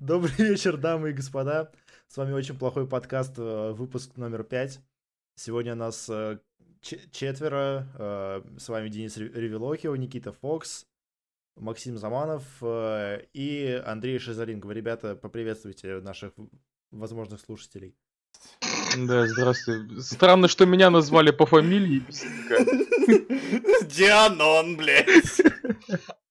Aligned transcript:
Добрый 0.00 0.32
вечер, 0.38 0.76
дамы 0.76 1.10
и 1.10 1.12
господа. 1.12 1.70
С 2.08 2.16
вами 2.16 2.32
очень 2.32 2.56
плохой 2.56 2.86
подкаст, 2.86 3.34
э, 3.36 3.72
выпуск 3.72 4.16
номер 4.16 4.42
пять. 4.42 4.80
Сегодня 5.36 5.74
нас 5.74 6.08
э, 6.08 6.38
четверо. 6.80 7.86
Э, 7.98 8.42
с 8.58 8.68
вами 8.68 8.88
Денис 8.88 9.16
Ревелохио, 9.16 9.94
Никита 9.96 10.32
Фокс, 10.32 10.86
Максим 11.56 11.98
Заманов 11.98 12.42
и 12.62 13.82
Андрей 13.84 14.18
Шизаринков. 14.18 14.70
Ребята, 14.72 15.16
поприветствуйте 15.16 16.00
наших 16.00 16.32
возможных 16.90 17.40
слушателей. 17.40 17.94
Да, 18.96 19.26
здравствуйте. 19.26 20.00
Странно, 20.00 20.48
что 20.48 20.66
меня 20.66 20.88
назвали 20.90 21.30
по 21.30 21.46
фамилии. 21.46 22.02
Дианон, 23.86 24.76
блядь. 24.76 25.40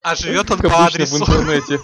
А 0.02 0.16
живет 0.16 0.50
он 0.52 0.60
по 0.60 0.86
адресу. 0.86 1.18
в 1.18 1.22
интернете. 1.22 1.80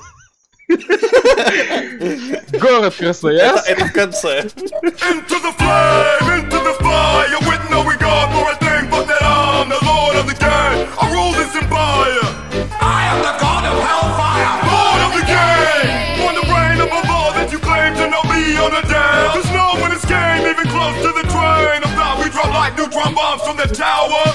Город 2.58 2.94
Красноярск. 2.96 3.68
Это, 3.68 3.82
это 3.82 3.84
в 3.86 3.92
конце. 3.92 4.40
Into 4.40 5.38
the 5.40 5.52
flame, 5.58 6.30
into 6.40 6.58
the 6.58 6.74
fire, 6.80 7.38
with 7.40 7.70
no 7.70 7.84
regard 7.84 8.32
for 8.32 8.50
a 8.50 8.56
thing 8.56 8.88
but 8.90 9.06
that 9.06 9.22
I'm 9.22 9.68
the 9.68 9.78
lord 9.84 10.16
of 10.16 10.26
the 10.26 10.34
game. 10.34 10.88
I 10.98 11.12
rule 11.12 11.32
this 11.32 11.54
empire. 11.54 12.24
I 12.80 13.06
am 13.12 13.20
the 13.20 13.34
god 13.38 13.64
of 13.68 13.76
hellfire. 13.84 14.64
Lord 14.64 15.00
of 15.04 15.12
the 15.20 15.24
game. 15.28 16.26
On 16.26 16.34
the 16.34 16.46
brain 16.48 16.80
of 16.80 16.88
a 16.88 17.00
law 17.12 17.32
that 17.32 17.52
you 17.52 17.58
claim 17.58 17.94
to 17.96 18.08
know 18.08 18.22
me 18.24 18.56
on 18.56 18.72
a 18.72 18.82
dam. 18.88 19.32
There's 19.34 19.52
no 19.52 19.76
one 19.80 19.92
escape, 19.92 20.48
even 20.48 20.66
close 20.72 20.96
to 21.04 21.12
the 21.12 21.28
train. 21.28 21.82
Of 21.84 21.92
that 21.94 22.16
we 22.24 22.30
drop 22.30 22.48
like 22.54 22.76
neutron 22.76 23.14
bombs 23.14 23.42
from 23.42 23.56
the 23.58 23.68
tower. 23.68 24.34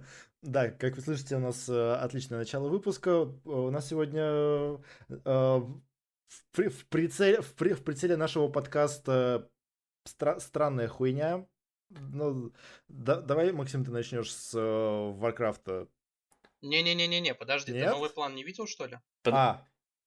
Да, 0.42 0.70
как 0.70 0.96
вы 0.96 1.02
слышите, 1.02 1.36
у 1.36 1.40
нас 1.40 1.68
э, 1.68 1.94
отличное 1.94 2.38
начало 2.38 2.68
выпуска. 2.68 3.24
У 3.44 3.70
нас 3.70 3.88
сегодня 3.88 4.22
э, 4.22 4.78
в, 5.28 5.82
в, 6.54 6.86
прицеле, 6.86 7.42
в, 7.42 7.54
в 7.54 7.84
прицеле 7.84 8.16
нашего 8.16 8.48
подкаста 8.48 9.50
стра- 10.08 10.40
странная 10.40 10.88
хуйня. 10.88 11.46
Ну, 11.90 12.52
да, 12.88 13.20
давай, 13.20 13.52
Максим, 13.52 13.84
ты 13.84 13.90
начнешь 13.90 14.32
с 14.32 14.54
э, 14.54 15.12
Варкрафта. 15.18 15.88
Не-не-не-не-не, 16.62 17.34
подожди, 17.34 17.72
Нет? 17.72 17.84
ты 17.84 17.90
новый 17.90 18.10
план 18.10 18.34
не 18.34 18.44
видел, 18.44 18.66
что 18.66 18.86
ли? 18.86 18.98
Под... 19.22 19.34
А. 19.34 19.66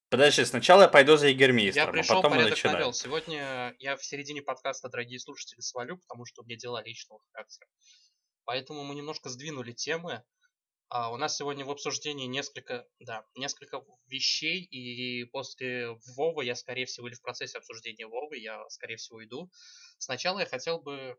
Подожди, 0.10 0.46
сначала 0.46 0.84
я 0.84 0.88
пойду 0.88 1.18
за 1.18 1.28
Егермейстером, 1.28 1.88
Я 1.88 1.92
пришел, 1.92 2.18
а 2.18 2.18
потом 2.18 2.32
порядок 2.32 2.52
мы 2.52 2.56
начинаем. 2.56 2.78
навел. 2.78 2.94
Сегодня 2.94 3.76
я 3.80 3.98
в 3.98 4.06
середине 4.06 4.44
подкаста, 4.44 4.88
дорогие 4.90 5.20
слушатели, 5.20 5.60
свалю, 5.60 5.98
потому 5.98 6.26
что 6.26 6.44
у 6.44 6.46
меня 6.46 6.56
дела 6.56 6.84
личного 6.84 7.20
характера. 7.32 7.68
Поэтому 8.46 8.84
мы 8.84 8.96
немножко 8.96 9.30
сдвинули 9.30 9.72
темы. 9.72 10.24
А 10.90 11.12
у 11.12 11.18
нас 11.18 11.36
сегодня 11.36 11.66
в 11.66 11.72
обсуждении 11.72 12.28
несколько, 12.28 12.88
да, 13.00 13.26
несколько 13.36 13.84
вещей, 14.08 14.62
и 14.62 15.24
после 15.26 15.98
Вовы 16.16 16.46
я, 16.46 16.56
скорее 16.56 16.86
всего, 16.86 17.08
или 17.08 17.16
в 17.16 17.22
процессе 17.22 17.58
обсуждения 17.58 18.06
Вовы 18.06 18.38
я, 18.38 18.64
скорее 18.70 18.98
всего, 18.98 19.24
иду. 19.24 19.50
Сначала 19.98 20.40
я 20.40 20.46
хотел 20.46 20.80
бы 20.80 21.18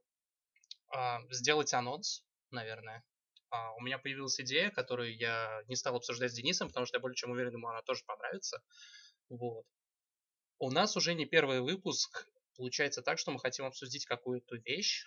а, 0.92 1.20
сделать 1.30 1.72
анонс, 1.74 2.22
наверное. 2.50 3.04
А, 3.50 3.72
у 3.74 3.80
меня 3.80 3.98
появилась 3.98 4.40
идея, 4.40 4.70
которую 4.70 5.16
я 5.16 5.62
не 5.66 5.76
стал 5.76 5.96
обсуждать 5.96 6.30
с 6.30 6.34
Денисом, 6.34 6.68
потому 6.68 6.86
что 6.86 6.96
я 6.96 7.00
более 7.00 7.16
чем 7.16 7.30
уверен, 7.30 7.54
ему 7.54 7.68
она 7.68 7.82
тоже 7.82 8.04
понравится. 8.06 8.62
Вот. 9.28 9.64
У 10.58 10.70
нас 10.70 10.96
уже 10.96 11.14
не 11.14 11.26
первый 11.26 11.60
выпуск. 11.60 12.28
Получается 12.56 13.02
так, 13.02 13.18
что 13.18 13.32
мы 13.32 13.40
хотим 13.40 13.64
обсудить 13.64 14.06
какую-то 14.06 14.56
вещь, 14.56 15.04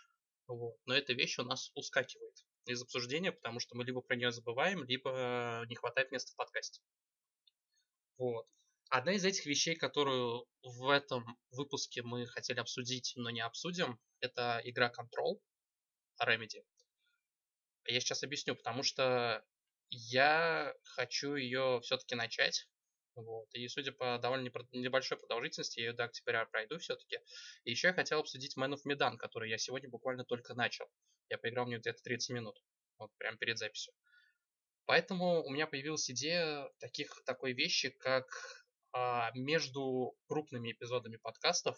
вот. 0.48 0.78
Но 0.86 0.96
эта 0.96 1.14
вещь 1.14 1.40
у 1.40 1.44
нас 1.44 1.72
ускакивает 1.76 2.36
из 2.66 2.82
обсуждения, 2.82 3.32
потому 3.32 3.60
что 3.60 3.76
мы 3.76 3.84
либо 3.84 4.02
про 4.02 4.16
нее 4.16 4.32
забываем, 4.32 4.84
либо 4.84 5.64
не 5.68 5.76
хватает 5.76 6.12
места 6.12 6.32
в 6.32 6.36
подкасте. 6.36 6.82
Вот. 8.18 8.48
Одна 8.90 9.14
из 9.14 9.26
этих 9.26 9.46
вещей, 9.46 9.76
которую 9.76 10.46
в 10.64 10.90
этом 10.90 11.38
выпуске 11.52 12.04
мы 12.04 12.26
хотели 12.26 12.60
обсудить, 12.60 13.14
но 13.18 13.30
не 13.30 13.42
обсудим, 13.42 14.00
это 14.22 14.62
игра 14.64 14.92
Control 14.92 15.42
Remedy. 16.24 16.64
Я 17.86 18.00
сейчас 18.00 18.24
объясню, 18.24 18.56
потому 18.56 18.84
что 18.84 19.46
я 19.90 20.74
хочу 20.84 21.36
ее 21.36 21.80
все-таки 21.84 22.16
начать. 22.16 22.68
Вот. 23.18 23.48
И 23.54 23.68
судя 23.68 23.92
по 23.92 24.20
довольно 24.20 24.48
небольшой 24.74 25.18
продолжительности, 25.18 25.80
я 25.80 25.88
ее 25.88 25.94
до 25.94 26.04
октября 26.04 26.46
пройду 26.46 26.78
все-таки. 26.78 27.18
И 27.64 27.72
еще 27.72 27.88
я 27.88 27.94
хотел 27.94 28.20
обсудить 28.20 28.56
Man 28.56 28.74
of 28.74 28.82
Medan, 28.88 29.18
который 29.18 29.50
я 29.50 29.58
сегодня 29.58 29.90
буквально 29.90 30.24
только 30.24 30.54
начал. 30.54 30.86
Я 31.30 31.40
поиграл 31.40 31.66
в 31.66 31.70
нее 31.70 31.80
где-то 31.80 32.02
30 32.04 32.30
минут. 32.30 32.62
Вот 33.00 33.12
прямо 33.18 33.38
перед 33.38 33.58
записью. 33.58 33.94
Поэтому 34.86 35.44
у 35.44 35.50
меня 35.50 35.66
появилась 35.66 36.10
идея 36.12 36.70
таких, 36.80 37.24
такой 37.26 37.54
вещи, 37.54 37.90
как 37.90 38.28
а, 38.94 39.32
между 39.34 40.16
крупными 40.28 40.72
эпизодами 40.72 41.18
подкастов, 41.18 41.76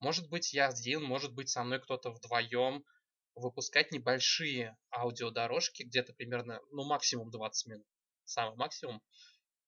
может 0.00 0.28
быть 0.28 0.52
я 0.52 0.68
один, 0.68 1.02
может 1.02 1.34
быть 1.34 1.48
со 1.48 1.64
мной 1.64 1.80
кто-то 1.80 2.10
вдвоем, 2.10 2.84
выпускать 3.34 3.92
небольшие 3.92 4.76
аудиодорожки, 4.92 5.84
где-то 5.84 6.12
примерно, 6.12 6.60
ну 6.70 6.84
максимум 6.84 7.30
20 7.30 7.66
минут, 7.66 7.86
самый 8.24 8.56
максимум, 8.56 9.02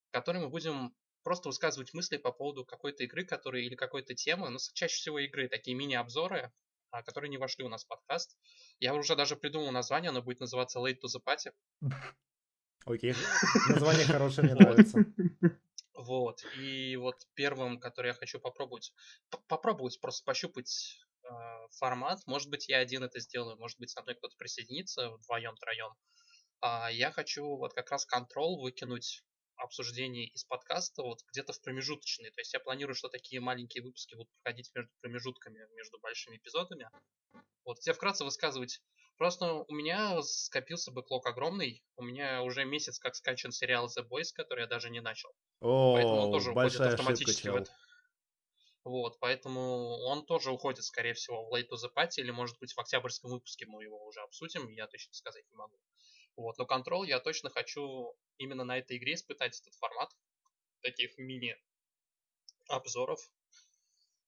в 0.09 0.13
которой 0.13 0.39
мы 0.39 0.49
будем 0.49 0.95
просто 1.23 1.49
высказывать 1.49 1.93
мысли 1.95 2.17
по 2.17 2.33
поводу 2.33 2.65
какой-то 2.65 3.05
игры, 3.05 3.25
которая 3.25 3.63
или 3.63 3.75
какой-то 3.75 4.15
темы, 4.15 4.49
но 4.49 4.59
чаще 4.75 4.97
всего 4.97 5.19
игры, 5.19 5.49
такие 5.49 5.77
мини-обзоры, 5.77 6.53
а, 6.91 7.03
которые 7.03 7.29
не 7.29 7.37
вошли 7.37 7.65
у 7.65 7.69
нас 7.69 7.85
в 7.85 7.89
подкаст. 7.89 8.37
Я 8.81 8.95
уже 8.95 9.15
даже 9.15 9.37
придумал 9.37 9.71
название, 9.71 10.09
оно 10.09 10.23
будет 10.23 10.41
называться 10.41 10.79
Late 10.79 10.99
to 11.05 11.09
the 11.15 11.23
Party. 11.23 11.53
Окей, 12.87 13.15
название 13.69 14.07
хорошее, 14.07 14.49
мне 14.49 14.55
нравится. 14.55 14.99
Вот, 15.95 16.45
и 16.57 16.95
вот 16.95 17.27
первым, 17.35 17.81
который 17.81 18.07
я 18.07 18.15
хочу 18.15 18.39
попробовать, 18.39 18.93
попробовать 19.49 20.01
просто 20.01 20.25
пощупать 20.25 20.97
э, 21.25 21.29
формат, 21.73 22.21
может 22.25 22.49
быть, 22.51 22.69
я 22.69 22.79
один 22.79 23.03
это 23.03 23.19
сделаю, 23.19 23.59
может 23.59 23.81
быть, 23.81 23.91
со 23.91 24.01
мной 24.03 24.15
кто-то 24.15 24.37
присоединится 24.39 25.11
вдвоем, 25.11 25.57
троем. 25.57 25.93
А 26.61 26.89
я 26.93 27.11
хочу 27.11 27.45
вот 27.45 27.75
как 27.75 27.91
раз 27.91 28.07
контрол 28.07 28.63
выкинуть 28.63 29.25
обсуждений 29.59 30.27
из 30.27 30.45
подкаста 30.45 31.03
вот 31.03 31.21
где-то 31.31 31.53
в 31.53 31.61
промежуточные. 31.63 32.31
То 32.31 32.41
есть 32.41 32.53
я 32.53 32.61
планирую, 32.61 32.95
что 32.95 33.09
такие 33.09 33.41
маленькие 33.41 33.83
выпуски 33.83 34.15
будут 34.15 34.31
проходить 34.43 34.71
между 34.75 34.91
промежутками, 35.01 35.59
между 35.75 35.99
большими 36.01 36.37
эпизодами. 36.37 36.89
Вот, 37.65 37.81
тебе 37.81 37.95
вкратце 37.95 38.25
высказывать. 38.25 38.81
Просто 39.19 39.53
у 39.53 39.75
меня 39.75 40.23
скопился 40.23 40.93
бэклог 40.93 41.27
огромный. 41.27 41.85
У 41.97 42.03
меня 42.03 42.43
уже 42.43 42.65
месяц 42.65 42.99
как 42.99 43.17
скачан 43.17 43.51
сериал 43.51 43.87
The 43.87 44.07
Boys, 44.09 44.33
который 44.33 44.61
я 44.61 44.67
даже 44.67 44.91
не 44.91 45.01
начал. 45.01 45.31
О, 45.61 45.95
поэтому 45.95 46.21
он 46.21 46.33
тоже 46.33 46.51
уходит 46.53 46.81
автоматически 46.81 47.49
ошибка, 47.49 47.59
в 47.59 47.63
это. 47.63 47.73
Вот, 48.85 49.19
поэтому 49.19 49.99
он 50.07 50.25
тоже 50.25 50.53
уходит, 50.53 50.85
скорее 50.85 51.15
всего, 51.15 51.47
в 51.47 51.55
Late 51.55 51.69
to 51.69 51.75
the 51.75 51.93
Party, 51.95 52.21
или, 52.23 52.31
может 52.31 52.59
быть, 52.59 52.73
в 52.73 52.79
октябрьском 52.79 53.31
выпуске 53.31 53.67
мы 53.67 53.83
его 53.83 54.03
уже 54.07 54.21
обсудим, 54.21 54.69
я 54.69 54.87
точно 54.87 55.13
сказать 55.13 55.45
не 55.51 55.57
могу. 55.57 55.77
Вот, 56.37 56.57
но 56.57 56.65
Control 56.65 57.05
я 57.05 57.19
точно 57.19 57.51
хочу 57.51 58.15
именно 58.38 58.65
на 58.65 58.78
этой 58.78 58.97
игре 58.97 59.15
испытать 59.15 59.60
этот 59.60 59.75
формат 59.75 60.10
таких 60.82 61.19
мини-обзоров. 61.19 63.21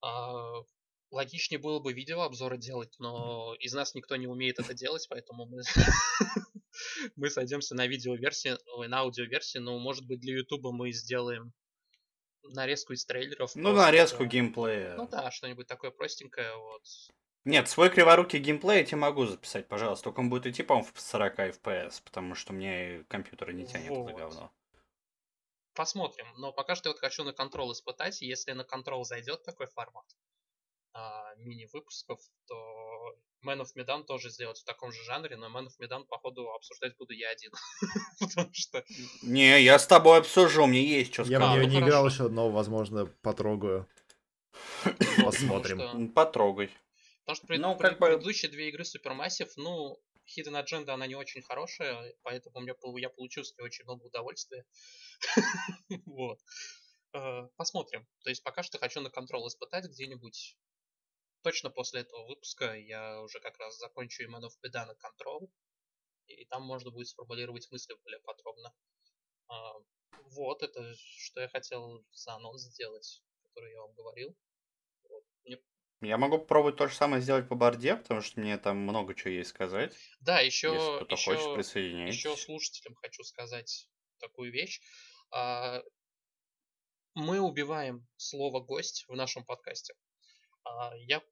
А, 0.02 0.62
логичнее 1.10 1.58
было 1.58 1.80
бы 1.80 1.92
видеообзоры 1.92 2.58
делать, 2.58 2.94
но 2.98 3.54
из 3.60 3.74
нас 3.74 3.94
никто 3.94 4.16
не 4.16 4.26
умеет 4.26 4.58
это 4.58 4.74
делать, 4.74 5.06
поэтому 5.08 5.46
мы, 5.46 5.62
мы 7.16 7.30
сойдемся 7.30 7.74
на 7.74 7.86
видеоверсии, 7.86 8.56
на 8.86 9.00
аудиоверсии, 9.00 9.58
но 9.58 9.78
может 9.78 10.06
быть 10.06 10.20
для 10.20 10.38
Ютуба 10.38 10.72
мы 10.72 10.92
сделаем 10.92 11.52
нарезку 12.42 12.92
из 12.92 13.04
трейлеров. 13.04 13.54
Ну, 13.54 13.72
нарезку 13.72 14.24
геймплея. 14.24 14.96
Ну 14.96 15.08
да, 15.08 15.30
что-нибудь 15.30 15.66
такое 15.66 15.90
простенькое, 15.90 16.56
вот. 16.56 16.82
Нет, 17.44 17.68
свой 17.68 17.88
криворукий 17.88 18.38
геймплей 18.38 18.78
я 18.78 18.84
тебе 18.84 18.98
могу 18.98 19.26
записать, 19.26 19.66
пожалуйста. 19.66 20.04
Только 20.04 20.20
он 20.20 20.28
будет 20.28 20.46
идти, 20.46 20.62
по-моему, 20.62 20.88
в 20.92 21.00
40 21.00 21.38
FPS, 21.38 22.02
потому 22.04 22.34
что 22.34 22.52
мне 22.52 23.04
компьютер 23.08 23.52
не 23.52 23.66
тянет 23.66 23.90
вот. 23.90 24.10
это 24.10 24.18
говно. 24.18 24.52
Посмотрим. 25.74 26.26
Но 26.36 26.52
пока 26.52 26.74
что 26.74 26.90
я 26.90 26.92
вот 26.92 27.00
хочу 27.00 27.24
на 27.24 27.32
контрол 27.32 27.72
испытать. 27.72 28.20
Если 28.20 28.52
на 28.52 28.64
контрол 28.64 29.04
зайдет 29.04 29.42
такой 29.42 29.66
формат 29.68 30.04
а, 30.92 31.34
мини-выпусков, 31.36 32.20
то 32.46 33.16
Man 33.42 33.62
of 33.62 33.68
Medan 33.74 34.04
тоже 34.04 34.28
сделать 34.28 34.58
в 34.58 34.64
таком 34.64 34.92
же 34.92 35.02
жанре, 35.04 35.36
но 35.36 35.46
Man 35.46 35.66
of 35.68 35.78
Medan, 35.80 36.04
походу, 36.04 36.50
обсуждать 36.50 36.96
буду 36.98 37.14
я 37.14 37.30
один. 37.30 37.52
Потому 38.20 38.50
что... 38.52 38.84
Не, 39.22 39.62
я 39.62 39.78
с 39.78 39.86
тобой 39.86 40.18
обсужу, 40.18 40.66
мне 40.66 40.84
есть 40.84 41.14
что 41.14 41.24
сказать. 41.24 41.40
Я 41.40 41.48
в 41.48 41.56
нее 41.56 41.66
не 41.66 41.80
играл 41.80 42.06
еще, 42.06 42.28
но, 42.28 42.50
возможно, 42.50 43.06
потрогаю. 43.06 43.88
Посмотрим. 45.24 46.12
Потрогай. 46.12 46.70
Потому 47.30 47.36
что 47.36 47.46
пред, 47.46 47.60
ну, 47.60 47.72
как 47.76 47.78
пред, 47.78 47.98
бы... 48.00 48.06
предыдущие 48.06 48.50
две 48.50 48.70
игры 48.70 48.82
Supermassive, 48.82 49.52
ну, 49.54 50.02
Hidden 50.26 50.64
Agenda, 50.64 50.90
она 50.90 51.06
не 51.06 51.14
очень 51.14 51.42
хорошая, 51.42 52.12
поэтому 52.22 52.58
у 52.58 52.60
меня, 52.62 52.74
я 52.96 53.08
получил 53.08 53.44
с 53.44 53.56
нее 53.56 53.66
очень 53.66 53.84
много 53.84 54.02
удовольствия. 54.02 54.66
Вот. 56.06 56.40
Э, 57.12 57.48
посмотрим. 57.54 58.04
То 58.24 58.30
есть 58.30 58.42
пока 58.42 58.64
что 58.64 58.78
хочу 58.78 59.00
на 59.00 59.10
контрол 59.10 59.46
испытать 59.46 59.84
где-нибудь. 59.84 60.58
Точно 61.42 61.70
после 61.70 62.00
этого 62.00 62.26
выпуска 62.26 62.74
я 62.74 63.22
уже 63.22 63.38
как 63.38 63.56
раз 63.58 63.78
закончу 63.78 64.24
Man 64.24 64.42
of 64.42 64.58
Beda 64.64 64.86
на 64.86 64.96
контрол. 64.96 65.52
И 66.26 66.44
там 66.46 66.64
можно 66.64 66.90
будет 66.90 67.06
сформулировать 67.06 67.70
мысли 67.70 67.94
более 68.02 68.20
подробно. 68.22 68.74
А, 69.46 69.74
Вот, 70.32 70.64
это 70.64 70.94
что 70.96 71.40
я 71.42 71.48
хотел 71.48 72.04
за 72.10 72.34
анонс 72.34 72.62
сделать, 72.62 73.22
который 73.44 73.72
я 73.72 73.82
вам 73.82 73.94
говорил. 73.94 74.36
Вот. 75.08 75.24
Мне- 75.44 75.62
Я 76.02 76.16
могу 76.16 76.38
попробовать 76.38 76.76
то 76.76 76.88
же 76.88 76.94
самое 76.94 77.20
сделать 77.20 77.48
по 77.48 77.54
борде, 77.54 77.96
потому 77.96 78.22
что 78.22 78.40
мне 78.40 78.56
там 78.56 78.78
много 78.78 79.14
чего 79.14 79.30
есть 79.30 79.50
сказать. 79.50 79.94
Да, 80.20 80.40
Если 80.40 80.46
еще, 80.68 80.96
кто-то 80.96 81.16
хочет 81.16 81.40
еще, 81.40 81.54
присоединиться. 81.54 82.28
еще 82.28 82.36
слушателям 82.36 82.94
хочу 82.94 83.22
сказать 83.22 83.88
такую 84.18 84.50
вещь. 84.50 84.80
А, 85.30 85.82
Мы 87.14 87.40
убиваем 87.40 88.06
слово 88.16 88.60
гость 88.60 89.04
в 89.08 89.14
нашем 89.14 89.44
подкасте. 89.44 89.94
А, 90.64 90.96
Я, 90.96 91.22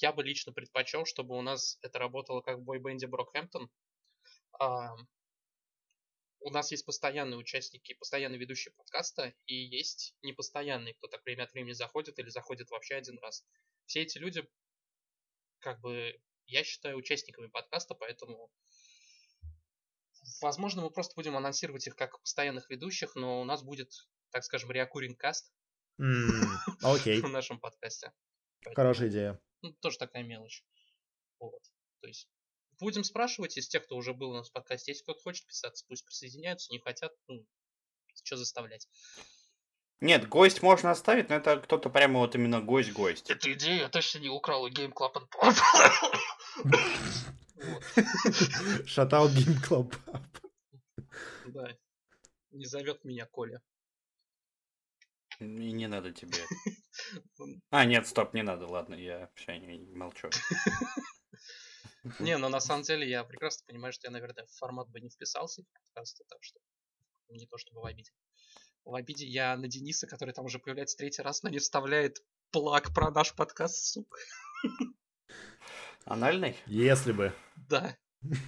я 0.00 0.12
бы 0.12 0.24
лично 0.24 0.52
предпочел, 0.52 1.04
чтобы 1.04 1.36
у 1.36 1.42
нас 1.42 1.78
это 1.82 1.98
работало 1.98 2.40
как 2.40 2.58
в 2.58 2.62
бойбенде 2.62 3.06
Брокхэмптон. 3.06 3.70
У 6.40 6.50
нас 6.50 6.70
есть 6.70 6.84
постоянные 6.84 7.38
участники, 7.38 7.94
постоянные 7.94 8.38
ведущие 8.38 8.72
подкаста, 8.74 9.34
и 9.46 9.54
есть 9.54 10.14
непостоянные, 10.22 10.94
кто 10.94 11.08
так 11.08 11.24
время 11.24 11.44
от 11.44 11.52
времени 11.52 11.72
заходит 11.72 12.18
или 12.18 12.28
заходит 12.28 12.70
вообще 12.70 12.94
один 12.94 13.18
раз. 13.18 13.44
Все 13.86 14.02
эти 14.02 14.18
люди, 14.18 14.46
как 15.58 15.80
бы, 15.80 16.20
я 16.46 16.62
считаю 16.62 16.96
участниками 16.96 17.48
подкаста, 17.48 17.94
поэтому 17.94 18.50
Возможно, 20.40 20.82
мы 20.82 20.90
просто 20.90 21.14
будем 21.14 21.36
анонсировать 21.36 21.86
их 21.86 21.94
как 21.94 22.20
постоянных 22.20 22.68
ведущих, 22.68 23.14
но 23.14 23.40
у 23.40 23.44
нас 23.44 23.62
будет, 23.62 24.08
так 24.30 24.42
скажем, 24.44 24.72
реокуринг 24.72 25.18
каст 25.18 25.52
М, 25.98 26.42
Окей, 26.82 27.20
в 27.20 27.28
нашем 27.28 27.58
подкасте. 27.58 28.12
Хорошая 28.74 29.08
идея. 29.08 29.40
ну, 29.62 29.72
тоже 29.80 29.98
такая 29.98 30.22
мелочь. 30.24 30.64
Вот. 31.38 31.62
То 32.00 32.08
есть 32.08 32.28
будем 32.80 33.04
спрашивать 33.04 33.56
из 33.56 33.68
тех, 33.68 33.84
кто 33.84 33.96
уже 33.96 34.14
был 34.14 34.30
у 34.30 34.34
нас 34.34 34.48
в 34.48 34.52
подкасте. 34.52 34.92
Если 34.92 35.02
кто-то 35.02 35.20
хочет 35.20 35.46
писаться, 35.46 35.84
пусть 35.88 36.04
присоединяются, 36.04 36.72
не 36.72 36.78
хотят, 36.78 37.12
ну, 37.28 37.44
что 38.24 38.36
заставлять. 38.36 38.88
Нет, 40.00 40.28
гость 40.28 40.62
можно 40.62 40.90
оставить, 40.90 41.30
но 41.30 41.36
это 41.36 41.58
кто-то 41.58 41.88
прямо 41.88 42.20
вот 42.20 42.34
именно 42.34 42.60
гость-гость. 42.60 43.30
Эту 43.30 43.54
идею 43.54 43.80
я 43.80 43.88
точно 43.88 44.18
не 44.18 44.28
украл 44.28 44.64
у 44.64 44.68
Game 44.68 44.92
Club 44.92 45.14
and 45.14 45.26
Pop. 45.30 45.54
Шатаут 48.86 49.32
Game 49.32 49.58
Club. 49.66 49.94
да. 51.46 51.74
Не 52.50 52.66
зовет 52.66 53.04
меня 53.04 53.24
Коля. 53.26 53.62
И 55.40 55.44
не 55.44 55.86
надо 55.86 56.12
тебе. 56.12 56.38
А, 57.70 57.84
нет, 57.84 58.06
стоп, 58.06 58.32
не 58.32 58.42
надо, 58.42 58.66
ладно, 58.66 58.94
я 58.94 59.28
не 59.46 59.78
молчу. 59.94 60.30
Не, 62.18 62.38
но 62.38 62.48
на 62.48 62.60
самом 62.60 62.82
деле 62.82 63.08
я 63.08 63.24
прекрасно 63.24 63.64
понимаю, 63.66 63.92
что 63.92 64.06
я, 64.06 64.12
наверное, 64.12 64.46
в 64.46 64.50
формат 64.52 64.88
бы 64.88 65.00
не 65.00 65.10
вписался 65.10 65.62
в 65.62 65.66
подкасты, 65.72 66.24
так 66.28 66.38
что 66.42 66.58
не 67.28 67.46
то 67.46 67.58
чтобы 67.58 67.80
в 67.80 67.86
обиде. 67.86 68.12
В 68.84 68.94
обиде 68.94 69.26
я 69.26 69.56
на 69.56 69.66
Дениса, 69.66 70.06
который 70.06 70.32
там 70.32 70.44
уже 70.44 70.58
появляется 70.58 70.96
третий 70.96 71.22
раз, 71.22 71.42
но 71.42 71.48
не 71.48 71.58
вставляет 71.58 72.22
плаг 72.52 72.94
про 72.94 73.10
наш 73.10 73.34
подкаст, 73.34 73.76
сука. 73.92 74.18
Анальный? 76.04 76.56
Если 76.66 77.12
бы. 77.12 77.32
Да, 77.56 77.96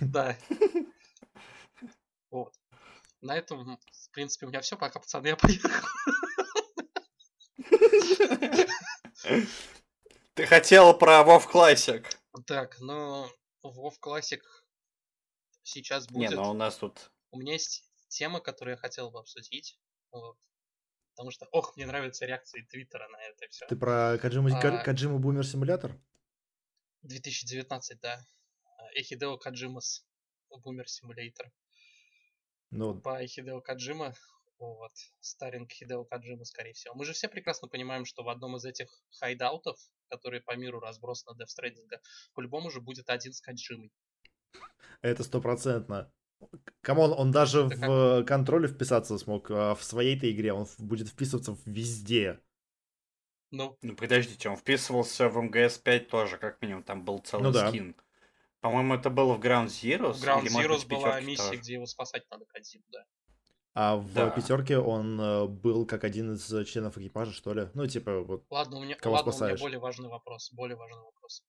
да. 0.00 0.38
Вот. 2.30 2.54
На 3.20 3.36
этом, 3.36 3.78
в 3.90 4.10
принципе, 4.12 4.46
у 4.46 4.48
меня 4.50 4.60
все. 4.60 4.76
Пока, 4.76 5.00
пацаны, 5.00 5.28
я 5.28 5.36
поехал. 5.36 5.70
Ты 10.34 10.46
хотел 10.46 10.96
про 10.96 11.22
WoW 11.22 11.42
Classic. 11.50 12.06
Так, 12.46 12.78
ну, 12.78 13.28
WoW 13.64 13.92
Classic 14.00 14.40
сейчас 15.62 16.08
Не, 16.10 16.26
будет. 16.28 16.36
ну 16.36 16.50
у 16.50 16.54
нас 16.54 16.76
тут... 16.76 17.10
У 17.30 17.38
меня 17.38 17.52
есть 17.54 17.84
тема, 18.08 18.40
которую 18.40 18.74
я 18.74 18.78
хотел 18.78 19.10
бы 19.10 19.18
обсудить. 19.18 19.78
Вот. 20.10 20.38
Потому 21.14 21.30
что, 21.30 21.46
ох, 21.50 21.76
мне 21.76 21.84
нравятся 21.84 22.26
реакции 22.26 22.62
Твиттера 22.70 23.08
на 23.08 23.20
это 23.20 23.48
все. 23.48 23.66
Ты 23.66 23.76
про 23.76 24.18
Каджиму, 24.18 24.48
А. 24.54 24.84
Каджиму 24.84 25.18
Бумер 25.18 25.46
Симулятор? 25.46 25.98
2019, 27.02 28.00
да. 28.00 28.24
Эхидео 28.94 29.36
Каджимас 29.36 30.06
Бумер 30.62 30.88
Симулятор. 30.88 31.50
Ну, 32.70 33.00
По 33.00 33.24
Эхидео 33.24 33.60
Каджима, 33.60 34.14
вот, 34.58 34.92
старинг 35.20 35.72
Хидео 35.72 36.04
Каджима, 36.04 36.44
скорее 36.44 36.72
всего. 36.74 36.94
Мы 36.94 37.04
же 37.04 37.12
все 37.12 37.28
прекрасно 37.28 37.68
понимаем, 37.68 38.04
что 38.04 38.22
в 38.22 38.28
одном 38.28 38.56
из 38.56 38.64
этих 38.64 38.88
hideout 39.18 39.60
ов, 39.60 39.78
которые 40.08 40.40
по 40.42 40.56
миру 40.56 40.80
разбросаны 40.80 41.36
Death 41.40 41.48
Stranding, 41.58 41.98
по-любому 42.34 42.70
же 42.70 42.80
будет 42.80 43.08
один 43.10 43.32
с 43.32 43.40
Кодзимой. 43.40 43.92
это 45.02 45.22
стопроцентно. 45.24 46.12
Come 46.82 46.99
on, 46.99 47.12
он 47.12 47.32
даже 47.32 47.62
Это 47.62 47.86
в 47.88 48.24
контроле 48.24 48.68
вписаться 48.68 49.18
смог, 49.18 49.50
а 49.50 49.74
в 49.74 49.82
своей-то 49.82 50.30
игре 50.30 50.52
он 50.52 50.66
будет 50.78 51.08
вписываться 51.08 51.56
везде. 51.64 52.40
Ну, 53.50 53.76
Ну 53.82 53.96
подождите, 53.96 54.48
он 54.48 54.56
вписывался 54.56 55.28
в 55.28 55.40
MGS 55.40 55.78
5 55.78 56.08
тоже, 56.08 56.38
как 56.38 56.60
минимум, 56.60 56.82
там 56.82 57.04
был 57.04 57.18
целый 57.18 57.44
Ну 57.44 57.52
да. 57.52 57.68
скин. 57.68 57.96
По-моему, 58.60 58.94
это 58.94 59.08
было 59.08 59.34
в 59.34 59.40
Ground 59.40 59.66
Zeroes. 59.66 60.14
в 60.14 60.24
Ground 60.24 60.84
в 60.84 60.88
была 60.88 61.20
миссия, 61.20 61.44
тоже. 61.44 61.60
где 61.60 61.72
его 61.74 61.86
спасать 61.86 62.24
надо 62.30 62.44
Кодзиму, 62.46 62.84
да. 62.88 63.04
А 63.80 63.96
в 63.96 64.12
Да. 64.12 64.28
пятерке 64.30 64.78
он 64.78 65.20
э, 65.20 65.46
был 65.46 65.86
как 65.86 66.02
один 66.02 66.32
из 66.32 66.44
членов 66.66 66.98
экипажа, 66.98 67.30
что 67.30 67.54
ли? 67.54 67.68
Ну, 67.74 67.86
типа, 67.86 68.22
вот. 68.22 68.44
Ладно, 68.50 68.78
у 68.78 68.82
меня, 68.82 68.96
Кого 68.96 69.14
ладно, 69.14 69.30
у 69.30 69.32
меня 69.32 69.38
спасаешь? 69.38 69.60
более 69.60 69.78
важный 69.78 70.08
вопрос. 70.08 70.50
Более 70.52 70.76
важный 70.76 71.00
вопрос. 71.00 71.44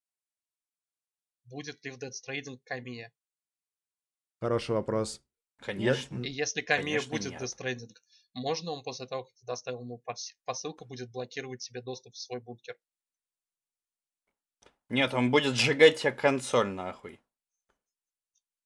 Будет 1.46 1.84
ли 1.84 1.90
в 1.90 1.98
Dead 1.98 2.12
Stranding 2.12 2.60
Камия? 2.64 3.12
Хороший 4.42 4.76
вопрос. 4.76 5.24
Конечно. 5.58 6.22
И 6.22 6.30
если 6.30 6.62
Камия 6.62 7.00
Конечно, 7.00 7.10
будет 7.10 7.32
нет. 7.32 7.42
Death 7.42 7.58
Stranding, 7.58 7.96
можно 8.36 8.74
он 8.74 8.84
после 8.84 9.08
того, 9.08 9.24
как 9.24 9.34
ты 9.34 9.46
доставил 9.48 9.82
ему 9.82 10.00
пос- 10.06 10.36
посылку, 10.46 10.86
будет 10.86 11.10
блокировать 11.10 11.64
себе 11.64 11.82
доступ 11.82 12.14
в 12.14 12.20
свой 12.20 12.42
бункер? 12.42 12.78
Нет, 14.90 15.16
он 15.16 15.32
будет 15.32 15.56
сжигать 15.56 16.00
тебе 16.00 16.12
консоль, 16.12 16.68
нахуй. 16.68 17.20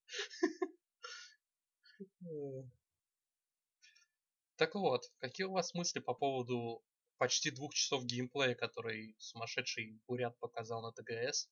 Так 4.55 4.75
вот, 4.75 5.11
какие 5.19 5.45
у 5.45 5.51
вас 5.51 5.73
мысли 5.73 5.99
по 5.99 6.13
поводу 6.13 6.83
почти 7.17 7.51
двух 7.51 7.73
часов 7.73 8.05
геймплея, 8.05 8.55
который 8.55 9.15
сумасшедший 9.17 9.99
Бурят 10.07 10.37
показал 10.39 10.81
на 10.81 10.91
ТГС? 10.91 11.49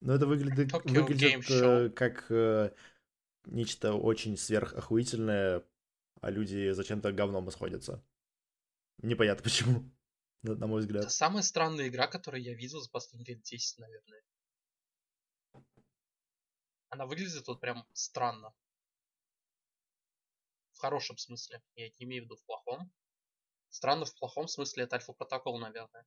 Ну, 0.00 0.12
это 0.12 0.26
выглядит, 0.26 0.72
Tokyo 0.72 1.02
выглядит 1.02 1.50
э, 1.50 1.90
как 1.90 2.30
э, 2.30 2.72
нечто 3.46 3.94
очень 3.94 4.36
сверхохуительное, 4.36 5.64
а 6.20 6.30
люди 6.30 6.70
зачем-то 6.70 7.12
говном 7.12 7.48
исходятся. 7.48 8.04
Непонятно 8.98 9.42
почему, 9.44 9.90
на, 10.42 10.54
на 10.54 10.66
мой 10.66 10.82
Это 10.82 10.86
взгляд. 10.86 11.12
самая 11.12 11.42
странная 11.42 11.88
игра, 11.88 12.06
которую 12.06 12.42
я 12.42 12.54
видел 12.54 12.80
за 12.80 12.90
последние 12.90 13.34
лет 13.34 13.42
10, 13.42 13.78
наверное. 13.78 14.22
Она 16.90 17.06
выглядит 17.06 17.46
вот 17.46 17.60
прям 17.60 17.86
странно. 17.92 18.54
В 20.78 20.80
хорошем 20.80 21.18
смысле. 21.18 21.60
Я 21.74 21.88
не 21.88 22.04
имею 22.04 22.22
в 22.22 22.26
виду 22.26 22.36
в 22.36 22.44
плохом. 22.44 22.92
Странно 23.68 24.04
в 24.04 24.14
плохом 24.14 24.46
смысле 24.46 24.84
это 24.84 24.94
альфа-протокол, 24.94 25.58
наверное. 25.58 26.06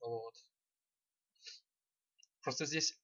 Вот. 0.00 0.34
Просто 2.40 2.64
здесь 2.64 2.98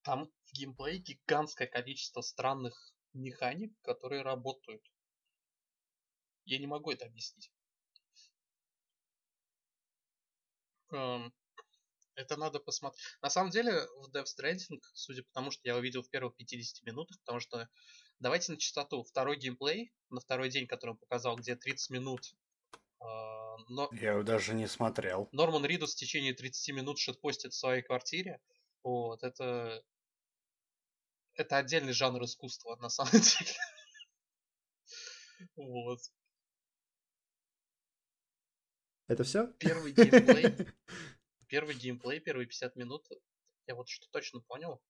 там 0.00 0.32
в 0.46 0.52
геймплее 0.54 0.96
гигантское 0.96 1.68
количество 1.68 2.22
странных 2.22 2.94
механик, 3.12 3.78
которые 3.82 4.22
работают. 4.22 4.82
Я 6.46 6.56
не 6.58 6.66
могу 6.66 6.90
это 6.92 7.04
объяснить. 7.04 7.52
Эм, 10.90 11.34
Это 12.14 12.36
надо 12.38 12.60
посмотреть. 12.60 13.02
На 13.20 13.28
самом 13.28 13.50
деле, 13.50 13.86
в 13.98 14.08
Death 14.10 14.26
Stranding, 14.26 14.80
судя 14.94 15.22
по 15.22 15.32
тому, 15.32 15.50
что 15.50 15.68
я 15.68 15.76
увидел 15.76 16.02
в 16.02 16.10
первых 16.10 16.34
50 16.36 16.82
минутах, 16.84 17.18
потому 17.20 17.40
что 17.40 17.68
давайте 18.20 18.52
на 18.52 18.58
чистоту. 18.58 19.02
Второй 19.02 19.36
геймплей, 19.36 19.92
на 20.10 20.20
второй 20.20 20.50
день, 20.50 20.66
который 20.66 20.92
он 20.92 20.96
показал, 20.98 21.36
где 21.36 21.56
30 21.56 21.90
минут, 21.90 22.34
э, 23.00 23.04
но 23.68 23.88
Я 23.92 24.12
его 24.12 24.22
даже 24.22 24.54
не 24.54 24.66
смотрел. 24.66 25.28
Норман 25.32 25.64
Ридус 25.64 25.94
в 25.94 25.98
течение 25.98 26.34
30 26.34 26.74
минут 26.74 26.98
шитпостит 26.98 27.52
в 27.52 27.58
своей 27.58 27.82
квартире. 27.82 28.40
Вот, 28.82 29.22
это... 29.22 29.82
Это 31.34 31.58
отдельный 31.58 31.92
жанр 31.92 32.24
искусства, 32.24 32.76
на 32.76 32.88
самом 32.88 33.12
деле. 33.20 33.52
Вот. 35.56 36.00
Это 39.08 39.22
все? 39.22 39.46
Первый 39.58 39.92
геймплей, 39.92 40.66
первый 41.46 41.74
геймплей, 41.74 42.20
первые 42.20 42.46
50 42.46 42.74
минут, 42.76 43.06
я 43.66 43.74
вот 43.74 43.88
что 43.88 44.08
точно 44.10 44.40
понял, 44.40 44.82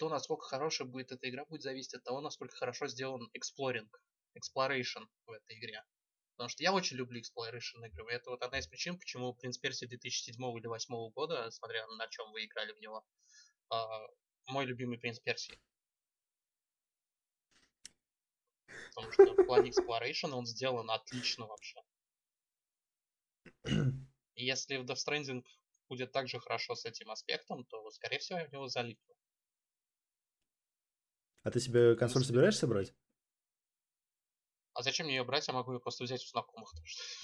то, 0.00 0.08
насколько 0.08 0.46
хорошая 0.46 0.88
будет 0.88 1.12
эта 1.12 1.28
игра, 1.28 1.44
будет 1.44 1.60
зависеть 1.60 1.92
от 1.92 2.04
того, 2.04 2.22
насколько 2.22 2.56
хорошо 2.56 2.86
сделан 2.86 3.30
exploring, 3.36 3.86
exploration 4.34 5.06
в 5.26 5.32
этой 5.32 5.58
игре. 5.58 5.84
Потому 6.32 6.48
что 6.48 6.62
я 6.62 6.72
очень 6.72 6.96
люблю 6.96 7.20
exploration 7.20 7.86
игры. 7.86 8.10
Это 8.10 8.30
вот 8.30 8.42
одна 8.42 8.60
из 8.60 8.66
причин, 8.66 8.98
почему 8.98 9.36
Prince 9.36 9.60
Persia 9.62 9.86
2007 9.86 10.34
или 10.56 10.62
2008 10.62 11.10
года, 11.12 11.50
смотря 11.50 11.86
на 11.86 12.08
чем 12.08 12.32
вы 12.32 12.46
играли 12.46 12.72
в 12.72 12.80
него, 12.80 13.04
а, 13.68 14.06
мой 14.46 14.64
любимый 14.64 14.98
Принц 14.98 15.20
Персии. 15.20 15.60
потому 18.94 19.12
что 19.12 19.34
в 19.34 19.44
плане 19.44 19.70
exploration 19.70 20.30
он 20.32 20.46
сделан 20.46 20.90
отлично 20.90 21.46
вообще. 21.46 21.80
И 24.34 24.44
если 24.46 24.78
в 24.78 24.84
Death 24.84 24.96
Stranding 25.06 25.44
будет 25.90 26.10
также 26.12 26.40
хорошо 26.40 26.74
с 26.74 26.86
этим 26.86 27.10
аспектом, 27.10 27.64
то, 27.66 27.90
скорее 27.90 28.18
всего, 28.18 28.38
я 28.38 28.46
в 28.46 28.52
него 28.52 28.66
залипну. 28.66 29.14
А 31.42 31.50
ты 31.50 31.60
себе 31.60 31.96
консоль 31.96 32.24
собираешься 32.24 32.66
брать? 32.66 32.94
А 34.74 34.82
зачем 34.82 35.06
мне 35.06 35.16
ее 35.16 35.24
брать? 35.24 35.48
Я 35.48 35.54
могу 35.54 35.72
ее 35.72 35.80
просто 35.80 36.04
взять 36.04 36.22
у 36.22 36.26
знакомых. 36.28 36.72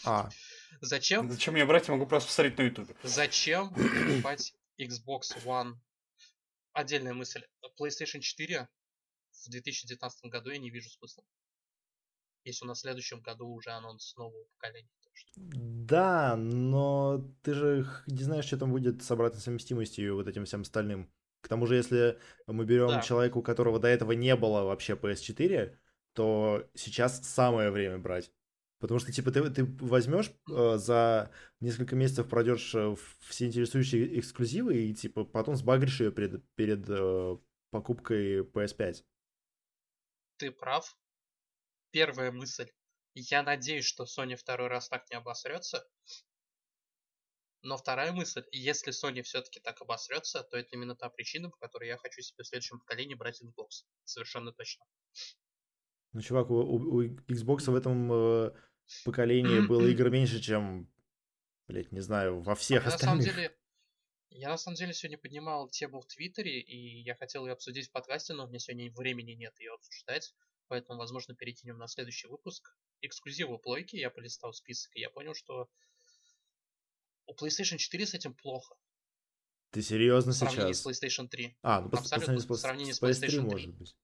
А, 0.05 0.31
Зачем? 0.81 1.31
Зачем 1.31 1.55
мне 1.55 1.65
брать? 1.65 1.89
Я 1.89 1.95
могу 1.95 2.07
просто 2.07 2.29
посмотреть 2.29 2.59
на 2.59 2.63
ютубе. 2.63 2.95
Зачем 3.03 3.71
покупать 3.75 4.55
Xbox 4.79 5.43
One? 5.45 5.75
Отдельная 6.73 7.15
мысль. 7.15 7.43
PlayStation 7.81 8.21
4 8.21 8.69
в 9.45 9.51
2019 9.51 10.25
году 10.31 10.51
я 10.51 10.59
не 10.59 10.71
вижу 10.71 10.91
смысла. 10.91 11.25
Если 12.45 12.65
у 12.65 12.69
нас 12.69 12.79
в 12.79 12.81
следующем 12.83 13.21
году 13.21 13.49
уже 13.49 13.71
анонс 13.71 14.15
нового 14.17 14.45
поколения. 14.45 14.91
да, 15.37 16.37
но 16.37 17.19
ты 17.43 17.55
же 17.55 17.87
не 18.07 18.23
знаешь, 18.23 18.45
что 18.45 18.59
там 18.59 18.71
будет 18.71 19.03
с 19.03 19.11
обратной 19.11 19.41
совместимостью 19.41 20.07
и 20.07 20.11
вот 20.11 20.29
этим 20.29 20.45
всем 20.45 20.61
остальным. 20.63 21.11
К 21.47 21.49
тому 21.49 21.65
же, 21.69 21.77
если 21.77 22.19
мы 22.49 22.65
берем 22.65 22.89
Да. 22.89 23.03
человека, 23.03 23.39
у 23.39 23.43
которого 23.43 23.79
до 23.79 23.87
этого 23.87 24.11
не 24.11 24.35
было 24.35 24.65
вообще 24.65 24.97
PS4, 24.97 25.79
то 26.13 26.69
сейчас 26.75 27.25
самое 27.25 27.71
время 27.71 27.99
брать. 27.99 28.33
Потому 28.81 28.99
что, 28.99 29.13
типа, 29.13 29.31
ты, 29.31 29.49
ты 29.51 29.65
возьмешь 29.65 30.33
э, 30.51 30.77
за 30.77 31.31
несколько 31.61 31.95
месяцев 31.95 32.29
пройдешь 32.29 32.75
э, 32.75 32.97
все 33.21 33.47
интересующие 33.47 34.19
эксклюзивы 34.19 34.75
и, 34.77 34.93
типа, 34.93 35.25
потом 35.25 35.55
сбагришь 35.55 36.01
ее 36.01 36.11
перед, 36.11 36.45
перед 36.57 36.85
э, 36.89 37.37
покупкой 37.71 38.41
PS5. 38.41 39.05
Ты 40.39 40.51
прав. 40.51 40.99
Первая 41.93 42.33
мысль. 42.33 42.67
Я 43.15 43.45
надеюсь, 43.45 43.85
что 43.85 44.03
Sony 44.03 44.35
второй 44.35 44.67
раз 44.67 44.89
так 44.89 45.09
не 45.11 45.17
обосрется. 45.17 45.87
Но 47.67 47.77
вторая 47.77 48.13
мысль, 48.13 48.45
если 48.53 48.93
Sony 48.93 49.23
все-таки 49.23 49.59
так 49.59 49.83
обосрется, 49.83 50.45
то 50.45 50.57
это 50.57 50.69
именно 50.77 50.95
та 50.95 51.09
причина, 51.11 51.51
по 51.51 51.57
которой 51.57 51.89
я 51.89 51.97
хочу 51.97 52.23
себе 52.23 52.45
в 52.45 52.47
следующем 52.47 52.79
поколении 52.79 53.15
брать 53.15 53.43
Xbox. 53.43 53.85
Совершенно 54.05 54.53
точно. 54.53 54.85
Ну, 56.13 56.21
чувак, 56.21 56.49
у, 56.51 56.55
у- 56.55 56.95
у 56.97 57.03
Xbox 57.03 57.69
в 57.69 57.75
этом 57.75 58.13
э, 58.13 58.53
поколении 59.05 59.67
было 59.67 59.85
игр 59.91 60.11
меньше, 60.11 60.41
чем, 60.41 60.89
блять, 61.67 61.91
не 61.91 61.99
знаю, 62.01 62.41
во 62.41 62.55
всех 62.55 62.85
Я 62.85 62.91
на 62.93 62.99
самом 62.99 63.19
остальных. 63.19 63.35
деле, 63.51 63.59
я 64.31 64.49
на 64.51 64.59
самом 64.59 64.77
деле 64.77 64.93
сегодня 64.95 65.19
поднимал 65.19 65.69
тему 65.69 66.01
в 66.01 66.07
Твиттере, 66.07 66.61
и 66.61 67.03
я 67.03 67.17
хотел 67.17 67.47
ее 67.47 67.53
обсудить 67.53 67.89
в 67.89 67.91
подкасте, 67.91 68.33
но 68.35 68.45
у 68.45 68.49
меня 68.49 68.61
сегодня 68.61 68.93
времени 68.93 69.33
нет 69.33 69.59
ее 69.59 69.73
обсуждать, 69.73 70.35
поэтому, 70.69 71.01
возможно, 71.01 71.35
перекинем 71.35 71.79
на 71.79 71.89
следующий 71.89 72.29
выпуск. 72.29 72.77
Эксклюзивы 73.01 73.59
плойки, 73.59 73.97
я 73.97 74.11
полистал 74.11 74.53
список, 74.53 74.95
и 74.95 75.01
я 75.01 75.11
понял, 75.11 75.35
что 75.35 75.69
у 77.27 77.35
PlayStation 77.35 77.77
4 77.77 78.07
с 78.07 78.15
этим 78.15 78.35
плохо, 78.35 78.77
Ты 79.71 79.83
серьезно 79.83 80.33
в 80.33 80.37
сравнении 80.37 80.73
сейчас? 80.73 80.83
с 80.83 80.87
PlayStation 80.87 81.29
3. 81.29 81.57
А, 81.63 81.81
ну, 81.83 81.91
по, 81.91 81.97
по 81.99 82.03
сравнению 82.05 82.41
с, 82.41 82.47
с 82.99 83.03
PS3, 83.03 83.09
PlayStation 83.11 83.29
3. 83.29 83.41
может 83.51 83.75
быть. 83.77 83.97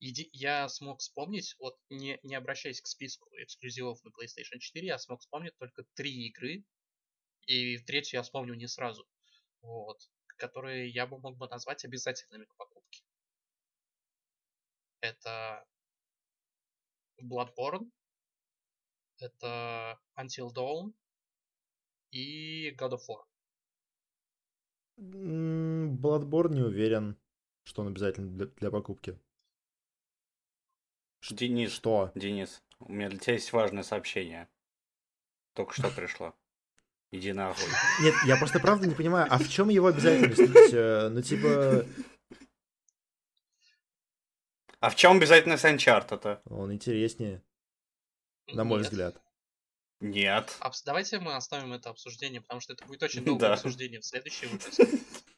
Еди- 0.00 0.30
Я 0.32 0.68
смог 0.68 0.98
вспомнить, 1.00 1.54
вот 1.60 1.78
не, 1.90 2.18
не 2.22 2.34
обращаясь 2.34 2.80
к 2.80 2.86
списку 2.86 3.28
эксклюзивов 3.36 4.02
на 4.04 4.08
PlayStation 4.08 4.58
4, 4.58 4.86
я 4.86 4.98
смог 4.98 5.20
вспомнить 5.20 5.56
только 5.58 5.84
три 5.94 6.26
игры, 6.26 6.64
и 7.46 7.78
третью 7.78 8.18
я 8.18 8.22
вспомнил 8.22 8.54
не 8.54 8.66
сразу, 8.66 9.06
вот, 9.60 9.98
которые 10.38 10.88
я 10.88 11.06
бы 11.06 11.18
мог 11.18 11.36
бы 11.36 11.48
назвать 11.48 11.84
обязательными 11.84 12.44
к 12.46 12.56
покупке. 12.56 13.02
Это 15.00 15.64
Bloodborne, 17.22 17.90
это 19.18 20.00
Until 20.18 20.52
Dawn 20.52 20.92
и 22.12 22.70
God 22.76 22.92
of 22.92 23.00
War. 23.08 23.24
Bloodborne 24.98 26.52
не 26.54 26.62
уверен, 26.62 27.16
что 27.64 27.82
он 27.82 27.88
обязательно 27.88 28.28
для, 28.30 28.46
для 28.46 28.70
покупки. 28.70 29.18
Денис, 31.30 31.72
Что? 31.72 32.12
Денис, 32.14 32.62
у 32.80 32.92
меня 32.92 33.08
для 33.08 33.18
тебя 33.18 33.34
есть 33.34 33.52
важное 33.52 33.82
сообщение. 33.82 34.48
Только 35.54 35.72
что 35.72 35.90
пришло. 35.90 36.34
Иди 37.10 37.32
нахуй. 37.32 37.64
Нет, 38.02 38.14
я 38.26 38.36
просто 38.36 38.58
правда 38.58 38.86
не 38.86 38.94
понимаю, 38.94 39.26
а 39.30 39.38
в 39.38 39.48
чем 39.48 39.68
его 39.68 39.88
обязательность? 39.88 40.40
Ну, 40.40 40.78
э, 40.78 41.08
Ну, 41.10 41.22
типа, 41.22 41.86
А 44.80 44.90
в 44.90 44.96
чем 44.96 45.18
обязательность 45.18 45.64
Uncharted-то? 45.64 46.40
он 46.46 46.72
интереснее, 46.72 47.42
на 48.48 48.64
мой 48.64 48.80
Нет. 48.80 48.90
взгляд. 48.90 49.22
Нет. 50.02 50.56
Обс- 50.60 50.82
Давайте 50.84 51.18
мы 51.20 51.34
оставим 51.36 51.72
это 51.72 51.90
обсуждение, 51.90 52.40
потому 52.40 52.60
что 52.60 52.72
это 52.74 52.84
будет 52.84 53.02
очень 53.08 53.24
долгое 53.24 53.48
Да. 53.48 53.54
обсуждение 53.54 54.00
в 54.00 54.04
следующий 54.04 54.46
выпуск. 54.46 54.80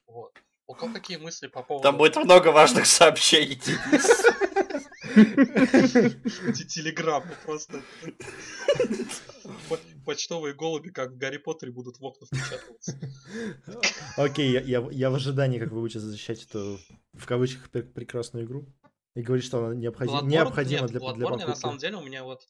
Вот. 0.06 0.32
У 0.68 0.74
кого 0.74 0.92
какие 0.94 1.16
мысли 1.16 1.48
по 1.48 1.62
поводу 1.64 1.82
Там 1.82 1.96
будет 1.98 2.14
много 2.16 2.48
важных 2.52 2.86
сообщений, 2.86 3.58
эти 5.16 6.64
телеграммы 6.66 7.32
просто? 7.44 7.82
По- 9.68 9.78
Почтовые 10.06 10.54
голуби, 10.54 10.90
как 10.90 11.12
в 11.12 11.16
Гарри 11.16 11.38
Поттере, 11.38 11.72
будут 11.72 11.98
в 11.98 12.04
окна 12.04 12.26
впечатываться. 12.26 12.98
Окей, 14.16 14.50
я, 14.62 14.80
в 15.10 15.14
ожидании, 15.14 15.58
как 15.58 15.70
вы 15.72 15.80
будете 15.80 15.98
защищать 15.98 16.44
эту, 16.44 16.78
в 17.14 17.26
кавычках, 17.26 17.70
пр- 17.70 17.82
прекрасную 17.86 18.44
игру. 18.46 18.66
И 19.16 19.22
говорить, 19.22 19.44
что 19.46 19.64
она 19.64 19.74
необходима 19.74 20.22
для, 20.88 21.00
покупки. 21.00 21.44
на 21.44 21.54
самом 21.56 21.78
деле, 21.78 21.96
у 21.96 22.02
меня 22.02 22.22
вот, 22.24 22.42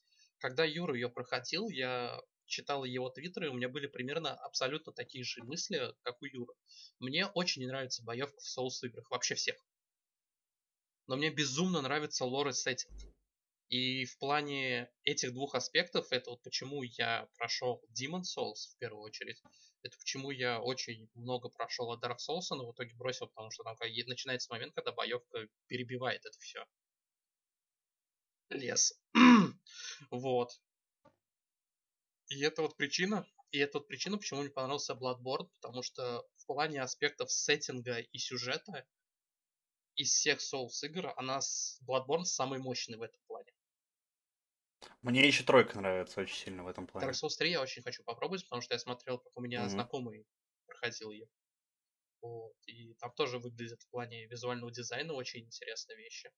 когда 0.44 0.62
Юра 0.62 0.94
ее 0.94 1.08
проходил, 1.08 1.70
я 1.70 2.20
читал 2.44 2.84
его 2.84 3.08
твиттеры, 3.08 3.48
у 3.48 3.54
меня 3.54 3.70
были 3.70 3.86
примерно 3.86 4.34
абсолютно 4.34 4.92
такие 4.92 5.24
же 5.24 5.42
мысли, 5.42 5.94
как 6.02 6.20
у 6.20 6.26
Юры. 6.26 6.52
Мне 6.98 7.28
очень 7.28 7.62
не 7.62 7.66
нравится 7.66 8.04
боевка 8.04 8.38
в 8.38 8.46
соус 8.46 8.82
играх, 8.82 9.10
вообще 9.10 9.36
всех. 9.36 9.56
Но 11.06 11.16
мне 11.16 11.30
безумно 11.30 11.80
нравится 11.80 12.26
лор 12.26 12.48
и 12.48 12.52
сеттинг. 12.52 12.94
И 13.70 14.04
в 14.04 14.18
плане 14.18 14.92
этих 15.04 15.32
двух 15.32 15.54
аспектов, 15.54 16.08
это 16.10 16.28
вот 16.28 16.42
почему 16.42 16.82
я 16.82 17.26
прошел 17.38 17.82
Demon 17.98 18.20
Souls 18.20 18.68
в 18.74 18.76
первую 18.78 19.02
очередь, 19.02 19.40
это 19.82 19.96
почему 19.96 20.30
я 20.30 20.60
очень 20.60 21.08
много 21.14 21.48
прошел 21.48 21.90
от 21.90 22.04
Dark 22.04 22.18
Souls, 22.18 22.48
но 22.50 22.70
в 22.70 22.74
итоге 22.74 22.94
бросил, 22.96 23.28
потому 23.28 23.50
что 23.50 23.64
там 23.64 23.78
начинается 23.80 24.52
момент, 24.52 24.74
когда 24.74 24.92
боевка 24.92 25.48
перебивает 25.68 26.26
это 26.26 26.38
все. 26.38 26.66
Лес. 28.50 28.92
вот. 30.10 30.60
И 32.28 32.38
это 32.42 32.60
вот 32.60 32.76
причина, 32.76 33.26
и 33.50 33.56
это 33.56 33.78
вот 33.78 33.88
причина, 33.88 34.18
почему 34.18 34.40
мне 34.42 34.50
понравился 34.50 34.92
Bloodborne, 34.92 35.48
потому 35.54 35.82
что 35.82 36.28
в 36.36 36.44
плане 36.44 36.82
аспектов 36.82 37.32
сеттинга 37.32 37.96
и 38.00 38.18
сюжета 38.18 38.86
из 39.96 40.12
всех 40.12 40.38
Souls 40.38 40.84
игр, 40.84 41.12
она 41.16 41.40
с 41.40 41.80
Bloodborne 41.84 42.22
самый 42.22 42.60
мощный 42.60 42.96
в 42.96 43.02
этом 43.02 43.20
плане. 43.26 43.50
Мне 45.02 45.24
еще 45.28 45.44
тройка 45.44 45.78
нравится 45.78 46.20
очень 46.20 46.34
сильно 46.34 46.64
в 46.64 46.66
этом 46.66 46.88
плане. 46.88 47.06
Dark 47.06 47.14
Souls 47.14 47.36
3 47.38 47.50
я 47.52 47.60
очень 47.62 47.82
хочу 47.82 48.02
попробовать, 48.02 48.42
потому 48.44 48.60
что 48.60 48.74
я 48.74 48.80
смотрел, 48.80 49.18
как 49.18 49.30
у 49.36 49.40
меня 49.40 49.68
Мгм. 49.68 49.68
знакомый 49.68 50.26
проходил 50.66 51.10
ее. 51.12 51.28
Вот. 52.22 52.54
И 52.66 52.94
там 52.94 53.12
тоже 53.14 53.38
выглядит 53.38 53.82
в 53.82 53.90
плане 53.90 54.26
визуального 54.26 54.72
дизайна 54.72 55.14
очень 55.14 55.46
интересные 55.46 55.98
вещи. 55.98 56.30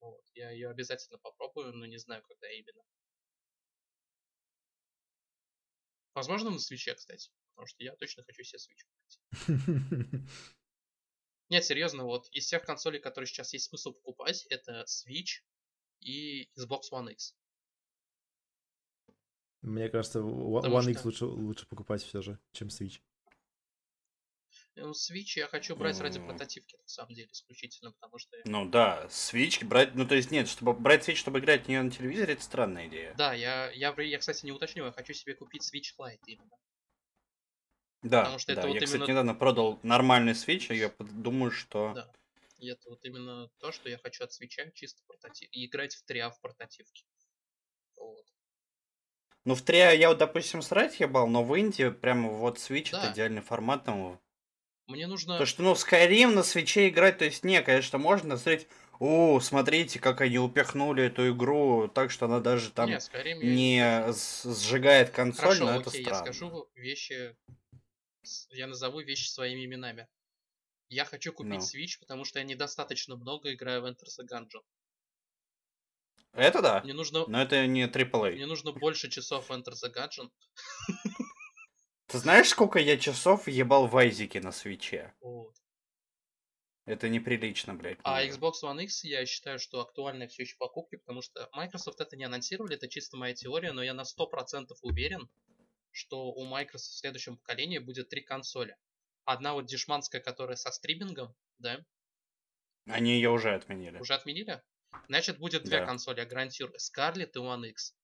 Вот. 0.00 0.22
Я 0.34 0.50
ее 0.50 0.68
обязательно 0.70 1.18
попробую, 1.18 1.72
но 1.72 1.86
не 1.86 1.98
знаю, 1.98 2.22
когда 2.22 2.50
именно. 2.50 2.82
Возможно, 6.14 6.50
на 6.50 6.58
свече, 6.58 6.94
кстати. 6.94 7.30
Потому 7.54 7.66
что 7.66 7.82
я 7.82 7.94
точно 7.96 8.22
хочу 8.22 8.42
себе 8.42 8.58
свеч 8.58 8.84
купить. 8.84 9.20
Нет, 11.48 11.64
серьезно, 11.64 12.04
вот 12.04 12.28
из 12.32 12.44
всех 12.46 12.64
консолей, 12.64 13.00
которые 13.00 13.26
сейчас 13.28 13.52
есть 13.52 13.68
смысл 13.68 13.92
покупать, 13.92 14.44
это 14.50 14.84
Switch 14.88 15.42
и 16.00 16.50
Xbox 16.58 16.90
One 16.92 17.12
X. 17.12 17.36
Мне 19.62 19.88
кажется, 19.88 20.20
One 20.20 20.62
Потому 20.62 20.88
X 20.88 20.98
что- 21.00 21.06
лучше, 21.08 21.24
лучше 21.26 21.66
покупать 21.66 22.02
все 22.02 22.20
же, 22.22 22.38
чем 22.52 22.68
Switch. 22.68 23.00
Ну, 24.76 24.90
Switch 24.90 25.36
я 25.36 25.46
хочу 25.48 25.74
брать 25.74 25.98
ради 26.00 26.18
М. 26.18 26.26
прототипки, 26.28 26.76
на 26.76 26.86
самом 26.86 27.14
деле, 27.14 27.28
исключительно, 27.32 27.92
потому 27.92 28.18
что... 28.18 28.36
Ну 28.44 28.66
да, 28.66 29.06
Switch 29.06 29.64
брать, 29.64 29.94
ну 29.94 30.06
то 30.06 30.14
есть 30.14 30.30
нет, 30.30 30.48
чтобы 30.48 30.74
брать 30.74 31.08
Switch, 31.08 31.14
чтобы 31.14 31.38
играть 31.38 31.64
в 31.64 31.68
нее 31.68 31.82
на 31.82 31.90
телевизоре, 31.90 32.34
это 32.34 32.42
странная 32.42 32.86
идея. 32.88 33.14
Да, 33.14 33.32
я, 33.32 33.70
я, 33.70 33.94
я, 33.98 34.18
кстати, 34.18 34.44
не 34.44 34.52
уточнил, 34.52 34.84
я 34.84 34.92
хочу 34.92 35.14
себе 35.14 35.34
купить 35.34 35.62
Switch 35.62 35.94
Lite 35.98 36.20
именно. 36.26 36.56
Да, 38.02 38.20
Потому 38.20 38.38
что 38.38 38.54
да. 38.54 38.60
это 38.60 38.68
вот 38.68 38.74
я, 38.74 38.80
кстати, 38.82 38.98
именно- 38.98 39.10
недавно 39.10 39.34
продал 39.34 39.80
нормальный 39.82 40.32
Switch, 40.32 40.72
и 40.74 40.78
я 40.78 40.92
думаю, 40.98 41.50
что... 41.50 41.92
Да. 41.94 42.12
И 42.58 42.68
это 42.68 42.88
вот 42.88 43.04
именно 43.04 43.48
то, 43.58 43.72
что 43.72 43.88
я 43.88 43.98
хочу 43.98 44.24
от 44.24 44.32
свеча 44.32 44.70
чисто 44.72 45.02
портатив. 45.06 45.48
И 45.52 45.66
играть 45.66 45.94
в 45.94 46.04
3 46.04 46.20
в 46.30 46.40
портативке. 46.40 47.04
Вот. 47.96 48.24
Ну, 49.44 49.54
в 49.54 49.62
3 49.62 49.98
я 49.98 50.08
вот, 50.08 50.18
допустим, 50.18 50.62
срать 50.62 50.98
ебал, 51.00 51.26
но 51.28 51.44
в 51.44 51.54
Индии 51.54 51.90
прямо 51.90 52.30
вот 52.30 52.58
Switch 52.58 52.90
Да. 52.92 53.02
это 53.04 53.12
идеальный 53.12 53.42
формат. 53.42 53.84
Там, 53.84 54.20
Мне 54.86 55.06
нужно... 55.06 55.38
То, 55.38 55.46
что, 55.46 55.62
ну, 55.62 55.72
Skyrim 55.72 56.28
на 56.28 56.42
свече 56.42 56.88
играть, 56.88 57.18
то 57.18 57.24
есть, 57.24 57.44
не, 57.44 57.60
конечно, 57.62 57.98
можно 57.98 58.36
смотреть 58.36 58.68
о, 58.98 59.40
смотрите, 59.40 59.98
как 59.98 60.20
они 60.22 60.38
упихнули 60.38 61.04
эту 61.04 61.30
игру 61.32 61.88
так, 61.88 62.10
что 62.10 62.26
она 62.26 62.40
даже 62.40 62.70
там 62.70 62.88
Не, 62.88 62.96
Skyrim 62.96 63.44
я 63.44 64.06
не 64.06 64.12
сжигает 64.54 65.10
консоль, 65.10 65.42
Хорошо, 65.42 65.64
но 65.64 65.80
это 65.80 65.90
окей, 65.90 66.02
я 66.02 66.14
странно. 66.14 66.24
скажу 66.32 66.70
вещи, 66.74 67.36
я 68.50 68.66
назову 68.66 69.00
вещи 69.00 69.28
своими 69.28 69.64
именами. 69.66 70.08
Я 70.88 71.04
хочу 71.04 71.32
купить 71.32 71.52
Ну. 71.54 71.58
Switch, 71.58 71.98
потому 72.00 72.24
что 72.24 72.38
я 72.38 72.44
недостаточно 72.44 73.16
много 73.16 73.52
играю 73.52 73.82
в 73.82 73.86
Enter 73.86 74.06
the 74.06 74.24
Gungeon. 74.32 74.62
Это 76.32 76.62
да, 76.62 76.80
Мне 76.82 76.92
нужно, 76.92 77.24
но 77.26 77.42
это 77.42 77.66
не 77.66 77.86
AAA. 77.86 78.32
мне 78.34 78.46
нужно 78.46 78.72
больше 78.72 79.10
часов 79.10 79.48
в 79.48 79.52
Enter 79.52 79.72
the 79.72 79.92
Gungeon. 79.92 80.30
Ты 82.16 82.20
знаешь, 82.20 82.48
сколько 82.48 82.78
я 82.78 82.96
часов 82.96 83.46
ебал 83.46 83.88
в 83.88 83.96
Айзеке 83.98 84.40
на 84.40 84.50
свече? 84.50 85.12
Вот. 85.20 85.54
Это 86.86 87.10
неприлично, 87.10 87.74
блядь. 87.74 87.98
А. 88.04 88.24
Xbox 88.24 88.52
One 88.64 88.82
X 88.84 89.04
я 89.04 89.26
считаю, 89.26 89.58
что 89.58 89.80
актуальная 89.82 90.26
все 90.26 90.44
еще 90.44 90.56
покупки, 90.56 90.96
потому 90.96 91.20
что 91.20 91.46
Microsoft 91.52 92.00
это 92.00 92.16
не 92.16 92.24
анонсировали, 92.24 92.76
это 92.76 92.88
чисто 92.88 93.18
моя 93.18 93.34
теория, 93.34 93.72
но 93.72 93.82
я 93.82 93.92
на 93.92 94.04
100% 94.04 94.68
уверен, 94.80 95.28
что 95.90 96.32
у 96.32 96.46
Microsoft 96.46 96.94
в 96.94 96.98
следующем 97.00 97.36
поколении 97.36 97.78
будет 97.80 98.08
три 98.08 98.22
консоли. 98.22 98.78
Одна 99.26 99.52
вот 99.52 99.66
дешманская, 99.66 100.22
которая 100.22 100.56
со 100.56 100.70
стримингом, 100.72 101.34
да, 101.58 101.84
Они 102.86 103.12
ее 103.16 103.28
уже 103.28 103.54
отменили. 103.54 103.98
уже 103.98 104.14
отменили. 104.14 104.62
Значит, 105.08 105.36
будет 105.38 105.64
две 105.64 105.80
Да. 105.80 105.84
консоли, 105.84 106.20
я 106.20 106.24
гарантирую. 106.24 106.78
Scarlett 106.78 107.32
и 107.34 107.38
One 107.40 107.68
X. 107.68 107.94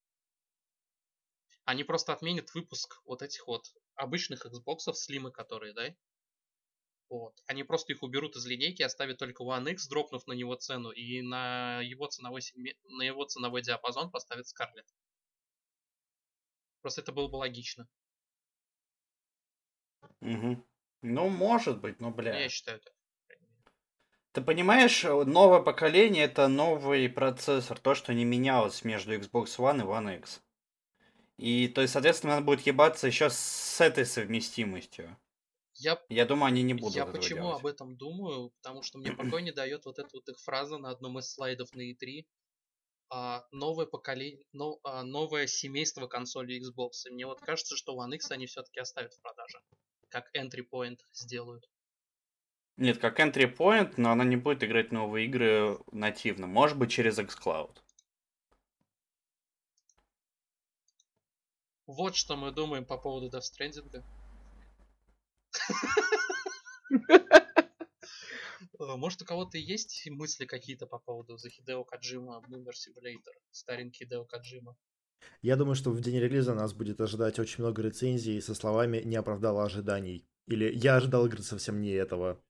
Они 1.65 1.83
просто 1.83 2.13
отменят 2.13 2.53
выпуск 2.53 3.01
вот 3.07 3.23
этих 3.23 3.47
вот 3.47 3.73
обычных 3.97 4.47
Xbox, 4.47 4.93
слимы 4.95 5.31
которые, 5.31 5.73
да? 5.73 5.95
Вот. 7.09 7.35
Они 7.47 7.63
просто 7.63 7.93
их 7.93 8.03
уберут 8.03 8.37
из 8.37 8.47
линейки, 8.47 8.83
оставят 8.83 9.19
только 9.19 9.43
One 9.45 9.71
X, 9.73 9.87
дропнув 9.89 10.27
на 10.27 10.33
него 10.33 10.55
цену, 10.55 10.91
и 10.91 11.21
на 11.21 11.81
его 11.83 12.07
ценовой, 12.07 12.41
на 12.85 13.03
его 13.03 13.25
ценовой 13.27 13.63
диапазон 13.63 14.11
поставят 14.11 14.47
Scarlett. 14.47 14.87
Просто 16.81 17.03
это 17.03 17.13
было 17.13 17.29
бы 17.29 17.37
логично. 17.37 17.87
Мгм. 20.21 20.65
Ну, 21.03 21.29
может 21.29 21.81
быть, 21.81 22.01
но, 22.01 22.11
бля. 22.11 22.39
Я 22.39 22.49
считаю 22.49 22.81
так. 22.81 22.95
Ты 24.33 24.41
понимаешь, 24.41 25.05
э, 25.05 25.25
новое 25.25 25.61
поколение 25.61 26.25
это 26.25 26.49
новый 26.49 27.09
процессор, 27.11 27.79
то, 27.79 27.95
что 27.95 28.15
не 28.15 28.25
менялось 28.25 28.85
между 28.85 29.15
Xbox 29.15 29.59
One 29.59 29.81
и 29.81 29.85
One 29.85 30.19
X. 30.21 30.41
И, 31.39 31.69
то 31.69 31.81
есть, 31.83 31.93
соответственно, 31.93 32.35
надо 32.35 32.47
будет 32.47 32.67
ебаться 32.67 33.07
еще 33.07 33.29
с 33.31 33.81
этой 33.81 34.07
совместимостью. 34.07 35.19
Я 35.75 35.99
Я 36.09 36.27
думаю, 36.27 36.47
они 36.49 36.63
не 36.63 36.75
будут 36.75 36.95
Я 36.95 37.03
этого 37.03 37.13
почему 37.13 37.51
делать. 37.51 37.53
об 37.53 37.67
этом 37.67 37.97
думаю? 37.97 38.51
Потому 38.63 38.83
что 38.83 38.99
мне 38.99 39.13
покой 39.13 39.43
не 39.43 39.53
дает 39.53 39.85
вот 39.85 39.99
эта 39.99 40.09
вот 40.15 40.29
их 40.29 40.39
фраза 40.41 40.79
на 40.79 40.91
одном 40.91 41.19
из 41.19 41.31
слайдов 41.33 41.75
на 41.75 41.81
E3. 41.83 42.29
а, 43.11 43.47
новое 43.53 43.87
поколение, 43.87 44.45
но, 44.53 44.81
а, 44.85 45.05
новое 45.05 45.47
семейство 45.47 46.09
консолей 46.09 46.61
Xbox. 46.61 47.07
И 47.09 47.11
мне 47.13 47.27
вот 47.27 47.41
кажется, 47.43 47.77
что 47.77 47.97
One 47.97 48.15
X 48.17 48.31
они 48.33 48.47
все-таки 48.47 48.81
оставят 48.81 49.15
в 49.15 49.21
продаже. 49.23 49.61
Как 50.09 50.31
entry 50.37 50.65
point 50.71 50.99
сделают. 51.13 51.69
Нет, 52.77 52.99
как 52.99 53.19
entry 53.19 53.51
point, 53.57 53.95
но 53.97 54.11
она 54.11 54.25
не 54.25 54.37
будет 54.37 54.63
играть 54.63 54.93
новые 54.93 55.25
игры 55.27 55.79
нативно. 55.91 56.47
Может 56.47 56.77
быть, 56.79 56.91
через 56.91 57.19
xCloud. 57.19 57.79
Вот 61.93 62.17
что 62.17 62.37
мы 62.37 62.53
думаем 62.53 62.87
по 62.87 62.97
поводу 62.97 63.29
Death. 63.29 63.53
Э, 68.79 68.97
Может, 68.97 69.23
у 69.23 69.25
кого-то 69.25 69.59
есть 69.59 70.09
мысли 70.11 70.47
какие-то 70.47 70.87
по 70.87 70.99
поводу 70.99 71.35
The 71.35 71.51
Hideo 71.51 71.85
Kojima 71.85 72.41
Boomer 72.49 72.73
Simulator? 72.73 73.35
Старенький 73.51 74.05
Hideo 74.05 74.27
Kojima. 74.27 74.75
Я 75.43 75.57
думаю, 75.57 75.75
что 75.75 75.91
в 75.91 76.01
день 76.01 76.19
релиза 76.19 76.55
нас 76.55 76.73
будет 76.73 77.01
ожидать 77.01 77.39
очень 77.39 77.63
много 77.63 77.83
рецензий 77.83 78.41
со 78.41 78.55
словами 78.55 79.03
«не 79.05 79.17
оправдало 79.17 79.65
ожиданий». 79.65 80.27
Или 80.47 80.73
«я 80.75 80.97
ожидал 80.97 81.27
игры 81.27 81.43
совсем 81.43 81.81
не 81.83 81.91
этого». 81.91 82.41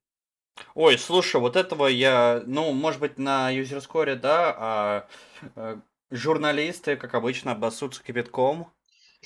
Ой, 0.73 0.97
слушай, 0.97 1.41
вот 1.41 1.55
этого 1.55 1.87
я, 1.87 2.43
ну, 2.45 2.71
может 2.71 3.01
быть, 3.01 3.17
на 3.17 3.49
юзерскоре, 3.49 4.15
да, 4.15 4.55
а 4.57 5.07
э, 5.55 5.81
журналисты, 6.11 6.95
как 6.95 7.13
обычно, 7.13 7.51
обоссутся 7.51 8.01
кипятком. 8.03 8.71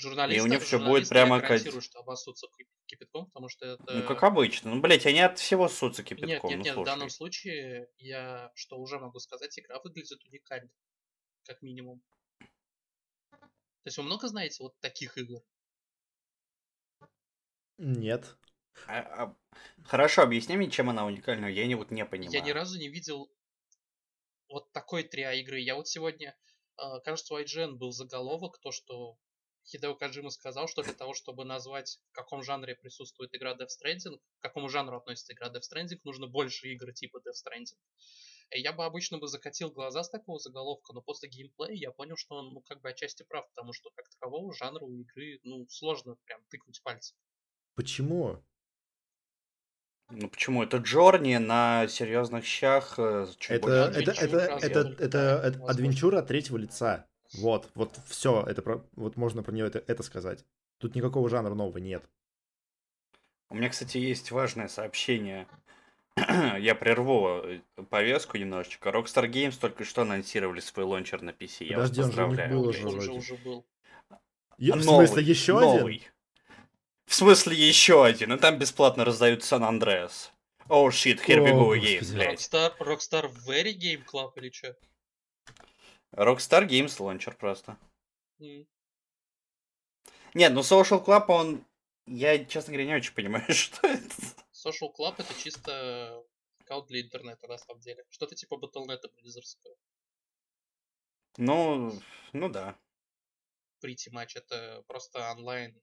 Журналисты, 0.00 0.48
них 0.48 0.62
всё 0.62 0.78
будет 0.78 1.08
прямо 1.08 1.36
я 1.36 1.40
как- 1.40 1.50
гарантирую, 1.50 1.82
что 1.82 1.98
обоссутся 2.00 2.46
кип- 2.56 2.68
кипятком, 2.86 3.26
потому 3.26 3.48
что 3.48 3.66
это... 3.66 3.92
Ну, 3.92 4.06
как 4.06 4.22
обычно. 4.22 4.74
Ну, 4.74 4.80
блять, 4.80 5.06
они 5.06 5.20
от 5.20 5.38
всего 5.38 5.68
ссутся 5.68 6.02
Нет, 6.02 6.08
кипятком, 6.08 6.50
нет, 6.50 6.58
ну, 6.58 6.64
нет, 6.64 6.72
в 6.72 6.74
слушай. 6.74 6.86
данном 6.86 7.10
случае 7.10 7.88
я, 7.98 8.50
что 8.54 8.78
уже 8.78 8.98
могу 8.98 9.18
сказать, 9.18 9.58
игра 9.58 9.80
выглядит 9.80 10.24
уникально, 10.24 10.70
как 11.44 11.60
минимум. 11.62 12.02
То 13.30 13.86
есть 13.86 13.98
вы 13.98 14.04
много 14.04 14.28
знаете 14.28 14.62
вот 14.62 14.78
таких 14.80 15.18
игр? 15.18 15.40
Нет. 17.78 18.36
А- 18.86 19.00
а- 19.24 19.36
Хорошо, 19.84 20.22
объясни 20.22 20.56
мне, 20.56 20.70
чем 20.70 20.90
она 20.90 21.04
уникальна, 21.06 21.46
я 21.46 21.66
не, 21.66 21.74
вот 21.74 21.90
не 21.90 22.04
понимаю. 22.04 22.32
Я 22.32 22.40
ни 22.40 22.50
разу 22.50 22.78
не 22.78 22.88
видел 22.88 23.32
вот 24.48 24.70
такой 24.72 25.02
триа 25.02 25.32
игры. 25.34 25.58
Я 25.60 25.74
вот 25.74 25.88
сегодня, 25.88 26.36
э, 26.76 27.00
кажется, 27.04 27.34
у 27.34 27.38
IGN 27.38 27.72
был 27.74 27.90
заголовок, 27.92 28.58
то, 28.60 28.70
что 28.72 29.18
Хидео 29.68 29.94
Каджима 29.94 30.30
сказал, 30.30 30.66
что 30.66 30.82
для 30.82 30.94
того, 30.94 31.12
чтобы 31.12 31.44
назвать, 31.44 32.00
в 32.10 32.12
каком 32.12 32.42
жанре 32.42 32.74
присутствует 32.74 33.34
игра 33.34 33.52
Death 33.54 33.68
Stranding, 33.68 34.18
к 34.38 34.42
какому 34.42 34.68
жанру 34.68 34.96
относится 34.96 35.34
игра 35.34 35.48
Death 35.48 35.62
Stranding, 35.70 36.00
нужно 36.04 36.26
больше 36.26 36.68
игр 36.68 36.92
типа 36.92 37.18
Death 37.18 37.46
Stranding. 37.46 37.76
И 38.50 38.60
Я 38.60 38.72
бы 38.72 38.86
обычно 38.86 39.18
бы 39.18 39.28
закатил 39.28 39.70
глаза 39.70 40.02
с 40.02 40.08
такого 40.08 40.38
заголовка, 40.38 40.94
но 40.94 41.02
после 41.02 41.28
геймплея 41.28 41.74
я 41.74 41.90
понял, 41.90 42.16
что 42.16 42.36
он, 42.36 42.54
ну, 42.54 42.62
как 42.62 42.80
бы 42.80 42.88
отчасти 42.88 43.24
прав, 43.28 43.46
потому 43.54 43.74
что 43.74 43.90
как 43.94 44.08
такового 44.08 44.54
жанра 44.54 44.82
у 44.82 44.94
игры, 44.94 45.38
ну, 45.42 45.66
сложно 45.68 46.16
прям 46.24 46.40
тыкнуть 46.48 46.82
пальцем. 46.82 47.18
Почему? 47.74 48.42
Ну 50.10 50.30
почему? 50.30 50.62
Это 50.62 50.78
Джорни 50.78 51.36
на 51.36 51.86
серьезных 51.88 52.46
щах. 52.46 52.98
э, 52.98 53.26
Это, 53.48 53.92
это, 53.94 54.12
адвенчура, 54.12 54.40
это, 54.40 54.66
это, 54.66 55.04
это, 55.04 55.18
это 55.44 55.66
адвенчура 55.66 56.22
третьего 56.22 56.56
лица. 56.56 57.06
Вот, 57.34 57.70
вот 57.74 57.98
все, 58.06 58.42
это 58.46 58.62
про- 58.62 58.84
вот 58.96 59.16
можно 59.16 59.42
про 59.42 59.52
нее 59.52 59.66
это, 59.66 59.82
это 59.86 60.02
сказать. 60.02 60.44
Тут 60.78 60.94
никакого 60.94 61.28
жанра 61.28 61.54
нового 61.54 61.78
нет. 61.78 62.08
У 63.50 63.54
меня, 63.54 63.68
кстати, 63.68 63.98
есть 63.98 64.30
важное 64.30 64.68
сообщение. 64.68 65.46
Я 66.58 66.74
прерву 66.74 67.40
э, 67.44 67.60
повестку 67.90 68.36
немножечко. 68.36 68.90
Rockstar 68.90 69.28
Games 69.30 69.58
только 69.58 69.84
что 69.84 70.02
анонсировали 70.02 70.60
свой 70.60 70.84
лончер 70.84 71.22
на 71.22 71.30
PC. 71.30 71.64
Я 71.66 71.76
Подожди, 71.76 72.00
вас 72.02 72.10
он 72.10 72.12
же 72.16 72.26
поздравляю. 72.26 72.50
был 72.50 72.62
Он 72.62 72.68
уже 72.68 73.00
же 73.00 73.12
уже 73.12 73.34
был. 73.36 73.66
В 74.56 74.60
Новый, 74.60 75.06
смысле, 75.06 75.22
еще 75.22 75.58
один? 75.58 75.68
новый. 75.78 76.08
В 77.06 77.14
смысле 77.14 77.56
еще 77.56 78.04
один? 78.04 78.32
И 78.32 78.38
там 78.38 78.58
бесплатно 78.58 79.04
раздают 79.04 79.42
Сан 79.44 79.62
Андреас. 79.64 80.32
О, 80.68 80.90
shit, 80.90 81.20
here 81.26 81.42
we 81.42 81.52
go 81.52 81.74
again, 81.74 82.12
блядь. 82.12 82.40
Rockstar, 82.40 82.72
Rockstar 82.80 83.30
Very 83.46 83.72
Game 83.72 84.04
Club 84.04 84.32
или 84.36 84.50
что? 84.50 84.76
Rockstar 86.12 86.66
Games 86.66 87.02
лончер 87.02 87.36
просто. 87.36 87.78
Нет, 88.38 88.66
ну 90.52 90.60
Social 90.60 91.04
Club, 91.04 91.24
он... 91.28 91.64
Я, 92.06 92.44
честно 92.44 92.72
говоря, 92.72 92.86
не 92.86 92.94
очень 92.94 93.14
понимаю, 93.14 93.44
что 93.54 93.86
это. 93.86 94.14
Social 94.52 94.92
Club 94.96 95.14
это 95.18 95.34
чисто 95.34 96.24
аккаунт 96.60 96.86
для 96.88 97.00
интернета, 97.00 97.46
на 97.48 97.58
самом 97.58 97.80
деле. 97.80 98.04
Что-то 98.10 98.34
типа 98.34 98.54
Battle.net 98.54 99.00
близерского. 99.16 99.76
Ну, 101.36 101.92
ну 102.32 102.48
да. 102.48 102.78
Прийти 103.80 104.10
матч 104.10 104.36
это 104.36 104.82
просто 104.86 105.30
онлайн. 105.30 105.80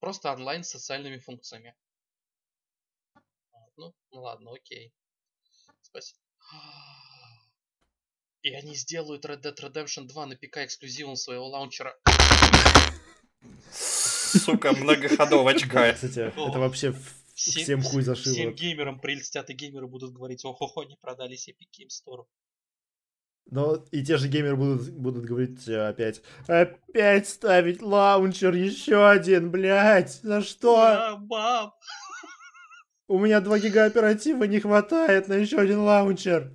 Просто 0.00 0.32
онлайн 0.32 0.62
с 0.62 0.70
социальными 0.70 1.18
функциями. 1.18 1.74
Ну, 3.76 3.94
ну 4.10 4.22
ладно, 4.22 4.52
окей. 4.52 4.92
Спасибо. 5.82 6.27
И 8.42 8.52
они 8.52 8.74
сделают 8.76 9.24
Red 9.24 9.42
Dead 9.42 9.54
Redemption 9.54 10.06
2 10.06 10.26
на 10.26 10.36
ПК 10.36 10.58
эксклюзивом 10.58 11.16
своего 11.16 11.48
лаунчера. 11.48 11.94
Сука, 13.72 14.72
многоходовочка. 14.72 15.92
Кстати, 15.94 16.32
О, 16.36 16.48
это 16.48 16.58
вообще 16.58 16.94
Всем- 17.34 17.62
всем 17.62 17.82
хуй 17.82 18.02
за 18.02 18.14
Всем 18.14 18.52
геймерам 18.52 19.00
прельстят, 19.00 19.48
и 19.50 19.54
геймеры 19.54 19.86
будут 19.86 20.12
говорить, 20.12 20.44
ого-го, 20.44 20.84
не 20.84 20.96
продались 20.96 21.48
Epic 21.48 21.68
Games 21.78 21.92
Store. 22.04 22.24
Но 23.50 23.76
и 23.92 24.04
те 24.04 24.18
же 24.18 24.28
геймеры 24.28 24.56
будут, 24.56 24.90
будут 24.90 25.24
говорить 25.24 25.66
э, 25.68 25.88
опять, 25.88 26.20
опять 26.46 27.28
ставить 27.28 27.80
лаунчер, 27.80 28.54
еще 28.54 29.08
один, 29.08 29.50
блядь, 29.50 30.12
за 30.22 30.42
что? 30.42 30.74
Ура, 30.74 31.16
баб! 31.16 31.74
У 33.08 33.18
меня 33.18 33.40
2 33.40 33.58
гига 33.58 33.86
оператива 33.86 34.44
не 34.44 34.60
хватает 34.60 35.28
на 35.28 35.32
еще 35.32 35.58
один 35.58 35.80
лаунчер. 35.80 36.52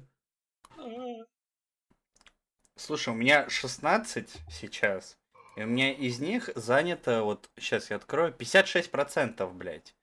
Слушай, 2.76 3.10
у 3.10 3.18
меня 3.18 3.50
16 3.50 4.30
сейчас. 4.52 5.18
И 5.56 5.63
у 5.63 5.66
меня 5.66 5.92
из 5.92 6.20
них 6.20 6.52
занято, 6.56 7.24
вот 7.24 7.50
сейчас 7.58 7.89
я 7.89 7.96
открою, 7.96 8.34
56%, 8.34 9.52
блядь. 9.52 9.96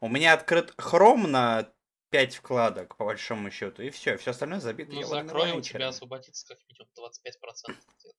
У 0.00 0.08
меня 0.08 0.32
открыт 0.32 0.74
Chrome 0.76 1.28
на 1.28 1.72
5 2.10 2.36
вкладок, 2.36 2.96
по 2.96 3.04
большому 3.04 3.50
счету, 3.52 3.82
и 3.82 3.90
все, 3.90 4.16
все 4.16 4.32
остальное 4.32 4.60
забито 4.60 4.92
Ну, 4.92 5.04
закрой, 5.04 5.52
у 5.52 5.60
тебя 5.60 5.88
освободится 5.88 6.46
как 6.48 6.58
минимум 6.68 6.88
25%. 6.96 7.76
где-то. 7.98 8.16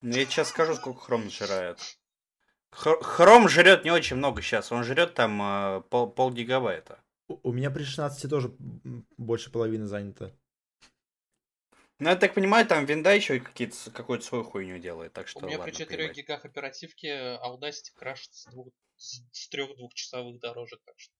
Ну, 0.00 0.16
я 0.16 0.24
сейчас 0.24 0.48
скажу, 0.48 0.74
сколько 0.74 1.00
хром 1.00 1.28
жрает. 1.30 1.97
Хр- 2.70 3.02
Хром 3.02 3.48
жрет 3.48 3.84
не 3.84 3.90
очень 3.90 4.16
много 4.16 4.42
сейчас, 4.42 4.70
он 4.72 4.84
жрет 4.84 5.14
там 5.14 5.40
э, 5.42 5.82
пол, 5.90 6.10
пол 6.10 6.30
гигабайта. 6.32 7.02
У 7.28 7.50
у 7.50 7.52
меня 7.52 7.70
при 7.70 7.84
16 7.84 8.28
тоже 8.30 8.54
больше 9.16 9.50
половины 9.50 9.86
занято. 9.86 10.34
Ну, 12.00 12.10
я 12.10 12.16
так 12.16 12.34
понимаю, 12.34 12.64
там 12.66 12.84
винда 12.86 13.12
еще 13.14 13.40
какие-то, 13.40 13.90
какую-то 13.90 14.24
свою 14.24 14.44
хуйню 14.44 14.78
делает, 14.78 15.12
так 15.12 15.26
что 15.26 15.40
У 15.40 15.46
меня 15.46 15.56
при 15.58 15.70
ладно, 15.72 15.72
4 15.72 15.96
поебать. 15.96 16.16
гигах 16.16 16.44
оперативки 16.44 17.06
Audacity 17.06 17.92
крашит 17.94 18.32
с, 18.34 18.44
двух, 18.46 18.68
с, 18.96 19.48
трех 19.48 19.76
двухчасовых 19.76 20.38
дорожек. 20.38 20.80
Так 20.84 20.94
что. 20.96 21.12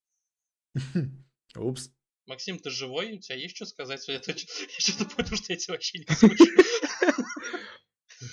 Упс. 1.60 1.90
Максим, 2.26 2.58
ты 2.60 2.70
живой? 2.70 3.14
У 3.14 3.18
тебя 3.18 3.36
есть 3.36 3.56
что 3.56 3.66
сказать? 3.66 4.06
Я 4.08 4.20
что-то 4.20 5.16
понял, 5.16 5.34
что 5.36 5.52
я 5.52 5.58
тебя 5.58 5.74
вообще 5.74 5.98
не 5.98 6.14
слышу. 6.14 6.44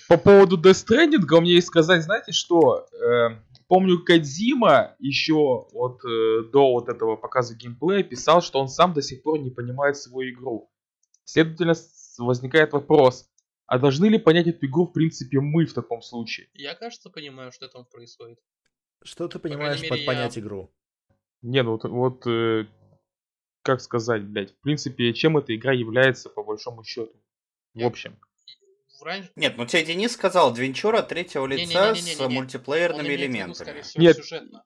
По 0.08 0.18
поводу 0.18 0.58
Death 0.58 0.86
Stranding 0.86 1.42
меня 1.42 1.54
есть 1.54 1.68
сказать, 1.68 2.04
знаете 2.04 2.32
что? 2.32 2.88
Э, 2.92 3.40
помню, 3.68 4.04
Кадзима 4.04 4.96
еще 5.00 5.68
вот 5.72 6.04
э, 6.06 6.44
до 6.52 6.72
вот 6.72 6.90
этого 6.90 7.16
показа 7.16 7.56
геймплея 7.56 8.04
писал, 8.04 8.42
что 8.42 8.60
он 8.60 8.68
сам 8.68 8.94
до 8.94 9.02
сих 9.02 9.24
пор 9.24 9.40
не 9.40 9.52
понимает 9.52 9.98
свою 9.98 10.32
игру. 10.34 10.72
Следовательно, 11.24 11.74
возникает 12.18 12.74
вопрос, 12.74 13.30
а 13.68 13.80
должны 13.80 14.06
ли 14.08 14.18
понять 14.20 14.48
эту 14.48 14.66
игру 14.66 14.86
в 14.86 14.92
принципе 14.94 15.40
мы 15.40 15.66
в 15.66 15.74
таком 15.74 16.02
случае? 16.02 16.48
Я, 16.54 16.76
кажется, 16.76 17.10
понимаю, 17.10 17.52
что 17.52 17.68
там 17.68 17.86
происходит. 17.86 18.40
Что 19.04 19.28
ты 19.28 19.40
понимаешь 19.40 19.82
мере, 19.82 19.90
под 19.90 20.00
я- 20.00 20.06
понять 20.06 20.38
игру? 20.38 20.72
Не, 21.42 21.62
ну 21.62 21.72
вот, 21.72 21.84
вот 21.84 22.26
э, 22.28 22.66
как 23.62 23.82
сказать, 23.82 24.24
блядь, 24.24 24.52
в 24.52 24.62
принципе, 24.62 25.14
чем 25.14 25.38
эта 25.38 25.56
игра 25.56 25.74
является 25.74 26.30
по 26.30 26.44
большому 26.44 26.84
счету? 26.84 27.14
В 27.74 27.80
Я- 27.80 27.88
общем. 27.88 28.18
В 29.06 29.08
ран- 29.08 29.30
Нет, 29.36 29.56
ну 29.56 29.68
тебе 29.68 29.86
Денис 29.86 30.14
сказал, 30.14 30.48
Адвенчура 30.50 31.04
третьего 31.04 31.46
лица 31.46 31.94
с 31.94 32.20
мультиплеерными 32.20 33.08
виду, 33.10 33.22
элементами. 33.22 33.82
всего, 33.82 34.02
Нет. 34.02 34.18
сюжетно. 34.18 34.64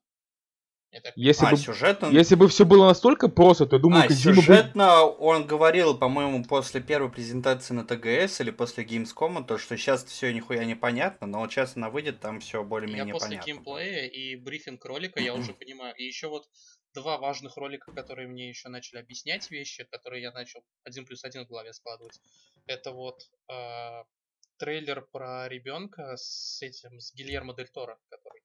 Я 0.92 1.02
так 1.02 1.14
Если 1.18 1.46
а, 1.46 1.52
бы, 1.52 1.58
сюжетно? 1.58 2.06
если 2.08 2.36
бы 2.36 2.48
все 2.48 2.64
было 2.66 2.86
настолько 2.88 3.28
просто, 3.28 3.66
то 3.66 3.76
я 3.76 3.82
думаю, 3.82 4.06
а, 4.06 4.08
Кодзима 4.08 4.36
бы- 4.38 4.42
сюжетно 4.42 5.04
он 5.04 5.46
говорил, 5.46 5.98
по-моему, 5.98 6.46
после 6.46 6.80
первой 6.80 7.12
презентации 7.12 7.74
на 7.74 7.84
ТГС 7.86 8.40
или 8.40 8.50
после 8.52 8.86
Gamescom, 8.86 9.44
то, 9.46 9.58
что 9.58 9.76
сейчас 9.76 10.06
все 10.06 10.32
нихуя 10.32 10.64
непонятно, 10.64 11.28
но 11.28 11.40
вот 11.40 11.52
сейчас 11.52 11.76
она 11.76 11.90
выйдет, 11.90 12.22
там 12.22 12.40
все 12.40 12.60
Я 12.60 12.64
более-менее 12.64 13.14
после 13.14 13.28
понятно. 13.28 13.46
геймплея 13.46 14.08
и 14.08 14.38
брифинг 14.38 14.86
ролика 14.86 15.20
я 15.20 15.34
уже 15.34 15.54
понимаю. 15.54 15.94
И 15.98 16.06
еще 16.06 16.30
вот 16.30 16.48
два 16.94 17.18
важных 17.18 17.58
ролика, 17.58 17.92
которые 17.92 18.30
мне 18.30 18.48
еще 18.48 18.70
начали 18.70 19.00
объяснять 19.00 19.52
вещи, 19.52 19.84
которые 19.84 20.22
я 20.24 20.32
начал 20.32 20.64
один 20.86 21.06
плюс 21.06 21.26
один 21.26 21.44
в 21.44 21.50
голове 21.50 21.74
складывать. 21.74 22.22
Это 22.68 22.92
вот 22.94 23.22
э, 23.52 24.04
трейлер 24.60 25.02
про 25.12 25.48
ребенка 25.48 26.16
с 26.18 26.62
этим, 26.62 27.00
с 27.00 27.14
Гильермо 27.14 27.56
Дель 27.56 27.70
Торо, 27.70 27.98
который. 28.10 28.44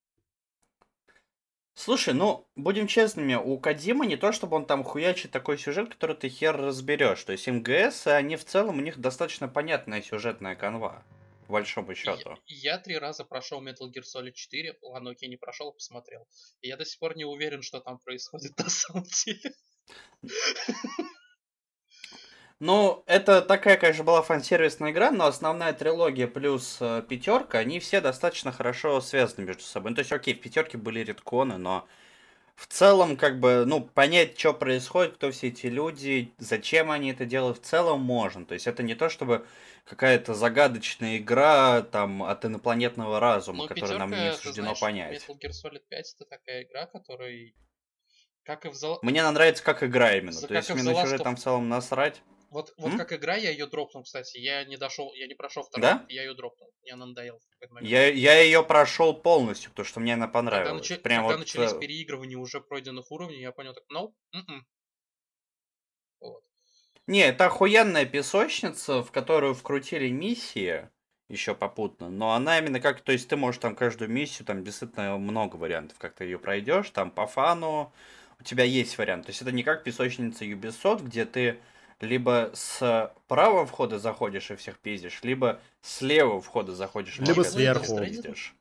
Слушай, 1.74 2.14
ну, 2.14 2.48
будем 2.54 2.86
честными, 2.86 3.34
у 3.34 3.58
Кадима 3.58 4.06
не 4.06 4.16
то, 4.16 4.30
чтобы 4.30 4.56
он 4.56 4.64
там 4.64 4.84
хуячит 4.84 5.32
такой 5.32 5.58
сюжет, 5.58 5.90
который 5.90 6.14
ты 6.14 6.28
хер 6.28 6.56
разберешь. 6.56 7.24
То 7.24 7.32
есть 7.32 7.48
МГС, 7.48 8.06
они 8.06 8.36
в 8.36 8.44
целом, 8.44 8.78
у 8.78 8.80
них 8.80 8.98
достаточно 8.98 9.48
понятная 9.48 10.00
сюжетная 10.00 10.54
канва, 10.54 11.04
по 11.46 11.54
большому 11.54 11.96
счету. 11.96 12.38
Я, 12.46 12.74
я 12.74 12.78
три 12.78 12.96
раза 12.96 13.24
прошел 13.24 13.60
Metal 13.60 13.90
Gear 13.92 14.04
Solid 14.04 14.32
4, 14.32 14.78
ладно, 14.82 15.10
окей, 15.10 15.28
не 15.28 15.36
прошел, 15.36 15.72
посмотрел. 15.72 16.28
И 16.60 16.68
я 16.68 16.76
до 16.76 16.84
сих 16.84 17.00
пор 17.00 17.16
не 17.16 17.24
уверен, 17.24 17.62
что 17.62 17.80
там 17.80 17.98
происходит 17.98 18.56
на 18.58 18.70
самом 18.70 19.04
деле. 19.24 19.52
Ну, 22.64 23.02
это 23.04 23.42
такая, 23.42 23.76
конечно, 23.76 24.04
была 24.04 24.22
фан-сервисная 24.22 24.90
игра, 24.90 25.10
но 25.10 25.26
основная 25.26 25.74
трилогия 25.74 26.26
плюс 26.26 26.78
э, 26.80 27.02
пятерка, 27.06 27.58
они 27.58 27.78
все 27.78 28.00
достаточно 28.00 28.52
хорошо 28.52 29.02
связаны 29.02 29.44
между 29.44 29.64
собой. 29.64 29.90
Ну, 29.90 29.96
то 29.96 30.00
есть, 30.00 30.12
окей, 30.12 30.32
в 30.32 30.40
пятерке 30.40 30.78
были 30.78 31.00
редконы, 31.00 31.58
но 31.58 31.86
в 32.56 32.66
целом, 32.66 33.18
как 33.18 33.38
бы, 33.38 33.66
ну, 33.66 33.82
понять, 33.82 34.38
что 34.38 34.54
происходит, 34.54 35.16
кто 35.16 35.30
все 35.30 35.48
эти 35.48 35.66
люди, 35.66 36.32
зачем 36.38 36.90
они 36.90 37.10
это 37.12 37.26
делают, 37.26 37.58
в 37.58 37.60
целом 37.60 38.00
можно. 38.00 38.46
То 38.46 38.54
есть, 38.54 38.66
это 38.66 38.82
не 38.82 38.94
то, 38.94 39.10
чтобы 39.10 39.44
какая-то 39.84 40.32
загадочная 40.32 41.18
игра 41.18 41.82
там 41.82 42.22
от 42.22 42.46
инопланетного 42.46 43.20
разума, 43.20 43.64
Ну, 43.64 43.68
которую 43.68 43.98
нам 43.98 44.10
не 44.10 44.32
суждено 44.32 44.74
знаешь, 44.74 44.80
понять. 44.80 45.26
Metal 45.28 45.36
Gear 45.38 45.50
Solid 45.50 45.82
5 45.90 46.14
это 46.18 46.24
такая 46.30 46.62
игра, 46.62 46.86
которая, 46.86 47.52
как 48.42 48.64
и 48.64 48.70
в 48.70 48.74
Зол- 48.74 49.00
Мне 49.02 49.20
она 49.20 49.32
нравится 49.32 49.62
как 49.62 49.82
игра 49.82 50.16
именно. 50.16 50.32
За- 50.32 50.48
То 50.48 50.54
есть, 50.54 50.68
как 50.68 50.78
в 50.78 50.80
мне 50.80 50.90
на 50.94 50.96
The 50.96 51.02
сюжет 51.02 51.22
там 51.22 51.36
в 51.36 51.40
целом 51.40 51.68
насрать. 51.68 52.22
Вот, 52.54 52.72
вот 52.78 52.92
М? 52.92 52.98
как 52.98 53.12
игра 53.12 53.34
я 53.34 53.50
ее 53.50 53.66
дропнул, 53.66 54.04
кстати. 54.04 54.38
Я 54.38 54.64
не 54.64 54.76
дошел, 54.76 55.12
я 55.14 55.26
не 55.26 55.34
прошел 55.34 55.64
второй, 55.64 55.90
Да? 55.90 56.06
я 56.08 56.22
ее 56.22 56.34
дропнул. 56.34 56.72
Она 56.90 57.06
надоела 57.06 57.40
в 57.40 57.48
какой-то 57.50 57.74
момент. 57.74 57.90
Я, 57.90 58.06
я 58.08 58.40
ее 58.40 58.62
прошел 58.62 59.12
полностью, 59.12 59.70
потому 59.70 59.86
что 59.86 59.98
мне 60.00 60.14
она 60.14 60.26
Когда, 60.26 60.38
понравилась. 60.38 60.82
нача- 60.88 61.02
Прям 61.02 61.22
когда 61.22 61.36
вот, 61.36 61.40
начались 61.40 61.72
э, 61.72 61.80
переигрывания 61.80 62.38
уже 62.38 62.60
пройденных 62.60 63.10
уровней, 63.10 63.40
я 63.40 63.50
понял, 63.50 63.74
так, 63.74 63.84
no, 63.92 64.14
м-м. 64.32 64.64
Вот. 66.20 66.42
Не, 67.06 67.20
это 67.20 67.46
охуенная 67.46 68.06
песочница, 68.06 69.02
в 69.02 69.10
которую 69.12 69.54
вкрутили 69.54 70.08
миссии 70.08 70.88
еще 71.28 71.54
попутно, 71.54 72.10
но 72.10 72.32
она 72.32 72.58
именно 72.58 72.80
как, 72.80 73.00
то 73.00 73.12
есть 73.12 73.28
ты 73.28 73.36
можешь 73.36 73.60
там 73.60 73.74
каждую 73.74 74.10
миссию, 74.10 74.46
там 74.46 74.62
действительно 74.62 75.16
много 75.18 75.56
вариантов, 75.56 75.98
как 75.98 76.14
ты 76.14 76.24
ее 76.24 76.38
пройдешь, 76.38 76.90
там 76.90 77.10
по 77.10 77.26
фану 77.26 77.92
у 78.40 78.42
тебя 78.44 78.64
есть 78.64 78.98
вариант. 78.98 79.26
То 79.26 79.30
есть 79.30 79.40
это 79.42 79.50
не 79.52 79.62
как 79.62 79.84
песочница 79.84 80.44
Ubisoft, 80.44 81.02
где 81.04 81.24
ты 81.24 81.58
либо 82.04 82.50
с 82.54 83.12
правого 83.26 83.66
входа 83.66 83.98
заходишь 83.98 84.50
и 84.50 84.56
всех 84.56 84.78
пиздишь, 84.78 85.22
либо 85.22 85.60
с 85.80 86.00
левого 86.00 86.40
входа 86.40 86.74
заходишь 86.74 87.18
и 87.18 87.22
Либо 87.24 87.42
всех 87.42 87.52
сверху. 87.52 87.98
пиздишь. 88.00 88.54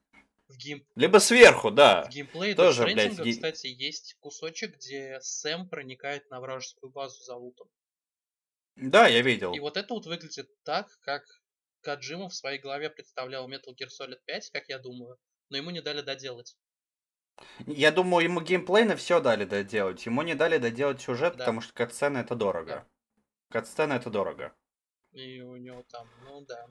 В, 0.48 0.58
гейм... 0.58 0.86
Либо 0.96 1.18
сверху, 1.20 1.72
да. 1.72 2.04
в 2.04 2.10
геймплее 2.10 2.54
тоже, 2.56 2.84
блядь, 2.84 3.20
ге- 3.20 3.32
кстати, 3.32 3.68
есть 3.68 4.16
кусочек, 4.20 4.76
где 4.76 5.20
Сэм 5.22 5.68
проникает 5.70 6.30
на 6.30 6.40
вражескую 6.40 6.92
базу 6.92 7.22
за 7.24 7.36
лутом. 7.36 7.68
Да, 8.76 9.08
я 9.08 9.22
видел. 9.22 9.54
И 9.54 9.60
вот 9.60 9.78
это 9.78 9.94
вот 9.94 10.06
выглядит 10.06 10.50
так, 10.64 10.88
как 11.02 11.24
Каджима 11.82 12.30
в 12.30 12.36
своей 12.36 12.60
голове 12.60 12.90
представлял 12.90 13.50
Metal 13.50 13.74
Gear 13.80 13.88
Solid 13.88 14.20
5, 14.26 14.50
как 14.52 14.68
я 14.70 14.80
думаю, 14.80 15.18
но 15.50 15.58
ему 15.58 15.70
не 15.70 15.82
дали 15.82 16.02
доделать. 16.02 16.56
Я 17.66 17.92
думаю, 17.92 18.24
ему 18.26 18.42
геймплейно 18.42 18.96
все 18.96 19.20
дали 19.20 19.46
доделать. 19.46 20.06
Ему 20.06 20.22
не 20.22 20.36
дали 20.36 20.58
доделать 20.60 21.02
сюжет, 21.02 21.34
Да. 21.34 21.40
потому 21.40 21.62
что 21.62 21.74
катсцены 21.74 22.20
это 22.20 22.36
дорого. 22.36 22.86
Катсцены 23.54 23.94
это 23.94 24.10
дорого. 24.10 24.52
И 25.12 25.42
у 25.42 25.56
него 25.58 25.84
там, 25.92 26.08
ну 26.26 26.42
да. 26.42 26.66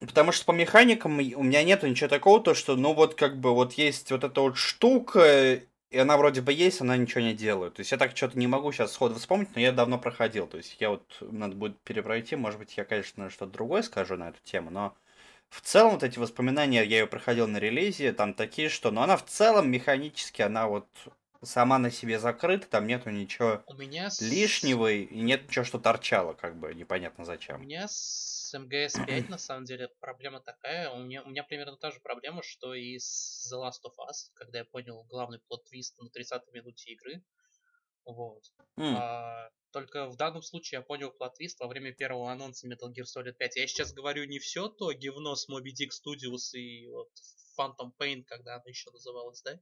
Потому 0.00 0.32
что 0.32 0.46
по 0.46 0.52
механикам 0.52 1.18
у 1.18 1.42
меня 1.42 1.62
нету 1.62 1.86
ничего 1.86 2.08
такого, 2.08 2.40
то 2.40 2.54
что, 2.54 2.74
ну 2.74 2.94
вот 2.94 3.14
как 3.14 3.38
бы 3.38 3.52
вот 3.52 3.74
есть 3.74 4.10
вот 4.10 4.24
эта 4.24 4.40
вот 4.40 4.56
штука, 4.56 5.60
и 5.90 5.98
она 5.98 6.16
вроде 6.16 6.40
бы 6.40 6.54
есть, 6.54 6.80
она 6.80 6.96
ничего 6.96 7.20
не 7.20 7.34
делает. 7.34 7.74
То 7.74 7.80
есть 7.80 7.92
я 7.92 7.98
так 7.98 8.16
что-то 8.16 8.38
не 8.38 8.46
могу 8.46 8.72
сейчас 8.72 8.92
сходу 8.92 9.16
вспомнить, 9.16 9.54
но 9.54 9.60
я 9.60 9.72
давно 9.72 9.98
проходил. 9.98 10.46
То 10.46 10.56
есть 10.56 10.76
я 10.80 10.88
вот, 10.88 11.04
надо 11.20 11.54
будет 11.54 11.78
перепройти, 11.80 12.34
может 12.34 12.58
быть, 12.58 12.74
я, 12.78 12.84
конечно, 12.86 13.28
что-то 13.28 13.52
другое 13.52 13.82
скажу 13.82 14.16
на 14.16 14.30
эту 14.30 14.38
тему, 14.44 14.70
но 14.70 14.96
в 15.50 15.60
целом 15.60 15.92
вот 15.92 16.02
эти 16.02 16.18
воспоминания, 16.18 16.82
я 16.82 17.00
ее 17.00 17.06
проходил 17.06 17.46
на 17.46 17.58
релизе, 17.58 18.12
там 18.12 18.32
такие, 18.32 18.70
что, 18.70 18.90
ну 18.90 19.02
она 19.02 19.18
в 19.18 19.26
целом 19.26 19.70
механически, 19.70 20.40
она 20.40 20.66
вот 20.66 20.88
сама 21.42 21.78
на 21.78 21.90
себе 21.90 22.18
закрыта, 22.18 22.66
там 22.68 22.86
нету 22.86 23.10
ничего 23.10 23.62
У 23.66 23.74
меня 23.74 24.10
с... 24.10 24.20
лишнего, 24.20 24.90
и 24.90 25.20
нет 25.20 25.48
ничего, 25.48 25.64
что 25.64 25.78
торчало, 25.78 26.34
как 26.34 26.58
бы, 26.58 26.74
непонятно 26.74 27.22
У 27.22 27.26
зачем. 27.26 27.62
меня 27.62 27.86
с 27.88 28.52
МГС 28.58 28.94
5 29.06 29.28
на 29.28 29.38
самом 29.38 29.64
деле 29.64 29.88
проблема 30.00 30.40
такая. 30.40 30.90
У 30.90 30.98
меня, 30.98 31.22
у 31.22 31.30
меня 31.30 31.44
примерно 31.44 31.76
та 31.76 31.90
же 31.90 32.00
проблема, 32.00 32.42
что 32.42 32.74
и 32.74 32.98
с 32.98 33.52
The 33.52 33.58
Last 33.58 33.84
of 33.86 33.94
Us, 34.08 34.30
когда 34.34 34.58
я 34.58 34.64
понял 34.64 35.04
главный 35.04 35.38
плод-твист 35.48 35.98
на 35.98 36.08
30-й 36.08 36.52
минуте 36.52 36.92
игры. 36.92 37.22
Вот. 38.04 38.42
М. 38.76 38.96
А, 38.96 39.50
только 39.70 40.06
в 40.06 40.16
данном 40.16 40.42
случае 40.42 40.78
я 40.78 40.82
понял 40.82 41.10
плот-твист 41.10 41.60
во 41.60 41.68
время 41.68 41.92
первого 41.92 42.32
анонса 42.32 42.66
Metal 42.66 42.88
Gear 42.88 43.04
Solid 43.04 43.34
5. 43.34 43.56
Я 43.56 43.66
сейчас 43.66 43.92
говорю 43.92 44.24
не 44.24 44.38
все 44.38 44.68
то 44.68 44.92
говно 44.94 45.36
с 45.36 45.48
Moby 45.48 45.72
Dick 45.78 45.90
Studios 45.90 46.54
и 46.58 46.88
вот 46.88 47.10
Phantom 47.58 47.92
Pain, 48.00 48.24
когда 48.24 48.54
она 48.54 48.64
еще 48.66 48.90
называлась, 48.90 49.42
да? 49.42 49.60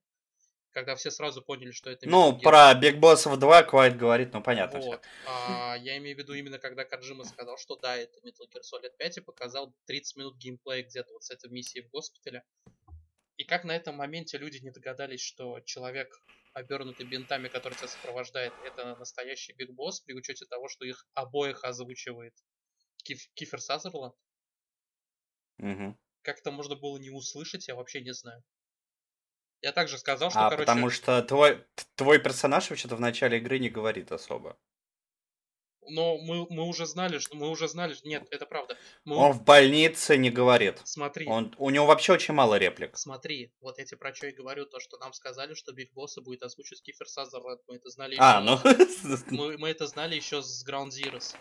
Когда 0.77 0.95
все 0.95 1.11
сразу 1.11 1.41
поняли, 1.41 1.71
что 1.71 1.89
это 1.89 2.07
Ну, 2.07 2.33
Metal 2.33 2.37
Gear 2.39 2.43
про 2.43 2.75
Биг 2.75 2.99
Боссов 2.99 3.39
2 3.39 3.63
Квайт 3.63 3.97
говорит, 3.97 4.35
ну 4.35 4.43
понятно 4.43 4.79
вот. 4.81 5.03
А, 5.27 5.75
я 5.79 5.97
имею 5.97 6.15
в 6.15 6.19
виду 6.19 6.35
именно 6.35 6.59
когда 6.59 6.85
Каджима 6.85 7.25
сказал, 7.25 7.57
что 7.57 7.77
да, 7.77 7.97
это 7.97 8.19
Metal 8.19 8.47
Gear 8.47 8.61
Solid 8.61 8.95
5 8.99 9.17
и 9.17 9.21
показал 9.23 9.75
30 9.87 10.17
минут 10.19 10.37
геймплея 10.37 10.83
где-то 10.83 11.15
вот 11.15 11.25
с 11.25 11.31
этой 11.31 11.49
миссией 11.49 11.87
в 11.87 11.89
госпитале. 11.89 12.43
И 13.39 13.45
как 13.45 13.65
на 13.65 13.75
этом 13.75 13.97
моменте 13.97 14.37
люди 14.37 14.59
не 14.59 14.71
догадались, 14.71 15.23
что 15.23 15.61
человек, 15.61 16.15
обернутый 16.53 17.07
бинтами, 17.07 17.49
который 17.49 17.73
тебя 17.73 17.89
сопровождает, 17.89 18.53
это 18.67 18.97
настоящий 18.97 19.55
Биг 19.55 19.71
Босс, 19.71 20.01
при 20.01 20.13
учете 20.13 20.45
того, 20.45 20.69
что 20.69 20.85
их 20.85 21.07
обоих 21.15 21.65
озвучивает 21.65 22.35
Киф- 23.03 23.31
Кифер 23.33 23.63
Сазерленд. 23.63 24.15
Мгм. 25.57 25.99
Как 26.21 26.41
это 26.41 26.51
можно 26.51 26.77
было 26.77 26.99
не 26.99 27.09
услышать, 27.09 27.67
я 27.67 27.77
вообще 27.77 28.03
не 28.03 28.13
знаю. 28.13 28.45
Я 29.63 29.73
также 29.73 29.99
сказал, 29.99 30.31
что, 30.31 30.47
А, 30.47 30.51
короче, 30.51 30.67
потому 30.67 30.91
что 30.91 31.23
твой, 31.23 31.65
твой 31.97 32.19
персонаж 32.19 32.71
вообще-то 32.71 32.97
в 32.97 33.01
начале 33.01 33.39
игры 33.39 33.59
не 33.59 33.69
говорит 33.69 34.13
особо. 34.13 34.57
но 35.89 36.19
мы, 36.19 36.47
мы 36.51 36.65
уже 36.65 36.85
знали, 36.85 37.19
что 37.21 37.37
мы 37.37 37.49
уже 37.49 37.69
знали, 37.69 37.95
что- 37.95 38.09
нет, 38.09 38.27
это 38.33 38.45
правда. 38.45 38.77
Мы, 39.05 39.15
Он 39.17 39.31
в 39.33 39.45
больнице 39.45 40.17
не 40.17 40.31
говорит. 40.31 40.81
смотри, 40.85 41.27
Он, 41.29 41.55
у 41.59 41.71
него 41.71 41.87
вообще 41.87 42.13
очень 42.13 42.35
мало 42.35 42.59
реплик. 42.59 42.97
смотри, 42.99 43.53
вот 43.61 43.77
тебе 43.77 43.97
про 43.97 44.13
что 44.13 44.27
и 44.27 44.33
говорю, 44.33 44.67
то, 44.67 44.81
что 44.81 44.99
нам 44.99 45.13
сказали, 45.13 45.55
что 45.55 45.73
Биг 45.73 45.93
Босса 45.93 46.21
будет 46.21 46.43
озвучивать 46.43 46.83
Кифер 46.83 47.07
Сазерленд, 47.09 47.61
мы 47.69 47.77
это 47.77 47.89
знали 47.91 48.17
А, 48.19 48.41
еще- 48.41 49.21
ну... 49.31 49.37
мы, 49.37 49.59
мы 49.59 49.69
это 49.71 49.87
знали 49.87 50.17
еще 50.17 50.43
с 50.43 50.67
Ground 50.69 50.89
Zeroes. 50.91 51.37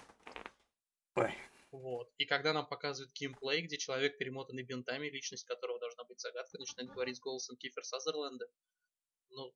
Ой. 1.15 1.33
Вот. 1.79 2.09
И 2.17 2.25
когда 2.25 2.53
нам 2.53 2.67
показывают 2.67 3.13
геймплей, 3.13 3.61
где 3.61 3.77
человек, 3.77 4.17
перемотанный 4.17 4.63
бинтами, 4.63 5.07
личность 5.07 5.45
которого 5.45 5.79
должна 5.79 6.03
быть 6.05 6.19
загадка, 6.19 6.57
начинает 6.57 6.89
говорить 6.91 7.19
голосом 7.19 7.57
Кифер 7.57 7.83
Сазерленда. 7.83 8.47
Ну, 9.29 9.53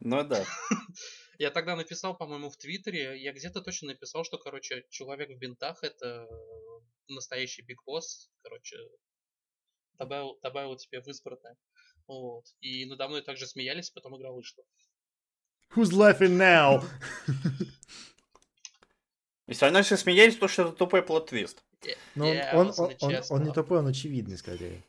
Ну 0.00 0.24
да. 0.24 0.44
я 1.38 1.50
тогда 1.50 1.76
написал, 1.76 2.16
по-моему, 2.16 2.50
в 2.50 2.56
Твиттере, 2.56 3.20
я 3.20 3.32
где-то 3.32 3.62
точно 3.62 3.88
написал, 3.88 4.24
что, 4.24 4.38
короче, 4.38 4.84
человек 4.90 5.30
в 5.30 5.38
бинтах 5.38 5.82
это 5.82 6.28
настоящий 7.08 7.62
Big 7.62 7.82
Boss, 7.84 8.30
короче, 8.42 8.76
добавил, 9.94 10.38
добавил 10.42 10.76
тебе 10.76 11.00
в 11.00 11.08
избранное. 11.08 11.56
Вот. 12.06 12.44
И 12.60 12.84
надо 12.86 13.08
мной 13.08 13.22
также 13.22 13.46
смеялись, 13.46 13.90
потом 13.90 14.16
игра 14.16 14.30
вышла. 14.30 14.64
Who's 15.74 15.90
laughing 15.90 16.36
now? 16.36 16.84
И 19.46 19.52
все 19.52 19.66
равно 19.66 19.82
все 19.82 19.96
смеялись, 19.96 20.34
потому 20.34 20.48
что 20.48 20.62
это 20.62 20.72
тупой 20.72 21.02
plot 21.02 21.26
twist. 21.26 21.62
Но 22.14 22.28
он, 22.28 22.34
Я 22.34 22.50
он, 22.54 22.68
он, 22.68 22.74
он, 22.78 22.90
нечестно. 23.10 23.36
он 23.36 23.44
не 23.44 23.52
тупой, 23.52 23.78
он 23.78 23.86
очевидный 23.86 24.36
скорее. 24.36 24.82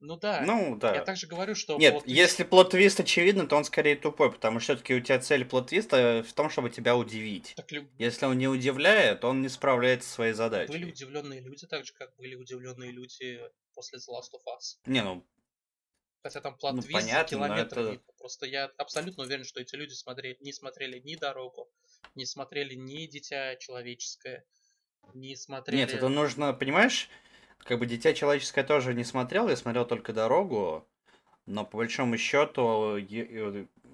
Ну 0.00 0.16
да. 0.16 0.42
Ну, 0.46 0.76
да. 0.76 0.94
Я 0.94 1.02
также 1.04 1.26
говорю, 1.26 1.56
что... 1.56 1.76
Нет, 1.76 1.94
вот 1.94 2.06
если 2.06 2.44
plot 2.44 2.69
twist 2.69 3.00
очевидно, 3.00 3.48
то 3.48 3.56
он 3.56 3.64
скорее 3.64 3.96
тупой, 3.96 4.30
потому 4.30 4.60
что 4.60 4.74
все-таки 4.74 4.94
у 4.94 5.00
тебя 5.00 5.18
цель 5.18 5.44
plot 5.44 5.75
twist 5.75 6.14
а 6.14 6.22
в 6.22 6.32
том, 6.34 6.50
чтобы 6.50 6.70
тебя 6.70 6.96
удивить. 6.96 7.54
так 7.56 7.72
лю- 7.72 7.88
Если 7.98 8.24
он 8.26 8.38
не 8.38 8.46
удивляет, 8.46 9.24
он 9.24 9.42
не 9.42 9.48
справляется 9.48 10.08
со 10.08 10.14
своей 10.14 10.32
были 10.34 10.36
задачей. 10.38 10.84
удивленные 10.84 11.40
люди, 11.40 11.66
так 11.66 11.84
же, 11.84 11.92
как 11.94 12.14
были 12.16 12.36
удивленные 12.36 12.92
люди 12.92 13.40
после 13.74 13.98
The 13.98 14.12
Last 14.12 14.34
of 14.36 14.44
Us. 14.46 14.76
Не, 14.86 15.02
ну, 15.02 15.24
Хотя 16.22 16.40
там 16.40 16.56
плат 16.56 16.74
Ну, 16.74 16.82
твист 16.82 17.00
за 17.00 17.06
понятно, 17.06 17.38
но 17.38 17.46
километр 17.46 17.78
это-. 17.78 18.02
Просто 18.18 18.46
я 18.46 18.64
абсолютно 18.76 19.24
уверен, 19.24 19.44
что 19.44 19.60
эти 19.60 19.74
люди 19.76 19.92
смотрели, 19.92 20.36
не 20.40 20.52
смотрели 20.52 20.98
ни 20.98 21.14
«Дорогу», 21.14 21.70
не 22.14 22.26
смотрели 22.26 22.74
ни 22.74 23.06
«Дитя 23.06 23.56
человеческое», 23.56 24.44
не 25.14 25.36
смотрели... 25.36 25.78
нет, 25.78 25.94
это 25.94 26.08
нужно, 26.08 26.52
понимаешь, 26.52 27.08
как 27.58 27.78
бы 27.78 27.86
Дитя 27.86 28.12
Человеческое 28.14 28.64
тоже 28.64 28.94
не 28.94 29.04
смотрел, 29.04 29.48
я 29.48 29.56
смотрел 29.56 29.86
только 29.86 30.12
Дорогу, 30.12 30.88
но 31.46 31.64
по 31.64 31.78
большому 31.78 32.18
счету 32.18 32.98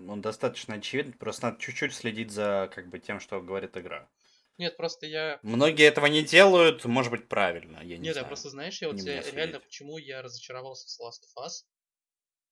он 0.09 0.21
достаточно 0.21 0.75
очевиден, 0.75 1.13
просто 1.13 1.47
надо 1.47 1.61
чуть-чуть 1.61 1.95
следить 1.95 2.31
за 2.31 2.71
как 2.75 2.89
бы 2.89 2.99
тем, 2.99 3.21
что 3.21 3.41
говорит 3.41 3.77
игра. 3.77 4.09
Нет, 4.57 4.77
просто 4.77 5.07
я... 5.07 5.41
Многие 5.43 5.87
этого 5.87 6.07
не 6.07 6.23
делают, 6.23 6.85
может 6.85 7.11
быть, 7.11 7.29
правильно, 7.29 7.79
я 7.79 7.97
не 7.97 8.05
Нет, 8.05 8.15
знаю. 8.15 8.29
просто, 8.29 8.51
знаешь, 8.51 8.81
я 8.81 8.89
вот 8.89 8.97
Не 8.97 9.21
реально, 9.33 9.61
почему 9.61 9.99
я 9.99 10.23
разочаровался 10.23 10.89
с 10.89 11.01
Last 11.01 11.23
of 11.27 11.45
Us, 11.45 11.65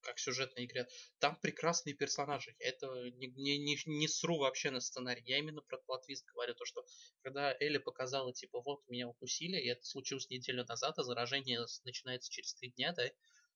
как 0.02 0.18
сюжетной 0.18 0.64
игре. 0.66 0.86
Там 1.18 1.36
прекрасные 1.40 1.94
персонажи. 1.94 2.54
Я 2.58 2.68
это 2.68 2.86
не, 3.10 3.28
не, 3.28 3.58
не, 3.58 3.76
не 3.86 4.08
сру 4.08 4.38
вообще 4.38 4.70
на 4.70 4.80
сценарий. 4.80 5.22
Я 5.24 5.38
именно 5.38 5.62
про 5.62 5.78
платвист 5.78 6.26
говорю. 6.26 6.54
То, 6.54 6.64
что 6.64 6.84
когда 7.22 7.54
Элли 7.60 7.78
показала, 7.78 8.32
типа, 8.32 8.60
вот, 8.62 8.86
меня 8.88 9.08
укусили, 9.08 9.58
и 9.58 9.68
это 9.68 9.84
случилось 9.84 10.28
неделю 10.30 10.64
назад, 10.64 10.98
а 10.98 11.02
заражение 11.02 11.64
начинается 11.84 12.30
через 12.30 12.54
три 12.54 12.70
дня, 12.72 12.92
да? 12.92 13.04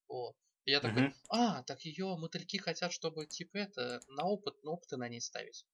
Вот. 0.08 0.36
И 0.64 0.70
я 0.70 0.80
такой, 0.80 1.02
Мгм. 1.02 1.14
а, 1.28 1.62
так 1.62 1.80
ее 1.82 2.16
мотыльки 2.16 2.58
хотят, 2.58 2.92
чтобы, 2.92 3.26
типа, 3.26 3.58
это, 3.58 4.00
на 4.08 4.24
опыт, 4.24 4.62
на 4.62 4.72
опыты 4.72 4.96
на 4.96 5.08
ней 5.08 5.20
ставить. 5.20 5.64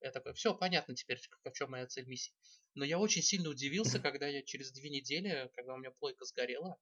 Я 0.00 0.10
такой, 0.10 0.34
все, 0.34 0.54
понятно 0.54 0.96
теперь, 0.96 1.18
в 1.18 1.52
чем 1.52 1.70
моя 1.70 1.86
цель 1.86 2.06
миссии. 2.06 2.34
Но 2.74 2.84
я 2.84 2.98
очень 2.98 3.22
сильно 3.22 3.50
удивился, 3.50 4.00
когда 4.00 4.26
я 4.26 4.42
через 4.42 4.72
две 4.72 4.90
недели, 4.90 5.50
когда 5.54 5.74
у 5.74 5.76
меня 5.76 5.92
плойка 5.92 6.24
сгорела, 6.24 6.76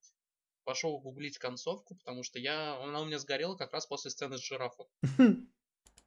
пошел 0.71 1.01
гуглить 1.01 1.37
концовку, 1.37 1.97
потому 1.97 2.23
что 2.23 2.39
я, 2.39 2.81
она 2.81 3.01
у 3.01 3.05
меня 3.05 3.19
сгорела 3.19 3.57
как 3.57 3.73
раз 3.73 3.87
после 3.89 4.09
сцены 4.13 4.39
с 4.39 4.41
жирафом. 4.41 4.87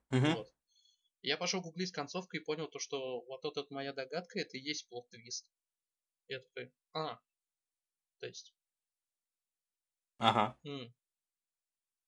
Вот. 0.10 0.48
Я 1.22 1.36
пошел 1.36 1.60
гуглить 1.60 1.92
концовку 1.92 2.38
и 2.38 2.40
понял 2.40 2.70
то, 2.70 2.80
что 2.80 3.26
вот 3.26 3.44
эта 3.44 3.66
моя 3.74 3.92
догадка, 3.92 4.40
это 4.40 4.56
и 4.56 4.62
есть 4.62 4.88
плод-твист. 4.88 5.52
Я 6.30 6.40
такой, 6.40 6.72
а, 6.94 7.20
то 8.20 8.28
есть, 8.28 8.56
Ага. 10.18 10.58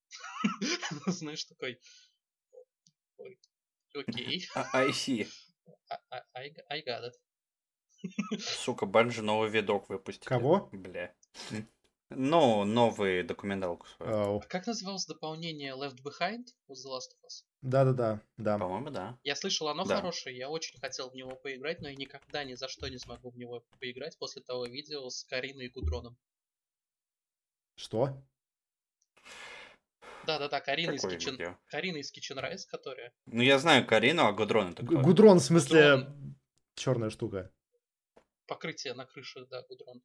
знаешь, 1.07 1.43
такой, 1.43 1.81
ой, 3.17 3.37
окей, 3.93 4.47
А- 4.55 4.69
I 4.79 4.91
see. 4.91 5.27
I, 6.09 6.21
I, 6.33 6.55
I 6.69 6.83
got 6.85 7.03
it. 7.03 8.39
Сука, 8.39 8.85
Банжи 8.85 9.21
новый 9.21 9.49
видок 9.49 9.89
выпустили. 9.89 10.29
Кого? 10.29 10.69
Бля. 10.71 11.13
Ну, 12.11 12.65
новый 12.65 13.23
документалку 13.23 13.87
свою. 13.87 14.37
А 14.37 14.41
как 14.41 14.67
называлось 14.67 15.05
дополнение 15.05 15.73
Left 15.75 15.97
Behind 16.03 16.45
у 16.67 16.73
The 16.73 16.85
Last 16.91 17.11
of 17.13 17.25
Us? 17.25 17.43
Да-да-да, 17.61 18.21
да. 18.37 18.59
По-моему, 18.59 18.91
да. 18.91 19.17
Я 19.23 19.35
слышал, 19.35 19.67
оно 19.69 19.85
Да. 19.85 19.97
хорошее, 19.97 20.37
я 20.37 20.49
очень 20.49 20.79
хотел 20.79 21.09
в 21.09 21.15
него 21.15 21.35
поиграть, 21.35 21.81
но 21.81 21.89
я 21.89 21.95
никогда 21.95 22.43
ни 22.43 22.53
за 22.53 22.67
что 22.67 22.87
не 22.89 22.99
смогу 22.99 23.31
в 23.31 23.37
него 23.37 23.65
поиграть 23.79 24.17
после 24.19 24.43
того 24.43 24.65
видео 24.65 25.09
с 25.09 25.23
Кариной 25.23 25.65
и 25.65 25.69
Гудроном. 25.69 26.15
Что? 27.75 28.23
Да-да-да, 30.27 30.61
Карина 30.61 30.91
из, 30.91 31.03
видео? 31.03 31.57
Карина 31.67 31.97
из 31.97 32.11
Kitchen 32.13 32.37
Rise, 32.39 32.65
которая 32.67 33.13
Ну, 33.25 33.41
я 33.41 33.57
знаю 33.59 33.85
Карину, 33.85 34.25
а 34.25 34.31
Гудрон 34.31 34.71
это 34.71 34.85
кто? 34.85 34.99
Гудрон, 34.99 35.39
в 35.39 35.43
смысле, 35.43 35.97
Гудрон. 35.97 36.35
черная 36.75 37.09
штука. 37.09 37.51
покрытие 38.47 38.93
на 38.93 39.05
крыше, 39.05 39.45
да, 39.47 39.63
Гудрон. 39.63 40.01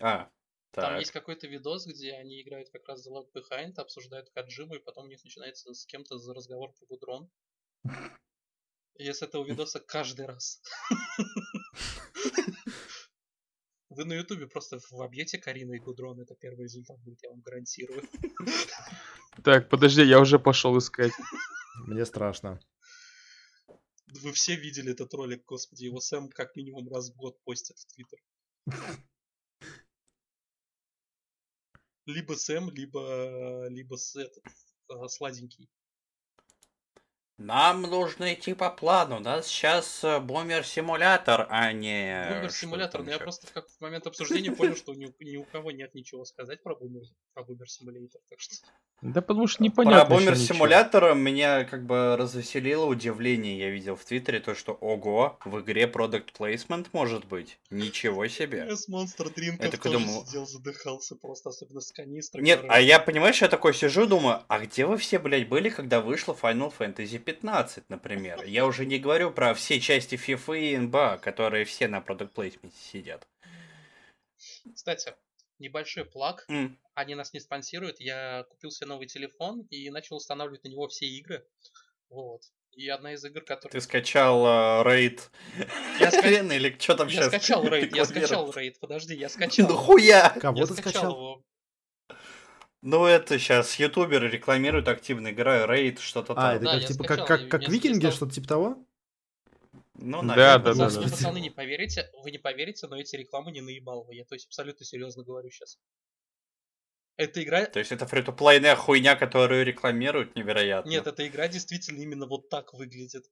А, 0.00 0.30
Там 0.74 0.90
так. 0.90 0.98
есть 0.98 1.12
какой-то 1.12 1.46
видос, 1.46 1.86
где 1.86 2.14
они 2.14 2.42
играют 2.42 2.68
как 2.70 2.88
раз 2.88 3.06
The 3.06 3.12
Left 3.12 3.32
Behind, 3.32 3.74
обсуждают 3.76 4.30
Каджиму, 4.30 4.74
и 4.74 4.80
потом 4.80 5.04
у 5.04 5.08
них 5.08 5.22
начинается 5.22 5.72
с 5.72 5.86
кем-то 5.86 6.18
за 6.18 6.34
разговор 6.34 6.72
про 6.72 6.86
Гудрон. 6.86 7.30
Я 8.96 9.14
с 9.14 9.22
этого 9.22 9.44
видоса 9.44 9.78
каждый 9.78 10.26
раз. 10.26 10.60
Вы 13.88 14.04
на 14.04 14.14
ютубе 14.14 14.48
просто 14.48 14.80
вобьете 14.90 15.38
Карина 15.38 15.74
и 15.74 15.78
Гудрон, 15.78 16.20
это 16.20 16.34
первый 16.34 16.64
результат 16.64 16.98
будет, 17.02 17.22
я 17.22 17.30
вам 17.30 17.40
гарантирую. 17.40 18.02
Так, 19.44 19.68
подожди, 19.68 20.02
я 20.02 20.18
уже 20.18 20.40
пошел 20.40 20.76
искать. 20.78 21.12
Мне 21.86 22.04
страшно. 22.04 22.58
Вы 24.06 24.32
все 24.32 24.56
видели 24.56 24.92
этот 24.92 25.14
ролик, 25.14 25.44
господи, 25.44 25.84
его 25.84 26.00
Сэм 26.00 26.30
как 26.30 26.56
минимум 26.56 26.88
раз 26.88 27.10
в 27.10 27.16
год 27.16 27.40
постит 27.44 27.78
в 27.78 27.86
Твиттер. 27.86 28.18
Либо 32.06 32.34
Сэм, 32.34 32.70
либо, 32.70 33.66
либо 33.68 33.96
с 33.96 34.16
этот, 34.16 34.44
э, 34.90 35.08
сладенький. 35.08 35.68
Нам 37.36 37.82
нужно 37.82 38.32
идти 38.32 38.54
по 38.54 38.70
плану. 38.70 39.16
У 39.16 39.20
нас 39.20 39.48
сейчас 39.48 40.04
э, 40.04 40.20
бомбер-симулятор, 40.20 41.46
а 41.50 41.72
не... 41.72 42.26
Бумер 42.28 42.50
что 42.50 42.60
симулятор, 42.60 43.00
там 43.00 43.06
но 43.06 43.12
я 43.12 43.18
просто 43.18 43.48
как 43.52 43.66
в 43.68 43.80
момент 43.80 44.06
обсуждения 44.06 44.52
понял, 44.52 44.76
что 44.76 44.94
ни, 44.94 45.06
у- 45.06 45.14
ни 45.20 45.36
у 45.36 45.44
кого 45.44 45.72
нет 45.72 45.94
ничего 45.96 46.24
сказать 46.24 46.62
про 46.62 46.76
бумер, 46.76 47.02
про 47.34 47.42
бумер 47.42 47.68
симулятор, 47.68 48.20
так 48.30 48.38
что... 48.40 48.54
Да 49.02 49.20
потому 49.20 49.48
что 49.48 49.58
Про 49.58 49.64
непонятно 49.64 50.14
ещё 50.14 50.22
ничего. 50.22 50.34
бомбер-симулятор 50.34 51.14
меня 51.14 51.64
как 51.64 51.84
бы 51.84 52.16
развеселило 52.16 52.86
удивление. 52.86 53.58
Я 53.58 53.68
видел 53.70 53.96
в 53.96 54.04
Твиттере 54.04 54.40
то, 54.40 54.54
что 54.54 54.72
ого, 54.72 55.38
в 55.44 55.60
игре 55.60 55.86
продукт 55.88 56.32
плейсмент 56.32 56.88
может 56.94 57.26
быть. 57.26 57.58
Ничего 57.68 58.26
себе. 58.28 58.64
Я 58.66 58.76
с 58.76 58.88
Монстр 58.88 59.28
Дринков 59.28 59.72
Я 59.74 59.78
тоже 59.78 59.98
думал- 59.98 60.24
сидел, 60.24 60.46
задыхался 60.46 61.16
просто, 61.16 61.50
особенно 61.50 61.80
с 61.80 61.90
канистры. 61.92 62.40
Нет, 62.40 62.64
а 62.68 62.80
я, 62.80 62.98
понимаешь, 63.00 63.42
я 63.42 63.48
такой 63.48 63.74
сижу, 63.74 64.06
думаю, 64.06 64.42
а 64.48 64.60
где 64.60 64.86
вы 64.86 64.96
все, 64.96 65.18
блядь, 65.18 65.48
были, 65.48 65.68
когда 65.68 66.00
вышло 66.00 66.32
Final 66.40 66.72
Fantasy 66.78 67.18
15, 67.24 67.88
например? 67.90 68.44
Я 68.44 68.66
уже 68.66 68.86
не 68.86 68.98
говорю 68.98 69.30
про 69.30 69.54
все 69.54 69.80
части 69.80 70.14
FIFA 70.14 70.58
и 70.60 70.74
NBA, 70.76 71.18
которые 71.18 71.64
все 71.64 71.88
на 71.88 72.00
продукт 72.00 72.32
плейсменте 72.34 72.76
сидят. 72.78 73.26
Кстати, 74.74 75.14
небольшой 75.58 76.04
плаг, 76.04 76.44
М, 76.48 76.78
они 76.94 77.14
нас 77.14 77.32
не 77.32 77.40
спонсируют, 77.40 78.00
я 78.00 78.44
купил 78.50 78.70
себе 78.70 78.88
новый 78.88 79.06
телефон 79.06 79.62
и 79.70 79.90
начал 79.90 80.16
устанавливать 80.16 80.64
на 80.64 80.68
него 80.68 80.88
все 80.88 81.06
игры. 81.06 81.46
Вот. 82.08 82.42
И 82.72 82.88
одна 82.88 83.12
из 83.14 83.24
игр, 83.24 83.40
Ты 83.40 83.46
которая... 83.46 83.80
скачал 83.80 84.44
э, 84.46 84.82
рейд 84.84 85.30
Я, 86.00 86.10
ска- 86.10 86.54
или 86.56 86.76
что 86.78 86.94
там 86.96 87.06
я 87.08 87.14
сейчас? 87.14 87.28
скачал 87.28 87.64
рейд, 87.68 87.94
я 87.94 88.04
скачал 88.04 88.50
рейд, 88.52 88.80
подожди, 88.80 89.14
я 89.14 89.28
скачал. 89.28 89.68
Ну 89.68 89.76
хуя! 89.76 90.30
Кого 90.40 90.58
Я 90.58 90.66
ты 90.66 90.72
скачал 90.74 90.90
скачал? 90.92 91.10
его. 91.12 91.42
Ну 92.84 93.06
это 93.06 93.38
сейчас 93.38 93.78
ютуберы 93.78 94.28
рекламируют 94.28 94.88
активно, 94.88 95.30
играю 95.30 95.66
рейд, 95.66 96.00
что-то 96.00 96.34
А, 96.34 96.36
там. 96.36 96.56
это 96.56 96.64
Да, 96.64 96.78
как 96.78 96.86
типа 96.86 97.04
скачал, 97.04 97.26
как, 97.26 97.40
как, 97.40 97.62
как 97.62 97.70
викинги, 97.70 98.10
что-то 98.10 98.34
типа 98.34 98.46
того? 98.46 98.86
Ну, 99.94 100.20
Да, 100.20 100.26
наверное. 100.26 100.58
да, 100.58 100.74
да, 100.74 100.84
Пацаны, 100.84 101.06
да. 101.06 101.10
пацаны, 101.10 101.38
не 101.38 101.48
поверите, 101.48 102.10
вы 102.22 102.30
не 102.30 102.36
поверите, 102.36 102.86
но 102.86 103.00
эти 103.00 103.16
рекламы 103.16 103.52
не 103.52 103.62
наебаловые. 103.62 104.18
Я 104.18 104.24
то 104.26 104.34
есть 104.34 104.48
абсолютно 104.48 104.84
серьезно 104.84 105.24
говорю 105.24 105.48
сейчас. 105.48 105.78
Эта 107.16 107.42
игра... 107.42 107.64
То 107.64 107.78
есть 107.78 107.90
это 107.90 108.06
фри-то-плейная 108.06 108.76
хуйня, 108.76 109.16
которую 109.16 109.64
рекламируют 109.64 110.36
невероятно. 110.36 110.90
Нет, 110.90 111.06
эта 111.06 111.26
игра 111.26 111.48
действительно 111.48 112.02
именно 112.02 112.26
вот 112.26 112.50
так 112.50 112.74
выглядит. 112.74 113.24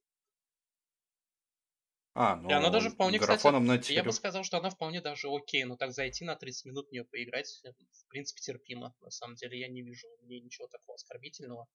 А, 2.15 2.35
ну, 2.35 2.49
И 2.49 2.53
она 2.53 2.69
даже 2.69 2.91
вполне, 2.91 3.17
кстати, 3.17 3.41
графоном 3.41 3.65
на 3.65 3.79
Я 3.87 4.03
бы 4.03 4.11
сказал, 4.11 4.43
что 4.43 4.57
она 4.57 4.69
вполне 4.69 5.01
даже 5.01 5.27
окей, 5.29 5.63
но 5.63 5.77
так 5.77 5.93
зайти 5.93 6.23
на 6.23 6.35
30 6.35 6.65
минут 6.65 6.87
в 6.89 6.91
нее 6.91 7.05
поиграть, 7.05 7.59
э, 7.63 7.71
в 7.71 8.07
принципе, 8.07 8.39
терпимо. 8.41 8.93
На 9.01 9.09
самом 9.09 9.35
деле 9.35 9.59
я 9.59 9.67
не 9.67 9.81
вижу 9.81 10.07
в 10.21 10.25
ней 10.25 10.39
ничего 10.41 10.67
такого 10.67 10.95
оскорбительного. 10.95 11.67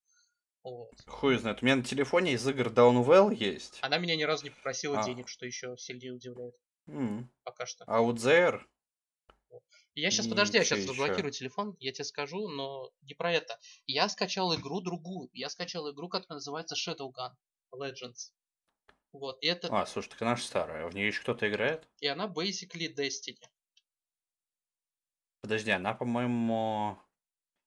Вот. 0.62 0.92
Хуй 1.07 1.37
знает. 1.38 1.62
У 1.62 1.64
меня 1.64 1.77
на 1.77 1.83
телефоне 1.83 2.33
из 2.33 2.46
игр 2.46 2.68
Downwell 2.68 3.35
есть. 3.35 3.79
Она 3.81 3.98
меня 3.98 4.14
ни 4.16 4.22
разу 4.22 4.44
не 4.44 4.51
попросила 4.51 5.01
А. 5.01 5.05
денег, 5.05 5.29
что 5.29 5.44
еще 5.44 5.77
сильнее 5.77 6.12
удивляет 6.12 6.55
М. 6.87 7.31
пока 7.42 7.66
что. 7.66 7.85
Out 7.85 8.16
there. 8.16 8.61
И 9.94 10.01
Я 10.01 10.11
сейчас, 10.12 10.29
подожди, 10.29 10.59
я 10.59 10.64
сейчас 10.64 10.81
ещё? 10.81 10.92
заблокирую 10.92 11.33
телефон, 11.33 11.74
я 11.81 11.90
тебе 11.92 12.05
скажу, 12.05 12.46
но 12.48 12.90
не 13.03 13.14
про 13.14 13.33
это. 13.33 13.59
Я 13.87 14.09
скачал 14.09 14.55
игру 14.55 14.81
другую. 14.81 15.31
Я 15.33 15.48
скачал 15.48 15.90
игру, 15.90 16.09
которая 16.09 16.37
называется 16.37 16.77
Shadowgun 16.77 17.33
Legends. 17.74 18.31
Вот, 19.12 19.38
и 19.42 19.47
это, 19.47 19.68
А, 19.71 19.87
слушай, 19.87 20.09
так 20.11 20.23
она 20.23 20.37
же 20.37 20.42
старая. 20.42 20.87
В 20.87 20.94
нее 20.94 21.07
еще 21.09 21.21
кто-то 21.23 21.49
играет? 21.49 21.88
и 22.01 22.07
она 22.07 22.27
basically 22.27 22.94
Destiny. 22.94 23.38
Подожди, 25.40 25.71
она, 25.71 25.94
по-моему... 25.94 26.99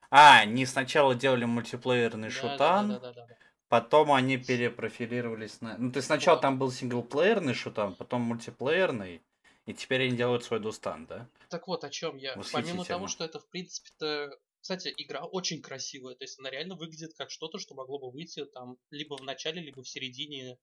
А, 0.09 0.39
они 0.41 0.65
сначала 0.65 1.15
делали 1.15 1.45
мультиплеерный 1.45 2.29
Да, 2.29 2.33
шутан, 2.33 2.89
да, 2.89 2.99
да, 2.99 3.13
да, 3.13 3.25
да. 3.27 3.37
потом 3.69 4.11
они 4.11 4.37
перепрофилировались 4.37 5.61
на... 5.61 5.77
Ну, 5.77 5.91
ты 5.91 6.01
сначала 6.01 6.35
Вот. 6.35 6.41
там 6.41 6.59
был 6.59 6.69
синглплеерный 6.69 7.53
шутан, 7.53 7.95
потом 7.95 8.21
мультиплеерный, 8.21 9.21
и 9.65 9.73
теперь 9.73 10.03
они 10.07 10.17
делают 10.17 10.43
свой 10.43 10.59
Дустан, 10.59 11.05
да? 11.05 11.29
Так 11.49 11.67
вот, 11.67 11.83
о 11.83 11.89
чем 11.89 12.17
я. 12.17 12.35
Помимо 12.51 12.83
того, 12.83 13.07
что 13.07 13.23
это, 13.23 13.39
в 13.39 13.47
принципе-то... 13.49 14.37
Кстати, 14.59 14.93
игра 14.95 15.23
очень 15.23 15.59
красивая. 15.61 16.13
То 16.13 16.23
есть 16.23 16.37
она 16.39 16.51
реально 16.51 16.75
выглядит 16.75 17.15
как 17.17 17.31
что-то, 17.31 17.57
что 17.57 17.73
могло 17.73 17.97
бы 17.97 18.11
выйти 18.11 18.45
там 18.45 18.77
либо 18.91 19.15
в 19.17 19.23
начале, 19.23 19.59
либо 19.59 19.81
в 19.81 19.89
середине 19.89 20.59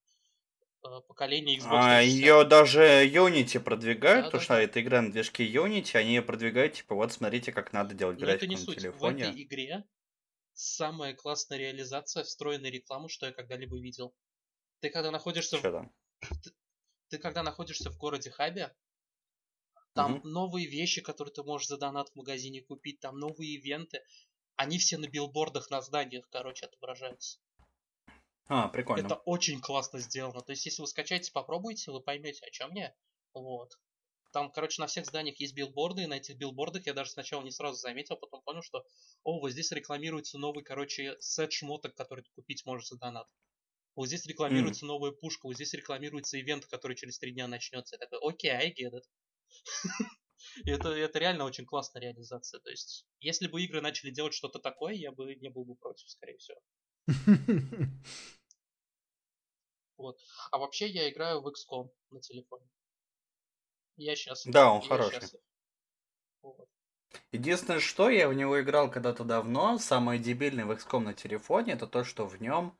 э, 0.85 1.01
поколения 1.07 1.57
Xbox 1.59 1.69
А 1.71 2.01
360. 2.01 2.19
ее 2.19 2.45
даже 2.45 2.81
Unity 3.07 3.61
продвигают, 3.61 4.25
Да, 4.25 4.31
потому 4.31 4.41
да, 4.41 4.45
что 4.45 4.55
это 4.55 4.81
игра 4.81 5.03
на 5.03 5.12
движке 5.12 5.47
Unity, 5.51 5.97
они 5.97 6.14
ее 6.14 6.23
продвигают, 6.23 6.75
типа, 6.75 6.95
вот 6.95 7.12
смотрите, 7.12 7.53
как 7.53 7.73
надо 7.73 7.95
делать 7.95 8.19
Но 8.19 8.27
это 8.27 8.47
графику 8.47 8.51
не 8.51 8.57
на 8.57 8.62
суть. 8.62 8.77
В 8.77 8.81
телефоне. 8.81 9.25
этой 9.25 9.43
игре 9.43 9.85
самая 10.55 11.14
классная 11.14 11.59
реализация 11.59 12.25
встроенной 12.25 12.71
рекламы, 12.71 13.09
что 13.09 13.27
я 13.27 13.33
когда-либо 13.33 13.79
видел. 13.79 14.14
Ты 14.81 14.91
когда 14.91 15.11
находишься 15.11 15.59
в 15.59 15.62
Чё 15.62 15.73
там? 15.73 15.93
ты 17.09 17.19
когда 17.19 17.43
находишься 17.43 17.91
в 17.91 17.97
городе 17.97 18.31
Хабе, 18.31 18.75
там 19.95 20.21
новые 20.25 20.67
вещи, 20.69 21.01
которые 21.01 21.33
ты 21.33 21.43
можешь 21.43 21.69
за 21.69 21.77
донат 21.77 22.09
в 22.11 22.14
магазине 22.17 22.62
купить, 22.62 23.01
там 23.01 23.19
новые 23.19 23.55
ивенты, 23.55 24.01
они 24.57 24.79
все 24.79 24.99
на 24.99 25.09
билбордах 25.09 25.71
на 25.71 25.81
зданиях, 25.81 26.29
короче, 26.31 26.67
отображаются. 26.67 27.38
А, 28.48 28.68
прикольно. 28.68 29.06
Это 29.06 29.16
очень 29.16 29.61
классно 29.61 30.00
сделано. 30.00 30.40
То 30.40 30.52
есть, 30.52 30.64
если 30.64 30.80
вы 30.80 30.88
скачаете, 30.88 31.30
попробуйте, 31.32 31.90
вы 31.90 32.00
поймете, 32.00 32.46
о 32.46 32.50
чем 32.50 32.74
я. 32.74 32.94
Вот. 33.34 33.78
Там, 34.32 34.50
короче, 34.50 34.80
на 34.80 34.87
всех 34.87 35.06
зданиях 35.06 35.38
есть 35.40 35.54
билборды, 35.54 36.02
и 36.02 36.06
на 36.06 36.14
этих 36.14 36.37
билбордах 36.37 36.87
я 36.87 36.94
даже 36.94 37.11
сначала 37.11 37.42
не 37.42 37.50
сразу 37.50 37.78
заметил, 37.78 38.16
потом 38.16 38.42
понял, 38.42 38.62
что, 38.62 38.84
о, 39.22 39.40
вот 39.40 39.50
здесь 39.50 39.72
рекламируется 39.72 40.38
новый, 40.38 40.64
короче, 40.64 41.16
сет 41.20 41.52
шмоток, 41.52 41.94
который 41.94 42.24
ты 42.24 42.30
купить 42.34 42.64
можешь 42.66 42.88
за 42.88 42.98
донат. 42.98 43.26
Вот 43.96 44.06
здесь 44.06 44.26
рекламируется 44.26 44.87
новая 44.87 45.12
пушка, 45.12 45.46
вот 45.46 45.54
здесь 45.54 45.74
рекламируется 45.74 46.38
ивент, 46.40 46.66
который 46.66 46.94
через 46.96 47.18
три 47.18 47.32
дня 47.32 47.48
начнется. 47.48 47.96
Я 47.96 47.98
такой, 47.98 48.18
окей, 48.22 48.52
I 48.52 48.70
get 48.72 48.92
it. 48.92 49.02
Это, 50.64 50.90
это 50.90 51.18
реально 51.18 51.44
очень 51.44 51.66
классная 51.66 52.00
реализация. 52.00 52.61
То 52.61 52.70
есть, 52.70 53.06
если 53.18 53.48
бы 53.48 53.61
игры 53.61 53.80
начали 53.80 54.11
делать 54.11 54.34
что-то 54.34 54.61
такое, 54.61 54.94
я 54.94 55.11
бы 55.11 55.34
не 55.34 55.50
был 55.50 55.64
бы 55.64 55.74
против, 55.74 56.08
скорее 56.08 56.38
всего. 56.38 56.61
А 60.50 60.58
вообще 60.58 60.87
я 60.87 61.11
играю 61.11 61.40
в 61.40 61.48
XCOM 61.48 61.90
на 62.11 62.20
телефоне. 62.20 62.66
Я 63.96 64.14
сейчас... 64.16 64.46
Да, 64.46 64.72
он 64.72 64.82
хороший. 64.82 65.20
Вот. 66.42 66.68
Единственное, 67.32 67.80
что 67.80 68.11
я 68.11 68.28
в 68.28 68.34
него 68.34 68.61
играл 68.61 68.90
когда-то 68.90 69.24
давно, 69.24 69.78
самое 69.78 70.20
дебильное 70.20 70.66
в 70.66 70.70
XCOM 70.70 71.00
на 71.00 71.14
телефоне, 71.14 71.72
это 71.72 71.87
то, 71.87 72.04
что 72.04 72.26
в 72.26 72.40
нем 72.40 72.76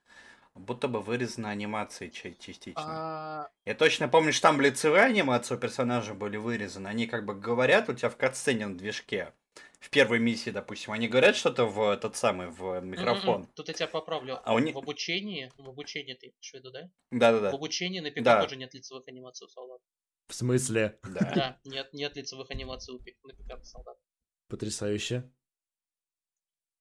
будто 0.54 0.88
бы 0.88 1.00
вырезаны 1.00 1.46
анимации 1.46 2.09
ча- 2.09 2.35
частично. 2.35 2.83
А, 2.85 3.48
Я 3.64 3.74
точно 3.74 4.09
помню, 4.09 4.33
что 4.33 4.42
там 4.42 4.61
лицевые 4.61 5.04
анимации 5.04 5.54
у 5.54 5.59
персонажей 5.59 6.14
были 6.14 6.37
вырезаны. 6.37 6.88
Они 6.88 7.07
как 7.07 7.24
бы 7.24 7.35
говорят 7.35 7.88
у 7.88 7.94
тебя 7.94 8.11
в 8.11 8.16
катсцене 8.16 8.66
на 8.66 8.76
движке. 8.76 9.33
В 9.81 9.91
первой 9.91 10.19
миссии, 10.19 10.51
допустим, 10.51 10.93
они 10.93 11.07
говорят 11.07 11.37
что-то 11.37 11.64
в 11.64 11.81
этот 11.93 12.17
самый, 12.17 12.49
в 12.49 12.81
микрофон. 12.81 13.43
м-м-м, 13.43 13.53
Тут 13.55 13.69
я 13.69 13.75
тебя 13.75 13.87
поправлю. 13.87 14.41
А 14.45 14.55
у 14.55 14.59
них- 14.59 14.75
В 14.75 14.79
обучении, 14.79 15.53
в 15.57 15.69
обучении 15.69 16.14
ты 16.14 16.27
имеешь 16.27 16.51
в 16.51 16.55
виду, 16.55 16.71
да? 16.73 16.91
В 17.12 17.19
Да-да-да. 17.19 17.51
обучении 17.51 18.01
на 18.01 18.11
ПК 18.11 18.23
Да. 18.23 18.43
тоже 18.43 18.57
нет 18.57 18.75
лицевых 18.75 19.07
анимаций 19.07 19.45
у 19.47 19.49
солдат. 19.49 19.81
В 20.27 20.35
смысле? 20.35 20.99
Да. 21.05 21.33
Да, 21.35 21.61
нет, 21.64 21.93
нет 21.95 22.17
лицевых 22.17 22.51
анимаций 22.51 22.93
у 22.93 22.99
пи- 22.99 23.17
на 23.23 23.55
у 23.57 23.64
солдат. 23.64 23.97
Потрясающе. 24.49 25.31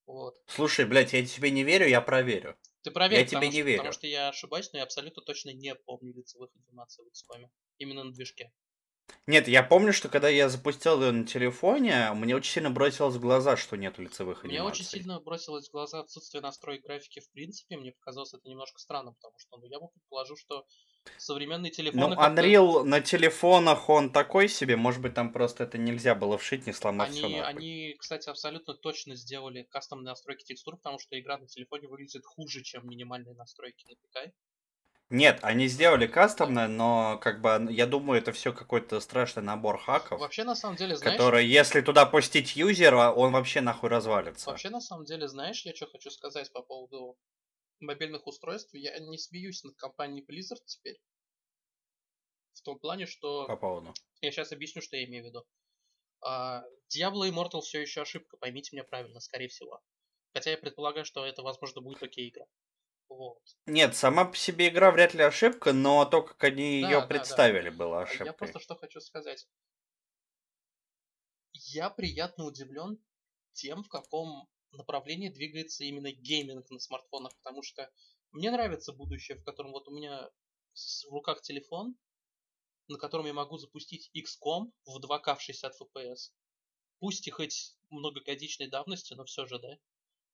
Вот. 0.08 0.42
Слушай, 0.48 0.86
блядь, 0.86 1.14
я 1.14 1.24
тебе 1.26 1.52
не 1.52 1.64
верю, 1.64 1.86
я 1.88 2.02
проверю. 2.02 2.58
Ты 2.82 2.92
проверь, 2.92 3.20
Я 3.20 3.26
потому, 3.26 3.42
тебе 3.42 3.48
не 3.52 3.60
что, 3.60 3.66
верю. 3.68 3.78
потому 3.80 3.94
что 3.94 4.08
я 4.08 4.30
ошибаюсь, 4.30 4.72
но 4.72 4.78
я 4.80 4.84
абсолютно 4.84 5.22
точно 5.22 5.52
не 5.54 5.76
помню 5.76 6.14
лицевых 6.14 6.50
анимаций 6.56 7.04
в 7.04 7.08
XCOM. 7.10 7.50
Именно 7.78 8.06
на 8.06 8.12
движке. 8.14 8.52
Нет, 9.28 9.50
я 9.50 9.62
помню, 9.62 9.92
что 9.92 10.08
когда 10.08 10.30
я 10.30 10.48
запустил 10.48 11.02
ее 11.04 11.12
на 11.12 11.28
телефоне, 11.28 12.14
мне 12.14 12.34
очень 12.34 12.54
сильно 12.54 12.70
бросилось 12.70 13.16
в 13.16 13.20
глаза, 13.20 13.58
что 13.58 13.76
нет 13.76 13.98
лицевых 14.00 14.46
Мне 14.46 14.60
анимаций. 14.60 14.72
очень 14.72 14.86
сильно 14.86 15.20
бросилось 15.20 15.68
в 15.68 15.72
глаза 15.74 16.00
отсутствие 16.00 16.42
настроек 16.42 16.86
графики 16.86 17.20
в 17.20 17.30
принципе. 17.32 17.76
Мне 17.76 17.92
показалось 17.92 18.34
это 18.34 18.48
немножко 18.48 18.80
странно, 18.80 19.12
потому 19.12 19.38
что 19.38 19.58
ну, 19.58 19.66
я 19.66 19.82
бы 19.82 19.90
предположу, 19.90 20.38
что 20.38 20.66
современные 21.18 21.72
телефоны... 21.72 22.16
Ну, 22.16 22.22
Unreal 22.22 22.84
на 22.84 23.02
телефонах 23.02 23.90
он 23.90 24.14
такой 24.14 24.48
себе, 24.48 24.78
может 24.78 25.02
быть, 25.02 25.14
там 25.14 25.34
просто 25.34 25.66
это 25.66 25.78
нельзя 25.78 26.16
было 26.16 26.38
вшить, 26.38 26.66
не 26.66 26.72
сломав 26.72 27.12
все 27.12 27.26
Они, 27.26 27.40
они, 27.40 27.96
кстати, 28.00 28.30
абсолютно 28.30 28.76
точно 28.76 29.18
сделали 29.18 29.64
кастомные 29.64 30.12
настройки 30.12 30.46
текстур, 30.46 30.78
потому 30.78 31.00
что 31.00 31.20
игра 31.20 31.38
на 31.38 31.48
телефоне 31.48 31.90
выглядит 31.90 32.26
хуже, 32.26 32.64
чем 32.64 32.88
минимальные 32.88 33.36
настройки 33.36 33.86
на 33.88 33.96
ПК. 33.96 34.34
Нет, 35.10 35.40
они 35.42 35.68
сделали 35.68 36.06
кастомное, 36.06 36.68
но 36.68 37.18
как 37.20 37.40
бы 37.40 37.68
я 37.72 37.86
думаю, 37.86 38.20
это 38.20 38.34
все 38.34 38.52
какой-то 38.52 39.00
страшный 39.00 39.42
набор 39.42 39.78
хаков, 39.78 40.20
Вообще, 40.20 40.44
на 40.44 40.54
самом 40.54 40.76
деле, 40.76 40.98
знаешь... 40.98 41.18
который, 41.18 41.48
если 41.48 41.80
туда 41.80 42.06
пустить 42.06 42.58
юзера, 42.58 43.12
он 43.12 43.32
вообще 43.32 43.62
нахуй 43.62 43.90
развалится. 43.90 44.50
Вообще, 44.50 44.70
на 44.70 44.82
самом 44.82 45.06
деле, 45.06 45.30
знаешь, 45.30 45.66
я 45.66 45.74
что 45.74 45.88
хочу 45.88 46.10
сказать 46.10 46.52
по 46.52 46.62
поводу 46.62 47.18
мобильных 47.80 48.28
устройств? 48.28 48.74
Я 48.74 49.00
не 49.00 49.18
смеюсь 49.18 49.64
над 49.64 49.78
компанией 49.78 50.26
Blizzard 50.26 50.62
теперь. 50.66 51.00
В 52.54 52.62
том 52.64 52.78
плане, 52.78 53.06
что... 53.06 53.46
По 53.48 53.56
поводу. 53.56 53.94
Я 54.20 54.32
сейчас 54.32 54.52
объясню, 54.52 54.82
что 54.82 54.98
я 54.98 55.06
имею 55.06 55.24
в 55.24 55.28
виду. 55.28 55.46
А, 56.22 56.64
Diablo 56.94 57.30
Immortal 57.30 57.62
все 57.62 57.80
еще 57.82 58.02
ошибка, 58.02 58.36
поймите 58.36 58.76
меня 58.76 58.84
правильно, 58.84 59.22
скорее 59.22 59.48
всего. 59.48 59.82
Хотя 60.34 60.52
я 60.52 60.58
предполагаю, 60.58 61.06
что 61.06 61.26
это, 61.26 61.44
возможно, 61.44 61.82
будет 61.82 62.04
окей 62.04 62.30
игра. 62.30 62.46
Вот. 63.10 63.42
Нет, 63.66 63.96
сама 63.96 64.26
по 64.26 64.36
себе 64.36 64.68
игра 64.68 64.92
вряд 64.92 65.14
ли 65.14 65.24
ошибка, 65.24 65.74
но 65.74 66.06
то, 66.06 66.22
как 66.22 66.44
они 66.44 66.82
Да, 66.82 66.88
ее 66.88 66.96
да, 66.96 67.02
да. 67.02 67.08
представили, 67.08 67.70
было 67.70 68.00
А 68.00 68.04
ошибкой. 68.04 68.26
Я 68.28 68.34
просто 68.34 68.60
что 68.60 68.76
хочу 68.76 69.00
сказать. 69.00 69.48
Я 71.54 71.90
приятно 71.90 72.46
удивлен 72.46 73.00
тем, 73.54 73.84
в 73.84 73.90
каком 73.90 74.48
направлении 74.72 75.30
двигается 75.30 75.84
именно 75.84 76.12
гейминг 76.12 76.70
на 76.70 76.80
смартфонах, 76.80 77.36
потому 77.38 77.64
что 77.64 77.90
мне 78.32 78.52
нравится 78.52 78.94
будущее, 78.94 79.38
в 79.38 79.44
котором 79.44 79.72
вот 79.72 79.88
у 79.88 79.92
меня 79.92 80.30
в 81.10 81.12
руках 81.12 81.42
телефон, 81.42 81.96
на 82.88 82.98
котором 82.98 83.26
я 83.26 83.34
могу 83.34 83.58
запустить 83.58 84.12
XCOM 84.16 84.72
в 84.86 85.00
2К 85.00 85.36
в 85.36 85.42
60 85.42 85.74
FPS. 85.82 86.32
Пусть 87.00 87.28
и 87.28 87.32
хоть 87.32 87.76
многогодичной 87.90 88.68
давности, 88.68 89.14
но 89.14 89.26
все 89.26 89.46
же, 89.46 89.60
да. 89.60 89.78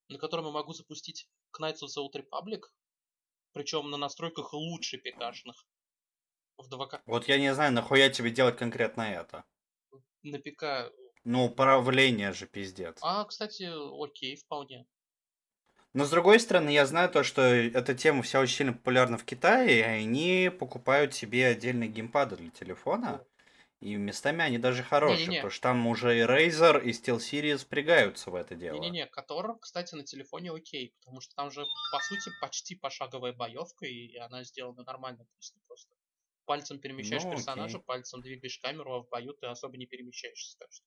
На 0.09 0.17
котором 0.17 0.45
я 0.45 0.51
могу 0.51 0.73
запустить 0.73 1.27
Knights 1.59 1.81
of 1.83 1.87
the 1.87 2.01
Old 2.03 2.13
Republic, 2.15 2.63
причем 3.53 3.89
на 3.89 3.97
настройках 3.97 4.53
лучше 4.53 4.97
ПКшных. 4.97 5.65
В 6.57 6.71
2К. 6.71 7.01
Вот 7.05 7.27
я 7.27 7.39
не 7.39 7.53
знаю, 7.53 7.71
нахуя 7.71 8.09
тебе 8.09 8.31
делать 8.31 8.57
конкретно 8.57 9.01
это. 9.01 9.43
На 10.23 10.39
ПК 10.39 10.91
Ну, 11.23 11.45
управление 11.45 12.31
же 12.33 12.47
пиздец. 12.47 12.99
А, 13.01 13.23
кстати, 13.25 13.69
окей, 14.03 14.35
вполне. 14.35 14.85
Но 15.93 16.05
с 16.05 16.09
другой 16.09 16.39
стороны, 16.39 16.69
я 16.69 16.85
знаю 16.87 17.09
то, 17.09 17.23
что 17.23 17.41
эта 17.41 17.93
тема 17.93 18.23
вся 18.23 18.39
очень 18.39 18.55
сильно 18.55 18.73
популярна 18.73 19.17
в 19.17 19.25
Китае, 19.25 19.79
и 19.79 19.81
они 19.81 20.49
покупают 20.49 21.13
себе 21.13 21.47
отдельные 21.47 21.87
геймпады 21.89 22.35
для 22.35 22.49
телефона. 22.49 23.23
И 23.83 23.95
местами 23.97 24.41
они 24.43 24.57
даже 24.57 24.81
хорошие, 24.81 25.25
Не-не-не. 25.25 25.35
потому 25.35 25.51
что 25.51 25.61
там 25.61 25.87
уже 25.87 26.17
и 26.17 26.21
Razer, 26.21 26.81
и 26.83 26.89
SteelSeries 26.91 27.57
впрягаются 27.59 28.31
в 28.31 28.35
это 28.35 28.55
дело. 28.55 28.79
Не-не-не, 28.79 29.05
Котор, 29.07 29.57
кстати, 29.59 29.95
на 29.95 30.03
телефоне 30.03 30.51
окей, 30.51 30.93
потому 30.99 31.21
что 31.21 31.33
там 31.35 31.49
же, 31.51 31.63
по 31.91 31.99
сути, 31.99 32.29
почти 32.41 32.75
пошаговая 32.75 33.31
боевка, 33.31 33.85
и 33.85 34.17
она 34.17 34.43
сделана 34.43 34.83
нормально, 34.83 35.23
то 35.25 35.35
есть 35.37 35.53
ты 35.53 35.61
просто 35.67 35.95
пальцем 36.45 36.79
перемещаешь 36.79 37.23
Ну, 37.23 37.29
персонажа, 37.29 37.79
окей. 37.79 37.85
пальцем 37.85 38.21
двигаешь 38.21 38.59
камеру, 38.59 38.93
а 38.95 39.03
в 39.03 39.09
бою 39.09 39.33
ты 39.33 39.45
особо 39.47 39.77
не 39.77 39.85
перемещаешься, 39.85 40.57
так 40.59 40.71
что. 40.73 40.85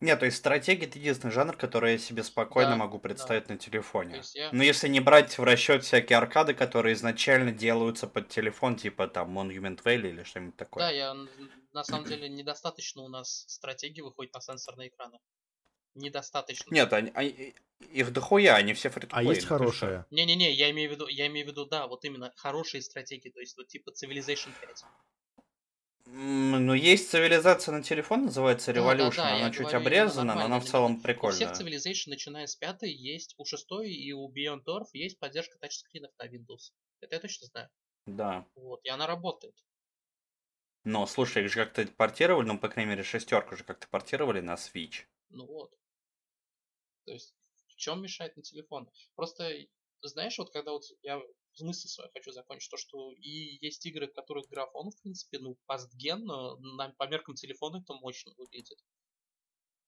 Нет, 0.00 0.18
то 0.20 0.26
есть 0.26 0.36
стратегия 0.36 0.86
это 0.86 0.98
единственный 0.98 1.30
жанр, 1.30 1.56
который 1.56 1.92
я 1.92 1.98
себе 1.98 2.22
спокойно 2.22 2.72
Да, 2.72 2.76
могу 2.76 2.98
представить 2.98 3.48
на 3.48 3.56
То 3.56 3.64
телефоне. 3.64 4.22
я... 4.34 4.50
Но 4.52 4.62
если 4.62 4.88
не 4.88 5.00
брать 5.00 5.38
в 5.38 5.42
расчет 5.42 5.84
всякие 5.84 6.18
аркады, 6.18 6.52
которые 6.52 6.94
изначально 6.94 7.50
делаются 7.50 8.06
под 8.06 8.28
телефон, 8.28 8.76
типа 8.76 9.08
там 9.08 9.36
Monument 9.38 9.82
Valley 9.82 10.10
или 10.10 10.22
что-нибудь 10.22 10.56
такое. 10.56 10.84
Да, 10.84 10.90
я 10.90 11.14
на 11.72 11.84
самом 11.84 12.04
деле 12.04 12.28
недостаточно 12.28 13.02
у 13.02 13.08
нас 13.08 13.44
стратегии 13.48 14.02
выходит 14.02 14.34
на 14.34 14.40
сенсорные 14.40 14.88
экраны. 14.88 15.18
Недостаточно. 15.94 16.74
Нет, 16.74 16.92
они, 16.92 17.10
они- 17.14 17.54
их 17.90 18.12
дохуя, 18.12 18.54
они 18.56 18.74
все 18.74 18.90
фри 18.90 19.08
А 19.10 19.22
есть 19.22 19.46
хорошие? 19.46 20.04
Не-не-не, 20.10 20.52
я 20.52 20.70
имею 20.70 20.90
в 20.90 20.92
виду, 20.92 21.06
я 21.08 21.26
имею 21.26 21.46
в 21.46 21.50
виду, 21.50 21.64
да, 21.64 21.86
вот 21.86 22.04
именно 22.04 22.32
хорошие 22.36 22.82
стратегии, 22.82 23.30
то 23.30 23.40
есть 23.40 23.56
вот 23.56 23.68
типа 23.68 23.90
Civilization 23.90 24.50
5. 24.60 24.84
Ну, 26.18 26.72
есть 26.72 27.10
цивилизация 27.10 27.72
на 27.72 27.82
телефон, 27.82 28.24
называется 28.24 28.72
Да, 28.72 28.80
да, 28.94 28.94
Revolution. 28.94 29.16
да, 29.16 29.36
я 29.36 29.36
она 29.36 29.50
чуть 29.50 29.60
говорю 29.60 29.76
обрезана, 29.80 30.34
но 30.34 30.44
она 30.44 30.60
в 30.60 30.64
целом 30.64 30.92
именно. 30.92 31.00
У 31.00 31.02
прикольная. 31.02 31.52
всех 31.52 31.60
Civilization, 31.60 32.08
начиная 32.08 32.46
с 32.46 32.56
пятой, 32.56 32.90
есть 32.90 33.34
у 33.36 33.44
шестой 33.44 33.92
и 33.92 34.12
у 34.12 34.32
Beyond 34.32 34.64
Earth 34.66 34.88
есть 34.94 35.18
поддержка 35.18 35.58
тачскринов 35.58 36.12
на 36.18 36.26
Windows. 36.26 36.72
Это 37.00 37.16
я 37.16 37.20
точно 37.20 37.46
знаю. 37.48 37.68
Да. 38.06 38.46
Вот, 38.54 38.80
и 38.84 38.88
она 38.88 39.06
работает. 39.06 39.54
Но, 40.84 41.04
слушай, 41.06 41.44
их 41.44 41.50
же 41.50 41.56
как-то 41.56 41.86
портировали, 41.86 42.46
ну, 42.46 42.58
по 42.58 42.68
крайней 42.68 42.90
мере, 42.90 43.02
шестерку 43.02 43.56
же 43.56 43.64
как-то 43.64 43.86
портировали 43.88 44.40
на 44.40 44.54
Switch. 44.54 45.04
Ну 45.28 45.44
вот. 45.46 45.74
То 47.04 47.12
есть, 47.12 47.34
в 47.68 47.76
чем 47.76 48.02
мешает 48.02 48.36
на 48.36 48.42
телефон? 48.42 48.88
Просто, 49.16 49.52
знаешь, 50.00 50.38
вот 50.38 50.50
когда 50.50 50.72
вот 50.72 50.84
я 51.02 51.20
мысль 51.64 51.88
свою 51.88 52.10
хочу 52.12 52.30
закончить, 52.32 52.70
то, 52.70 52.76
что 52.76 53.12
и 53.12 53.58
есть 53.64 53.84
игры, 53.86 54.08
в 54.08 54.12
которых 54.12 54.48
графон, 54.48 54.90
в 54.90 55.00
принципе, 55.00 55.38
ну, 55.38 55.56
пастген, 55.66 56.24
но 56.24 56.56
на, 56.56 56.90
по 56.90 57.06
меркам 57.08 57.34
телефона 57.34 57.78
это 57.82 57.94
мощно 57.94 58.32
выглядит. 58.36 58.78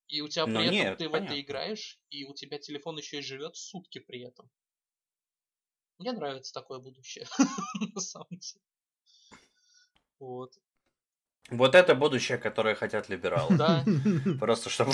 И 0.08 0.20
у 0.22 0.28
тебя 0.28 0.46
при 0.46 0.52
Ну, 0.52 0.60
этом 0.60 0.72
нет, 0.72 0.98
ты 0.98 1.08
в 1.08 1.12
понятно. 1.12 1.32
это 1.34 1.40
играешь, 1.42 2.00
и 2.10 2.24
у 2.24 2.34
тебя 2.34 2.58
телефон 2.58 2.96
еще 2.98 3.18
и 3.18 3.22
живет 3.22 3.56
сутки 3.56 3.98
при 3.98 4.22
этом. 4.22 4.50
Мне 5.98 6.12
нравится 6.12 6.52
такое 6.54 6.78
будущее, 6.78 7.26
на 7.94 8.00
самом 8.00 8.28
деле. 8.30 8.64
Вот. 10.18 10.54
Вот 11.50 11.74
это 11.74 11.94
будущее, 11.94 12.38
которое 12.38 12.74
хотят 12.74 13.08
либералы. 13.08 13.56
Да, 13.56 13.84
Просто 14.38 14.70
чтобы. 14.70 14.92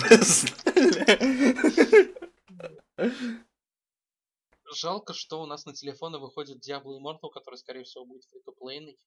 Жалко, 4.75 5.13
что 5.15 5.43
у 5.43 5.47
нас 5.47 5.65
на 5.67 5.73
телефоны 5.75 6.19
выходит 6.19 6.59
Diablo 6.67 6.99
Immortal, 6.99 7.31
который, 7.33 7.57
скорее 7.57 7.85
всего, 7.85 8.05
будет 8.05 8.25
фри-то-плейный. 8.25 8.99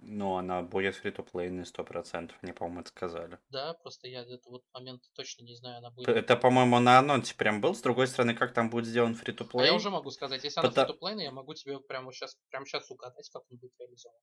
Ну, 0.00 0.36
она 0.36 0.62
будет 0.62 0.94
фри-то-плейной 0.94 1.64
100%, 1.64 2.32
мне, 2.42 2.52
по-моему, 2.54 2.80
это 2.82 2.88
сказали. 2.90 3.38
Да, 3.48 3.74
просто 3.74 4.06
я 4.06 4.22
этот 4.22 4.46
вот 4.46 4.62
момент 4.72 5.02
точно 5.14 5.42
не 5.42 5.54
знаю, 5.56 5.78
она 5.78 5.90
будет. 5.90 6.08
Это, 6.08 6.36
по-моему, 6.36 6.78
на 6.78 6.98
анонсе 7.00 7.34
прям 7.34 7.60
был. 7.60 7.74
С 7.74 7.82
другой 7.82 8.06
стороны, 8.06 8.34
как 8.34 8.54
там 8.54 8.70
будет 8.70 8.86
сделан 8.86 9.12
А 9.12 9.14
фри-то-плей? 9.14 9.66
я 9.66 9.74
уже 9.74 9.90
могу 9.90 10.10
сказать, 10.10 10.44
если 10.44 10.60
она 10.60 10.70
фри-то-плейная, 10.70 11.24
я 11.24 11.32
могу 11.32 11.52
тебе 11.54 11.80
прямо 11.80 12.12
сейчас, 12.12 12.38
прямо 12.48 12.64
сейчас 12.64 12.88
угадать, 12.90 13.28
как 13.30 13.42
он 13.50 13.58
будет 13.58 13.72
реализован. 13.80 14.20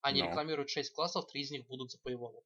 Они 0.00 0.22
Ну. 0.22 0.28
рекламируют 0.28 0.70
6 0.70 0.94
классов, 0.94 1.26
3 1.26 1.42
из 1.42 1.50
них 1.50 1.66
будут 1.66 1.90
за 1.90 1.98
paywall. 1.98 2.42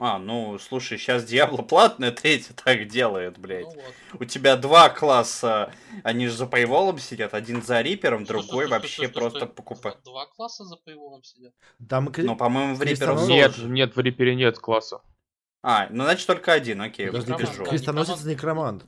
А, 0.00 0.20
ну, 0.20 0.56
слушай, 0.60 0.96
сейчас 0.96 1.24
Диабло 1.24 1.62
платная, 1.62 2.12
третья 2.12 2.54
так 2.54 2.86
делает, 2.86 3.36
блядь. 3.36 3.64
Ну 3.64 3.82
вот. 4.12 4.22
У 4.22 4.24
тебя 4.24 4.56
два 4.56 4.90
класса, 4.90 5.72
они 6.04 6.28
же 6.28 6.34
за 6.34 6.46
пейволом 6.46 6.98
сидят, 6.98 7.34
один 7.34 7.62
за 7.62 7.80
Рипером, 7.80 8.22
другой 8.24 8.66
стой, 8.66 8.68
вообще 8.68 8.92
стой, 8.92 9.08
стой, 9.08 9.20
просто 9.20 9.46
покупает. 9.46 9.98
Два 10.04 10.26
класса 10.26 10.64
за 10.64 10.76
paywall 10.76 11.20
сидят. 11.24 11.52
Там 11.88 12.12
Ну, 12.16 12.36
по-моему, 12.36 12.76
в 12.76 12.78
Крестоносец? 12.78 13.28
Нет, 13.28 13.58
нет, 13.58 13.96
в 13.96 14.00
Рипере 14.00 14.36
нет 14.36 14.56
класса. 14.60 15.00
А, 15.64 15.88
ну, 15.90 16.04
значит, 16.04 16.28
только 16.28 16.52
один, 16.52 16.80
окей, 16.80 17.08
Подожди, 17.08 17.34
крестоносец 17.64 18.22
некромант. 18.22 18.86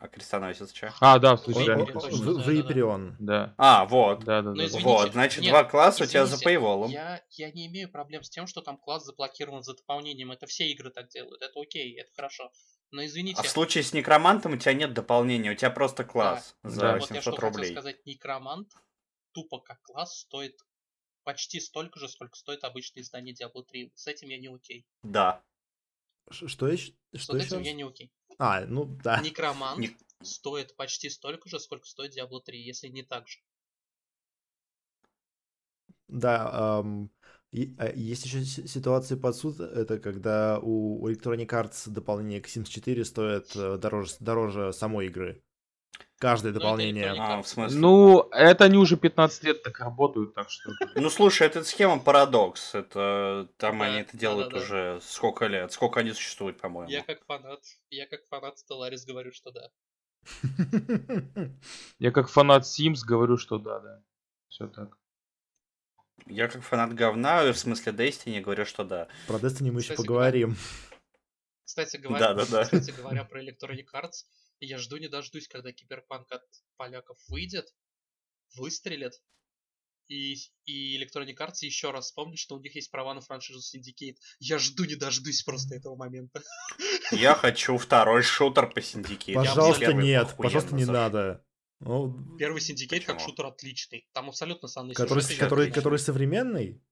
А 0.00 0.08
крестоносец 0.08 0.72
че? 0.72 0.92
А, 1.00 1.18
да, 1.18 1.32
Он- 1.32 1.38
случайно. 1.38 1.80
Рипере 1.80 1.94
он- 1.94 2.00
точно, 2.00 2.16
В 2.16 2.24
да, 2.24 2.32
в 2.42 2.46
да, 2.46 2.52
Рипере 2.52 2.84
он. 2.84 3.16
Да, 3.20 3.54
А, 3.58 3.84
вот. 3.84 4.24
да, 4.24 4.40
да, 4.40 4.50
Ну, 4.50 4.56
да. 4.56 4.64
извините, 4.64 4.88
Вот, 4.88 5.12
значит, 5.12 5.42
нет, 5.42 5.50
два 5.50 5.64
класса 5.64 6.04
у 6.04 6.06
тебя 6.06 6.24
за 6.24 6.36
извините, 6.36 6.44
пейволом. 6.46 6.90
Я, 6.90 7.22
я 7.30 7.50
не 7.52 7.66
имею 7.66 7.90
проблем 7.90 8.22
с 8.22 8.30
тем, 8.30 8.46
что 8.46 8.62
там 8.62 8.78
класс 8.78 9.04
заблокирован 9.04 9.62
за 9.62 9.74
дополнением. 9.74 10.32
Это 10.32 10.46
все 10.46 10.68
игры 10.70 10.90
так 10.90 11.08
делают. 11.10 11.42
Это 11.42 11.60
окей, 11.60 11.92
это 12.00 12.10
хорошо. 12.16 12.50
Но 12.92 13.04
извините, 13.04 13.40
А 13.40 13.42
в 13.42 13.48
случае 13.48 13.84
с 13.84 13.92
некромантом 13.92 14.54
у 14.54 14.56
тебя 14.56 14.72
нет 14.72 14.94
дополнения, 14.94 15.50
у 15.50 15.54
тебя 15.54 15.70
просто 15.70 16.02
класс 16.04 16.56
Да. 16.62 16.70
за 16.70 16.80
Да. 16.80 16.92
вот 16.94 17.00
я 17.00 17.00
что 17.02 17.14
800 17.14 17.34
хотел 17.34 17.48
рублей. 17.50 17.72
сказать, 17.72 18.06
некромант 18.06 18.72
тупо 19.32 19.60
как 19.60 19.82
класс 19.82 20.18
стоит 20.20 20.58
почти 21.24 21.60
столько 21.60 22.00
же, 22.00 22.08
сколько 22.08 22.36
стоит 22.36 22.64
обычное 22.64 23.02
издание 23.02 23.34
Diablo 23.34 23.62
3. 23.64 23.92
С 23.94 24.06
этим 24.06 24.28
я 24.30 24.38
не 24.38 24.48
окей. 24.48 24.86
Да. 25.02 25.42
Ш- 26.30 26.48
Что 26.48 26.68
еще? 26.68 26.94
С 27.12 27.20
Что 27.24 27.34
вот 27.34 27.42
еще? 27.42 27.54
этим 27.56 27.62
я 27.64 27.74
не 27.74 27.82
окей. 27.82 28.10
А, 28.40 28.64
ну 28.66 28.86
да. 29.04 29.20
Некромант 29.20 29.78
Не- 29.78 29.94
стоит 30.22 30.74
почти 30.74 31.10
столько 31.10 31.46
же, 31.48 31.60
сколько 31.60 31.86
стоит 31.86 32.16
Diablo 32.16 32.40
3, 32.40 32.58
если 32.62 32.88
не 32.88 33.02
так 33.02 33.28
же. 33.28 33.38
Да, 36.08 36.50
ам, 36.52 37.10
и- 37.52 37.74
а 37.78 37.88
есть 37.92 38.24
еще 38.24 38.42
си- 38.44 38.66
ситуации 38.66 39.14
под 39.14 39.36
суд, 39.36 39.60
это 39.60 39.98
когда 39.98 40.58
у 40.60 41.06
Electronic 41.06 41.46
Arts 41.48 41.88
дополнение 41.90 42.40
к 42.40 42.48
Sims 42.48 42.68
4 42.68 43.04
стоит 43.04 43.54
э, 43.54 43.76
дороже, 43.76 44.14
дороже 44.20 44.72
самой 44.72 45.06
игры. 45.06 45.42
Каждое 46.20 46.52
Ну, 46.52 46.58
это 46.58 46.60
дополнение. 46.60 47.14
Electronic 47.14 47.18
А, 47.18 47.42
в 47.42 47.48
смысле? 47.48 47.80
Ну, 47.80 48.28
это 48.30 48.64
они 48.64 48.76
уже 48.76 48.98
15 48.98 49.42
лет 49.44 49.62
так 49.62 49.80
работают, 49.80 50.34
так 50.34 50.50
что... 50.50 50.70
Ну 50.94 51.08
слушай, 51.08 51.46
это 51.46 51.64
схема 51.64 51.98
парадокс. 51.98 52.74
Это 52.74 53.48
там 53.56 53.78
Да, 53.78 53.86
они 53.86 54.00
это 54.00 54.18
делают 54.18 54.52
уже 54.52 55.00
сколько 55.00 55.46
лет? 55.46 55.72
Сколько 55.72 56.00
они 56.00 56.12
существуют, 56.12 56.60
по-моему. 56.60 56.90
Я 56.90 57.02
как 57.02 57.24
фанат, 57.24 57.60
я 57.88 58.06
как 58.06 58.20
фанат 58.28 58.56
Stellaris 58.58 59.06
говорю, 59.06 59.32
что 59.32 59.50
да. 59.50 59.70
Я 61.98 62.10
как 62.10 62.28
фанат 62.28 62.64
Sims 62.64 62.98
говорю, 63.02 63.38
что 63.38 63.58
да, 63.58 63.80
да. 63.80 64.02
Все 64.48 64.66
так. 64.66 64.98
Я 66.26 66.48
как 66.48 66.62
фанат 66.62 66.92
говна, 66.94 67.50
в 67.50 67.56
смысле 67.56 67.92
Destiny, 67.92 68.42
говорю, 68.42 68.66
что 68.66 68.84
да. 68.84 69.08
Про 69.26 69.36
Destiny 69.36 69.70
мы 69.72 69.80
еще 69.80 69.94
поговорим. 69.94 70.54
Кстати 71.64 71.96
говоря, 71.96 72.34
кстати 72.36 72.90
говоря 72.90 73.24
про 73.24 73.42
Electronic 73.42 73.86
Arts, 73.94 74.26
я 74.66 74.78
жду 74.78 74.96
не 74.98 75.08
дождусь, 75.08 75.48
когда 75.48 75.72
киберпанк 75.72 76.30
от 76.32 76.42
поляков 76.76 77.18
выйдет, 77.28 77.66
выстрелит, 78.56 79.20
и, 80.10 80.34
и 80.64 81.00
Electronic 81.00 81.36
Arts 81.38 81.58
еще 81.60 81.92
раз 81.92 82.06
вспомнит, 82.06 82.38
что 82.38 82.56
у 82.56 82.60
них 82.60 82.74
есть 82.74 82.90
права 82.90 83.14
на 83.14 83.20
франшизу 83.20 83.60
Syndicate. 83.60 84.16
Я 84.40 84.58
жду 84.58 84.84
не 84.84 84.96
дождусь 84.96 85.42
просто 85.42 85.76
этого 85.76 85.94
момента. 85.94 86.42
Я 87.12 87.34
хочу 87.36 87.78
второй 87.78 88.22
шутер 88.22 88.68
по 88.70 88.82
синдикату. 88.82 89.34
Пожалуйста, 89.34 89.92
нет, 89.92 90.34
пожалуйста, 90.36 90.74
не 90.74 90.84
надо. 90.84 91.44
Ну, 91.78 92.36
Первый 92.38 92.60
Syndicate 92.60 93.04
как 93.04 93.20
шутер 93.20 93.46
отличный. 93.46 94.08
Там 94.12 94.28
абсолютно 94.28 94.66
санный 94.66 94.94
который, 94.94 95.24
который, 95.36 95.70
который 95.70 95.98
современный? 95.98 96.82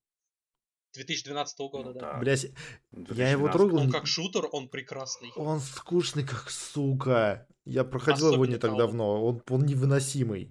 2012 0.95 1.59
года, 1.59 1.93
да. 1.93 2.01
Да. 2.01 2.19
Блять, 2.19 2.45
я 2.93 3.31
его 3.31 3.49
2012. 3.49 3.53
трогал. 3.53 3.79
Он 3.79 3.91
как 3.91 4.07
шутер, 4.07 4.49
он 4.51 4.69
прекрасный. 4.69 5.31
Он 5.37 5.61
скучный, 5.61 6.25
как 6.25 6.51
сука. 6.51 7.47
Я 7.69 7.85
проходил 7.85 8.33
его 8.33 8.47
не 8.47 8.55
Особенно 8.55 8.59
так 8.61 8.79
давно. 8.79 9.23
Он, 9.23 9.43
он 9.51 9.67
невыносимый. 9.67 10.51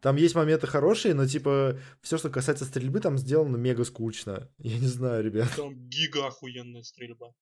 Там 0.00 0.14
есть 0.14 0.36
моменты 0.36 0.68
хорошие, 0.68 1.12
но 1.12 1.26
типа 1.26 1.76
все, 2.00 2.18
что 2.18 2.30
касается 2.30 2.64
стрельбы, 2.64 3.00
там 3.00 3.18
сделано 3.18 3.56
мега 3.56 3.84
скучно. 3.84 4.48
Я 4.58 4.78
не 4.78 4.86
знаю, 4.86 5.24
ребят. 5.24 5.50
Там 5.56 5.74
гига 5.88 6.28
охуенная 6.28 6.84
стрельба. 6.84 7.34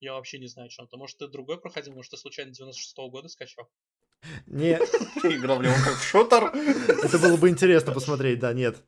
Я 0.00 0.14
вообще 0.14 0.38
не 0.38 0.48
знаю, 0.48 0.70
что 0.70 0.84
это. 0.84 0.96
Может, 0.96 1.18
ты 1.18 1.28
другой 1.28 1.58
проходил, 1.60 1.94
может, 1.94 2.10
ты 2.10 2.16
случайно 2.16 2.50
96-го 2.50 3.08
года 3.10 3.28
скачал? 3.28 3.70
Не, 4.46 4.74
Играл 5.22 5.58
в 5.58 5.62
него 5.62 5.74
как 5.84 5.94
в 5.94 6.02
шутер. 6.02 6.44
это 7.04 7.18
было 7.18 7.36
бы 7.36 7.48
интересно 7.48 7.92
посмотреть, 7.92 8.40
да, 8.40 8.52
нет. 8.52 8.82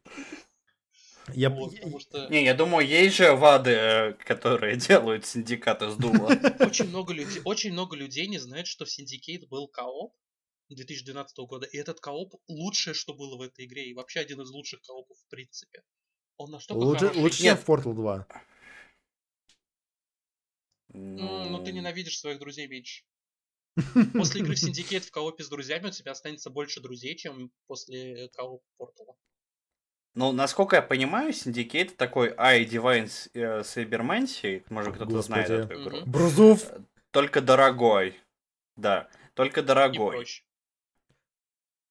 Я, 1.35 1.51
Вот, 1.51 1.75
потому 1.75 2.01
что 2.01 2.29
Не, 2.29 2.45
я 2.45 2.55
думаю, 2.55 2.87
есть 2.87 3.17
же 3.17 3.33
вады, 3.35 3.71
э, 3.71 4.13
которые 4.15 4.77
делают 4.89 5.27
синдикат 5.27 5.83
из 5.83 5.97
дула. 5.97 6.29
очень 6.61 6.89
много 6.89 7.13
людей, 7.13 7.43
очень 7.45 7.73
много 7.73 7.97
людей 7.97 8.27
не 8.27 8.39
знают, 8.39 8.67
что 8.67 8.85
в 8.85 8.89
Syndicate 8.89 9.47
был 9.49 9.69
кооп 9.69 10.15
2012 10.69 11.39
года, 11.39 11.67
и 11.67 11.77
этот 11.79 12.01
кооп 12.01 12.35
лучшее, 12.49 12.95
что 12.95 13.15
было 13.15 13.37
в 13.37 13.43
этой 13.43 13.65
игре, 13.65 13.87
и 13.87 13.95
вообще 13.95 14.21
один 14.21 14.41
из 14.43 14.51
лучших 14.51 14.83
коопов 14.83 15.19
в 15.19 15.29
принципе. 15.29 15.83
Он 16.37 16.51
настолько 16.51 16.85
лучше, 16.85 17.01
хороший. 17.01 17.21
лучше, 17.21 17.43
чем 17.43 17.57
в 17.57 17.65
Portal 17.69 17.95
2. 17.95 18.27
М, 20.95 21.17
Ну, 21.53 21.65
ты 21.65 21.73
ненавидишь 21.73 22.19
своих 22.19 22.39
друзей 22.39 22.69
меньше. 22.69 23.05
После 24.15 24.41
игры 24.41 24.55
в 24.55 24.63
Syndicate 24.63 25.01
в 25.01 25.11
коопе 25.11 25.45
с 25.45 25.49
друзьями 25.49 25.89
у 25.89 25.91
тебя 25.91 26.13
останется 26.13 26.51
больше 26.51 26.81
друзей, 26.81 27.17
чем 27.17 27.51
после 27.67 28.29
коопа 28.29 28.65
Портала. 28.77 29.17
Ну, 30.19 30.33
насколько 30.33 30.75
я 30.75 30.83
понимаю, 30.83 31.31
Syndicate 31.31 31.95
такой 31.95 32.35
I 32.37 32.65
Divine 32.65 33.09
э, 33.35 33.61
Cybermancy, 33.61 34.65
может 34.69 34.97
кто-то 34.97 35.23
знает 35.23 35.49
эту 35.49 35.81
игру. 35.81 35.99
Брузов! 36.07 36.73
Только 37.13 37.41
дорогой. 37.41 38.21
Да, 38.75 39.09
только 39.35 39.61
И 39.61 39.63
дорогой. 39.63 40.17
проще. 40.17 40.43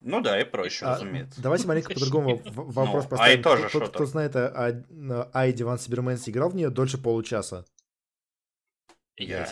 Ну 0.00 0.20
да, 0.20 0.38
и 0.38 0.44
проще, 0.44 0.84
А, 0.84 0.96
разумеется. 0.96 1.40
Давайте 1.40 1.66
маленько 1.66 1.94
по-другому 1.94 2.36
вопрос 2.44 3.04
Ну, 3.04 3.08
поставим. 3.08 3.22
Ай 3.38 3.42
тоже 3.42 3.68
что-то. 3.70 3.92
кто 3.92 4.04
знает 4.04 4.36
о 4.36 4.46
о 4.46 5.30
Айде 5.32 5.64
Ван 5.64 5.78
Сиберменс 5.78 6.28
играл 6.28 6.50
в 6.50 6.54
нее 6.54 6.68
дольше 6.68 6.98
получаса. 6.98 7.64
Я. 9.16 9.48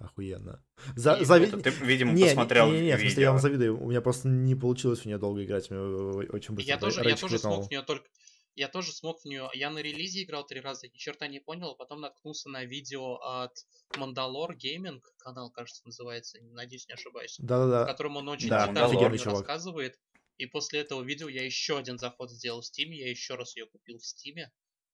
Охуенно. 0.00 0.64
За, 0.96 1.12
И 1.12 1.24
зави- 1.24 1.46
Это 1.46 1.60
ты, 1.60 1.70
видимо, 1.84 2.12
Не, 2.12 2.24
посмотрел 2.24 2.70
не, 2.72 2.78
не, 2.80 2.84
не, 2.86 2.96
в 2.96 3.00
смысле, 3.00 3.08
я 3.08 3.14
видео. 3.16 3.32
вам 3.32 3.40
завидую. 3.40 3.82
У 3.82 3.90
меня 3.90 4.00
просто 4.00 4.28
не 4.28 4.54
получилось 4.54 5.00
в 5.00 5.04
нее 5.04 5.18
долго 5.18 5.44
играть. 5.44 5.68
Мне 5.70 5.78
э, 5.78 6.26
очень 6.32 6.54
быстро 6.54 6.72
Я 6.72 6.78
тоже, 6.78 7.02
я 7.06 7.16
тоже 7.16 7.38
смог 7.38 7.66
в 7.66 7.70
нее 7.70 7.82
только... 7.82 8.08
Я 8.56 8.68
тоже 8.68 8.92
смог 8.92 9.20
в 9.20 9.26
нее... 9.26 9.48
Я 9.52 9.70
на 9.70 9.78
релизе 9.80 10.22
играл 10.24 10.46
три 10.46 10.60
раза, 10.60 10.88
ни 10.88 10.96
черта 10.96 11.28
не 11.28 11.38
понял, 11.38 11.68
а 11.72 11.74
потом 11.74 12.00
наткнулся 12.00 12.48
на 12.48 12.64
видео 12.64 13.16
от 13.16 13.52
Mandalore 13.96 14.56
Gaming, 14.56 15.00
канал, 15.18 15.50
кажется, 15.50 15.82
называется, 15.84 16.38
надеюсь, 16.42 16.88
не 16.88 16.94
ошибаюсь, 16.94 17.38
в 17.38 17.44
Да-да-да. 17.44 17.84
котором 17.84 18.16
он 18.16 18.28
очень 18.28 18.48
Да, 18.48 18.66
детально 18.68 19.08
рассказывает. 19.18 19.98
И 20.38 20.46
после 20.46 20.80
этого 20.80 21.02
видео 21.02 21.28
я 21.28 21.44
еще 21.44 21.76
один 21.76 21.98
заход 21.98 22.30
сделал 22.30 22.62
в 22.62 22.64
Steam, 22.64 22.88
я 22.88 23.10
еще 23.10 23.34
раз 23.34 23.54
ее 23.54 23.66
купил 23.66 23.98
в 23.98 24.02
Steam. 24.02 24.46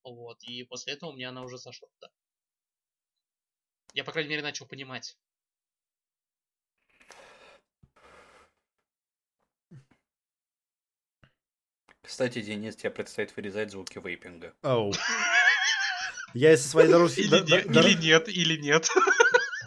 Вот, 0.03 0.43
и 0.43 0.65
после 0.65 0.95
этого 0.95 1.11
у 1.11 1.15
меня 1.15 1.29
она 1.29 1.43
уже 1.45 1.59
зашла 1.59 1.89
туда. 1.95 2.13
Я, 3.95 4.05
по 4.05 4.13
крайней 4.13 4.31
мере, 4.31 4.43
начал 4.43 4.67
понимать. 4.67 5.17
Кстати, 12.03 12.41
Денис, 12.41 12.77
тебе 12.77 12.91
предстоит 12.91 13.35
вырезать 13.37 13.73
звуки 13.73 13.99
вейпинга. 13.99 14.55
Оу. 14.63 14.93
Я 16.35 16.53
из 16.55 16.65
своей 16.69 16.89
дорожки... 16.89 17.21
Или, 17.21 17.29
да- 17.31 17.41
не- 17.41 17.63
да- 17.63 17.81
или 17.81 17.95
нет, 18.01 18.29
или 18.29 18.57
нет. 18.61 18.89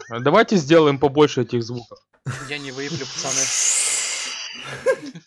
А 0.08 0.20
Давайте 0.20 0.56
сделаем 0.56 0.98
побольше 0.98 1.42
этих 1.42 1.62
звуков. 1.62 1.98
Я 2.48 2.58
не 2.58 2.72
выеплю, 2.72 3.04
пацаны. 3.06 3.40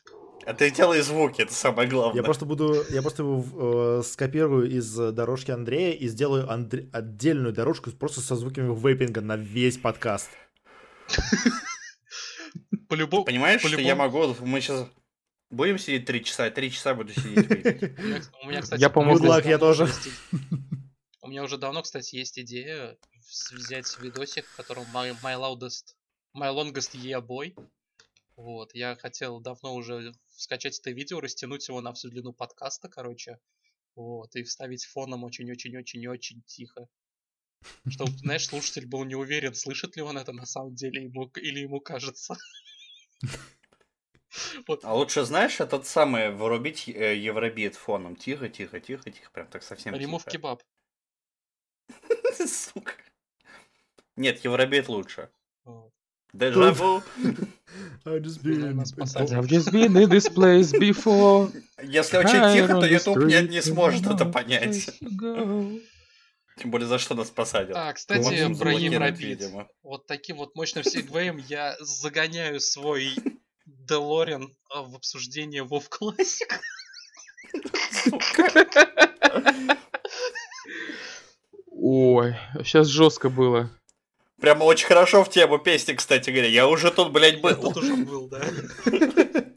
А 0.46 0.54
ты 0.54 0.72
делай 0.72 1.02
звуки, 1.02 1.42
это 1.42 1.54
самое 1.54 1.88
главное. 1.88 2.18
Я 2.18 2.24
просто 2.24 2.46
буду, 2.46 2.84
я 2.90 3.02
просто 3.02 3.24
его 3.24 4.00
э, 4.00 4.04
скопирую 4.04 4.70
из 4.70 5.00
э, 5.00 5.12
дорожки 5.12 5.52
Андрея 5.52 5.94
и 5.94 6.08
сделаю 6.08 6.48
Андре- 6.50 6.90
отдельную 6.92 7.54
дорожку 7.54 7.92
просто 7.92 8.22
со 8.22 8.36
звуками 8.36 8.74
вейпинга 8.76 9.22
на 9.22 9.38
весь 9.38 9.78
подкаст. 9.78 10.30
По-любому. 12.90 13.26
Понимаешь, 13.26 13.62
что 13.62 13.80
я 13.80 13.96
могу... 13.96 14.36
Мы 14.42 14.62
сейчас 14.62 14.88
будем 15.50 15.78
сидеть 15.78 16.06
три 16.06 16.24
часа, 16.24 16.50
три 16.50 16.72
часа 16.72 16.94
буду 16.94 17.14
сидеть 17.14 17.48
Я 18.78 18.90
помогу. 18.90 19.26
Я 19.46 19.58
тоже. 19.58 19.88
и- 20.32 20.38
У 21.22 21.28
меня 21.28 21.44
уже 21.44 21.58
давно, 21.58 21.82
кстати, 21.84 22.16
есть 22.18 22.38
идея 22.38 22.98
вз- 23.18 23.56
взять 23.56 23.98
видосик, 24.02 24.46
в 24.46 24.56
котором 24.58 24.84
my, 24.94 25.16
my 25.24 25.36
loudest, 25.40 25.96
my 26.38 26.54
longest 26.54 26.94
year 26.96 27.22
boy. 27.26 27.56
Вот, 28.36 28.72
я 28.74 28.96
хотел 28.96 29.40
давно 29.40 29.74
уже 29.76 30.12
скачать 30.36 30.80
это 30.80 30.92
видео, 30.92 31.20
растянуть 31.20 31.68
его 31.68 31.82
на 31.82 31.94
всю 31.94 32.10
длину 32.10 32.34
подкаста, 32.34 32.90
короче. 32.90 33.40
Вот, 33.96 34.36
и 34.36 34.44
вставить 34.44 34.86
фоном 34.86 35.24
очень-очень-очень-очень 35.24 36.42
тихо. 36.44 36.88
Чтобы, 37.88 38.12
знаешь, 38.18 38.48
слушатель 38.48 38.88
был 38.88 39.04
не 39.06 39.16
уверен, 39.16 39.54
слышит 39.54 39.96
ли 39.96 40.02
он 40.02 40.18
это 40.18 40.34
на 40.34 40.46
самом 40.46 40.76
деле 40.76 41.04
ему, 41.04 41.28
или 41.36 41.60
ему 41.60 41.80
кажется. 41.80 42.36
Вот, 44.68 44.84
А 44.84 44.96
лучше, 44.96 45.26
знаешь, 45.26 45.60
этот 45.60 45.86
самый, 45.86 46.32
вырубить 46.32 46.90
э, 46.90 47.16
евробит 47.16 47.76
фоном. 47.76 48.16
Тихо, 48.16 48.50
тихо, 48.50 48.80
тихо, 48.80 49.12
тихо. 49.12 49.30
Прям 49.32 49.48
так 49.48 49.62
совсем 49.62 49.94
ремов 49.94 50.26
кебаб. 50.26 50.64
Сука. 52.48 52.96
Нет, 54.16 54.44
евробит 54.44 54.90
лучше. 54.90 55.30
Вот. 55.66 55.94
Дежаву. 56.34 57.04
I've 58.06 58.22
just 58.22 59.72
been 59.72 59.96
in 59.96 60.10
this 60.10 60.28
place 60.28 60.72
before. 60.74 61.52
Если 61.82 62.18
очень 62.18 62.54
тихо, 62.54 62.80
то 62.80 62.86
YouTube 62.86 63.26
не, 63.26 63.48
не 63.48 63.62
сможет 63.62 64.06
это 64.06 64.26
понять. 64.26 64.90
Тем 66.60 66.70
более, 66.70 66.88
за 66.88 67.00
что 67.00 67.16
нас 67.16 67.30
посадят. 67.32 67.76
А, 67.76 67.94
кстати, 67.94 68.22
Можем 68.22 68.58
про 68.58 68.74
Евробит. 68.74 69.20
видимо. 69.20 69.68
Вот 69.82 70.06
таким 70.06 70.38
вот 70.38 70.54
мощным 70.56 70.84
сегвеем 70.84 71.38
я 71.38 71.76
загоняю 71.80 72.60
свой 72.60 73.16
Делориан 73.66 74.56
в 74.70 74.96
обсуждение 74.96 75.64
WoW 75.64 75.84
Classic. 75.90 76.60
Ой, 81.72 82.36
сейчас 82.64 82.88
жестко 82.88 83.30
было. 83.30 83.70
Прямо 84.44 84.66
очень 84.66 84.88
хорошо 84.88 85.24
в 85.24 85.30
тему 85.30 85.58
песни, 85.58 85.94
кстати 85.94 86.30
говоря. 86.30 86.50
Я 86.50 86.68
уже 86.68 86.92
тут, 86.92 87.14
блядь, 87.14 87.36
Я 87.36 87.40
был. 87.40 87.56
тут 87.56 87.78
уже 87.78 87.96
был, 87.96 88.28
да. 88.28 88.42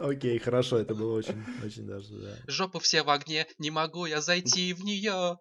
Окей, 0.00 0.38
хорошо, 0.38 0.78
это 0.78 0.94
было 0.94 1.18
очень, 1.18 1.44
очень 1.66 1.88
даже, 1.88 2.06
да. 2.10 2.36
Жопы 2.46 2.78
все 2.78 3.02
в 3.02 3.10
огне, 3.10 3.48
не 3.58 3.72
могу 3.72 4.06
я 4.06 4.20
зайти 4.20 4.74
в 4.74 4.84
нее. 4.84 5.38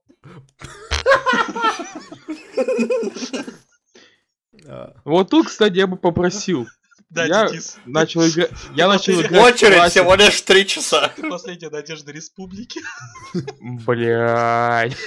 А, 4.67 4.93
Вот 5.05 5.29
тут, 5.29 5.45
кстати, 5.45 5.75
я 5.77 5.85
бы 5.85 5.95
попросил. 5.95 6.65
Да, 7.11 7.25
я 7.25 7.49
Денис, 7.49 7.77
начал 7.85 8.27
играть. 8.27 8.49
Я 8.75 8.87
начал 8.87 9.13
играть. 9.21 9.31
в 9.31 9.35
Очередь 9.35 9.91
всего 9.91 10.15
лишь 10.15 10.41
три 10.41 10.65
часа. 10.65 11.13
последняя 11.29 11.69
надежда 11.69 12.11
республики. 12.11 12.81
Блядь. 13.85 14.97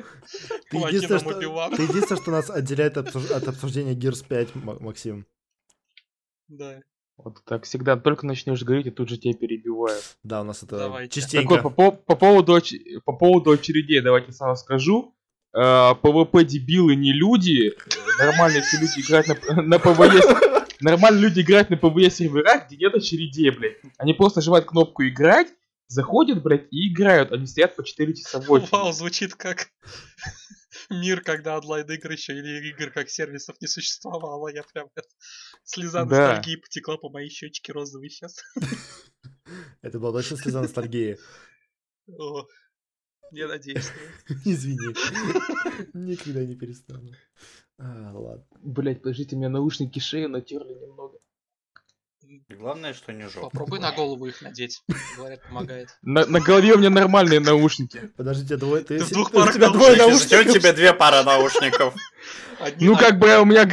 Ты 0.70 0.76
единственное, 0.76 1.20
что, 1.20 1.36
Оби-Ван. 1.36 1.74
ты 1.76 1.82
единственное, 1.82 2.20
что 2.20 2.30
нас 2.30 2.50
отделяет 2.50 2.96
от, 2.96 3.08
обсуж- 3.08 3.32
от 3.32 3.46
обсуждения 3.48 3.94
Gears 3.94 4.24
5, 4.26 4.54
Ма- 4.56 4.76
Максим. 4.80 5.26
Да. 6.48 6.80
Вот 7.16 7.42
так 7.44 7.64
всегда, 7.64 7.96
только 7.96 8.26
начнешь 8.26 8.62
говорить, 8.62 8.86
и 8.86 8.90
тут 8.90 9.08
же 9.08 9.16
тебя 9.16 9.32
перебивают. 9.34 10.16
Да, 10.22 10.42
у 10.42 10.44
нас 10.44 10.62
это 10.62 10.76
Давайте. 10.78 11.20
Так 11.20 11.24
вот, 11.24 11.32
частенько. 11.32 11.62
по, 11.62 11.70
по- 11.70 11.92
по 11.92 12.16
поводу, 12.16 12.56
оч- 12.56 13.00
по 13.04 13.12
поводу 13.12 13.50
очередей, 13.52 14.00
давайте 14.00 14.32
сразу 14.32 14.60
скажу. 14.62 15.14
Э, 15.54 15.94
PvP 16.02 16.44
дебилы 16.44 16.94
не 16.94 17.12
люди. 17.14 17.72
Нормальные 18.18 18.62
все 18.62 18.78
люди 18.78 19.00
играют 19.00 19.26
на, 19.28 19.62
на 19.62 19.78
PvE. 19.78 20.66
Нормальные 20.80 21.22
люди 21.22 21.40
играют 21.40 21.70
на 21.70 21.78
PvE 21.78 22.10
серверах, 22.10 22.66
где 22.66 22.76
нет 22.76 22.94
очередей, 22.94 23.50
блядь. 23.50 23.78
Они 23.96 24.12
просто 24.12 24.40
нажимают 24.40 24.66
кнопку 24.66 25.02
играть, 25.06 25.48
заходят, 25.88 26.42
блядь, 26.42 26.66
и 26.70 26.92
играют. 26.92 27.32
Они 27.32 27.46
стоят 27.46 27.76
по 27.76 27.84
4 27.84 28.14
часа 28.14 28.40
в 28.40 28.50
очереди. 28.50 28.70
Вау, 28.72 28.92
звучит 28.92 29.34
как 29.34 29.68
мир, 30.90 31.22
когда 31.22 31.58
онлайн 31.58 31.86
игр 31.90 32.10
еще 32.12 32.32
или 32.36 32.68
игр 32.70 32.90
как 32.90 33.08
сервисов 33.10 33.56
не 33.60 33.66
существовало. 33.68 34.48
Я 34.48 34.62
прям 34.64 34.88
слеза 35.64 36.04
Да. 36.04 36.28
ностальгии 36.36 36.56
потекла 36.56 36.96
по 36.96 37.08
моей 37.10 37.30
щечке 37.30 37.72
розовой 37.72 38.10
сейчас. 38.10 38.36
Это 39.82 39.98
была 39.98 40.12
точно 40.12 40.36
слеза 40.36 40.60
ностальгии. 40.62 41.18
О, 42.18 42.46
Я 43.32 43.48
надеюсь. 43.48 43.84
что- 43.84 44.34
Извини. 44.44 44.94
Никогда 45.94 46.44
не 46.44 46.54
перестану. 46.56 47.12
А, 47.78 48.12
ладно. 48.12 48.46
Блядь, 48.62 49.02
подождите, 49.02 49.36
у 49.36 49.38
меня 49.38 49.48
наушники 49.50 49.98
шею 49.98 50.28
натерли 50.28 50.72
немного. 50.74 51.18
Главное, 52.48 52.94
что 52.94 53.12
не 53.12 53.28
жопа. 53.28 53.50
Попробуй 53.50 53.78
на 53.80 53.92
голову 53.92 54.26
их 54.26 54.40
надеть. 54.42 54.82
Говорят, 55.16 55.42
помогает. 55.42 55.96
На, 56.02 56.26
на 56.26 56.40
голове 56.40 56.74
у 56.74 56.78
меня 56.78 56.90
нормальные 56.90 57.40
наушники. 57.40 58.08
Подождите, 58.16 58.56
двое... 58.56 58.82
Ты, 58.82 59.04
двух 59.04 59.30
у 59.30 59.32
парах 59.32 59.54
тебя 59.54 59.70
двое 59.70 59.96
наушников. 59.96 60.22
Ждем 60.26 60.38
наушников. 60.38 60.62
тебе 60.62 60.72
две 60.72 60.92
пары 60.94 61.22
наушников. 61.22 61.94
Одни- 62.60 62.86
Ну, 62.88 62.94
а- 62.94 62.98
как 62.98 63.18
бы 63.18 63.38
у 63.38 63.44
меня 63.44 63.64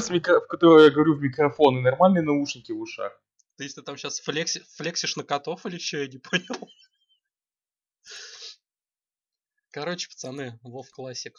с 0.00 0.10
микро... 0.10 0.40
в 0.40 0.46
которую 0.46 0.84
я 0.84 0.90
говорю 0.90 1.14
в 1.16 1.20
микрофон, 1.22 1.78
и 1.78 1.80
нормальные 1.82 2.22
наушники 2.22 2.72
в 2.72 2.80
ушах. 2.80 3.12
То 3.56 3.64
есть 3.64 3.76
ты 3.76 3.82
там 3.82 3.96
сейчас 3.96 4.20
флекси... 4.20 4.62
флексишь 4.76 5.16
на 5.16 5.24
котов 5.24 5.66
или 5.66 5.78
что, 5.78 5.98
я 5.98 6.06
не 6.06 6.18
понял. 6.18 6.68
Короче, 9.72 10.08
пацаны, 10.08 10.58
WoW 10.62 10.90
Classic. 10.90 11.34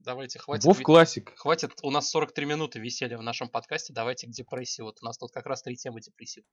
Давайте, 0.00 0.38
хватит... 0.38 0.64
WoW 0.64 0.80
Classic. 0.80 1.32
Хватит, 1.36 1.72
у 1.82 1.90
нас 1.90 2.08
43 2.10 2.46
минуты 2.46 2.78
веселья 2.78 3.18
в 3.18 3.22
нашем 3.22 3.48
подкасте, 3.48 3.92
давайте 3.92 4.26
к 4.26 4.30
депрессии. 4.30 4.82
Вот 4.82 4.96
у 5.02 5.04
нас 5.04 5.18
тут 5.18 5.30
как 5.30 5.46
раз 5.46 5.62
три 5.62 5.76
темы 5.76 6.00
депрессив. 6.00 6.44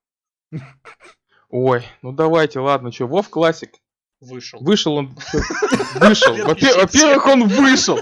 Ой, 1.49 1.83
ну 2.01 2.11
давайте, 2.11 2.59
ладно, 2.59 2.91
что, 2.91 3.07
WoW 3.07 3.29
Classic. 3.29 3.71
Вышел. 4.19 4.59
Вышел 4.61 4.95
он. 4.95 5.15
Вышел. 5.95 6.35
Во-пе- 6.45 6.75
Во-первых, 6.75 7.25
он 7.27 7.47
вышел. 7.47 7.99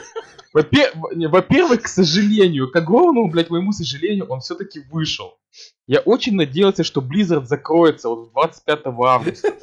Во-первых, 0.53 1.83
к 1.83 1.87
сожалению, 1.87 2.71
к 2.71 2.75
огромному, 2.75 3.29
блядь, 3.29 3.49
моему 3.49 3.71
сожалению, 3.71 4.25
он 4.27 4.39
все-таки 4.39 4.79
вышел. 4.89 5.37
Я 5.85 5.99
очень 5.99 6.35
надеялся, 6.35 6.83
что 6.83 7.01
Blizzard 7.01 7.45
закроется 7.45 8.09
вот 8.09 8.31
25 8.31 8.79
августа. 8.85 9.53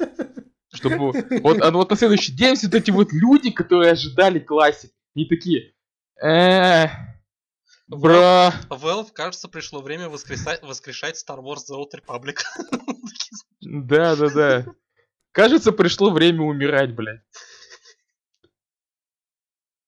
Чтобы 0.71 1.11
вот, 1.41 1.61
а 1.61 1.71
вот 1.71 1.89
на 1.89 1.95
следующий 1.95 2.31
день 2.31 2.55
все 2.55 2.67
эти 2.67 2.89
вот 2.91 3.11
люди, 3.11 3.51
которые 3.51 3.91
ожидали 3.91 4.39
классик, 4.39 4.91
они 5.15 5.25
такие, 5.25 5.72
бра, 7.87 8.53
Valve, 8.69 9.11
кажется, 9.13 9.49
пришло 9.49 9.81
время 9.81 10.09
воскрешать 10.09 11.21
Star 11.21 11.39
Wars 11.39 11.69
The 11.69 11.75
Old 11.75 11.91
Republic. 11.93 12.37
да, 13.61 14.15
да, 14.15 14.29
да. 14.29 14.65
Кажется, 15.33 15.71
пришло 15.71 16.11
время 16.11 16.43
умирать, 16.43 16.95
блядь. 16.95 17.21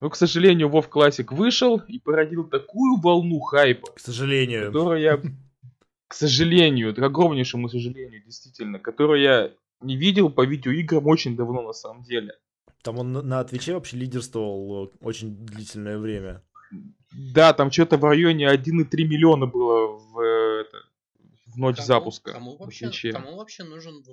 Но, 0.01 0.09
к 0.09 0.15
сожалению, 0.17 0.69
WoW 0.69 0.89
Classic 0.89 1.33
вышел 1.33 1.77
и 1.88 1.99
породил 1.99 2.49
такую 2.49 2.99
волну 2.99 3.39
хайпа, 3.39 3.93
К 3.93 3.99
сожалению. 3.99 4.67
которую 4.67 5.01
я... 5.01 5.21
к 6.07 6.13
сожалению, 6.13 6.93
к 6.93 6.99
огромнейшему 6.99 7.69
сожалению, 7.69 8.23
действительно, 8.23 8.79
которую 8.79 9.21
я 9.21 9.51
не 9.81 9.95
видел 9.95 10.29
по 10.29 10.45
видеоиграм 10.45 11.07
очень 11.07 11.38
давно 11.38 11.61
на 11.61 11.73
самом 11.73 12.03
деле. 12.03 12.33
Там 12.86 12.99
он 12.99 13.13
на- 13.13 13.43
Твиче 13.43 13.73
вообще 13.73 13.97
лидерствовал 13.97 14.86
э, 14.86 14.89
очень 15.01 15.36
длительное 15.43 15.97
время. 15.97 16.43
Да, 17.33 17.51
там 17.53 17.71
что-то 17.71 17.97
в 17.97 18.03
районе 18.03 18.47
1,3 18.47 19.05
миллиона 19.05 19.47
было 19.47 19.97
в, 19.97 20.19
э, 20.19 20.61
это, 20.61 20.77
в 21.47 21.57
ночь 21.57 21.77
Кому- 21.77 21.88
запуска. 21.88 22.31
Кому 22.33 22.57
вообще, 22.57 22.89
Твиче. 22.89 23.11
кому 23.11 23.38
вообще 23.38 23.63
нужен 23.63 24.03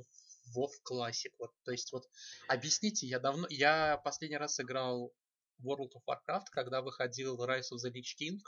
WoW 0.57 0.69
Classic? 0.91 1.33
Вот, 1.39 1.51
то 1.65 1.73
есть 1.73 1.93
вот 1.93 2.05
объясните, 2.49 3.07
я 3.07 3.19
давно, 3.21 3.47
я 3.51 4.01
последний 4.05 4.39
раз 4.39 4.59
играл 4.59 5.13
в 5.59 5.69
World 5.69 5.91
of 5.95 6.03
Warcraft, 6.09 6.47
когда 6.51 6.81
выходил 6.81 7.45
Rise 7.45 7.73
of 7.75 7.85
the 7.87 7.93
Lich 7.93 8.17
King. 8.19 8.39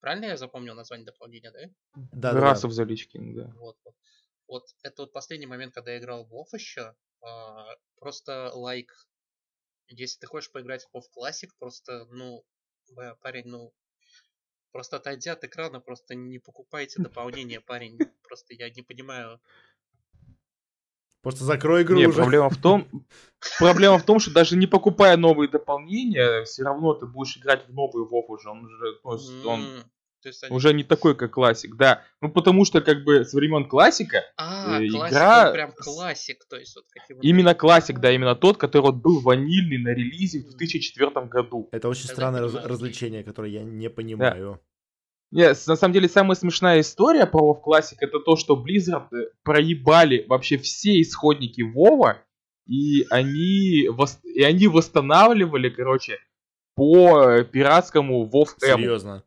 Правильно 0.00 0.24
я 0.24 0.36
запомнил 0.36 0.74
название 0.74 1.06
дополнения, 1.06 1.52
да? 1.52 1.60
Да, 2.12 2.32
да, 2.32 2.40
Расов 2.40 2.72
за 2.72 2.82
личкин, 2.82 3.34
да. 3.34 3.52
Вот, 3.58 3.76
вот. 3.84 3.94
Вот 4.48 4.64
это 4.82 5.02
вот 5.02 5.12
последний 5.12 5.46
момент, 5.46 5.72
когда 5.72 5.92
я 5.92 5.98
играл 5.98 6.24
в 6.24 6.32
WoW 6.34 6.46
еще. 6.54 6.94
а, 7.22 7.66
просто 8.00 8.50
лайк, 8.54 8.92
если 9.90 10.20
ты 10.20 10.26
хочешь 10.26 10.50
поиграть 10.50 10.84
в 10.84 10.96
WoW 10.96 11.02
Classic, 11.16 11.50
просто, 11.58 12.06
ну, 12.10 12.44
парень, 13.20 13.46
ну, 13.46 13.72
просто 14.72 14.96
отойди 14.96 15.30
от 15.30 15.44
экрана, 15.44 15.80
просто 15.80 16.14
не 16.14 16.38
покупайте 16.38 17.02
дополнение, 17.02 17.60
парень. 17.60 17.98
Просто 18.22 18.54
я 18.54 18.70
не 18.70 18.82
понимаю. 18.82 19.40
Просто 21.22 21.44
закрой 21.44 21.82
игру 21.82 21.98
Не, 21.98 22.06
уже. 22.06 22.16
проблема 22.16 22.48
в 22.48 22.56
том, 22.56 22.88
проблема 23.58 23.98
в 23.98 24.04
том, 24.04 24.20
что 24.20 24.32
даже 24.32 24.56
не 24.56 24.66
покупая 24.66 25.18
новые 25.18 25.50
дополнения, 25.50 26.44
все 26.44 26.62
равно 26.62 26.94
ты 26.94 27.06
будешь 27.06 27.36
играть 27.36 27.66
в 27.68 27.72
новый 27.74 28.04
WoW 28.04 28.24
уже. 28.28 28.48
Он 28.48 28.64
уже, 28.64 28.98
ну, 29.04 29.50
он 29.50 29.84
есть 30.28 30.44
они... 30.44 30.54
уже 30.54 30.72
не 30.74 30.84
такой, 30.84 31.16
как 31.16 31.32
классик, 31.32 31.76
да. 31.76 32.02
Ну, 32.20 32.30
потому 32.30 32.64
что, 32.64 32.80
как 32.80 33.04
бы, 33.04 33.24
с 33.24 33.32
времен 33.32 33.68
классика, 33.68 34.22
А, 34.36 34.80
э, 34.82 34.88
классик, 34.88 35.12
игра 35.16 35.50
прям 35.52 35.72
классик, 35.72 36.44
то 36.48 36.56
есть 36.56 36.76
вот 36.76 36.84
какие 36.92 37.18
именно 37.22 37.54
классик, 37.54 37.98
да, 38.00 38.12
именно 38.12 38.34
тот, 38.36 38.56
который 38.58 38.82
вот 38.82 38.96
был 38.96 39.20
ванильный 39.20 39.78
на 39.78 39.88
релизе 39.94 40.40
в 40.40 40.56
2004 40.56 41.26
году. 41.26 41.68
Это 41.72 41.88
очень 41.88 42.02
Тогда 42.08 42.14
странное 42.14 42.42
раз- 42.42 42.54
развлечение, 42.64 43.24
которое 43.24 43.50
я 43.50 43.62
не 43.62 43.88
понимаю. 43.88 44.60
Не, 45.32 45.54
с- 45.54 45.66
на 45.68 45.76
самом 45.76 45.94
деле, 45.94 46.08
самая 46.08 46.34
смешная 46.34 46.80
история 46.80 47.24
про 47.24 47.40
WoW 47.40 47.62
Classic 47.64 47.96
это 48.00 48.18
то, 48.18 48.36
что 48.36 48.56
Blizzard 48.62 49.06
э, 49.14 49.30
проебали 49.44 50.24
вообще 50.28 50.58
все 50.58 51.00
исходники 51.00 51.62
Вова, 51.62 52.18
и 52.66 53.04
они, 53.10 53.88
вос- 53.88 54.20
и 54.24 54.42
они 54.42 54.66
восстанавливали, 54.66 55.68
короче, 55.70 56.18
по 56.74 57.42
пиратскому 57.44 58.28
WoW 58.28 58.46
M. 58.62 58.78
Серьезно. 58.78 59.24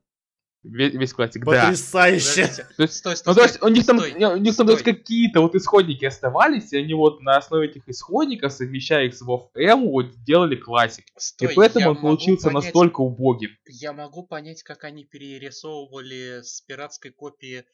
Весь, 0.63 0.93
весь 0.93 1.13
классик, 1.13 1.43
да. 1.43 1.63
Потрясающе. 1.63 2.41
Подождите, 2.43 2.67
То 2.77 2.83
есть, 2.83 2.95
Стой, 2.95 3.17
стой, 3.17 3.31
Ну, 3.31 3.35
то 3.35 3.43
есть 3.43 3.61
у 3.61 3.67
них 3.67 3.85
там, 3.85 3.99
стой, 3.99 4.11
у 4.11 4.37
них 4.37 4.55
там 4.55 4.65
то 4.65 4.71
есть, 4.73 4.81
стой. 4.81 4.93
какие-то 4.93 5.41
вот 5.41 5.55
исходники 5.55 6.05
оставались, 6.05 6.71
и 6.71 6.77
они 6.77 6.93
вот 6.93 7.21
на 7.21 7.35
основе 7.37 7.67
этих 7.67 7.87
исходников, 7.89 8.53
совмещая 8.53 9.07
их 9.07 9.13
с 9.13 9.21
WoW 9.21 9.49
M, 9.55 9.89
вот 9.89 10.23
делали 10.23 10.55
классик. 10.55 11.05
Стой, 11.17 11.51
и 11.51 11.55
поэтому 11.55 11.89
он 11.89 12.01
получился 12.01 12.47
понять- 12.47 12.65
настолько 12.65 13.01
убогим. 13.01 13.51
Я 13.65 13.91
могу 13.91 14.25
понять, 14.25 14.63
как 14.63 14.85
они 14.85 15.03
перерисовывали 15.03 16.41
с 16.43 16.61
пиратской 16.61 17.11
копии 17.11 17.65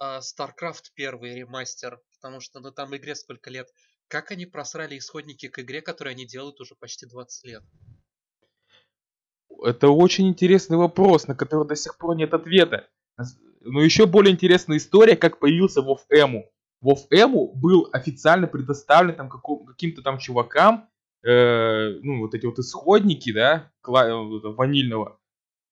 а, 0.00 0.20
StarCraft 0.20 0.84
первый 0.94 1.34
ремастер, 1.36 2.00
потому 2.20 2.40
что 2.40 2.60
ну 2.60 2.72
там 2.72 2.96
игре 2.96 3.14
сколько 3.14 3.50
лет. 3.50 3.68
Как 4.08 4.30
они 4.30 4.46
просрали 4.46 4.96
исходники 4.98 5.48
к 5.48 5.58
игре, 5.60 5.82
которую 5.82 6.12
они 6.12 6.26
делают 6.26 6.60
уже 6.60 6.74
почти 6.74 7.06
20 7.06 7.44
лет? 7.44 7.62
Это 9.62 9.88
очень 9.88 10.28
интересный 10.28 10.76
вопрос, 10.76 11.26
на 11.26 11.34
который 11.34 11.66
до 11.66 11.76
сих 11.76 11.98
пор 11.98 12.16
нет 12.16 12.34
ответа. 12.34 12.88
Но 13.60 13.82
еще 13.82 14.06
более 14.06 14.32
интересная 14.32 14.78
история, 14.78 15.16
как 15.16 15.40
появился 15.40 15.80
WoW 15.80 15.98
M. 16.10 16.44
WoW 16.82 17.06
M 17.10 17.50
был 17.54 17.88
официально 17.92 18.46
предоставлен 18.46 19.16
там 19.16 19.28
каким-то 19.28 20.02
там 20.02 20.18
чувакам, 20.18 20.88
э, 21.24 21.98
ну 22.02 22.20
вот 22.20 22.34
эти 22.34 22.46
вот 22.46 22.58
исходники, 22.58 23.32
да, 23.32 23.72
э, 23.86 23.90
ванильного, 23.90 25.18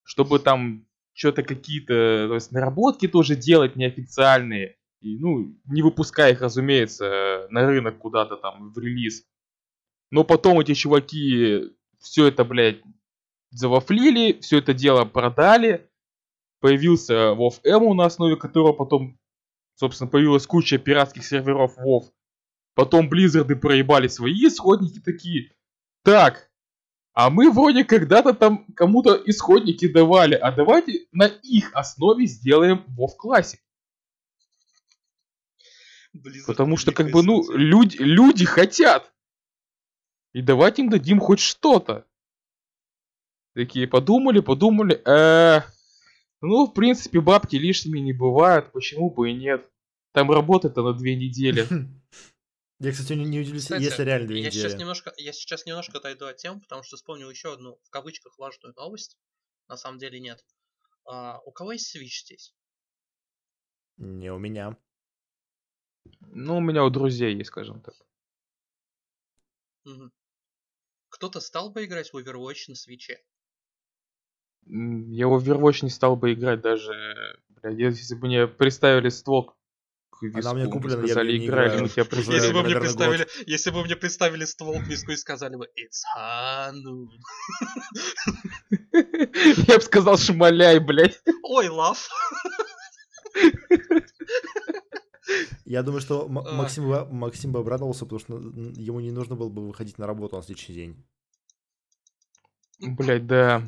чтобы 0.02 0.40
там 0.40 0.84
что-то 1.12 1.42
какие-то, 1.42 2.26
то 2.28 2.34
есть 2.34 2.52
наработки 2.52 3.08
тоже 3.08 3.36
делать 3.36 3.76
неофициальные, 3.76 4.76
и, 5.00 5.16
ну, 5.18 5.56
не 5.66 5.82
выпуская 5.82 6.32
их, 6.32 6.40
разумеется, 6.40 7.46
на 7.50 7.66
рынок 7.66 7.98
куда-то 7.98 8.36
там 8.36 8.72
в 8.72 8.78
релиз. 8.78 9.24
Но 10.10 10.24
потом 10.24 10.60
эти 10.60 10.74
чуваки 10.74 11.72
все 12.00 12.26
это, 12.26 12.44
блядь, 12.44 12.82
завафлили, 13.56 14.40
все 14.40 14.58
это 14.58 14.74
дело 14.74 15.04
продали, 15.04 15.90
появился 16.60 17.32
WoW 17.32 17.60
M, 17.64 17.96
на 17.96 18.06
основе 18.06 18.36
которого 18.36 18.72
потом, 18.72 19.18
собственно, 19.74 20.10
появилась 20.10 20.46
куча 20.46 20.78
пиратских 20.78 21.24
серверов 21.24 21.78
WoW. 21.78 22.10
Потом 22.74 23.08
Близзарды 23.08 23.56
проебали 23.56 24.08
свои 24.08 24.46
исходники 24.46 25.00
такие. 25.00 25.52
Так, 26.02 26.50
а 27.14 27.30
мы 27.30 27.50
вроде 27.50 27.84
когда-то 27.84 28.34
там 28.34 28.66
кому-то 28.74 29.20
исходники 29.24 29.88
давали, 29.88 30.34
а 30.34 30.52
давайте 30.52 31.06
на 31.12 31.24
их 31.24 31.74
основе 31.74 32.26
сделаем 32.26 32.84
WoW 32.98 33.08
Classic. 33.18 33.58
Blizzard 36.14 36.46
Потому 36.46 36.76
что, 36.76 36.92
как 36.92 37.10
бы, 37.10 37.22
ну, 37.22 37.50
люди, 37.52 37.96
люди 37.96 38.44
хотят. 38.44 39.12
И 40.32 40.42
давайте 40.42 40.82
им 40.82 40.90
дадим 40.90 41.18
хоть 41.18 41.40
что-то. 41.40 42.06
Такие 43.56 43.88
подумали, 43.88 44.40
подумали. 44.40 45.00
э, 45.06 45.62
ну, 46.42 46.66
в 46.66 46.74
принципе, 46.74 47.22
бабки 47.22 47.56
лишними 47.56 48.00
не 48.00 48.12
бывают. 48.12 48.70
Почему 48.70 49.10
бы 49.10 49.30
и 49.30 49.34
нет? 49.34 49.66
Там 50.12 50.30
работа-то 50.30 50.82
на 50.82 50.92
две 50.92 51.16
недели. 51.16 51.66
Я, 52.80 52.92
кстати, 52.92 53.14
не, 53.14 53.24
не 53.24 53.40
удивлюсь, 53.40 53.62
Кстати, 53.62 53.84
если 53.84 54.02
реально 54.02 54.26
две 54.26 54.42
я 54.42 54.50
сейчас 54.50 54.64
недели. 54.64 54.80
немножко, 54.80 55.14
я 55.16 55.32
сейчас 55.32 55.64
немножко 55.64 55.96
отойду 55.96 56.26
от 56.26 56.36
тем, 56.36 56.60
потому 56.60 56.82
что 56.82 56.96
вспомнил 56.96 57.30
еще 57.30 57.54
одну 57.54 57.80
в 57.82 57.88
кавычках 57.88 58.38
важную 58.38 58.74
новость. 58.76 59.16
На 59.68 59.78
самом 59.78 59.98
деле 59.98 60.20
нет. 60.20 60.44
А, 61.06 61.40
у 61.46 61.50
кого 61.50 61.72
есть 61.72 61.96
Switch 61.96 62.26
здесь? 62.26 62.54
Не 63.96 64.30
у 64.30 64.38
меня. 64.38 64.76
Ну, 66.20 66.58
у 66.58 66.60
меня 66.60 66.84
у 66.84 66.90
друзей 66.90 67.34
есть, 67.34 67.48
скажем 67.48 67.80
так. 67.80 67.94
Кто-то 71.08 71.40
стал 71.40 71.70
бы 71.70 71.86
играть 71.86 72.12
в 72.12 72.18
Overwatch 72.18 72.64
на 72.68 72.74
свече? 72.74 73.24
Я 74.68 75.28
в 75.28 75.36
Overwatch 75.36 75.80
не 75.82 75.90
стал 75.90 76.16
бы 76.16 76.32
играть 76.32 76.60
даже, 76.60 76.92
блядь, 77.62 77.78
если 77.78 78.14
бы 78.16 78.26
мне 78.26 78.46
представили 78.48 79.08
ствол 79.10 79.52
к 80.10 80.22
виску, 80.22 80.54
мне 80.54 80.64
и 80.64 80.70
куплена, 80.70 81.02
я 81.02 81.06
сказали, 81.06 81.32
неё 81.32 81.40
не 81.40 81.46
играли, 81.46 81.68
играю. 81.68 81.82
мы 81.82 81.88
тебя 81.88 82.02
Уже, 82.02 82.10
презираем». 82.10 82.42
Если 82.42 82.52
бы, 82.52 82.62
мне 82.64 82.76
представили, 82.80 83.28
если 83.46 83.70
бы 83.70 83.84
мне 83.84 83.96
представили 83.96 84.44
ствол 84.44 84.74
к 84.80 84.86
виску 84.86 85.12
и 85.12 85.16
сказали 85.16 85.56
бы 85.56 85.68
It's 85.78 86.02
Hanu. 86.16 87.08
Я 89.68 89.76
бы 89.76 89.82
сказал, 89.82 90.16
шмаляй, 90.18 90.80
блядь. 90.80 91.20
Ой, 91.44 91.68
лав. 91.68 92.08
Я 95.64 95.82
думаю, 95.82 96.00
что. 96.00 96.28
Максим, 96.28 96.88
бы- 96.88 97.06
Максим 97.06 97.52
бы 97.52 97.60
обрадовался, 97.60 98.04
потому 98.06 98.20
что 98.20 98.34
ему 98.34 99.00
не 99.00 99.10
нужно 99.10 99.36
было 99.36 99.48
бы 99.48 99.66
выходить 99.66 99.98
на 99.98 100.06
работу 100.06 100.36
на 100.36 100.42
следующий 100.42 100.72
день. 100.72 101.04
Блядь, 102.80 103.26
да. 103.26 103.62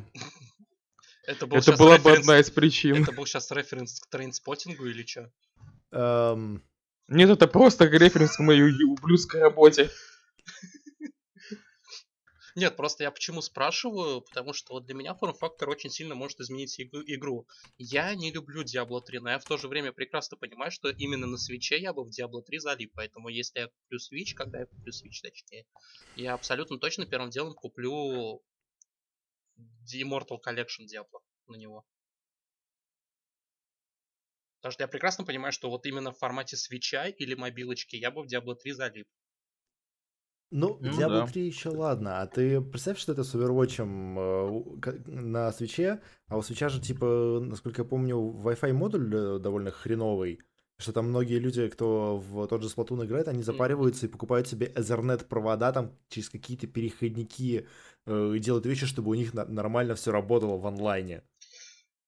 Это, 1.29 1.45
был 1.45 1.57
Это 1.57 1.77
была 1.77 1.99
бы 1.99 2.11
одна 2.11 2.39
из 2.39 2.49
причин. 2.49 3.03
Это 3.03 3.11
был 3.11 3.27
сейчас 3.27 3.51
референс 3.51 3.99
к 3.99 4.09
трейнспоттингу 4.09 4.87
или 4.87 5.05
что? 5.05 5.31
Эм, 5.91 6.63
Нет, 7.07 7.29
это 7.29 7.47
просто 7.47 7.85
референс 7.85 8.35
к 8.35 8.39
моей 8.39 8.63
ублюдской 8.83 9.39
работе. 9.39 9.91
Нет, 12.55 12.75
просто 12.75 13.03
я 13.03 13.11
почему 13.11 13.43
спрашиваю, 13.43 14.21
потому 14.21 14.53
что 14.53 14.73
вот 14.73 14.87
для 14.87 14.95
меня 14.95 15.13
форм-фактор 15.13 15.69
очень 15.69 15.91
сильно 15.91 16.15
может 16.15 16.39
изменить 16.39 16.81
игру- 16.81 17.03
игру. 17.05 17.47
Я 17.77 18.15
не 18.15 18.31
люблю 18.31 18.63
Diablo 18.63 18.99
3, 18.99 19.19
но 19.19 19.29
я 19.29 19.37
в 19.37 19.45
то 19.45 19.55
же 19.57 19.67
время 19.67 19.93
прекрасно 19.93 20.35
понимаю, 20.35 20.71
что 20.71 20.89
именно 20.89 21.27
на 21.27 21.37
свече 21.37 21.79
я 21.79 21.93
бы 21.93 22.03
в 22.03 22.09
Diablo 22.09 22.41
3 22.41 22.57
залип. 22.57 22.91
Поэтому 22.95 23.29
если 23.29 23.59
я 23.59 23.67
куплю 23.67 23.99
Switch, 23.99 24.33
когда 24.35 24.61
я 24.61 24.65
куплю 24.65 24.91
Switch 24.91 25.21
точнее, 25.21 25.67
я 26.15 26.33
абсолютно 26.33 26.79
точно 26.79 27.05
первым 27.05 27.29
делом 27.29 27.53
куплю 27.53 28.41
Immortal 29.93 30.37
Collection 30.45 30.85
Diablo 30.85 31.21
на 31.47 31.55
него. 31.55 31.85
Потому 34.59 34.73
что 34.73 34.83
я 34.83 34.87
прекрасно 34.87 35.25
понимаю, 35.25 35.53
что 35.53 35.69
вот 35.69 35.85
именно 35.85 36.11
в 36.11 36.17
формате 36.17 36.57
свеча 36.57 37.07
или 37.07 37.33
мобилочки 37.33 37.95
я 37.95 38.11
бы 38.11 38.23
в 38.23 38.27
Diablo 38.27 38.55
3 38.55 38.71
залип. 38.73 39.07
Ну, 40.51 40.77
Ну 40.81 40.89
Diablo 40.89 41.25
да. 41.25 41.27
3 41.27 41.45
еще 41.45 41.69
ладно, 41.69 42.21
а 42.21 42.27
ты 42.27 42.59
представь, 42.59 42.97
что 42.97 43.13
это 43.13 43.23
с 43.23 43.35
Overwatch 43.35 43.81
э, 43.81 45.11
на 45.11 45.51
свече, 45.51 46.01
а 46.27 46.37
у 46.37 46.41
свеча 46.41 46.69
же, 46.69 46.81
типа, 46.81 47.39
насколько 47.39 47.83
я 47.83 47.87
помню, 47.87 48.17
Wi-Fi 48.17 48.73
модуль 48.73 49.15
э, 49.15 49.39
довольно 49.39 49.71
хреновый, 49.71 50.41
что 50.79 50.93
там 50.93 51.09
многие 51.09 51.39
люди, 51.39 51.67
кто 51.67 52.17
в 52.17 52.47
тот 52.47 52.63
же 52.63 52.69
Splatoon 52.69 53.05
играет, 53.05 53.27
они 53.27 53.43
запариваются 53.43 54.05
и 54.05 54.09
покупают 54.09 54.47
себе 54.47 54.67
Ethernet 54.67 55.25
провода 55.25 55.73
там 55.73 55.93
через 56.07 56.29
какие-то 56.29 56.67
переходники 56.67 57.67
э, 58.05 58.33
и 58.35 58.39
делают 58.39 58.65
вещи, 58.65 58.85
чтобы 58.85 59.11
у 59.11 59.13
них 59.13 59.33
на- 59.33 59.45
нормально 59.45 59.95
все 59.95 60.11
работало 60.11 60.57
в 60.57 60.65
онлайне. 60.65 61.23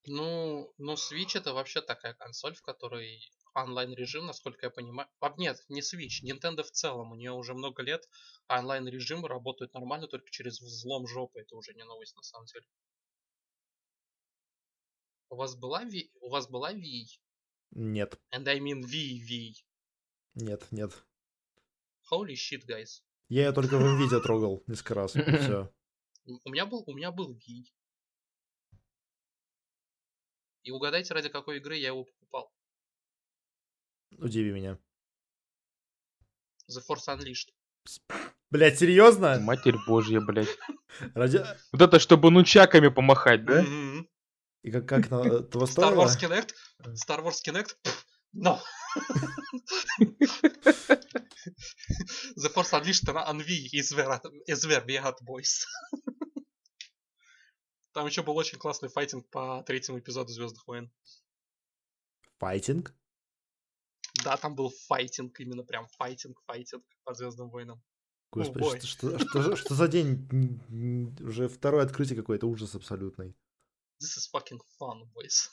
Ну, 0.05 0.73
ну, 0.77 0.93
Switch 0.93 1.35
это 1.35 1.53
вообще 1.53 1.81
такая 1.81 2.13
консоль, 2.13 2.55
в 2.55 2.61
которой 2.61 3.19
онлайн-режим, 3.53 4.25
насколько 4.25 4.65
я 4.65 4.69
понимаю... 4.69 5.09
А, 5.19 5.33
нет, 5.37 5.57
не 5.67 5.81
Switch, 5.81 6.23
Nintendo 6.23 6.63
в 6.63 6.71
целом. 6.71 7.11
У 7.11 7.15
нее 7.15 7.33
уже 7.33 7.53
много 7.53 7.83
лет 7.83 8.07
онлайн-режимы 8.47 9.27
работают 9.27 9.73
нормально 9.73 10.07
только 10.07 10.31
через 10.31 10.61
взлом 10.61 11.07
жопы. 11.07 11.41
Это 11.41 11.57
уже 11.57 11.73
не 11.73 11.83
новость 11.83 12.15
на 12.15 12.23
самом 12.23 12.45
деле. 12.45 12.65
У 15.29 15.35
вас 15.35 15.55
была 15.55 15.83
Wii? 15.83 16.09
У 16.21 16.29
вас 16.29 16.47
была 16.49 16.73
Wii? 16.73 17.05
Нет, 17.71 18.19
And 18.33 18.47
I 18.47 18.59
mean 18.59 18.81
Wii, 18.83 19.21
Wii. 19.29 19.53
нет, 20.35 20.67
нет. 20.71 20.91
Holy 22.11 22.33
shit, 22.33 22.65
guys. 22.67 23.01
Я 23.29 23.45
ее 23.45 23.51
только 23.53 23.77
в 23.77 23.99
видео 23.99 24.19
трогал 24.19 24.63
несколько 24.67 24.93
раз. 24.95 25.11
Все. 25.13 25.73
У 26.25 26.49
меня 26.49 26.65
был, 26.65 26.83
у 26.85 26.93
меня 26.93 27.11
был 27.11 27.33
Wii. 27.33 27.65
И 30.63 30.71
угадайте, 30.71 31.13
ради 31.13 31.29
какой 31.29 31.57
игры 31.57 31.77
я 31.77 31.87
его 31.87 32.03
покупал. 32.03 32.53
Удиви 34.17 34.51
меня. 34.51 34.77
The 36.69 36.81
Force 36.87 37.07
Unleashed. 37.07 37.53
Блять, 38.51 38.77
серьезно? 38.79 39.39
Матерь 39.39 39.77
божья, 39.87 40.19
блядь. 40.19 40.49
Ради... 41.15 41.43
Вот 41.71 41.81
это, 41.81 41.99
чтобы 41.99 42.29
нунчаками 42.31 42.89
помахать, 42.89 43.45
да? 43.45 43.63
И 44.63 44.71
как, 44.71 44.87
как 44.87 45.09
на 45.09 45.41
того 45.43 45.65
Star 45.65 45.71
стоило? 45.71 46.05
Wars 46.05 46.17
Kinect? 46.19 46.53
Star 46.95 47.23
Wars 47.23 47.41
Kinect? 47.45 47.75
No. 48.33 48.59
The 52.37 52.49
Force 52.53 52.71
Unleashed 52.71 53.03
Wii 53.05 53.69
is 53.73 53.93
where, 53.93 54.21
is 54.47 54.65
where 54.65 54.81
we 54.87 54.97
are, 54.97 55.15
boys. 55.21 55.65
Там 57.93 58.05
еще 58.05 58.23
был 58.23 58.37
очень 58.37 58.57
классный 58.57 58.87
файтинг 58.87 59.29
по 59.29 59.63
третьему 59.63 59.99
эпизоду 59.99 60.31
Звездных 60.31 60.65
войн. 60.65 60.89
Файтинг? 62.39 62.95
Да, 64.23 64.37
там 64.37 64.55
был 64.55 64.69
файтинг, 64.87 65.37
именно 65.41 65.63
прям 65.63 65.87
файтинг, 65.97 66.41
файтинг 66.45 66.85
по 67.03 67.13
Звездным 67.13 67.49
войнам. 67.49 67.83
Господи, 68.31 68.63
бой. 68.63 68.79
что, 68.79 69.19
что, 69.19 69.19
что, 69.19 69.55
что 69.57 69.75
за 69.75 69.89
день? 69.89 70.25
Уже 71.19 71.49
второе 71.49 71.83
открытие 71.83 72.15
какое-то, 72.15 72.47
ужас 72.47 72.75
абсолютный. 72.75 73.35
This 74.01 74.17
is 74.17 74.27
fucking 74.33 74.59
fun, 74.79 75.03
boys. 75.13 75.49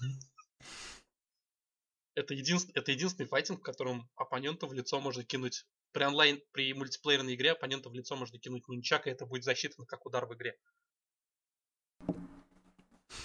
Это, 2.15 2.35
единств- 2.35 2.71
это 2.75 2.91
единственный 2.93 3.27
файтинг, 3.27 3.61
в 3.61 3.63
котором 3.63 4.09
оппоненту 4.17 4.67
в 4.67 4.73
лицо 4.73 5.01
можно 5.01 5.23
кинуть... 5.23 5.67
При 5.93 6.05
онлайн, 6.05 6.41
при 6.53 6.73
мультиплеерной 6.75 7.35
игре 7.35 7.53
оппоненту 7.53 7.91
в 7.91 7.95
лицо 7.95 8.17
можно 8.17 8.39
кинуть 8.39 8.69
нунчак, 8.69 9.07
и 9.07 9.11
это 9.11 9.25
будет 9.25 9.45
засчитано 9.45 9.87
как 9.87 10.05
удар 10.05 10.27
в 10.27 10.35
игре. 10.35 10.59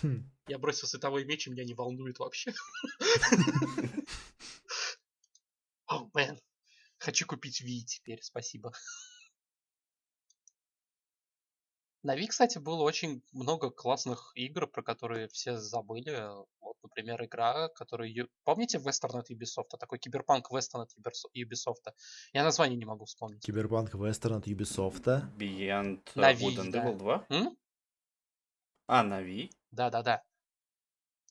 Хм. 0.01 0.29
Я 0.47 0.59
бросил 0.59 0.87
световой 0.87 1.25
меч, 1.25 1.47
и 1.47 1.51
меня 1.51 1.63
не 1.65 1.73
волнует 1.73 2.19
вообще. 2.19 2.53
Oh, 5.87 6.09
man. 6.13 6.39
Хочу 6.97 7.25
купить 7.25 7.61
Wii 7.61 7.83
теперь, 7.85 8.21
спасибо. 8.21 8.71
На 12.03 12.17
Wii, 12.17 12.27
кстати, 12.27 12.57
было 12.57 12.83
очень 12.83 13.23
много 13.31 13.69
классных 13.71 14.33
игр, 14.35 14.67
про 14.67 14.83
которые 14.83 15.29
все 15.29 15.57
забыли. 15.57 16.29
Вот, 16.59 16.75
например, 16.83 17.23
игра, 17.23 17.69
которую... 17.69 18.13
ю- 18.13 18.29
Помните 18.43 18.77
вестерн 18.77 19.19
от 19.19 19.31
Ubisoft? 19.31 19.77
Такой 19.79 19.99
киберпанк 19.99 20.51
вестерн 20.51 20.81
от 20.81 20.91
Ubisoft. 21.33 21.93
Я 22.33 22.43
название 22.43 22.77
не 22.77 22.85
могу 22.85 23.05
вспомнить. 23.05 23.45
Киберпанк 23.45 23.93
вестерн 23.93 24.35
от 24.35 24.47
Ubisoft. 24.47 25.05
Beyond 25.37 26.01
э, 26.15 26.19
На 26.19 26.33
Good 26.33 26.37
Wii, 26.39 26.57
and 26.57 26.71
да. 26.71 26.85
Evil 26.89 26.97
2? 26.97 27.25
М? 27.29 27.57
А, 28.87 29.03
на 29.03 29.21
Wii? 29.21 29.49
Да-да-да. 29.71 30.23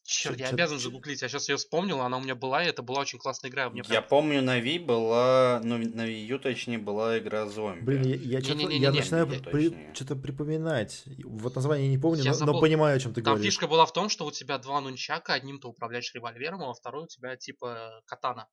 Черт, 0.05 0.39
я 0.41 0.49
обязан 0.49 0.79
загуглить. 0.81 1.23
Я 1.23 1.29
сейчас 1.29 1.49
ее 1.49 1.57
вспомнил, 1.57 2.01
она 2.01 2.17
у 2.19 2.21
меня 2.21 2.35
была, 2.35 2.65
и 2.65 2.67
это 2.67 2.83
была 2.83 3.01
очень 3.01 3.19
классная 3.21 3.51
игра. 3.51 3.71
Мне 3.71 3.79
Я 3.83 3.85
прям- 3.89 4.09
помню, 4.09 4.43
на 4.43 4.61
Wii 4.61 4.85
была, 4.85 5.61
ну, 5.63 5.79
на 5.79 6.07
Wii 6.09 6.25
U, 6.27 6.39
точнее, 6.41 6.79
была 6.79 7.19
игра 7.19 7.47
зомби. 7.47 7.85
Блин, 7.85 8.03
я, 8.03 8.39
я, 8.41 8.91
начинаю 8.91 9.27
не 9.29 9.39
при- 9.39 9.95
что-то 9.95 10.17
припоминать. 10.17 11.05
Вот 11.25 11.55
название 11.55 11.89
не 11.89 11.99
помню, 11.99 12.23
Я 12.23 12.33
но, 12.33 12.39
но 12.41 12.47
забыл. 12.47 12.61
понимаю, 12.61 12.97
о 12.97 13.01
чем 13.01 13.15
ты 13.15 13.23
Там 13.23 13.35
говоришь. 13.35 13.53
фишка 13.53 13.69
была 13.69 13.87
в 13.87 13.93
том, 13.93 14.09
что 14.09 14.27
у 14.27 14.33
тебя 14.33 14.59
два 14.59 14.81
нунчака, 14.81 15.35
одним 15.35 15.61
ты 15.61 15.69
управляешь 15.69 16.13
револьвером, 16.15 16.63
а 16.65 16.75
второй 16.75 17.05
у 17.05 17.07
тебя 17.09 17.37
типа 17.37 18.03
катана. 18.07 18.49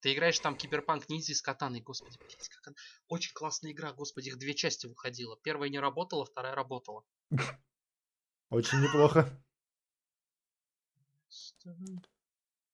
Ты 0.00 0.12
играешь 0.12 0.38
там 0.40 0.56
киберпанк 0.56 1.08
ниндзя 1.08 1.34
с 1.34 1.40
катаной, 1.42 1.80
господи, 1.80 2.16
блядь, 2.18 2.48
как 2.48 2.66
она... 2.68 2.76
Очень 3.08 3.32
классная 3.32 3.72
игра, 3.72 3.92
господи, 3.92 4.28
их 4.28 4.38
две 4.38 4.54
части 4.54 4.86
выходило. 4.86 5.36
Первая 5.42 5.70
не 5.70 5.78
работала, 5.78 6.24
вторая 6.26 6.54
работала. 6.56 7.04
Очень 8.50 8.80
неплохо. 8.80 9.28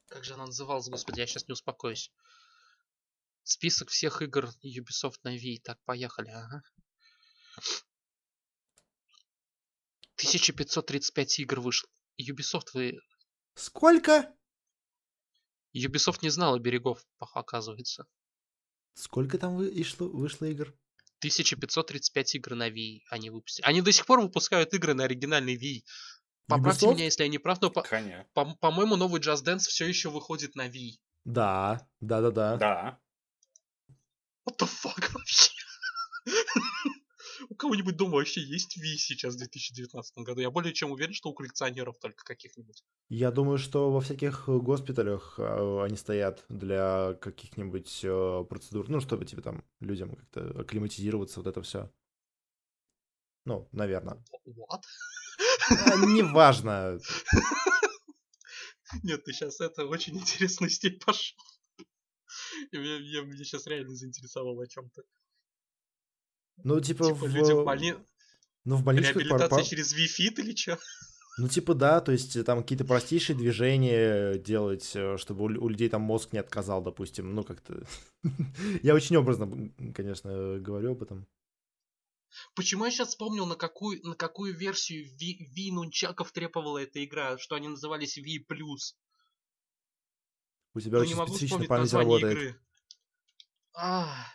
Как 0.08 0.24
же 0.24 0.34
она 0.34 0.46
называлась, 0.46 0.88
господи, 0.88 1.20
я 1.20 1.26
сейчас 1.26 1.48
не 1.48 1.52
успокоюсь. 1.52 2.12
Список 3.42 3.88
всех 3.88 4.22
игр 4.22 4.50
Ubisoft 4.62 5.18
на 5.22 5.34
Wii. 5.36 5.60
Так, 5.62 5.82
поехали, 5.84 6.28
ага. 6.28 6.62
1535 10.16 11.40
игр 11.40 11.60
вышло. 11.60 11.88
Ubisoft 12.20 12.68
вы... 12.74 13.00
Сколько? 13.54 14.32
Ubisoft 15.74 16.18
не 16.22 16.30
знала 16.30 16.58
берегов, 16.58 17.04
оказывается. 17.18 18.06
Сколько 18.94 19.38
там 19.38 19.56
вы- 19.56 19.70
вышло, 19.70 20.06
вышло 20.06 20.44
игр? 20.44 20.76
1535 21.22 22.34
игр 22.36 22.54
на 22.54 22.68
Wii 22.68 23.00
они 23.10 23.30
выпустили. 23.30 23.64
Они 23.66 23.80
до 23.80 23.92
сих 23.92 24.06
пор 24.06 24.20
выпускают 24.20 24.74
игры 24.74 24.94
на 24.94 25.04
оригинальной 25.04 25.56
Wii. 25.56 25.82
Поправьте 26.48 26.86
Ubisoft? 26.86 26.94
меня, 26.94 27.04
если 27.04 27.22
я 27.22 27.28
не 27.28 27.38
прав, 27.38 27.60
но 27.60 27.70
по- 27.70 27.82
по- 28.34 28.54
по-моему 28.56 28.96
новый 28.96 29.20
Just 29.20 29.44
Dance 29.44 29.60
все 29.68 29.86
еще 29.86 30.10
выходит 30.10 30.54
на 30.56 30.68
Wii. 30.68 30.96
Да, 31.24 31.86
да, 32.00 32.20
да, 32.20 32.30
да. 32.30 32.56
Да. 32.56 32.98
What 34.48 34.58
the 34.58 34.66
fuck 34.68 35.12
вообще? 35.12 35.50
Кого-нибудь 37.62 37.96
дома 37.96 38.14
вообще 38.16 38.42
есть 38.42 38.76
Wii 38.76 38.96
сейчас 38.96 39.34
в 39.34 39.38
2019 39.38 40.18
году? 40.18 40.40
Я 40.40 40.50
более 40.50 40.72
чем 40.74 40.90
уверен, 40.90 41.14
что 41.14 41.28
у 41.28 41.32
коллекционеров 41.32 41.96
только 42.00 42.24
каких-нибудь. 42.24 42.82
Я 43.08 43.30
думаю, 43.30 43.56
что 43.56 43.92
во 43.92 44.00
всяких 44.00 44.48
э, 44.48 44.58
госпиталях 44.58 45.36
а, 45.38 45.84
они 45.84 45.96
стоят 45.96 46.44
для 46.48 47.14
каких-нибудь 47.20 48.00
э, 48.02 48.44
процедур, 48.48 48.88
ну, 48.88 48.98
чтобы 49.00 49.26
типа 49.26 49.42
там 49.42 49.64
людям 49.78 50.16
как-то 50.16 50.60
акклиматизироваться, 50.60 51.38
вот 51.38 51.46
это 51.46 51.62
все. 51.62 51.88
Ну, 53.44 53.68
наверное. 53.70 54.20
What? 54.44 54.82
Неважно. 56.08 56.98
Нет, 59.04 59.22
ты 59.22 59.32
сейчас 59.32 59.60
это 59.60 59.86
очень 59.86 60.18
интересный 60.18 60.68
стиль 60.68 60.98
пошел. 60.98 61.38
Меня, 62.72 62.96
я- 62.96 63.22
меня 63.22 63.44
сейчас 63.44 63.68
реально 63.68 63.94
заинтересовал 63.94 64.60
о 64.60 64.66
чем-то. 64.66 65.04
Ну, 66.64 66.80
типа, 66.80 67.04
Типа 67.06 67.16
в... 67.16 67.26
люди 67.28 67.52
в 67.52 67.64
больни... 67.64 67.94
Ну, 68.64 68.76
в 68.76 68.84
больничках... 68.84 69.14
пар- 69.14 69.22
Реабилитация 69.22 69.48
пар- 69.48 69.64
через 69.64 69.94
Wi-Fi 69.94 70.40
или 70.42 70.54
что? 70.54 70.78
Ну, 71.38 71.48
типа, 71.48 71.74
да, 71.74 72.00
то 72.00 72.12
есть 72.12 72.36
э, 72.36 72.44
там 72.44 72.60
какие-то 72.62 72.84
простейшие 72.84 73.36
движения 73.36 74.38
делать, 74.38 74.92
э, 74.94 75.16
чтобы 75.16 75.44
у, 75.44 75.48
лю- 75.48 75.62
у 75.62 75.68
людей 75.68 75.88
там 75.88 76.02
мозг 76.02 76.32
не 76.32 76.38
отказал, 76.38 76.82
допустим, 76.82 77.34
ну, 77.34 77.42
как-то... 77.42 77.82
Я 78.82 78.94
очень 78.94 79.16
образно, 79.16 79.72
конечно, 79.94 80.28
э, 80.28 80.58
говорю 80.58 80.92
об 80.92 81.02
этом. 81.02 81.26
Почему 82.54 82.84
я 82.86 82.90
сейчас 82.90 83.08
вспомнил, 83.08 83.46
на 83.46 83.56
какую, 83.56 84.00
на 84.06 84.14
какую 84.14 84.54
версию 84.54 85.04
Ви, 85.18 85.48
Ви 85.54 85.70
нунчаков 85.72 86.32
требовала 86.32 86.78
эта 86.78 87.04
игра, 87.04 87.36
что 87.38 87.56
они 87.56 87.68
назывались 87.68 88.16
Ви+. 88.16 88.46
У 90.74 90.80
тебя 90.80 90.98
Но 90.98 91.04
очень 91.04 91.16
могу 91.16 91.28
специфично 91.28 91.58
вспомнить 91.58 91.68
память 91.68 91.92
работает. 91.92 92.38
игры. 92.38 92.60
А, 93.74 94.26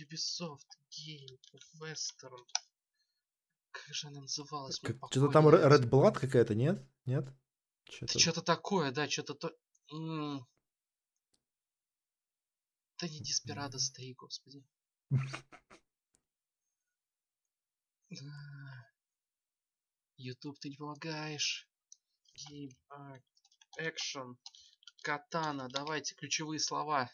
Ubisoft 0.00 0.68
Game 0.90 1.38
Western. 1.80 2.46
Как 3.70 3.94
же 3.94 4.08
она 4.08 4.20
называлась? 4.20 4.76
Что-то 4.76 5.28
там 5.28 5.48
Red 5.48 5.88
Blood 5.88 6.18
какая-то, 6.18 6.54
нет? 6.54 6.84
Нет? 7.06 7.24
Что-то... 7.90 8.18
Что-то 8.18 8.42
такое, 8.42 8.92
да, 8.92 9.08
что-то 9.08 9.34
то... 9.34 9.56
М. 9.92 10.46
Да 12.98 13.08
не 13.08 13.20
Desperados 13.20 13.90
3, 13.92 14.14
господи. 14.14 14.64
Ютуб, 20.16 20.58
ты 20.60 20.70
не 20.70 20.76
помогаешь. 20.76 21.68
Game 22.36 22.72
Action, 23.78 24.36
Катана, 25.02 25.68
давайте 25.68 26.14
ключевые 26.14 26.60
слова. 26.60 27.10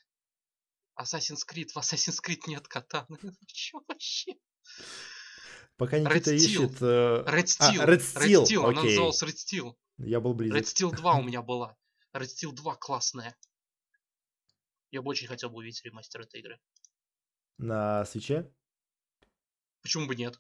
Assassin's 1.01 1.43
Creed, 1.47 1.69
в 1.73 1.77
Assassin's 1.77 2.19
Creed 2.25 2.41
нет 2.47 2.67
катаны. 2.69 3.19
Чё 3.47 3.81
вообще? 3.89 4.35
Пока 5.77 5.99
Red 5.99 6.15
Никита 6.15 6.35
Steel. 6.35 6.37
ищет... 6.37 6.83
э, 6.83 7.25
Red 7.27 7.57
а, 7.59 7.73
Steel. 7.73 7.87
Red 7.87 8.01
Steel, 8.01 8.69
она 8.69 8.81
окей. 8.81 8.91
называлась 8.91 9.23
Red 9.23 9.37
Steel. 9.37 9.75
Я 9.99 10.21
был 10.21 10.35
близок. 10.35 10.59
Red 10.59 10.65
Steel 10.65 10.95
2 10.95 11.15
у 11.15 11.23
меня 11.23 11.43
была. 11.51 11.77
Red 12.15 12.27
Steel 12.27 12.53
2 12.53 12.77
классная. 12.77 13.37
Я 14.91 15.03
бы 15.03 15.11
очень 15.11 15.27
хотел 15.27 15.51
бы 15.51 15.57
увидеть 15.59 15.83
ремастер 15.85 16.23
этой 16.23 16.41
игры. 16.41 16.61
На 17.59 18.05
свече? 18.05 18.53
Почему 19.83 20.07
бы 20.07 20.17
нет? 20.17 20.39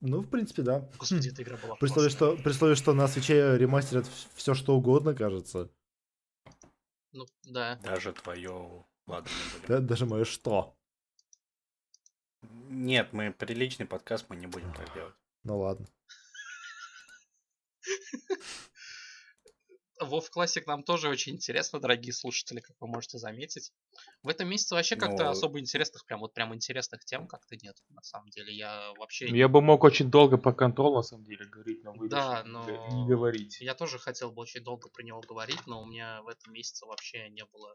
Ну, 0.00 0.20
в 0.20 0.30
принципе, 0.30 0.62
да. 0.62 0.88
Господи, 0.98 1.28
эта 1.32 1.42
игра 1.42 1.56
была 1.56 1.74
При 1.76 1.86
условии, 1.86 2.08
что, 2.08 2.36
при 2.36 2.50
условии, 2.50 2.74
что 2.74 2.94
на 2.94 3.08
свече 3.08 3.58
ремастерят 3.58 4.06
все, 4.34 4.54
что 4.54 4.76
угодно, 4.76 5.14
кажется. 5.14 5.70
Ну, 7.12 7.26
да. 7.44 7.76
Даже 7.76 8.12
твое... 8.12 8.86
Ладно, 9.06 9.30
не 9.30 9.52
будем. 9.52 9.66
Да, 9.68 9.80
даже 9.80 10.06
мое 10.06 10.24
что. 10.24 10.76
Нет, 12.42 13.12
мы 13.12 13.32
приличный 13.32 13.86
подкаст, 13.86 14.26
мы 14.28 14.36
не 14.36 14.46
будем 14.46 14.72
так 14.74 14.92
делать. 14.94 15.14
Ну 15.44 15.58
ладно. 15.58 15.86
Вов 20.00 20.30
Classic 20.34 20.62
нам 20.66 20.82
тоже 20.82 21.08
очень 21.08 21.34
интересно, 21.34 21.80
дорогие 21.80 22.12
слушатели, 22.12 22.60
как 22.60 22.76
вы 22.80 22.88
можете 22.88 23.18
заметить. 23.18 23.72
В 24.22 24.28
этом 24.28 24.48
месяце 24.48 24.74
вообще 24.74 24.96
как-то 24.96 25.24
Ну, 25.24 25.30
особо 25.30 25.60
интересных, 25.60 26.04
прям 26.06 26.20
вот 26.20 26.34
прям 26.34 26.54
интересных 26.54 27.04
тем 27.04 27.26
как-то 27.26 27.56
нет, 27.56 27.76
на 27.88 28.02
самом 28.02 28.28
деле. 28.30 28.54
Я 28.54 28.92
вообще... 28.98 29.26
Я 29.26 29.48
бы 29.48 29.60
мог 29.60 29.84
очень 29.84 30.10
долго 30.10 30.38
про 30.38 30.52
контроль 30.52 30.94
на 30.94 31.02
самом 31.02 31.24
деле 31.24 31.46
говорить, 31.46 31.82
но 31.84 31.92
вы 31.92 32.08
Да, 32.08 32.44
но- 32.44 32.64
не- 32.64 33.08
говорить. 33.08 33.60
Я 33.60 33.74
тоже 33.74 33.98
хотел 33.98 34.30
бы 34.32 34.42
очень 34.42 34.62
долго 34.62 34.88
про 34.88 35.02
него 35.02 35.20
говорить, 35.20 35.66
но 35.66 35.82
у 35.82 35.86
меня 35.86 36.22
в 36.22 36.28
этом 36.28 36.52
месяце 36.52 36.86
вообще 36.86 37.28
не 37.30 37.44
было... 37.44 37.74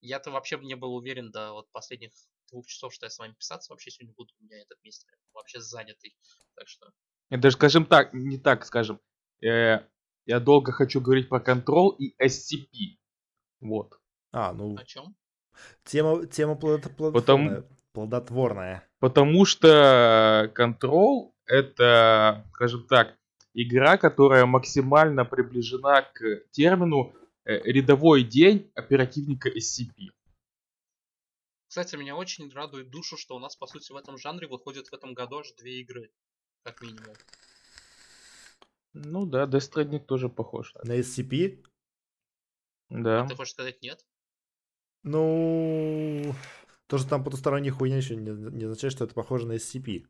Я-то 0.00 0.30
вообще 0.30 0.58
не 0.58 0.76
был 0.76 0.94
уверен 0.94 1.30
до 1.30 1.52
вот 1.52 1.70
последних 1.72 2.12
двух 2.50 2.66
часов, 2.66 2.94
что 2.94 3.06
я 3.06 3.10
с 3.10 3.18
вами 3.18 3.32
писаться 3.32 3.72
вообще 3.72 3.90
сегодня 3.90 4.14
буду. 4.16 4.32
У 4.40 4.44
меня 4.44 4.60
этот 4.60 4.82
месяц 4.82 5.06
вообще 5.32 5.60
занятый. 5.60 6.16
Так 6.54 6.68
что... 6.68 6.90
Это, 7.30 7.50
скажем 7.50 7.84
так, 7.84 8.14
не 8.14 8.38
так 8.38 8.64
скажем. 8.64 9.00
Э, 9.42 9.80
я 10.28 10.40
долго 10.40 10.72
хочу 10.72 11.00
говорить 11.00 11.30
про 11.30 11.40
контрол 11.40 11.88
и 11.88 12.14
SCP. 12.22 12.98
Вот. 13.60 13.98
А, 14.30 14.52
ну, 14.52 14.76
О 14.76 14.84
чем? 14.84 15.16
тема, 15.84 16.26
тема 16.26 16.52
плодот- 16.54 16.94
плодотворная. 16.94 17.64
Плодотворная. 17.92 18.88
Потому 18.98 19.46
что 19.46 20.52
контрол 20.54 21.34
это, 21.46 22.46
скажем 22.52 22.86
так, 22.86 23.16
игра, 23.54 23.96
которая 23.96 24.44
максимально 24.44 25.24
приближена 25.24 26.02
к 26.02 26.42
термину 26.50 27.14
э, 27.46 27.62
рядовой 27.62 28.22
день 28.22 28.70
оперативника 28.74 29.48
SCP. 29.48 30.10
Кстати, 31.68 31.96
меня 31.96 32.16
очень 32.16 32.52
радует 32.52 32.90
душу, 32.90 33.16
что 33.16 33.34
у 33.34 33.38
нас, 33.38 33.56
по 33.56 33.66
сути, 33.66 33.92
в 33.92 33.96
этом 33.96 34.18
жанре 34.18 34.46
выходит 34.46 34.88
в 34.88 34.92
этом 34.92 35.14
году 35.14 35.38
аж 35.38 35.52
две 35.52 35.80
игры. 35.80 36.10
Как 36.64 36.82
минимум. 36.82 37.14
Ну 39.04 39.26
да, 39.26 39.44
Death 39.44 39.70
Stranding 39.72 40.00
тоже 40.00 40.28
похож. 40.28 40.74
на 40.82 40.98
SCP? 40.98 41.64
Да. 42.90 43.26
Ты 43.26 43.34
хочешь 43.36 43.52
сказать 43.52 43.80
нет? 43.82 44.04
Ну, 45.04 46.34
то, 46.86 46.98
что 46.98 47.08
там 47.08 47.22
потусторонняя 47.24 47.72
хуйня 47.72 47.96
еще 47.98 48.16
не, 48.16 48.30
не 48.30 48.64
означает, 48.64 48.92
что 48.92 49.04
это 49.04 49.14
похоже 49.14 49.46
на 49.46 49.52
SCP. 49.52 50.06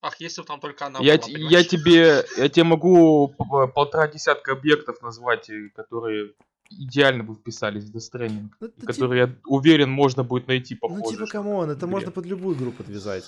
Ах, 0.00 0.20
если 0.20 0.42
бы 0.42 0.46
там 0.46 0.60
только 0.60 0.86
она 0.86 1.00
Я, 1.00 1.16
была, 1.16 1.26
т- 1.26 1.32
я 1.32 1.64
тебе, 1.64 2.24
я 2.36 2.48
тебе 2.48 2.64
могу 2.64 3.34
полтора 3.74 4.06
десятка 4.06 4.52
объектов 4.52 5.02
назвать, 5.02 5.50
э, 5.50 5.70
которые 5.74 6.34
идеально 6.70 7.24
бы 7.24 7.34
вписались 7.34 7.84
в 7.84 7.96
Death 7.96 8.12
Stranding, 8.12 8.48
Ну, 8.60 8.70
которые, 8.86 9.26
я 9.26 9.36
уверен, 9.46 9.90
можно 9.90 10.22
будет 10.22 10.46
найти 10.46 10.76
похожие. 10.76 11.04
ну, 11.04 11.10
типа, 11.10 11.26
come 11.26 11.51
on, 11.51 11.70
это 11.70 11.80
игре. 11.80 11.88
можно 11.88 12.12
под 12.12 12.26
любую 12.26 12.56
игру 12.56 12.70
подвязать. 12.70 13.24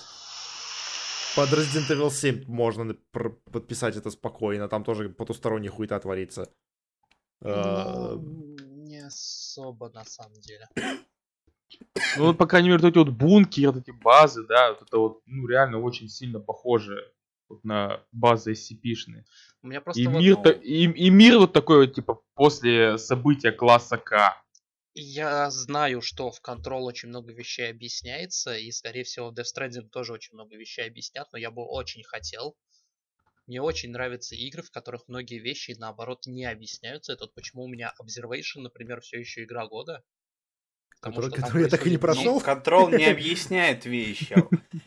Под 1.35 1.49
Resident 1.53 1.89
Evil 1.89 2.09
7 2.09 2.45
можно 2.47 2.93
подписать 3.51 3.95
это 3.95 4.11
спокойно, 4.11 4.67
там 4.67 4.83
тоже 4.83 5.09
потусторонняя 5.09 5.71
хуета 5.71 5.99
творится. 5.99 6.49
А, 7.43 8.15
Ну, 8.15 8.55
не 8.59 8.99
особо, 8.99 9.89
на 9.89 10.03
самом 10.05 10.39
деле. 10.41 10.67
Ну, 12.17 12.25
вот, 12.25 12.37
по 12.37 12.47
крайней 12.47 12.67
мере, 12.67 12.81
вот 12.81 12.89
эти 12.89 12.97
вот 12.97 13.09
бункеры, 13.09 13.71
вот 13.71 13.81
эти 13.81 13.91
базы, 13.91 14.45
да, 14.45 14.73
вот 14.73 14.81
это 14.81 14.97
вот, 14.97 15.21
ну, 15.25 15.47
реально 15.47 15.79
очень 15.79 16.09
сильно 16.09 16.41
похоже 16.41 17.13
вот 17.47 17.63
на 17.63 18.03
базы 18.11 18.51
SCP-шные. 18.51 19.23
У 19.63 19.67
меня 19.67 19.79
просто 19.79 20.01
И 20.01 20.07
вот, 20.07 20.19
мир, 20.19 20.37
ну, 20.43 20.51
и, 20.51 20.83
и 20.83 21.09
мир 21.09 21.37
вот 21.37 21.53
такой 21.53 21.85
вот, 21.85 21.95
типа, 21.95 22.21
после 22.33 22.97
события 22.97 23.53
класса 23.53 23.97
К. 23.97 24.40
Я 24.93 25.49
знаю, 25.51 26.01
что 26.01 26.31
в 26.31 26.41
Control 26.41 26.81
очень 26.81 27.09
много 27.09 27.31
вещей 27.31 27.69
объясняется, 27.69 28.57
и, 28.57 28.71
скорее 28.71 29.03
всего, 29.03 29.29
в 29.29 29.33
Death 29.33 29.45
Stranding 29.55 29.89
тоже 29.89 30.11
очень 30.13 30.33
много 30.33 30.55
вещей 30.57 30.85
объяснят, 30.85 31.27
но 31.31 31.39
я 31.39 31.49
бы 31.49 31.63
очень 31.63 32.03
хотел. 32.03 32.57
Мне 33.47 33.61
очень 33.61 33.91
нравятся 33.91 34.35
игры, 34.35 34.61
в 34.61 34.71
которых 34.71 35.07
многие 35.07 35.39
вещи, 35.39 35.75
наоборот, 35.77 36.25
не 36.25 36.45
объясняются. 36.45 37.13
Это 37.13 37.23
вот 37.23 37.33
почему 37.33 37.63
у 37.63 37.67
меня 37.67 37.93
Observation, 38.01 38.61
например, 38.61 39.01
все 39.01 39.19
еще 39.19 39.43
игра 39.43 39.65
года. 39.67 40.03
Потому 41.01 41.15
Который- 41.21 41.41
который 41.41 41.63
я 41.63 41.69
так 41.69 41.87
и 41.87 41.89
не 41.89 41.97
прошел. 41.97 42.39
Контрол 42.41 42.89
не 42.89 43.05
объясняет 43.05 43.85
вещи. 43.85 44.35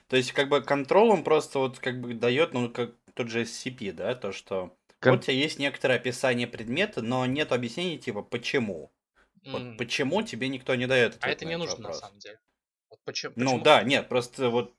То 0.09 0.17
есть, 0.17 0.33
как 0.33 0.49
бы, 0.49 0.63
контрол, 0.63 1.11
он 1.11 1.25
просто 1.25 1.59
вот, 1.59 1.79
как 1.79 2.01
бы, 2.01 2.15
дает, 2.15 2.53
ну, 2.53 2.71
как 2.71 2.95
тот 3.15 3.29
же 3.29 3.43
SCP, 3.43 3.93
да, 3.93 4.15
то, 4.15 4.33
что 4.33 4.77
вот 5.03 5.19
у 5.19 5.23
тебя 5.23 5.35
есть 5.35 5.59
некоторое 5.59 5.97
описание 5.97 6.47
предмета, 6.47 7.03
но 7.03 7.27
нет 7.27 7.53
объяснений, 7.53 7.99
типа, 7.99 8.23
почему. 8.23 8.94
Вот 9.47 9.61
М, 9.63 9.77
почему 9.77 10.23
тебе 10.23 10.49
никто 10.49 10.75
не 10.75 10.87
дает 10.87 11.15
А 11.15 11.17
ответ 11.19 11.37
это 11.37 11.45
на 11.45 11.49
не 11.49 11.55
этот 11.55 11.67
нужно, 11.67 11.83
на 11.83 11.89
вопрос. 11.89 12.01
самом 12.01 12.19
деле. 12.19 12.41
Вот 12.91 13.01
почему, 13.05 13.33
Ну 13.37 13.45
почему- 13.47 13.63
да, 13.65 13.83
нет, 13.83 14.09
просто 14.09 14.49
вот 14.51 14.75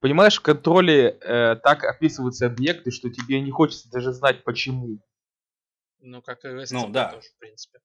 Понимаешь, 0.00 0.36
в 0.38 0.42
контроле 0.42 1.18
э, 1.20 1.56
так 1.56 1.82
описываются 1.82 2.46
объекты, 2.46 2.92
что 2.92 3.10
тебе 3.10 3.40
не 3.40 3.50
хочется 3.50 3.90
даже 3.90 4.12
знать 4.12 4.44
почему. 4.44 5.00
Ну, 5.98 6.22
как 6.22 6.44
и 6.44 6.48
в 6.48 6.58
SCP 6.60 6.74
Ну, 6.86 6.88
да. 6.92 7.10
тоже, 7.12 7.28
в 7.28 7.36
принципе. 7.38 7.80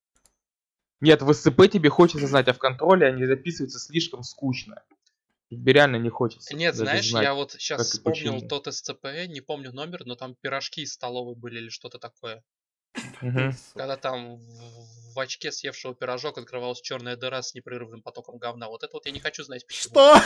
Нет, 1.02 1.24
в 1.24 1.34
СЦП 1.34 1.68
тебе 1.72 1.90
хочется 1.90 2.28
знать, 2.28 2.48
а 2.48 2.54
в 2.54 2.60
контроле 2.60 3.08
они 3.08 3.26
записываются 3.26 3.80
слишком 3.80 4.22
скучно. 4.22 4.84
Тебе 5.50 5.74
реально 5.74 5.96
не 5.98 6.10
хочется. 6.10 6.56
Нет, 6.56 6.74
даже 6.76 6.86
знаешь, 6.86 7.10
знать. 7.10 7.24
я 7.24 7.34
вот 7.34 7.52
сейчас 7.54 7.90
вспомнил 7.90 8.34
почему. 8.36 8.48
тот 8.48 8.72
СЦП, 8.74 9.06
не 9.28 9.42
помню 9.42 9.72
номер, 9.74 10.06
но 10.06 10.16
там 10.16 10.36
пирожки 10.36 10.82
из 10.84 10.94
столовой 10.94 11.34
были 11.36 11.58
или 11.60 11.70
что-то 11.70 11.98
такое. 11.98 12.44
Когда 13.74 13.98
там 13.98 14.38
в, 14.38 15.16
в 15.16 15.20
очке 15.20 15.52
съевшего 15.52 15.94
пирожок 15.94 16.38
открывалась 16.38 16.82
черная 16.82 17.16
дыра 17.16 17.42
с 17.42 17.54
непрерывным 17.54 18.02
потоком 18.02 18.38
говна. 18.38 18.68
Вот 18.68 18.84
это 18.84 18.94
вот 18.94 19.06
я 19.06 19.12
не 19.12 19.20
хочу 19.20 19.44
знать 19.44 19.66
почему. 19.66 19.92
Что? 19.92 20.22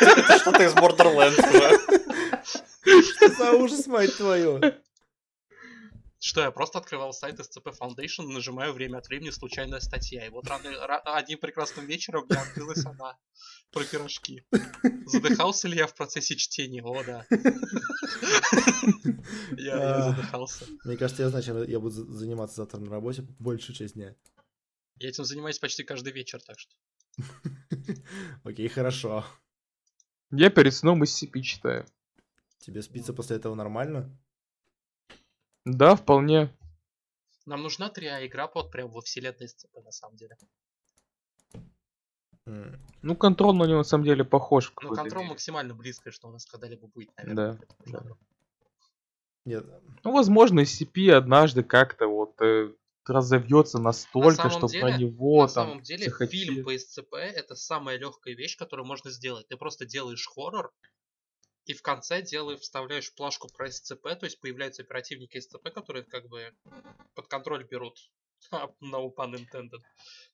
это 0.00 0.38
что-то 0.38 0.62
из 0.62 0.74
Borderlands 0.74 1.38
уже. 1.38 3.02
Что 3.02 3.28
за 3.28 3.52
ужас, 3.52 3.86
мать 3.86 4.16
твою? 4.16 4.60
Что 6.26 6.40
я 6.40 6.50
просто 6.50 6.78
открывал 6.80 7.12
сайт 7.12 7.38
SCP 7.38 7.72
Foundation, 7.80 8.26
нажимаю 8.26 8.72
время 8.72 8.98
от 8.98 9.06
времени 9.06 9.30
случайная 9.30 9.78
статья. 9.78 10.26
И 10.26 10.28
вот 10.28 10.48
рано, 10.48 10.66
ра- 10.66 11.00
одним 11.04 11.38
прекрасным 11.38 11.86
вечером 11.86 12.26
меня 12.28 12.42
открылась 12.42 12.84
она 12.84 13.16
про 13.70 13.84
пирожки. 13.84 14.42
Задыхался 15.06 15.68
ли 15.68 15.76
я 15.76 15.86
в 15.86 15.94
процессе 15.94 16.34
чтения? 16.34 16.82
О, 16.82 17.00
да. 17.04 17.24
Я 19.56 19.74
А. 19.78 20.10
задыхался. 20.10 20.66
Мне 20.84 20.96
кажется, 20.96 21.22
я 21.22 21.28
знаю, 21.28 21.44
чем 21.44 21.62
я 21.62 21.78
буду 21.78 21.90
за- 21.94 22.12
заниматься 22.12 22.56
завтра 22.56 22.80
на 22.80 22.90
работе 22.90 23.22
большую 23.38 23.76
часть 23.76 23.94
дня. 23.94 24.16
Я 24.96 25.08
этим 25.10 25.24
занимаюсь 25.24 25.60
почти 25.60 25.84
каждый 25.84 26.12
вечер, 26.12 26.40
так 26.42 26.58
что. 26.58 26.74
Окей, 28.42 28.66
хорошо. 28.66 29.24
Я 30.32 30.50
перед 30.50 30.74
сном 30.74 31.04
SCP 31.04 31.40
читаю. 31.42 31.86
Тебе 32.58 32.82
спится 32.82 33.12
после 33.12 33.36
этого 33.36 33.54
нормально? 33.54 34.10
Да, 35.66 35.96
вполне. 35.96 36.48
Нам 37.44 37.62
нужна 37.62 37.88
3А 37.90 38.24
игра 38.26 38.46
под 38.46 38.70
прям 38.70 38.88
во 38.90 39.00
вселенной 39.02 39.46
SCP 39.46 39.82
на 39.84 39.90
самом 39.90 40.16
деле. 40.16 40.36
Ну, 43.02 43.16
контрол 43.16 43.52
на 43.54 43.64
него 43.64 43.78
на 43.78 43.84
самом 43.84 44.04
деле 44.04 44.24
похож. 44.24 44.68
Ну, 44.68 44.74
какой-то 44.76 45.02
контрол 45.02 45.22
мере. 45.24 45.32
максимально 45.32 45.74
близкое, 45.74 46.12
что 46.12 46.28
у 46.28 46.30
нас 46.30 46.46
когда-либо 46.46 46.86
будет, 46.86 47.10
наверное. 47.16 47.52
Да, 47.52 47.56
к 47.58 47.62
этому 47.62 48.04
да. 48.04 48.14
Нет, 49.44 49.64
Ну, 50.04 50.12
возможно, 50.12 50.60
SCP 50.60 51.10
однажды 51.10 51.62
как-то 51.64 52.06
вот 52.06 52.40
э, 52.40 52.72
разовьется 53.04 53.78
настолько, 53.80 54.48
самом 54.48 54.50
что 54.68 54.80
про 54.80 54.90
деле- 54.92 54.98
него 55.08 55.42
На 55.42 55.48
там 55.48 55.48
самом 55.48 55.82
деле, 55.82 56.04
захотели. 56.04 56.44
фильм 56.44 56.64
по 56.64 56.76
СЦП 56.76 57.14
это 57.14 57.54
самая 57.56 57.98
легкая 57.98 58.34
вещь, 58.34 58.56
которую 58.56 58.86
можно 58.86 59.10
сделать. 59.10 59.46
Ты 59.48 59.56
просто 59.56 59.84
делаешь 59.86 60.26
хоррор, 60.26 60.72
и 61.66 61.74
в 61.74 61.82
конце 61.82 62.22
делаешь, 62.22 62.60
вставляешь 62.60 63.12
плашку 63.14 63.48
про 63.48 63.70
СЦП, 63.70 64.02
то 64.18 64.24
есть 64.24 64.40
появляются 64.40 64.82
оперативники 64.82 65.38
СЦП, 65.38 65.72
которые 65.74 66.04
как 66.04 66.28
бы 66.28 66.54
под 67.14 67.26
контроль 67.28 67.64
берут. 67.64 67.98
No 68.80 69.10
pun 69.10 69.34
intended. 69.34 69.80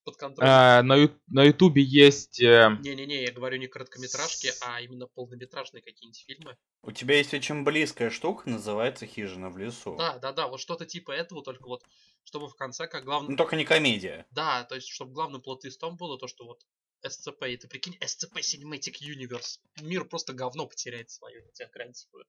Под 0.04 0.16
контроль. 0.16 0.46
А, 0.46 0.82
на, 0.82 1.08
на 1.28 1.44
ютубе 1.44 1.82
есть... 1.82 2.40
э, 2.40 2.76
Не-не-не, 2.80 3.22
я 3.22 3.32
говорю 3.32 3.58
не 3.58 3.68
короткометражки, 3.68 4.52
а 4.60 4.80
именно 4.80 5.06
полнометражные 5.06 5.82
какие-нибудь 5.82 6.24
фильмы. 6.26 6.56
У 6.82 6.90
тебя 6.90 7.16
есть 7.16 7.32
очень 7.32 7.62
близкая 7.62 8.10
штука, 8.10 8.50
называется 8.50 9.06
«Хижина 9.06 9.48
в 9.48 9.56
лесу». 9.56 9.96
Да, 9.96 10.18
да, 10.18 10.32
да, 10.32 10.48
вот 10.48 10.60
что-то 10.60 10.84
типа 10.84 11.12
этого, 11.12 11.42
только 11.42 11.66
вот, 11.66 11.82
чтобы 12.24 12.48
в 12.48 12.56
конце 12.56 12.88
как 12.88 13.04
главный... 13.04 13.30
Ну, 13.30 13.36
только 13.36 13.56
не 13.56 13.64
комедия. 13.64 14.26
Да, 14.30 14.64
то 14.64 14.74
есть, 14.74 14.88
чтобы 14.88 15.12
главным 15.12 15.40
плотистом 15.40 15.96
было 15.96 16.18
то, 16.18 16.26
что 16.26 16.44
вот 16.44 16.60
SCP, 17.05 17.53
и 17.53 17.57
ты 17.57 17.68
прикинь, 17.68 17.96
SCP 18.00 18.40
Cinematic 18.40 18.96
Universe. 19.03 19.59
Мир 19.80 20.05
просто 20.05 20.32
говно 20.32 20.66
потеряет 20.66 21.11
свое, 21.11 21.42
я 21.44 21.50
тебя 21.53 21.68
гарантирую. 21.72 22.24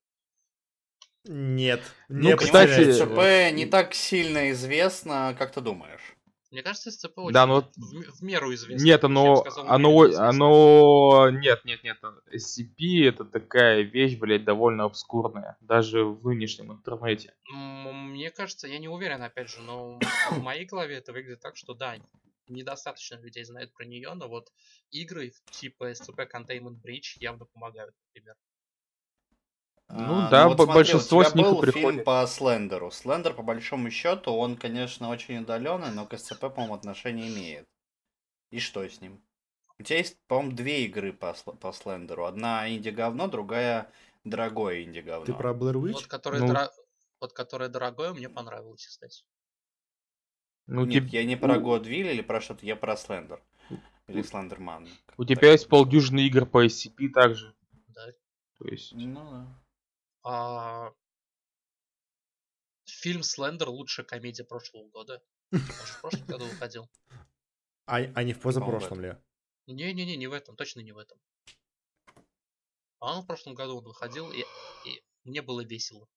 нет. 1.26 1.82
Ну, 2.10 2.30
не 2.30 2.36
кстати. 2.36 2.92
СЦП 2.92 3.56
не 3.56 3.66
так 3.66 3.94
сильно 3.94 4.52
известно, 4.52 5.36
как 5.38 5.54
ты 5.54 5.62
думаешь. 5.62 6.16
Мне 6.54 6.62
кажется, 6.62 6.92
СЦП 6.92 7.18
очень 7.18 7.34
Да, 7.34 7.48
вот- 7.48 7.74
в, 7.76 8.24
меру 8.24 8.54
известно. 8.54 8.86
Нет, 8.86 9.04
оно, 9.04 9.38
сказал, 9.38 9.66
оно, 9.68 10.02
оно, 10.18 11.30
нет, 11.32 11.66
нет, 11.66 11.84
нет, 11.84 11.98
SCP 12.32 13.08
это 13.10 13.26
такая 13.26 13.82
вещь, 13.82 14.20
блядь, 14.20 14.44
довольно 14.44 14.84
обскурная, 14.84 15.58
даже 15.62 16.06
в 16.06 16.24
нынешнем 16.28 16.72
интернете. 16.72 17.34
Мне 17.52 18.30
кажется, 18.30 18.68
я 18.68 18.78
не 18.78 18.88
уверен, 18.88 19.24
опять 19.24 19.50
же, 19.50 19.62
но 19.62 20.00
в 20.30 20.44
моей 20.44 20.66
голове 20.66 20.98
это 20.98 21.12
выглядит 21.12 21.42
так, 21.42 21.58
что 21.58 21.74
да, 21.74 21.96
недостаточно 22.48 23.16
людей 23.16 23.44
знает 23.44 23.74
про 23.74 23.86
нее, 23.86 24.14
но 24.14 24.28
вот 24.28 24.52
игры 24.92 25.34
типа 25.52 25.92
SCP 25.92 26.28
Containment 26.32 26.82
Breach 26.82 27.18
явно 27.20 27.46
помогают, 27.46 27.96
например. 28.08 28.36
Ну 29.90 30.14
А, 30.16 30.30
да, 30.32 30.48
вот 30.48 30.58
б- 30.58 30.64
смотри, 30.64 30.74
большинство 30.76 31.20
у 31.20 31.22
тебя 31.24 31.32
с 31.32 31.36
них 31.36 31.46
был 31.46 31.62
фильм 31.62 31.72
приходит. 31.74 32.04
по 32.06 32.26
Слендеру. 32.28 32.90
Слендер, 32.92 33.34
по 33.34 33.44
большому 33.44 33.92
счету, 33.92 34.32
он, 34.34 34.58
конечно, 34.58 35.10
очень 35.10 35.40
удаленный, 35.40 35.92
но 35.92 36.08
к 36.08 36.18
СЦП, 36.18 36.40
по-моему, 36.42 36.74
отношение 36.74 37.28
имеет. 37.28 37.68
И 38.50 38.60
что 38.60 38.88
с 38.88 39.02
ним? 39.02 39.22
У 39.80 39.84
тебя 39.84 39.98
есть, 39.98 40.18
по-моему, 40.28 40.56
две 40.56 40.86
игры 40.86 41.14
по, 41.14 41.34
по 41.34 41.72
Слендеру. 41.74 42.26
Одна 42.26 42.70
инди-говно, 42.74 43.28
другая 43.28 43.92
дорогое 44.24 44.84
инди-говно. 44.84 45.26
Ты 45.26 45.34
про 45.34 45.54
Blair 45.54 45.74
Witch? 45.74 45.94
Вот 45.94 46.08
которое, 46.08 46.40
Ну. 46.40 46.48
дора- 46.48 46.72
вот 47.20 47.34
которое 47.34 47.70
дорогое, 47.70 48.14
мне 48.14 48.30
понравилось, 48.30 48.88
кстати. 48.88 49.24
Ну, 50.68 50.86
Нет, 50.86 51.06
тип- 51.06 51.14
я 51.14 51.26
не 51.26 51.36
про 51.36 51.58
у- 51.58 51.62
Годвилл 51.62 52.08
или 52.10 52.22
про 52.22 52.40
что-то, 52.42 52.66
я 52.66 52.76
про 52.76 52.96
Слендер. 52.96 53.44
Или 54.08 54.22
Слендерман. 54.22 54.88
как 55.06 55.20
У 55.20 55.26
так 55.26 55.38
тебя 55.38 55.52
есть 55.52 55.68
полдюжины 55.70 56.22
игр 56.28 56.46
по 56.46 56.66
SCP 56.66 57.10
также. 57.10 57.56
Да. 57.88 58.12
То 58.58 58.68
есть, 58.68 58.94
Ну 58.94 59.14
да. 59.32 59.64
А, 60.24 60.94
Фильм 62.86 63.24
Слендер 63.24 63.70
лучшая 63.70 64.06
комедия 64.06 64.44
прошлого 64.44 64.88
года. 64.90 65.22
Он 65.52 65.60
же 65.60 65.66
в 65.94 66.02
прошлом 66.02 66.26
году 66.26 66.46
выходил. 66.46 66.90
А, 67.86 67.98
а 67.98 68.24
не 68.24 68.34
в 68.34 68.40
позапрошлом 68.40 69.02
ли? 69.02 69.18
Не-не-не, 69.68 70.16
не 70.18 70.28
в 70.28 70.34
этом, 70.34 70.56
точно 70.56 70.82
не 70.82 70.92
в 70.92 70.98
этом. 70.98 71.18
А 73.00 73.18
он 73.18 73.24
в 73.24 73.28
прошлом 73.28 73.54
году 73.54 73.78
он 73.78 73.84
выходил, 73.84 74.32
и, 74.32 74.40
и 74.86 75.04
мне 75.24 75.42
было 75.42 75.62
весело. 75.62 76.08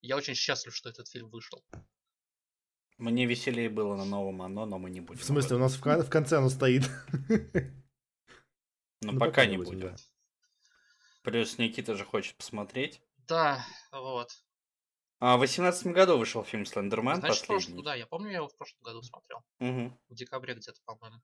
Я 0.00 0.16
очень 0.16 0.34
счастлив, 0.34 0.74
что 0.74 0.88
этот 0.88 1.08
фильм 1.08 1.28
вышел. 1.28 1.62
Мне 2.98 3.26
веселее 3.26 3.70
было 3.70 3.94
на 3.94 4.04
новом 4.04 4.42
оно, 4.42 4.66
но 4.66 4.78
мы 4.78 4.90
не 4.90 5.00
будем. 5.00 5.20
В 5.20 5.24
смысле, 5.24 5.56
у 5.56 5.58
нас 5.60 5.74
в, 5.74 5.80
кон- 5.80 6.02
в 6.02 6.10
конце 6.10 6.38
оно 6.38 6.48
стоит. 6.50 6.82
этом. 7.28 7.74
Ну, 9.00 9.16
пока 9.16 9.46
не 9.46 9.56
будем, 9.56 9.74
будем. 9.74 9.90
да. 9.90 9.96
Плюс 11.22 11.56
Никита 11.58 11.94
же 11.94 12.04
хочет 12.04 12.36
посмотреть. 12.36 13.00
Да, 13.28 13.64
вот. 13.92 14.32
А 15.20 15.36
в 15.36 15.40
18 15.40 15.86
году 15.88 16.18
вышел 16.18 16.42
фильм 16.42 16.66
Слендермен 16.66 17.16
Значит, 17.16 17.46
последний. 17.46 17.82
да, 17.84 17.94
я 17.94 18.06
помню, 18.06 18.30
я 18.30 18.36
его 18.38 18.48
в 18.48 18.56
прошлом 18.56 18.80
году 18.82 19.02
смотрел. 19.02 19.44
Мгм. 19.60 19.96
В 20.08 20.14
декабре 20.14 20.54
где-то, 20.54 20.80
по-моему. 20.84 21.20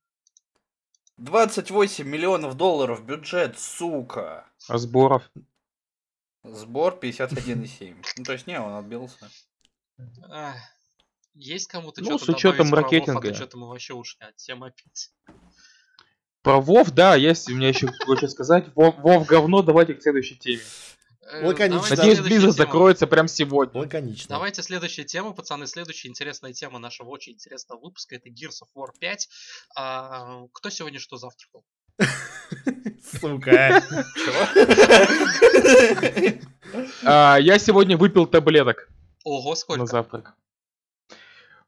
28 1.16 2.06
миллионов 2.06 2.56
долларов 2.56 3.04
бюджет, 3.04 3.58
сука. 3.58 4.46
а 4.68 4.78
сборов? 4.78 5.28
Сбор 6.44 6.96
51,7. 7.00 8.04
Ну, 8.18 8.24
то 8.24 8.32
есть, 8.32 8.46
не, 8.46 8.60
он 8.60 8.74
отбился. 8.74 9.28
Есть 11.34 11.66
кому-то 11.66 12.00
Ну, 12.00 12.18
что-то 12.18 12.24
с 12.24 12.28
учетом 12.28 12.70
добавить 12.70 13.04
про 13.04 13.12
Вов, 13.12 13.24
а 13.24 13.28
то 13.28 13.34
что-то 13.34 13.56
мы 13.58 13.68
вообще 13.68 13.94
ушли 13.94 14.24
от 14.24 14.36
темы 14.36 14.68
опять. 14.68 15.10
Про 16.42 16.60
Вов, 16.60 16.90
да, 16.90 17.16
есть 17.16 17.50
у 17.50 17.54
меня 17.54 17.68
еще 17.68 17.88
кое-что 18.06 18.28
сказать. 18.28 18.66
Вов, 18.74 18.96
Вов 18.98 19.26
говно, 19.26 19.62
давайте 19.62 19.94
к 19.94 20.02
следующей 20.02 20.36
теме. 20.36 20.62
Э, 21.22 21.46
Лаконично. 21.46 21.96
Надеюсь, 21.96 22.18
тему. 22.18 22.52
закроется 22.52 23.06
прям 23.06 23.28
сегодня. 23.28 23.80
Лаконично. 23.80 24.28
Давайте 24.28 24.62
следующая 24.62 25.04
тема, 25.04 25.32
пацаны. 25.32 25.66
Следующая 25.66 26.08
интересная 26.08 26.52
тема 26.52 26.78
нашего 26.78 27.08
очень 27.08 27.32
интересного 27.32 27.80
выпуска 27.80 28.14
это 28.16 28.28
Gears 28.28 28.62
of 28.62 28.68
War 28.76 28.90
5. 28.98 29.28
А, 29.76 30.42
кто 30.52 30.70
сегодня 30.70 31.00
что 31.00 31.16
завтракал? 31.16 31.64
Сука. 33.20 33.82
А, 37.04 37.36
я 37.40 37.58
сегодня 37.58 37.96
выпил 37.96 38.26
таблеток 38.26 38.88
Ого, 39.24 39.50
на 39.50 39.56
сколько? 39.56 39.86
завтрак. 39.86 40.34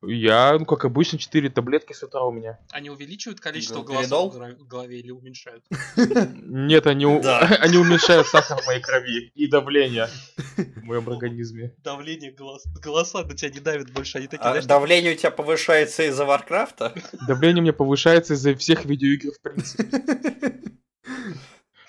Я, 0.02 0.56
ну, 0.58 0.64
как 0.66 0.84
обычно, 0.84 1.18
4 1.18 1.48
таблетки 1.50 1.92
с 1.92 2.02
утра 2.02 2.22
у 2.24 2.30
меня. 2.30 2.58
Они 2.70 2.90
увеличивают 2.90 3.40
количество 3.40 3.82
голосов 3.82 4.34
в 4.34 4.66
голове 4.66 5.00
или 5.00 5.10
уменьшают? 5.10 5.64
Нет, 5.96 6.86
они, 6.86 7.06
уменьшают 7.06 8.26
сахар 8.26 8.60
в 8.60 8.66
моей 8.66 8.80
крови 8.80 9.30
и 9.34 9.46
давление 9.46 10.08
в 10.56 10.82
моем 10.84 11.08
организме. 11.08 11.74
Давление 11.82 12.32
голос... 12.32 12.64
голоса 12.82 13.24
на 13.24 13.34
тебя 13.34 13.50
не 13.50 13.60
давит 13.60 13.92
больше. 13.92 14.18
Они 14.18 14.26
такие, 14.26 14.44
А 14.44 14.62
давление 14.62 15.14
у 15.14 15.16
тебя 15.16 15.30
повышается 15.30 16.04
из-за 16.04 16.24
Варкрафта? 16.24 16.94
Давление 17.26 17.60
у 17.60 17.62
меня 17.62 17.72
повышается 17.72 18.34
из-за 18.34 18.54
всех 18.54 18.84
видеоигр, 18.84 19.32
в 19.32 19.40
принципе. 19.40 19.84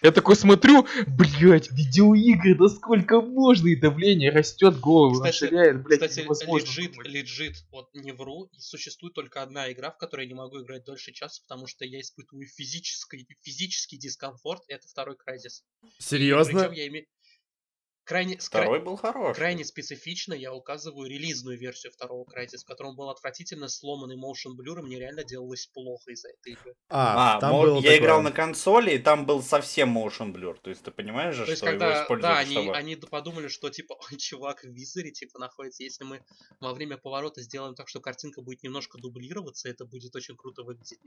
Я 0.02 0.12
такой 0.12 0.36
смотрю, 0.36 0.86
блять, 1.08 1.72
видеоигры, 1.72 2.56
да 2.56 2.68
сколько 2.68 3.22
можно, 3.22 3.68
и 3.68 3.76
давление 3.76 4.32
растет, 4.32 4.80
голову 4.80 5.16
Кстати- 5.16 5.44
расширяет, 5.44 5.84
блять, 5.84 6.02
Кстати, 6.02 6.24
невозможно 6.24 6.66
лежит, 6.68 6.98
лежит, 7.06 7.56
вот 7.72 7.90
не 7.94 8.12
вру, 8.12 8.50
и 8.54 8.60
существует 8.60 9.14
только 9.14 9.42
одна 9.42 9.72
игра, 9.72 9.92
в 9.92 9.98
которой 9.98 10.24
я 10.24 10.28
не 10.28 10.36
могу 10.36 10.62
играть 10.62 10.84
дольше 10.86 11.12
часа, 11.14 11.42
потому 11.48 11.68
что 11.68 11.86
я 11.86 12.00
испытываю 12.00 12.48
физический, 12.48 13.28
физический 13.42 13.98
дискомфорт, 13.98 14.64
это 14.68 14.88
второй 14.88 15.16
Crysis. 15.16 15.64
Серьезно? 15.98 16.60
Причем 16.60 16.74
я 16.74 16.88
имею... 16.88 17.06
Крайне, 18.08 18.38
Второй 18.38 18.80
был 18.80 18.96
хороший. 18.96 19.36
крайне 19.36 19.66
специфично 19.66 20.34
я 20.34 20.54
указываю 20.54 21.10
релизную 21.10 21.58
версию 21.60 21.92
второго 21.92 22.24
Crysis, 22.24 22.60
в 22.60 22.66
котором 22.66 22.96
был 22.96 23.10
отвратительно 23.10 23.68
сломанный 23.68 24.16
motion 24.16 24.54
blur, 24.58 24.80
и 24.80 24.82
мне 24.82 24.98
реально 24.98 25.26
делалось 25.26 25.68
плохо 25.68 26.12
из-за 26.12 26.30
этой 26.30 26.54
игры. 26.54 26.74
А, 26.88 27.36
А, 27.36 27.42
там 27.42 27.52
мо- 27.52 27.64
было 27.64 27.76
я 27.76 27.82
такое. 27.82 27.98
играл 27.98 28.22
на 28.22 28.32
консоли, 28.32 28.92
и 28.92 28.98
там 28.98 29.26
был 29.26 29.44
совсем 29.44 29.98
motion 29.98 30.32
blur. 30.32 30.56
То 30.62 30.70
есть 30.70 30.84
ты 30.84 30.92
понимаешь 30.92 31.36
же, 31.36 31.44
То 31.44 31.52
есть, 31.52 31.62
что 31.62 31.70
его 31.70 31.80
когда, 31.80 32.02
используют, 32.02 32.34
да, 32.34 32.40
они, 32.40 32.54
чтобы... 32.54 32.72
они 32.78 32.96
подумали, 32.96 33.48
что, 33.50 33.70
типа, 33.70 33.98
ой, 34.10 34.18
чувак 34.18 34.64
в 34.64 34.68
визоре, 34.70 35.12
типа, 35.12 35.38
находится, 35.38 35.84
если 35.84 36.06
мы 36.06 36.24
во 36.62 36.74
время 36.74 36.98
поворота 36.98 37.42
сделаем 37.42 37.76
так, 37.76 37.90
что 37.90 38.00
картинка 38.00 38.42
будет 38.42 38.64
немножко 38.64 38.98
дублироваться, 39.00 39.68
это 39.68 39.84
будет 39.84 40.16
очень 40.16 40.38
круто 40.38 40.64
выглядеть. 40.64 41.02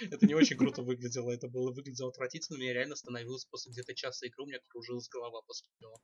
Это 0.00 0.26
не 0.26 0.34
очень 0.34 0.56
круто 0.56 0.82
выглядело, 0.82 1.30
это 1.30 1.48
было 1.48 1.72
выглядело 1.72 2.10
отвратительно, 2.10 2.58
мне 2.58 2.72
реально 2.72 2.96
становилось 2.96 3.44
после 3.44 3.72
где-то 3.72 3.94
часа 3.94 4.26
игры, 4.26 4.44
у 4.44 4.46
меня 4.46 4.58
кружилась 4.68 5.08
голова 5.08 5.42
после 5.42 5.68
него. 5.80 6.00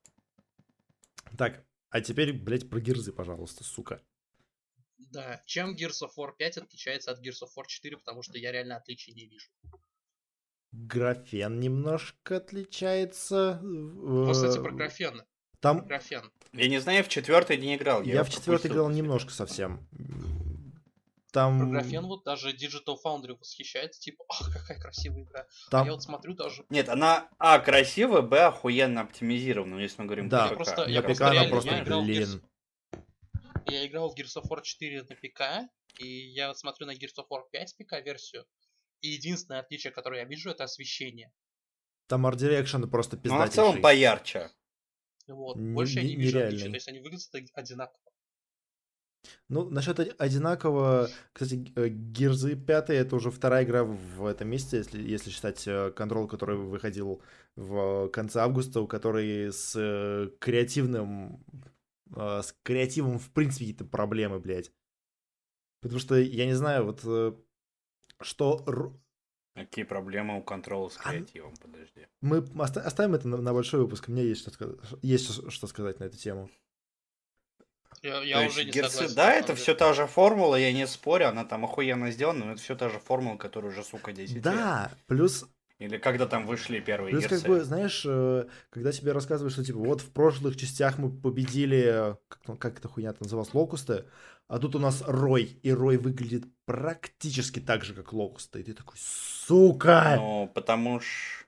Так, 1.36 1.64
а 1.90 2.00
теперь, 2.00 2.32
блядь, 2.32 2.68
про 2.68 2.80
гирзы, 2.80 3.12
пожалуйста, 3.12 3.64
сука. 3.64 4.02
Да, 5.10 5.42
чем 5.46 5.74
Gears 5.74 6.02
of 6.02 6.10
War 6.16 6.32
5 6.36 6.58
отличается 6.58 7.10
от 7.10 7.20
Gears 7.20 7.42
of 7.42 7.48
War 7.56 7.64
4, 7.66 7.98
потому 7.98 8.22
что 8.22 8.38
я 8.38 8.52
реально 8.52 8.76
отличий 8.76 9.12
не 9.12 9.26
вижу. 9.26 9.50
Графен 10.72 11.60
немножко 11.60 12.36
отличается. 12.36 13.60
Вот, 13.62 14.32
кстати, 14.32 14.58
про 14.58 14.72
э, 14.72 14.74
графен. 14.74 15.16
Про 15.18 15.26
Там 15.60 15.86
графен. 15.86 16.32
Я 16.52 16.68
не 16.68 16.78
знаю, 16.78 17.04
в 17.04 17.08
четвертый 17.08 17.58
не 17.58 17.76
играл. 17.76 18.02
я 18.02 18.24
в 18.24 18.30
четвертый 18.30 18.70
играл 18.70 18.88
немножко 18.88 19.32
совсем. 19.32 19.86
Про 21.32 21.40
Там, 21.40 21.70
графен 21.70 22.06
вот 22.06 22.24
даже 22.24 22.50
Digital 22.50 22.96
Foundry 23.02 23.38
восхищается, 23.38 23.98
типа, 24.00 24.22
ах, 24.28 24.52
какая 24.52 24.78
красивая 24.78 25.22
игра. 25.22 25.46
А 25.68 25.70
там, 25.70 25.86
я 25.86 25.92
вот 25.92 26.02
смотрю 26.02 26.34
даже 26.34 26.66
Нет, 26.68 26.90
она, 26.90 27.30
а, 27.38 27.58
красивая, 27.58 28.20
б, 28.20 28.38
охуенно 28.38 29.00
оптимизирована, 29.00 29.78
если 29.80 30.02
мы 30.02 30.06
говорим 30.08 30.28
Да, 30.28 30.48
про 30.48 30.48
Я 30.48 30.50
ПК. 30.50 30.56
просто- 30.56 30.90
я 30.90 31.00
ПК 31.00 31.06
просто 31.06 31.24
она 31.24 31.32
реально- 31.34 31.50
просто 31.50 31.70
я 31.70 31.82
играл 31.82 32.02
в 32.02 32.04
блин. 32.04 32.22
Gears- 32.22 32.42
Я 33.66 33.86
играл 33.86 34.10
в 34.10 34.18
Gears 34.18 34.36
of 34.36 34.44
War 34.50 34.60
4 34.62 35.02
на 35.04 35.14
ПК, 35.16 35.70
и 35.98 36.06
я 36.06 36.48
вот 36.48 36.58
смотрю 36.58 36.86
на 36.86 36.90
Gears 36.92 37.16
of 37.18 37.26
War 37.30 37.42
5 37.50 37.76
ПК-версию, 37.78 38.44
и 39.00 39.08
единственное 39.08 39.60
отличие, 39.60 39.90
которое 39.92 40.20
я 40.20 40.26
вижу, 40.26 40.50
это 40.50 40.64
освещение. 40.64 41.32
Там 42.08 42.26
Art 42.26 42.36
Direction 42.36 42.86
просто 42.88 43.18
Ну, 43.24 43.34
она 43.34 43.46
в 43.46 43.50
целом 43.50 43.76
пиздатейший. 43.76 43.82
поярче. 43.82 44.50
Вот. 45.28 45.56
Больше 45.56 46.00
я 46.00 46.02
не- 46.02 46.16
вижу 46.16 46.36
нереальный. 46.36 46.68
то 46.68 46.74
есть 46.74 46.88
они 46.88 46.98
выглядят 46.98 47.34
од- 47.34 47.50
одинаково. 47.54 48.01
Ну, 49.48 49.68
насчет 49.70 50.00
од- 50.00 50.14
одинаково, 50.18 51.08
кстати, 51.32 51.72
э, 51.76 51.88
Гирзы 51.88 52.56
5 52.56 52.90
это 52.94 53.16
уже 53.16 53.30
вторая 53.30 53.64
игра 53.64 53.84
в 53.84 54.26
этом 54.26 54.48
месяце, 54.48 54.76
если, 54.78 55.02
если 55.02 55.30
считать 55.30 55.68
контрол, 55.94 56.26
который 56.26 56.56
выходил 56.56 57.22
в 57.56 58.08
конце 58.08 58.40
августа, 58.40 58.80
у 58.80 58.86
которой 58.86 59.52
с 59.52 59.74
э, 59.76 60.30
креативным, 60.40 61.44
э, 62.16 62.40
с 62.42 62.54
креативом 62.62 63.18
в 63.18 63.30
принципе 63.30 63.64
какие-то 63.66 63.84
проблемы, 63.84 64.40
блядь. 64.40 64.72
Потому 65.82 66.00
что, 66.00 66.16
я 66.16 66.46
не 66.46 66.54
знаю, 66.54 66.84
вот 66.84 67.00
э, 67.04 67.32
что 68.20 68.94
Какие 69.54 69.84
проблемы 69.84 70.38
у 70.38 70.42
контрола 70.42 70.88
с 70.88 70.96
А, 71.04 71.10
креативом, 71.10 71.54
подожди. 71.58 72.06
мы 72.22 72.38
оста- 72.58 72.80
оставим 72.80 73.14
это 73.14 73.28
на, 73.28 73.36
на 73.36 73.52
большой 73.52 73.80
выпуск, 73.80 74.08
у 74.08 74.12
меня 74.12 74.22
есть 74.22 74.40
что, 74.48 74.78
есть 75.02 75.50
что 75.52 75.66
сказать 75.66 76.00
на 76.00 76.04
эту 76.04 76.16
тему. 76.16 76.48
Я, 78.02 78.18
То 78.18 78.22
я 78.22 78.42
есть 78.42 78.56
уже 78.56 78.64
не 78.64 78.70
Герцы- 78.72 78.88
согласен. 78.90 79.14
Да, 79.14 79.32
это 79.32 79.54
все 79.54 79.74
та 79.74 79.92
же 79.92 80.06
формула, 80.06 80.56
я 80.56 80.72
не 80.72 80.86
спорю, 80.86 81.28
она 81.28 81.44
там 81.44 81.64
охуенно 81.64 82.10
сделана, 82.10 82.46
но 82.46 82.52
это 82.52 82.60
все 82.60 82.74
та 82.74 82.88
же 82.88 82.98
формула, 82.98 83.36
которая 83.36 83.70
уже, 83.70 83.84
сука, 83.84 84.12
10 84.12 84.34
лет. 84.36 84.42
Да, 84.42 84.90
плюс 85.06 85.46
Или 85.78 85.98
когда 85.98 86.26
там 86.26 86.46
вышли 86.46 86.80
первые 86.80 87.10
Плюс, 87.12 87.24
герцы. 87.24 87.40
как 87.40 87.48
бы, 87.48 87.60
знаешь, 87.64 88.04
э, 88.06 88.46
когда 88.70 88.92
тебе 88.92 89.12
рассказывают, 89.12 89.52
что, 89.52 89.64
типа, 89.64 89.78
вот 89.78 90.00
в 90.00 90.10
прошлых 90.10 90.56
частях 90.56 90.98
мы 90.98 91.10
победили, 91.10 92.16
как, 92.28 92.38
там- 92.44 92.56
как 92.56 92.78
эта 92.78 92.88
хуйня 92.88 93.14
называлась, 93.20 93.52
локусты, 93.54 94.04
а 94.48 94.58
тут 94.58 94.74
у 94.74 94.78
нас 94.78 95.02
Рой, 95.06 95.58
и 95.62 95.72
Рой 95.72 95.96
выглядит 95.96 96.44
практически 96.66 97.58
так 97.60 97.84
же, 97.84 97.94
как 97.94 98.12
локусты. 98.12 98.60
И 98.60 98.62
ты 98.64 98.74
такой, 98.74 98.96
сука! 98.98 100.14
Ну, 100.16 100.50
потому 100.54 101.00
что... 101.00 101.41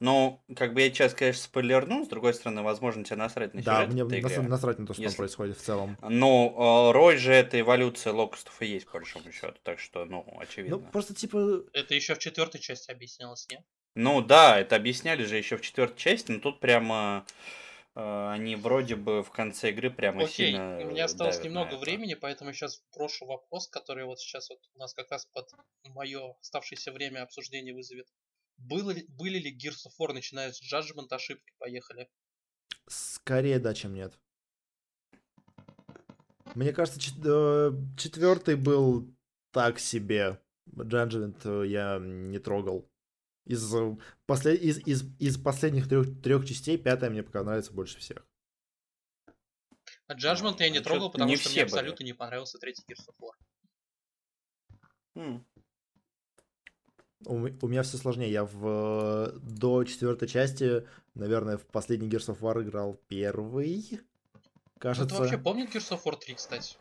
Ну, 0.00 0.42
как 0.56 0.72
бы 0.72 0.80
я 0.80 0.88
сейчас, 0.88 1.12
конечно, 1.12 1.42
спойлерну, 1.42 2.06
с 2.06 2.08
другой 2.08 2.32
стороны, 2.32 2.62
возможно, 2.62 3.04
тебе 3.04 3.16
насрать 3.16 3.52
на 3.52 3.62
да, 3.62 3.86
мне 3.86 4.00
игры. 4.00 4.42
насрать 4.42 4.78
на 4.78 4.86
то, 4.86 4.94
что 4.94 5.02
Если- 5.02 5.14
там 5.14 5.18
происходит 5.18 5.58
в 5.58 5.60
целом. 5.60 5.98
Ну, 6.00 6.88
э, 6.88 6.92
Рой 6.92 7.18
же 7.18 7.34
это 7.34 7.60
эволюция 7.60 8.14
локустов 8.14 8.62
и 8.62 8.66
есть, 8.66 8.86
по 8.86 8.92
большому 8.92 9.30
счету, 9.30 9.58
так 9.62 9.78
что, 9.78 10.06
ну, 10.06 10.24
очевидно. 10.40 10.78
Ну, 10.78 10.82
просто, 10.90 11.14
типа, 11.14 11.64
Это 11.74 11.94
еще 11.94 12.14
в 12.14 12.18
четвертой 12.18 12.62
части 12.62 12.90
объяснялось, 12.90 13.46
нет? 13.50 13.62
Ну 13.94 14.22
да, 14.22 14.58
это 14.58 14.76
объясняли 14.76 15.24
же 15.24 15.36
еще 15.36 15.58
в 15.58 15.60
четвертой 15.60 15.98
части, 15.98 16.30
но 16.30 16.40
тут 16.40 16.60
прямо 16.60 17.26
э, 17.94 18.28
они 18.30 18.56
вроде 18.56 18.96
бы 18.96 19.22
в 19.22 19.30
конце 19.30 19.70
игры 19.70 19.90
прямо 19.90 20.22
Окей, 20.22 20.52
сильно 20.52 20.78
у 20.78 20.84
меня 20.86 21.04
осталось 21.04 21.38
на 21.40 21.44
немного 21.44 21.74
времени, 21.76 22.14
поэтому 22.14 22.52
сейчас 22.54 22.82
брошу 22.94 23.26
вопрос, 23.26 23.68
который 23.68 24.04
вот 24.04 24.20
сейчас 24.20 24.48
вот 24.48 24.60
у 24.74 24.78
нас 24.78 24.94
как 24.94 25.10
раз 25.10 25.26
под 25.26 25.50
мое 25.84 26.36
оставшееся 26.40 26.92
время 26.92 27.22
обсуждения 27.22 27.74
вызовет. 27.74 28.06
Было 28.60 28.90
ли, 28.90 29.06
были 29.08 29.38
ли 29.38 29.56
Gears 29.56 29.86
of 29.86 29.92
War, 29.98 30.12
начиная 30.12 30.52
с 30.52 30.62
Judgment, 30.62 31.08
ошибки? 31.10 31.52
Поехали. 31.58 32.08
скорее 32.86 33.58
да, 33.58 33.74
чем 33.74 33.94
нет. 33.94 34.18
Мне 36.54 36.72
кажется, 36.72 37.00
четвертый 37.00 38.56
был 38.56 39.14
так 39.52 39.78
себе. 39.78 40.40
Judgment 40.68 41.40
э, 41.44 41.68
я 41.68 41.98
не 41.98 42.38
трогал. 42.38 42.90
Из, 43.46 43.74
э, 43.74 43.96
после... 44.26 44.56
из, 44.56 44.78
из, 44.86 45.04
из 45.18 45.38
последних 45.42 45.88
трех, 45.88 46.20
трех 46.22 46.46
частей 46.46 46.76
пятая 46.76 47.10
мне 47.10 47.22
пока 47.22 47.42
нравится 47.42 47.72
больше 47.72 47.98
всех. 47.98 48.26
А 50.06 50.14
Judgment 50.14 50.56
я 50.58 50.70
не 50.70 50.78
ну, 50.78 50.84
трогал, 50.84 51.10
потому 51.10 51.30
не 51.30 51.36
что 51.36 51.48
мне 51.48 51.62
были. 51.62 51.64
абсолютно 51.64 52.04
не 52.04 52.12
понравился 52.12 52.58
третий 52.58 52.82
Gears 52.88 53.08
of 53.08 53.16
War. 53.20 53.32
М. 55.14 55.46
У, 57.26 57.36
меня 57.68 57.82
все 57.82 57.96
сложнее. 57.98 58.30
Я 58.30 58.44
в, 58.44 59.32
э, 59.34 59.38
до 59.42 59.84
четвертой 59.84 60.28
части, 60.28 60.86
наверное, 61.14 61.58
в 61.58 61.66
последний 61.66 62.08
Gears 62.08 62.34
of 62.34 62.40
War 62.40 62.62
играл 62.62 63.00
первый. 63.08 63.86
Ну, 63.92 63.98
Кажется. 64.78 65.14
ты 65.14 65.20
вообще 65.20 65.38
помнишь 65.38 65.68
Gears 65.70 65.90
of 65.90 66.02
War 66.04 66.18
3, 66.18 66.34
кстати? 66.34 66.76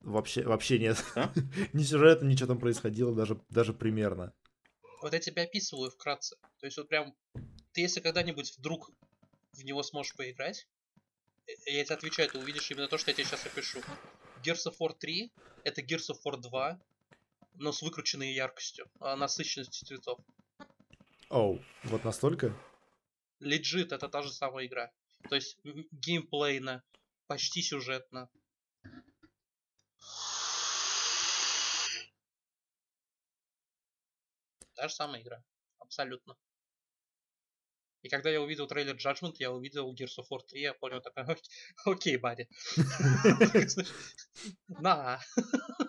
Вообще, 0.00 0.42
вообще 0.44 0.78
нет. 0.78 1.04
А? 1.16 1.32
Ни 1.72 1.82
сюжета, 1.82 2.24
ничего 2.24 2.46
там 2.46 2.58
происходило, 2.58 3.14
даже, 3.14 3.40
даже 3.50 3.74
примерно. 3.74 4.32
Вот 5.02 5.12
я 5.12 5.18
тебе 5.18 5.42
описываю 5.42 5.90
вкратце. 5.90 6.36
То 6.60 6.66
есть 6.66 6.76
вот 6.76 6.88
прям, 6.88 7.14
ты 7.72 7.80
если 7.80 8.00
когда-нибудь 8.00 8.56
вдруг 8.58 8.90
в 9.52 9.64
него 9.64 9.82
сможешь 9.82 10.14
поиграть, 10.14 10.68
э, 11.46 11.52
я 11.66 11.84
тебе 11.84 11.96
отвечаю, 11.96 12.28
ты 12.30 12.38
увидишь 12.38 12.70
именно 12.70 12.86
то, 12.86 12.96
что 12.96 13.10
я 13.10 13.14
тебе 13.14 13.24
сейчас 13.24 13.44
опишу. 13.44 13.80
Gears 14.44 14.66
of 14.68 14.74
War 14.80 14.94
3 14.96 15.32
это 15.64 15.82
Gears 15.82 16.10
of 16.10 16.18
War 16.24 16.36
2, 16.36 16.80
но 17.58 17.72
с 17.72 17.82
выкрученной 17.82 18.32
яркостью, 18.32 18.90
а, 19.00 19.16
насыщенностью 19.16 19.86
цветов. 19.86 20.20
Оу, 21.28 21.62
вот 21.84 22.04
настолько? 22.04 22.56
Легит 23.40 23.92
это 23.92 24.08
та 24.08 24.22
же 24.22 24.30
самая 24.30 24.66
игра. 24.66 24.92
То 25.28 25.34
есть 25.34 25.58
геймплейно, 25.90 26.82
почти 27.26 27.62
сюжетно. 27.62 28.30
Та 34.74 34.88
же 34.88 34.94
самая 34.94 35.22
игра. 35.22 35.42
Абсолютно. 35.78 36.36
И 38.02 38.08
когда 38.08 38.30
я 38.30 38.40
увидел 38.40 38.66
трейлер 38.68 38.94
Judgment, 38.96 39.34
я 39.38 39.50
увидел 39.50 39.92
Gears 39.92 40.18
of 40.20 40.26
War 40.30 40.38
3, 40.48 40.60
я 40.60 40.72
понял 40.74 41.00
такой, 41.00 41.24
«Ок- 41.24 41.42
окей, 41.84 42.16
Барри. 42.16 42.48
На. 44.68 45.20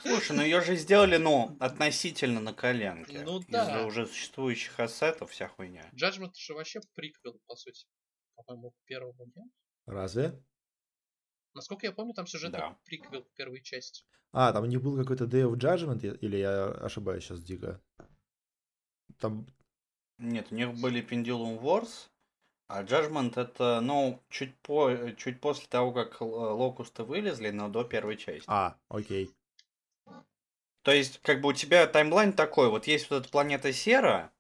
Слушай, 0.02 0.36
ну 0.36 0.42
ее 0.42 0.62
же 0.62 0.76
сделали, 0.76 1.18
ну, 1.18 1.56
относительно 1.60 2.40
на 2.40 2.54
коленке. 2.54 3.22
Ну 3.24 3.40
Из-за 3.40 3.52
да. 3.52 3.86
уже 3.86 4.08
существующих 4.08 4.80
ассетов 4.80 5.32
вся 5.32 5.48
хуйня. 5.48 5.90
Judgment 5.94 6.32
же 6.36 6.54
вообще 6.54 6.80
приквел, 6.96 7.40
по 7.46 7.56
сути. 7.56 7.86
По-моему, 8.36 8.72
к 8.72 8.76
первому, 8.86 9.26
нет? 9.36 9.48
Разве? 9.86 10.42
Насколько 11.54 11.88
я 11.88 11.92
помню, 11.92 12.14
там 12.14 12.26
сюжетный 12.26 12.60
Да. 12.60 12.78
приквел 12.86 13.24
к 13.24 13.34
первой 13.34 13.62
части. 13.62 14.04
А, 14.32 14.54
там 14.54 14.64
у 14.64 14.68
них 14.68 14.82
был 14.82 14.96
какой-то 14.98 15.26
Day 15.26 15.44
of 15.44 15.56
Judgment, 15.58 16.18
или 16.22 16.38
я 16.38 16.66
ошибаюсь 16.72 17.24
сейчас 17.24 17.42
дико? 17.42 17.82
Там... 19.20 19.48
Нет, 20.20 20.48
у 20.52 20.56
них 20.56 20.74
были 20.76 21.02
Pendulum 21.02 21.60
Wars, 21.62 22.10
а 22.68 22.84
Judgment 22.84 23.40
это, 23.40 23.80
ну, 23.82 24.22
чуть, 24.30 24.56
по, 24.58 24.92
чуть 25.18 25.40
после 25.40 25.68
того, 25.68 25.92
как 25.94 26.22
л- 26.22 26.58
локусты 26.58 27.04
вылезли, 27.04 27.50
но 27.50 27.70
до 27.70 27.86
первой 27.86 28.18
части. 28.18 28.48
А, 28.48 28.76
окей. 28.90 29.34
То 30.82 30.92
есть, 30.92 31.20
как 31.22 31.42
бы 31.42 31.50
у 31.50 31.54
тебя 31.54 31.88
таймлайн 31.88 32.34
такой, 32.34 32.70
вот 32.70 32.86
есть 32.86 33.10
вот 33.10 33.22
эта 33.22 33.30
планета 33.30 33.72
Сера, 33.72 34.32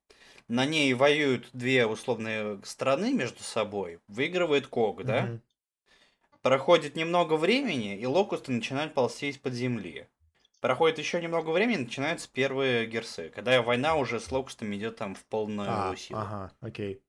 на 0.48 0.66
ней 0.66 0.94
воюют 0.94 1.50
две 1.54 1.86
условные 1.86 2.60
страны 2.64 3.14
между 3.14 3.44
собой, 3.44 4.00
выигрывает 4.08 4.68
Ког, 4.68 5.04
да? 5.04 5.24
Мгм. 5.24 5.42
Проходит 6.42 6.96
немного 6.96 7.36
времени, 7.36 7.98
и 7.98 8.06
локусты 8.06 8.52
начинают 8.52 8.94
ползти 8.94 9.30
из-под 9.30 9.54
земли. 9.54 10.08
Проходит 10.60 11.00
еще 11.00 11.22
немного 11.22 11.52
времени, 11.52 11.78
начинаются 11.84 12.30
первые 12.30 12.86
герсы, 12.86 13.30
когда 13.30 13.62
война 13.62 13.96
уже 13.96 14.20
с 14.20 14.30
локустами 14.32 14.76
идет 14.76 14.98
там 14.98 15.16
в 15.16 15.24
полную 15.26 15.70
А, 15.70 15.96
силу. 15.96 16.20
ага, 16.20 16.54
окей. 16.60 17.02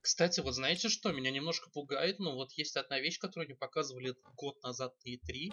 Кстати, 0.00 0.38
вот 0.38 0.52
знаете 0.54 0.88
что, 0.88 1.10
меня 1.10 1.32
немножко 1.32 1.68
пугает, 1.70 2.20
но 2.20 2.36
вот 2.36 2.52
есть 2.52 2.76
одна 2.76 3.00
вещь, 3.00 3.18
которую 3.18 3.46
они 3.46 3.54
показывали 3.54 4.14
год 4.36 4.62
назад 4.62 4.94
на 5.04 5.08
E3. 5.08 5.52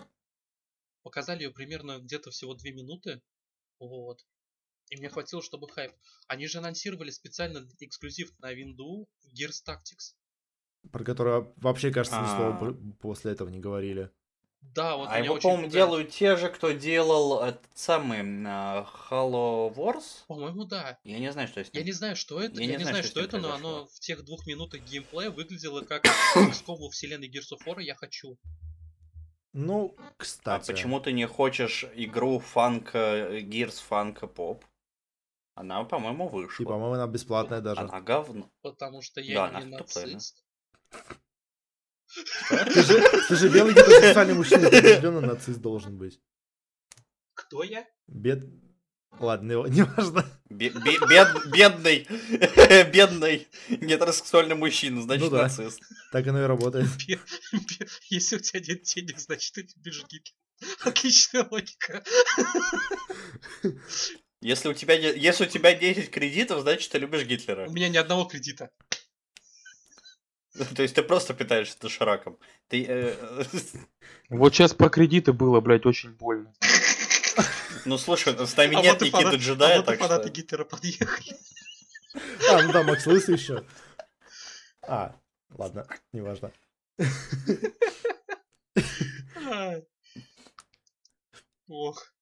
Показали 1.02 1.44
ее 1.44 1.52
примерно 1.52 1.98
где-то 2.00 2.30
всего 2.30 2.54
две 2.54 2.72
минуты. 2.74 3.24
Вот. 3.80 4.24
И 4.90 4.98
мне 4.98 5.10
хватило, 5.10 5.42
чтобы 5.42 5.68
хайп. 5.70 5.94
Они 6.28 6.46
же 6.46 6.60
анонсировали 6.60 7.10
специально 7.10 7.68
эксклюзив 7.80 8.38
на 8.40 8.54
винду 8.54 9.08
Gears 9.34 9.64
Tactics. 9.68 10.14
Про 10.92 11.04
которую 11.04 11.54
вообще, 11.58 11.92
кажется, 11.92 12.22
ни 12.22 12.26
слова 12.28 12.56
А. 12.56 12.58
по- 12.60 12.74
после 13.00 13.32
этого 13.32 13.50
не 13.50 13.60
говорили. 13.60 14.12
Да, 14.74 14.96
вот 14.98 15.10
а 15.12 15.20
его, 15.20 15.36
по-моему, 15.36 15.64
пугает. 15.66 15.72
делают 15.74 16.10
те 16.12 16.36
же, 16.36 16.50
кто 16.50 16.72
делал 16.72 17.42
этот 17.44 17.62
самый 17.76 18.22
а, 18.48 18.88
Halo 19.10 19.72
Wars. 19.76 20.24
По-моему, 20.28 20.64
да. 20.66 20.98
Я 21.04 21.20
не 21.20 21.32
знаю, 21.32 21.48
что 21.48 21.60
ним. 21.62 21.70
Я 21.74 21.84
не 21.84 21.92
знаю, 21.92 22.16
что 22.16 22.42
это, 22.42 22.56
Я 22.60 22.62
я, 22.62 22.72
не 22.72 22.78
не 22.78 22.84
знаю, 22.84 22.94
знаю, 22.96 23.04
что 23.04 23.12
что 23.12 23.20
это, 23.22 23.38
но 23.38 23.50
произошло. 23.50 23.70
оно 23.78 23.88
в 23.88 24.00
тех 24.00 24.24
двух 24.26 24.48
минутах 24.48 24.82
геймплея 24.82 25.30
выглядело 25.30 25.82
как 25.82 26.04
во 26.68 26.90
вселенной 26.90 27.30
Gears 27.30 27.52
of 27.54 27.66
War 27.68 27.82
я 27.84 27.94
хочу. 27.96 28.38
Ну, 29.54 29.96
А 29.98 30.12
кстати. 30.18 30.72
почему 30.72 31.00
ты 31.00 31.12
не 31.12 31.28
хочешь 31.28 31.86
игру 31.94 32.40
фанка 32.40 33.30
Gears 33.42 33.80
фанка 33.84 34.26
поп? 34.26 34.66
Она, 35.56 35.84
по-моему, 35.84 36.28
вышла. 36.30 36.64
И, 36.64 36.66
по-моему, 36.66 36.94
она 36.96 37.06
бесплатная 37.06 37.62
даже. 37.62 37.82
Она 37.82 38.02
говно. 38.02 38.50
Потому 38.64 39.04
что 39.04 39.22
Да, 39.22 39.28
я 39.28 39.46
она 39.46 39.62
не 39.62 39.72
да. 39.72 39.78
нацист. 39.80 40.44
Ты 42.50 42.84
же, 42.84 43.02
ты 43.28 43.36
же 43.36 43.50
белый 43.50 43.74
гетеросексуальный 43.74 44.34
мужчина, 44.34 44.70
ты 44.70 44.78
определенно 44.78 45.22
нацист 45.22 45.60
должен 45.60 45.98
быть. 45.98 46.20
Кто 47.34 47.64
я? 47.64 47.86
Бед... 48.08 48.44
Ладно, 49.20 49.64
не- 49.68 49.84
бе- 50.50 50.70
бед- 50.70 51.46
бедный, 51.52 52.08
бедный 52.92 53.48
гетеросексуальный 53.70 54.56
мужчина, 54.56 55.04
значит, 55.04 55.26
Ну 55.26 55.30
да. 55.30 55.44
нацист. 55.44 55.82
Так 56.12 56.26
оно 56.28 56.42
и 56.42 56.46
работает. 56.48 56.88
Если 58.10 58.36
у 58.38 58.40
тебя 58.40 58.60
нет 58.60 58.82
денег, 58.84 59.20
значит 59.20 59.54
ты 59.54 59.68
любишь 59.76 60.04
Гитлера. 60.10 60.36
Отличная 60.84 61.48
логика. 61.52 62.04
Если 64.42 64.68
у 64.68 64.74
тебя, 64.74 64.96
если 64.96 65.46
у 65.46 65.48
тебя 65.48 65.74
10 65.74 66.10
кредитов, 66.12 66.62
значит, 66.64 66.92
ты 66.92 66.98
любишь 66.98 67.24
Гитлера. 67.26 67.66
У 67.68 67.72
меня 67.72 67.88
ни 67.88 67.96
одного 67.98 68.26
кредита. 68.26 68.70
То 70.54 70.84
есть 70.84 70.96
ты 70.96 71.02
просто 71.02 71.34
питаешься 71.34 71.78
дошираком. 71.80 72.38
Ты, 72.68 72.86
э, 72.88 73.44
Вот 74.30 74.54
сейчас 74.54 74.74
про 74.74 74.90
кредиты 74.90 75.34
было, 75.34 75.60
блядь, 75.62 75.86
очень 75.86 76.12
больно. 76.12 76.54
ну 77.86 77.98
слушай, 77.98 78.34
с 78.46 78.56
нами 78.56 78.76
А 78.76 78.82
нет 78.82 78.94
вот 78.94 79.02
Никиты 79.02 79.24
фанат- 79.24 79.36
Джедая, 79.36 79.80
а 79.80 79.84
вот 79.84 79.98
фанаты 79.98 80.24
что... 80.28 80.32
Гитлера 80.32 80.66
подъехали. 80.66 81.36
А, 82.52 82.62
ну 82.62 82.72
да, 82.72 82.84
Макс 82.84 83.08
Лысый 83.08 83.34
еще. 83.36 83.66
А, 84.84 85.16
ладно, 85.50 85.88
неважно. 86.12 86.52
Ох. 91.68 92.14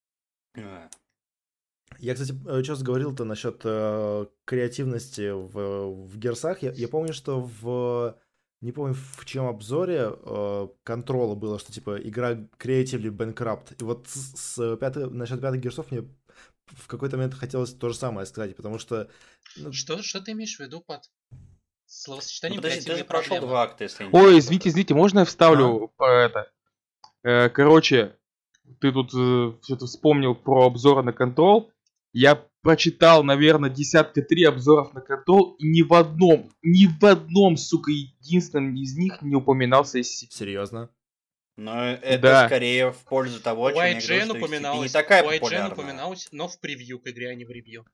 А, 2.02 2.06
Я, 2.06 2.14
кстати, 2.16 2.64
что 2.64 2.84
говорил-то 2.84 3.26
насчет 3.26 3.62
э, 3.64 4.26
креативности 4.46 5.32
в, 5.32 6.08
в 6.08 6.18
герсах. 6.18 6.64
Я, 6.64 6.72
я 6.72 6.88
помню, 6.88 7.14
что 7.14 7.42
в... 7.42 8.18
Не 8.62 8.72
помню, 8.72 8.94
в 8.94 9.26
чем 9.26 9.48
обзоре 9.48 10.12
э, 10.12 10.68
контрола 10.84 11.36
было, 11.36 11.58
что, 11.58 11.72
типа, 11.72 11.98
игра 11.98 12.34
Creatively 12.60 13.10
Bankrupt. 13.10 13.76
И 13.80 13.84
вот 13.84 14.08
с, 14.08 14.38
с 14.38 14.78
пятой, 14.78 15.10
насчет 15.10 15.42
пятых 15.42 15.62
герсов 15.62 15.90
мне 15.92 16.08
в 16.68 16.88
какой-то 16.88 17.18
момент 17.18 17.34
хотелось 17.34 17.74
то 17.74 17.90
же 17.90 17.96
самое 17.96 18.26
сказать, 18.26 18.56
потому 18.56 18.78
что... 18.78 19.10
ну, 19.58 19.74
Что, 19.74 20.02
что 20.04 20.22
ты 20.22 20.32
имеешь 20.34 20.58
в 20.58 20.60
виду 20.60 20.82
под 20.82 21.02
Ну, 21.32 21.38
словосочетанием 21.86 22.62
подожди, 22.62 22.86
ты 22.86 22.98
же 22.98 23.04
прошел 23.04 23.40
два 23.40 23.64
акта, 23.64 23.84
если 23.84 24.04
я 24.04 24.10
не 24.10 24.18
Ой, 24.18 24.40
извините, 24.40 24.70
извините, 24.70 24.94
можно 24.94 25.20
я 25.20 25.26
вставлю 25.26 25.92
по 25.98 26.06
это? 26.06 26.52
Э, 27.24 27.50
короче, 27.50 28.16
ты 28.80 28.92
тут 28.92 29.10
что-то 29.10 29.86
вспомнил 29.88 30.36
про 30.36 30.68
обзоры 30.68 31.04
на 31.04 31.14
контрол. 31.14 31.72
Я 32.14 32.36
прочитал, 32.62 33.24
наверное, 33.24 33.70
десятка 33.70 34.22
три 34.22 34.44
обзоров 34.44 34.94
на 34.94 35.02
контрол, 35.02 35.56
и 35.60 35.68
ни 35.68 35.82
в 35.82 35.94
одном, 35.94 36.52
ни 36.62 36.86
в 36.88 37.04
одном, 37.06 37.58
сука, 37.58 37.92
единственном 37.92 38.76
из 38.76 38.96
них 38.98 39.22
не 39.22 39.36
упоминался 39.36 40.00
SCP. 40.00 40.28
Серьезно? 40.30 40.90
Но 41.58 41.86
это 41.86 42.22
Да. 42.22 42.46
скорее 42.48 42.92
в 42.92 42.98
пользу 43.06 43.42
того, 43.42 43.66
У 43.66 43.70
чем 43.70 43.78
я 43.78 43.98
HCP 43.98 44.38
упоминалось, 44.38 44.82
не 44.90 44.94
такая 44.94 45.24
у 45.24 45.28
IGN 45.30 45.40
популярная. 45.40 45.72
упоминалось, 45.74 46.28
но 46.32 46.48
в 46.48 46.60
превью 46.60 47.00
к 47.00 47.08
игре, 47.08 47.30
а 47.30 47.36
не 47.36 47.46
в 47.46 47.50
ревью. 47.50 47.86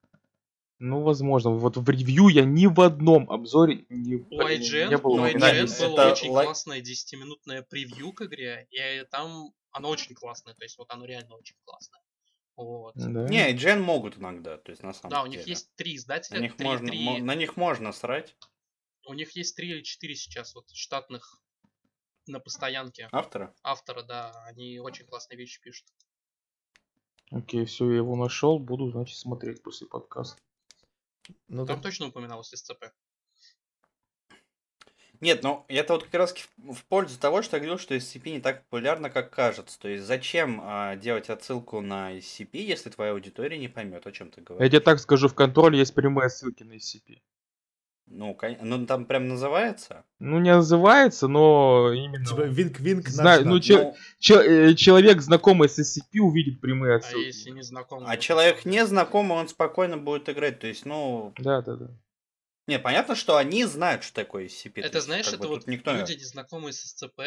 Ну, 0.80 1.00
возможно. 1.02 1.50
Вот 1.50 1.76
в 1.76 1.88
ревью 1.90 2.28
я 2.28 2.44
ни 2.44 2.66
в 2.66 2.80
одном 2.80 3.28
обзоре 3.30 3.84
не, 3.88 4.16
У 4.16 4.40
IGN, 4.40 4.88
не 4.90 4.96
было 4.98 5.22
у. 5.22 5.26
IGN 5.26 5.66
было 5.88 6.00
Это 6.02 6.12
очень 6.12 6.30
лай- 6.30 6.44
классное 6.46 6.80
10-минутное 6.80 7.62
превью 7.62 8.12
к 8.12 8.22
игре, 8.22 8.68
и 8.70 9.04
там 9.10 9.52
оно 9.72 9.88
очень 9.90 10.14
классное, 10.14 10.54
то 10.54 10.62
есть 10.64 10.78
вот 10.78 10.90
оно 10.92 11.04
реально 11.04 11.34
очень 11.34 11.56
классное. 11.64 12.00
Вот. 12.58 12.94
Да. 12.96 13.28
Не, 13.28 13.54
IGN 13.54 13.78
могут 13.80 14.18
иногда, 14.18 14.58
то 14.58 14.70
есть 14.72 14.82
на 14.82 14.92
самом 14.92 15.10
Да, 15.10 15.22
у 15.22 15.26
деле. 15.26 15.38
них 15.38 15.46
есть 15.46 15.72
три 15.76 15.94
издателя, 15.94 16.38
на 16.38 16.42
них, 16.42 16.56
три- 16.56 16.66
можно, 16.66 16.88
три- 16.88 17.04
мо- 17.04 17.18
на 17.18 17.34
них 17.36 17.56
можно 17.56 17.92
срать. 17.92 18.36
у 19.06 19.14
них 19.14 19.30
есть 19.36 19.54
три 19.56 19.70
или 19.70 19.82
четыре 19.82 20.16
сейчас 20.16 20.54
вот 20.56 20.68
штатных 20.72 21.40
на 22.26 22.40
постоянке 22.40 23.08
Автора? 23.12 23.54
автора, 23.62 24.02
да, 24.02 24.44
они 24.44 24.80
очень 24.80 25.06
классные 25.06 25.38
вещи 25.38 25.62
пишут. 25.62 25.86
Окей, 27.30 27.64
все, 27.64 27.88
я 27.90 27.96
его 27.98 28.16
нашел, 28.16 28.58
буду, 28.58 28.90
значит, 28.90 29.16
смотреть 29.18 29.62
после 29.62 29.86
подкаста. 29.86 30.42
Ну, 31.46 31.64
Там 31.64 31.76
так- 31.76 31.82
точно 31.84 32.06
упоминалось 32.08 32.52
SCP. 32.52 32.90
Нет, 35.20 35.42
ну 35.42 35.64
это 35.68 35.94
вот 35.94 36.04
как 36.04 36.14
раз 36.14 36.34
в 36.56 36.84
пользу 36.84 37.18
того, 37.18 37.42
что 37.42 37.56
я 37.56 37.60
говорил, 37.60 37.78
что 37.78 37.94
SCP 37.94 38.30
не 38.30 38.40
так 38.40 38.62
популярна, 38.64 39.10
как 39.10 39.30
кажется. 39.30 39.78
То 39.80 39.88
есть 39.88 40.04
зачем 40.04 40.60
а, 40.62 40.96
делать 40.96 41.28
отсылку 41.28 41.80
на 41.80 42.16
SCP, 42.18 42.58
если 42.58 42.90
твоя 42.90 43.12
аудитория 43.12 43.58
не 43.58 43.68
поймет, 43.68 44.06
о 44.06 44.12
чем 44.12 44.30
ты 44.30 44.40
Я 44.40 44.44
говоришь? 44.44 44.70
тебе 44.70 44.80
так 44.80 45.00
скажу, 45.00 45.28
в 45.28 45.34
контроле 45.34 45.78
есть 45.78 45.94
прямые 45.94 46.30
ссылки 46.30 46.62
на 46.62 46.74
SCP. 46.74 47.18
Ну, 48.10 48.34
кон- 48.34 48.56
ну 48.62 48.86
там 48.86 49.04
прям 49.04 49.28
называется. 49.28 50.04
Ну, 50.18 50.38
не 50.38 50.54
называется, 50.54 51.28
но 51.28 51.92
именно... 51.92 52.24
Типа 52.24 52.42
винк-винк 52.42 53.06
Знаю, 53.08 53.46
ну, 53.46 53.60
че- 53.60 53.76
Ну, 53.76 53.96
Че- 54.18 54.70
э, 54.70 54.74
человек, 54.74 55.20
знакомый 55.20 55.68
с 55.68 55.78
SCP, 55.78 56.20
увидит 56.20 56.60
прямые 56.60 56.94
А 56.94 56.96
отсылки. 56.96 57.26
если 57.26 57.50
не 57.50 57.62
знаком... 57.62 58.04
а 58.06 58.16
человек 58.16 58.64
не 58.64 58.86
знакомый, 58.86 59.36
он 59.36 59.48
спокойно 59.48 59.98
будет 59.98 60.28
играть. 60.30 60.58
То 60.60 60.66
есть, 60.68 60.86
ну... 60.86 61.34
Да, 61.38 61.60
да, 61.60 61.76
да. 61.76 61.90
Не, 62.68 62.78
понятно, 62.78 63.16
что 63.16 63.36
они 63.36 63.64
знают, 63.64 64.04
что 64.04 64.14
такое 64.14 64.46
SCP. 64.46 64.82
то 64.82 64.86
Это 64.86 65.00
знаешь, 65.00 65.24
как 65.24 65.34
это 65.34 65.42
бы 65.44 65.48
вот 65.48 65.66
никто... 65.66 65.92
люди, 65.92 66.12
незнакомые 66.12 66.72
с 66.72 66.82
СЦП, 66.82 67.20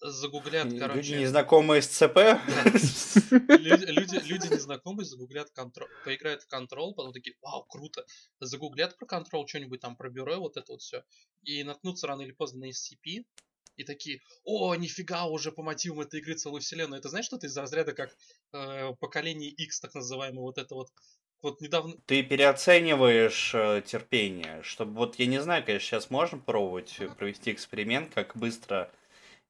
загуглят, 0.00 0.64
Люди, 0.64 0.78
короче... 0.78 1.20
незнакомые 1.20 1.82
с 1.82 1.86
ЦП. 1.86 2.16
люди, 3.30 3.84
люди, 3.84 4.16
люди 4.24 4.52
незнакомые 4.52 5.06
загуглят 5.06 5.50
контрол, 5.50 5.88
поиграют 6.04 6.42
в 6.42 6.48
контрол, 6.48 6.94
потом 6.94 7.12
такие, 7.12 7.36
вау, 7.40 7.64
круто, 7.64 8.04
загуглят 8.40 8.96
про 8.98 9.06
контрол, 9.06 9.46
что-нибудь 9.46 9.80
там 9.80 9.96
про 9.96 10.10
бюро, 10.10 10.40
вот 10.40 10.56
это 10.56 10.72
вот 10.72 10.82
все, 10.82 11.04
и 11.42 11.62
наткнутся 11.62 12.08
рано 12.08 12.22
или 12.22 12.32
поздно 12.32 12.66
на 12.66 12.70
SCP, 12.70 13.24
и 13.76 13.84
такие, 13.84 14.20
о, 14.44 14.74
нифига, 14.74 15.26
уже 15.26 15.52
по 15.52 15.62
мотивам 15.62 16.00
этой 16.00 16.20
игры 16.20 16.34
целую 16.34 16.60
вселенную. 16.60 16.98
Это 16.98 17.08
знаешь, 17.08 17.26
что-то 17.26 17.46
из 17.46 17.56
разряда 17.56 17.92
как 17.92 18.14
э, 18.52 18.92
поколение 19.00 19.50
X, 19.50 19.80
так 19.80 19.94
называемое, 19.94 20.42
вот 20.42 20.58
это 20.58 20.74
вот. 20.74 20.88
Вот 21.42 21.60
недавно... 21.60 21.94
Ты 22.06 22.22
переоцениваешь 22.22 23.52
э, 23.52 23.82
терпение. 23.84 24.62
Чтобы 24.62 24.94
вот 24.94 25.16
я 25.16 25.26
не 25.26 25.40
знаю, 25.42 25.64
конечно, 25.64 25.86
сейчас 25.86 26.08
можно 26.08 26.38
пробовать 26.38 27.00
провести 27.18 27.52
эксперимент, 27.52 28.14
как 28.14 28.36
быстро 28.36 28.90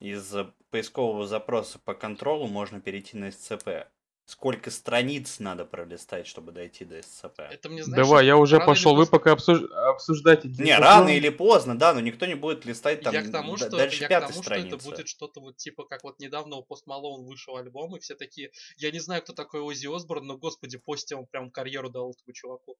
из 0.00 0.34
э, 0.34 0.50
поискового 0.70 1.26
запроса 1.26 1.78
по 1.78 1.92
контролу 1.92 2.48
можно 2.48 2.80
перейти 2.80 3.18
на 3.18 3.26
SCP. 3.26 3.86
Сколько 4.24 4.70
страниц 4.70 5.40
надо 5.40 5.64
пролистать, 5.64 6.28
чтобы 6.28 6.52
дойти 6.52 6.84
до 6.84 6.98
SCP? 6.98 7.42
Это 7.50 7.68
мне, 7.68 7.82
знаешь, 7.82 8.06
Давай, 8.06 8.24
я 8.24 8.36
уже 8.36 8.60
пошел, 8.60 8.94
вы 8.94 9.06
пока 9.06 9.32
обсуж- 9.32 9.66
обсуждайте. 9.72 10.48
Не, 10.48 10.78
рано 10.78 11.08
или 11.08 11.28
поздно, 11.28 11.76
да, 11.76 11.92
но 11.92 12.00
никто 12.00 12.26
не 12.26 12.36
будет 12.36 12.64
листать 12.64 13.02
там 13.02 13.12
я 13.12 13.22
к 13.22 13.32
тому, 13.32 13.56
что, 13.56 13.70
дальше 13.70 14.02
я 14.02 14.06
к 14.06 14.20
тому, 14.20 14.32
что 14.32 14.42
страницы. 14.42 14.76
это 14.76 14.84
будет 14.84 15.08
что-то 15.08 15.40
вот 15.40 15.56
типа, 15.56 15.84
как 15.84 16.04
вот 16.04 16.20
недавно 16.20 16.56
у 16.56 16.62
Post 16.62 16.84
Malone 16.88 17.24
вышел 17.24 17.56
альбом, 17.56 17.96
и 17.96 18.00
все 18.00 18.14
такие, 18.14 18.52
я 18.76 18.92
не 18.92 19.00
знаю, 19.00 19.22
кто 19.22 19.32
такой 19.32 19.60
Оззи 19.60 19.88
Осборн, 19.94 20.24
но, 20.24 20.38
господи, 20.38 20.78
постил 20.78 21.18
он 21.18 21.26
прям 21.26 21.50
карьеру 21.50 21.90
дал 21.90 22.12
этому 22.12 22.32
чуваку. 22.32 22.76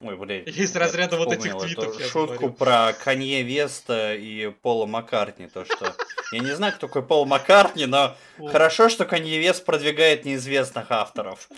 Ой, 0.00 0.16
блядь. 0.16 0.46
Из 0.46 0.76
разряда 0.76 1.16
вот 1.16 1.32
этих 1.32 1.56
твитов 1.58 1.98
я 1.98 2.06
шутку 2.06 2.34
говорю. 2.34 2.52
про 2.52 2.92
Канье 2.92 3.42
Веста 3.42 4.14
и 4.14 4.48
Пола 4.50 4.86
Маккартни. 4.86 5.48
То, 5.48 5.64
что 5.64 5.96
я 6.30 6.38
не 6.38 6.54
знаю, 6.54 6.72
кто 6.74 6.86
такой 6.86 7.04
Пол 7.04 7.26
Маккартни, 7.26 7.86
но 7.86 8.16
хорошо, 8.38 8.88
что 8.88 9.04
Канье 9.06 9.40
Вест 9.40 9.64
продвигает 9.64 10.24
неизвестных 10.24 10.90
авторов. 10.92 11.48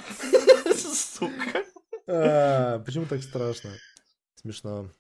Сука. 0.75 1.65
А, 2.07 2.79
Почему 2.81 3.05
так 3.07 3.23
страшно? 3.23 3.77
Смешно. 4.37 4.91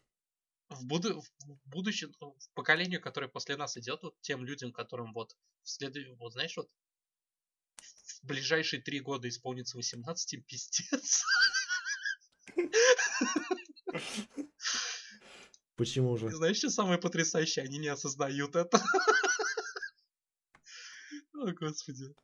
в, 0.69 0.85
буду- 0.85 1.23
в 1.23 1.69
будущем, 1.71 2.12
ну, 2.21 2.37
в 2.39 2.51
поколению, 2.55 3.01
которое 3.01 3.29
после 3.29 3.57
нас 3.57 3.75
идет, 3.79 4.03
вот 4.03 4.15
тем 4.21 4.45
людям, 4.45 4.71
которым 4.71 5.15
вот 5.15 5.35
в 5.62 5.71
следующем, 5.71 6.15
вот 6.17 6.35
знаешь, 6.35 6.57
вот 6.59 6.69
в 8.23 8.27
ближайшие 8.27 8.83
три 8.83 9.01
года 9.01 9.29
исполнится 9.29 9.79
18, 9.79 10.35
им 10.35 10.43
пиздец. 10.43 11.25
Почему 15.77 16.16
же? 16.16 16.31
Знаешь, 16.31 16.59
что 16.59 16.70
самое 16.70 16.98
потрясающее? 16.98 17.64
Они 17.64 17.78
не 17.78 17.89
осознают 17.89 18.55
это. 18.55 18.82
О, 21.35 21.52
господи. 21.52 22.14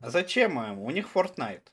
А 0.00 0.10
зачем 0.10 0.58
им? 0.58 0.78
У 0.80 0.90
них 0.90 1.06
Fortnite. 1.14 1.66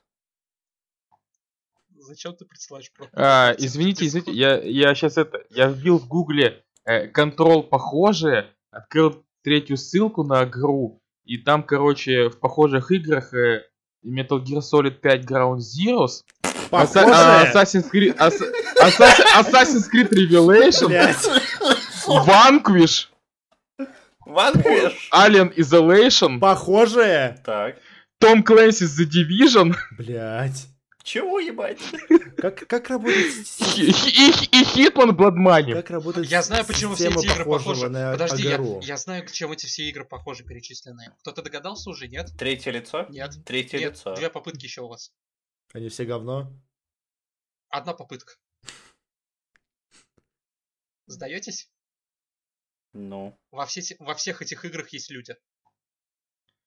Зачем 1.88 2.34
ты 2.34 2.44
присылаешь 2.44 2.92
про... 2.92 3.08
А, 3.12 3.54
извините, 3.58 4.06
извините, 4.06 4.32
я, 4.32 4.60
я 4.60 4.94
сейчас 4.94 5.18
это, 5.18 5.44
я 5.50 5.68
вбил 5.68 5.98
в 5.98 6.06
гугле 6.06 6.64
э, 6.84 7.08
контрол 7.08 7.62
похожие, 7.62 8.54
открыл 8.70 9.24
третью 9.42 9.76
ссылку 9.76 10.22
на 10.24 10.44
игру, 10.44 11.02
и 11.24 11.38
там, 11.38 11.62
короче, 11.62 12.28
в 12.30 12.38
похожих 12.40 12.90
играх 12.90 13.34
э, 13.34 13.64
Metal 14.04 14.42
Gear 14.42 14.60
Solid 14.60 15.00
5 15.00 15.24
Ground 15.24 15.58
Zeroes? 15.58 16.24
Assassin's 16.70 17.88
Creed, 17.90 18.14
Assassin's 18.18 19.88
Creed 19.88 20.08
Revelation. 20.10 20.90
Vanquish, 22.26 23.08
Ванквиш. 24.26 25.10
Alien 25.12 25.52
Isolation, 25.56 26.38
Похоже? 26.38 27.36
Так. 27.44 27.76
Tom 28.22 28.42
Clancy's 28.42 28.98
The 28.98 29.06
Division 29.06 29.74
Блять. 29.96 30.66
Чего 31.02 31.40
ебать? 31.40 31.78
Как, 32.36 32.66
как 32.68 32.90
работает 32.90 33.34
и, 33.76 33.86
и, 33.86 33.90
и 33.90 34.64
Hitman 34.64 35.10
Blood 35.12 35.34
Money. 35.34 35.72
как 35.74 35.90
работает 35.90 36.28
Я 36.28 36.42
знаю, 36.42 36.64
почему 36.66 36.94
все 36.94 37.08
эти 37.08 37.24
игры 37.26 37.44
похожи. 37.44 37.88
на 37.88 38.12
Подожди, 38.12 38.42
я, 38.42 38.60
я 38.82 38.96
знаю, 38.98 39.26
чем 39.26 39.50
эти 39.52 39.66
все 39.66 39.88
игры 39.88 40.04
похожи 40.04 40.44
перечисленные. 40.44 41.12
Кто-то 41.20 41.42
догадался 41.42 41.88
уже, 41.90 42.06
нет? 42.06 42.28
Третье 42.38 42.70
лицо? 42.70 43.06
Нет. 43.08 43.32
Третье 43.46 43.78
Нет, 43.78 43.92
лицо. 43.92 44.14
две 44.14 44.28
попытки 44.28 44.64
еще 44.64 44.82
у 44.82 44.88
вас. 44.88 45.10
Они 45.72 45.88
все 45.88 46.04
говно? 46.04 46.52
Одна 47.68 47.94
попытка. 47.94 48.34
Сдаетесь? 51.06 51.70
Ну. 52.92 53.38
Во, 53.50 53.66
все, 53.66 53.96
во 53.98 54.14
всех 54.14 54.42
этих 54.42 54.64
играх 54.64 54.92
есть 54.92 55.10
люди. 55.10 55.36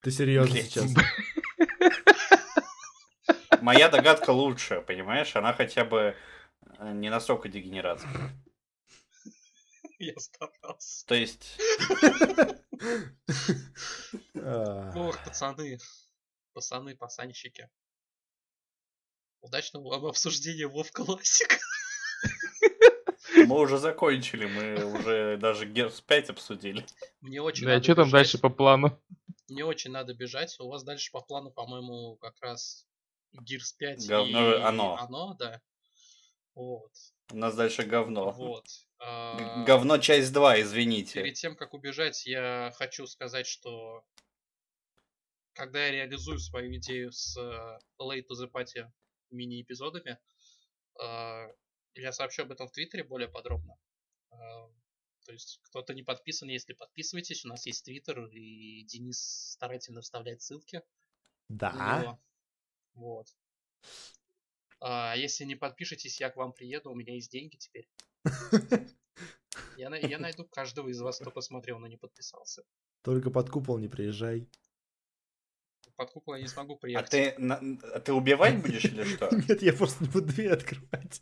Ты 0.01 0.11
серьезно 0.11 0.57
сейчас? 0.57 0.91
Моя 3.61 3.89
догадка 3.89 4.31
лучше, 4.31 4.81
понимаешь? 4.81 5.35
Она 5.35 5.53
хотя 5.53 5.85
бы 5.85 6.15
э, 6.79 6.93
не 6.93 7.09
настолько 7.09 7.49
дегенератская. 7.49 8.31
Я 9.99 10.17
старался. 10.17 11.05
То 11.05 11.15
есть, 11.15 11.57
Ох, 14.35 15.23
пацаны. 15.23 15.77
Пацаны, 16.53 16.95
пацанчики. 16.95 17.69
Удачного 19.47 19.89
вам 19.89 20.05
обсуждения 20.05 20.67
Вов 20.67 20.89
Классик. 20.93 21.59
мы 23.45 23.59
уже 23.59 23.77
закончили, 23.77 24.45
мы 24.45 24.85
уже 24.97 25.37
даже 25.37 25.65
Герс 25.65 25.99
5 25.99 26.29
обсудили. 26.29 26.85
Мне 27.19 27.41
очень 27.41 27.65
Да, 27.65 27.71
надо 27.73 27.83
что 27.83 27.95
там 27.95 28.05
бежать. 28.07 28.19
дальше 28.21 28.37
по 28.37 28.49
плану? 28.49 28.97
Мне 29.49 29.65
очень 29.65 29.91
надо 29.91 30.13
бежать. 30.13 30.55
У 30.61 30.69
вас 30.69 30.83
дальше 30.83 31.11
по 31.11 31.19
плану, 31.19 31.51
по-моему, 31.51 32.15
как 32.21 32.35
раз 32.41 32.87
Gears 33.35 33.75
5 33.77 34.07
Говно 34.07 34.55
и 34.55 34.61
оно. 34.61 34.95
оно, 34.97 35.33
да. 35.37 35.61
Вот. 36.55 36.91
У 37.31 37.35
нас 37.35 37.53
дальше 37.55 37.83
говно. 37.83 38.31
Вот. 38.31 38.65
А, 38.99 39.63
Говно 39.65 39.97
часть 39.97 40.31
2, 40.31 40.61
извините. 40.61 41.21
Перед 41.21 41.33
тем, 41.35 41.57
как 41.57 41.73
убежать, 41.73 42.25
я 42.25 42.71
хочу 42.77 43.05
сказать, 43.07 43.45
что 43.47 44.05
когда 45.53 45.83
я 45.85 45.91
реализую 45.91 46.39
свою 46.39 46.73
идею 46.77 47.11
с 47.11 47.35
э, 47.37 47.79
Late 47.99 48.23
to 48.29 48.35
the 48.41 48.49
Party 48.49 48.85
мини-эпизодами, 49.33 50.19
э, 51.01 51.53
я 51.95 52.11
сообщу 52.11 52.43
об 52.43 52.51
этом 52.51 52.67
в 52.67 52.71
Твиттере 52.71 53.03
более 53.03 53.27
подробно. 53.27 53.77
Э, 54.31 54.35
То 55.25 55.31
есть 55.31 55.59
кто-то 55.63 55.93
не 55.93 56.03
подписан, 56.03 56.49
если 56.49 56.73
подписывайтесь, 56.73 57.45
у 57.45 57.49
нас 57.49 57.65
есть 57.65 57.85
Твиттер, 57.85 58.25
и 58.27 58.83
Денис 58.83 59.19
старательно 59.51 60.01
вставляет 60.01 60.41
ссылки 60.41 60.81
Да. 61.49 62.19
Вот. 62.93 63.27
А 64.79 65.15
если 65.15 65.45
не 65.45 65.55
подпишетесь, 65.55 66.19
я 66.19 66.29
к 66.29 66.35
вам 66.35 66.53
приеду, 66.53 66.91
у 66.91 66.95
меня 66.95 67.13
есть 67.13 67.31
деньги 67.31 67.55
теперь. 67.55 67.89
Я 69.77 69.89
найду 69.89 70.45
каждого 70.45 70.89
из 70.89 70.99
вас, 70.99 71.19
кто 71.19 71.31
посмотрел, 71.31 71.79
но 71.79 71.87
не 71.87 71.97
подписался. 71.97 72.63
Только 73.01 73.29
под 73.29 73.49
купол 73.49 73.79
не 73.79 73.87
приезжай. 73.87 74.47
Под 76.03 76.11
куклу 76.11 76.35
я 76.35 76.41
не 76.41 76.47
смогу 76.49 76.73
А 76.73 76.77
приехать. 76.77 77.09
ты, 77.09 77.33
на- 77.37 77.61
а 77.93 77.99
ты 78.01 78.11
убивать 78.11 78.61
будешь 78.61 78.83
или 78.85 79.03
что? 79.05 79.29
Нет, 79.47 79.61
я 79.61 79.71
просто 79.73 80.03
не 80.03 80.09
буду 80.09 80.27
дверь 80.27 80.51
открывать. 80.51 81.21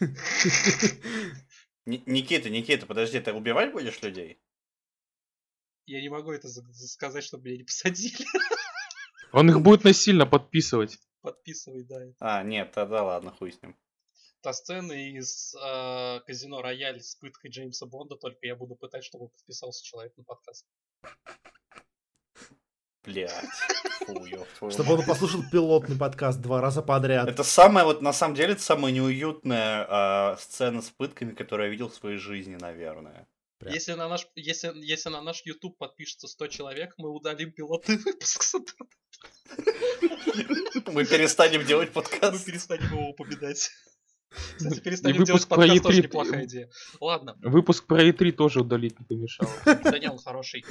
Ни- 1.86 2.02
Никита, 2.06 2.48
Никита, 2.48 2.86
подожди, 2.86 3.20
ты 3.20 3.32
убивать 3.34 3.72
будешь 3.72 4.00
людей? 4.02 4.40
Я 5.86 6.00
не 6.00 6.08
могу 6.08 6.32
это 6.32 6.48
за- 6.48 6.62
за- 6.72 6.88
сказать, 6.88 7.22
чтобы 7.24 7.44
меня 7.48 7.58
не 7.58 7.64
посадили. 7.64 8.24
Он 9.32 9.50
их 9.50 9.60
будет 9.60 9.84
насильно 9.84 10.24
подписывать. 10.26 10.98
Подписывай, 11.20 11.84
да. 11.84 12.00
А, 12.20 12.42
нет, 12.42 12.72
тогда 12.72 13.02
ладно, 13.02 13.30
хуй 13.30 13.52
с 13.52 13.60
ним. 13.62 13.76
Та 14.40 14.52
сцена 14.54 14.92
из 14.92 15.54
э, 15.54 16.20
Казино 16.26 16.62
Рояль 16.62 17.00
с 17.02 17.14
пыткой 17.16 17.50
Джеймса 17.50 17.86
Бонда, 17.86 18.16
только 18.16 18.46
я 18.46 18.56
буду 18.56 18.74
пытать, 18.76 19.04
чтобы 19.04 19.28
подписался 19.28 19.84
человек 19.84 20.16
на 20.16 20.24
подкаст. 20.24 20.66
Блять. 23.04 23.32
Фу, 24.58 24.70
Чтобы 24.70 24.94
он 24.94 25.04
послушал 25.04 25.42
пилотный 25.50 25.96
подкаст 25.96 26.40
два 26.40 26.60
раза 26.60 26.82
подряд. 26.82 27.28
Это 27.28 27.42
самая, 27.42 27.84
вот 27.84 28.00
на 28.02 28.12
самом 28.12 28.34
деле, 28.34 28.52
это 28.52 28.62
самая 28.62 28.92
неуютная 28.92 29.86
а, 29.88 30.36
сцена 30.38 30.80
с 30.82 30.90
пытками, 30.90 31.34
которую 31.34 31.66
я 31.66 31.70
видел 31.72 31.88
в 31.88 31.94
своей 31.94 32.18
жизни, 32.18 32.56
наверное. 32.56 33.26
Прям. 33.58 33.72
Если 33.74 33.92
на 33.92 34.08
наш, 34.08 34.26
если, 34.34 34.72
если 34.76 35.10
на 35.10 35.22
наш 35.22 35.42
YouTube 35.44 35.76
подпишется 35.78 36.28
100 36.28 36.46
человек, 36.48 36.94
мы 36.98 37.10
удалим 37.10 37.52
пилотный 37.52 37.96
выпуск 37.98 38.42
с. 38.42 38.54
Мы 40.86 41.04
перестанем 41.04 41.64
делать 41.64 41.88
Мы 41.88 42.02
подкаст. 42.02 42.44
перестанем 42.44 42.86
его 42.90 43.08
упоминать. 43.10 43.70
Кстати, 44.56 44.78
И 44.78 44.80
перестанем 44.80 45.14
делать 45.24 45.28
выпуск 45.30 45.48
про 45.48 45.56
подкаст 45.58 45.82
тоже 45.82 46.00
E3 46.00 46.02
неплохая 46.04 46.44
идея. 46.44 46.70
Ладно, 47.00 47.36
Выпуск 47.42 47.86
про 47.86 48.02
E3 48.08 48.32
тоже 48.32 48.60
удалить 48.60 48.98
не 48.98 49.06
помешало. 49.06 49.50
да 49.64 49.98
не, 49.98 50.10
он 50.10 50.18
хороший. 50.18 50.64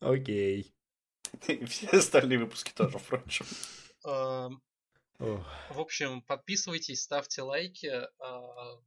Окей. 0.00 0.75
И 1.48 1.64
все 1.66 1.88
остальные 1.88 2.38
выпуски 2.38 2.72
тоже, 2.72 2.98
впрочем. 2.98 3.46
В 5.18 5.80
общем, 5.80 6.22
подписывайтесь, 6.22 7.02
ставьте 7.02 7.42
лайки. 7.42 7.90
а, 8.18 8.78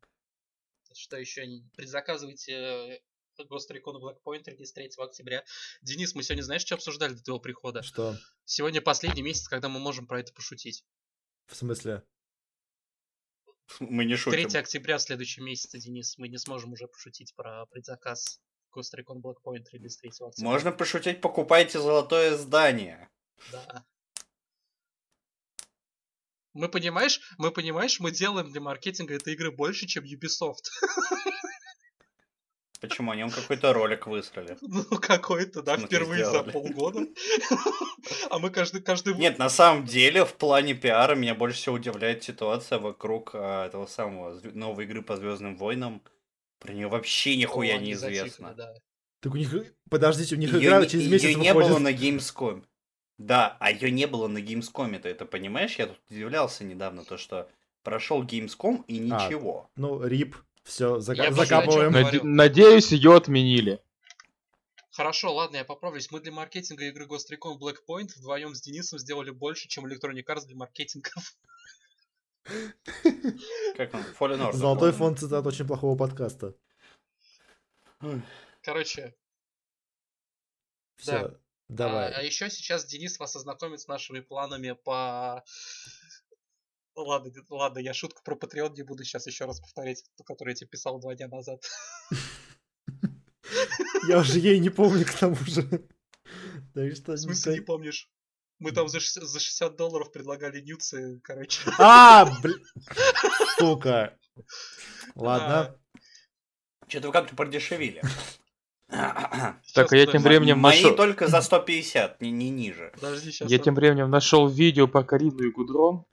Что 0.93 1.17
еще? 1.17 1.45
Предзаказывайте 1.75 3.01
Ghost 3.39 3.71
Recon 3.71 3.99
Blackpoint 3.99 4.43
релиз 4.45 4.73
3 4.73 4.91
октября. 4.97 5.43
Денис, 5.81 6.13
мы 6.13 6.23
сегодня 6.23 6.43
знаешь, 6.43 6.61
что 6.61 6.75
обсуждали 6.75 7.13
до 7.13 7.23
твоего 7.23 7.39
прихода? 7.39 7.81
Что? 7.81 8.17
Сегодня 8.45 8.81
последний 8.81 9.21
месяц, 9.21 9.47
когда 9.47 9.69
мы 9.69 9.79
можем 9.79 10.07
про 10.07 10.19
это 10.19 10.33
пошутить. 10.33 10.83
В 11.47 11.55
смысле? 11.55 12.03
Мы 13.79 14.05
не 14.05 14.15
3 14.15 14.17
шутим. 14.17 14.59
октября 14.59 14.97
в 14.97 15.01
следующем 15.01 15.45
месяце, 15.45 15.79
Денис, 15.79 16.17
мы 16.17 16.27
не 16.27 16.37
сможем 16.37 16.73
уже 16.73 16.87
пошутить 16.87 17.33
про 17.35 17.65
предзаказ 17.67 18.41
Recon 18.75 19.21
Blackpoint 19.21 19.65
релиз 19.71 19.97
3 19.97 20.09
октября. 20.09 20.49
Можно 20.49 20.71
пошутить, 20.71 21.21
покупайте 21.21 21.79
золотое 21.79 22.37
здание. 22.37 23.09
Да. 23.51 23.85
Мы 26.53 26.67
понимаешь, 26.67 27.21
мы 27.37 27.51
понимаешь, 27.51 27.99
мы 27.99 28.11
делаем 28.11 28.51
для 28.51 28.59
маркетинга 28.59 29.15
этой 29.15 29.33
игры 29.33 29.51
больше, 29.51 29.87
чем 29.87 30.03
Ubisoft. 30.03 30.65
Почему? 32.81 33.11
Они 33.11 33.29
какой-то 33.29 33.73
ролик 33.73 34.07
высрали. 34.07 34.57
Ну, 34.61 34.83
какой-то, 34.99 35.61
да, 35.61 35.77
впервые 35.77 36.23
за 36.23 36.31
сделали. 36.31 36.51
полгода. 36.51 37.07
А 38.29 38.39
мы 38.39 38.49
каждый, 38.49 38.81
каждый... 38.81 39.15
Нет, 39.15 39.37
на 39.37 39.49
самом 39.49 39.85
деле, 39.85 40.23
в 40.23 40.33
плане 40.35 40.73
пиара 40.73 41.15
меня 41.15 41.35
больше 41.35 41.57
всего 41.57 41.75
удивляет 41.75 42.23
ситуация 42.23 42.79
вокруг 42.79 43.31
а, 43.33 43.65
этого 43.67 43.85
самого 43.85 44.39
новой 44.53 44.85
игры 44.85 45.01
по 45.01 45.17
Звездным 45.17 45.57
войнам. 45.57 46.01
Про 46.59 46.73
нее 46.73 46.87
вообще 46.87 47.35
нихуя 47.37 47.75
О, 47.75 47.77
они 47.77 47.93
затихли, 47.95 48.23
неизвестно. 48.23 48.53
да. 48.53 48.73
Так 49.21 49.33
у 49.33 49.37
них... 49.37 49.53
Подождите, 49.89 50.35
у 50.35 50.37
них 50.37 50.51
Её 50.53 50.61
игра 50.61 50.81
не- 50.81 50.87
через 50.89 51.07
месяц 51.09 51.35
не 51.37 51.53
было 51.53 51.63
выходит. 51.63 51.83
на 51.83 51.93
Gamescom. 51.93 52.63
Да, 53.17 53.57
а 53.59 53.71
ее 53.71 53.91
не 53.91 54.07
было 54.07 54.27
на 54.27 54.37
Gamescom, 54.39 54.97
ты 54.99 55.09
это 55.09 55.25
понимаешь? 55.25 55.75
Я 55.77 55.87
тут 55.87 55.99
удивлялся 56.09 56.63
недавно, 56.63 57.03
то 57.03 57.17
что 57.17 57.49
прошел 57.83 58.23
Gamescom 58.23 58.83
и 58.87 58.99
ничего. 58.99 59.69
Ну, 59.75 60.05
рип. 60.05 60.37
Все, 60.63 61.01
просто 61.01 61.33
закапываем. 61.33 61.91
Наде- 61.95 62.23
Надеюсь, 62.23 62.91
ее 62.91 63.15
отменили. 63.15 63.81
Хорошо, 64.91 65.33
ладно, 65.33 65.57
я 65.57 65.63
поправлюсь. 65.65 66.11
Мы 66.11 66.19
для 66.19 66.31
маркетинга 66.31 66.85
игры 66.85 67.05
Ghost 67.05 67.31
Recon 67.31 67.57
Blackpoint 67.57 68.09
вдвоем 68.17 68.53
с 68.53 68.61
Денисом 68.61 68.99
сделали 68.99 69.29
больше, 69.31 69.67
чем 69.69 69.85
Electronic 69.85 70.25
Arts 70.27 70.45
для 70.45 70.55
маркетинга. 70.57 71.09
Как 73.75 73.93
он? 73.93 74.01
Fallen 74.19 74.39
Order. 74.39 74.53
Золотой 74.53 74.91
фонд 74.91 75.19
цитат 75.19 75.45
очень 75.45 75.67
плохого 75.67 75.97
подкаста. 75.97 76.55
Короче, 78.61 79.15
Все, 80.97 81.11
Да. 81.11 81.39
давай. 81.69 82.11
А, 82.13 82.21
еще 82.21 82.49
сейчас 82.49 82.85
Денис 82.85 83.19
вас 83.19 83.35
ознакомит 83.35 83.81
с 83.81 83.87
нашими 83.87 84.19
планами 84.19 84.71
по... 84.71 85.43
Ладно, 86.95 87.31
ладно, 87.49 87.79
я 87.79 87.93
шутку 87.93 88.21
про 88.23 88.35
Patreon 88.35 88.75
не 88.75 88.83
буду 88.83 89.05
сейчас 89.05 89.25
еще 89.27 89.45
раз 89.45 89.61
повторять, 89.61 90.03
ту, 90.17 90.23
которую 90.25 90.51
я 90.51 90.55
тебе 90.55 90.67
писал 90.67 90.99
два 90.99 91.15
дня 91.15 91.27
назад. 91.29 91.63
Я 94.07 94.19
уже 94.19 94.39
ей 94.39 94.59
не 94.59 94.69
помню 94.69 95.05
к 95.05 95.13
тому 95.13 95.35
же. 95.35 95.63
Так 96.73 96.95
что... 96.95 97.13
В 97.13 97.17
смысле 97.17 97.53
не 97.53 97.61
помнишь? 97.61 98.11
Мы 98.59 98.73
там 98.73 98.89
за 98.89 98.99
60, 98.99 99.23
за 99.23 99.39
60 99.39 99.75
долларов 99.77 100.11
предлагали 100.11 100.59
нюцы, 100.59 101.19
короче. 101.23 101.61
А, 101.79 102.25
блин. 102.41 102.61
Сука. 103.57 104.17
Ладно. 105.15 105.75
Что-то 106.87 107.07
вы 107.07 107.13
как-то 107.13 107.35
продешевили. 107.35 108.01
Так, 108.89 109.93
а 109.93 109.95
я 109.95 110.05
тем 110.07 110.23
временем 110.23 110.59
Мои 110.59 110.81
нашел... 110.81 110.95
только 110.95 111.27
за 111.27 111.41
150, 111.41 112.21
не, 112.21 112.31
не 112.31 112.49
ниже. 112.49 112.91
Подожди, 112.95 113.31
сейчас. 113.31 113.49
Я 113.49 113.59
тем 113.59 113.75
временем 113.75 114.09
нашел 114.09 114.47
видео 114.47 114.87
по 114.87 115.03
Карину 115.03 115.43
и 115.43 115.51
Гудрон. 115.51 116.05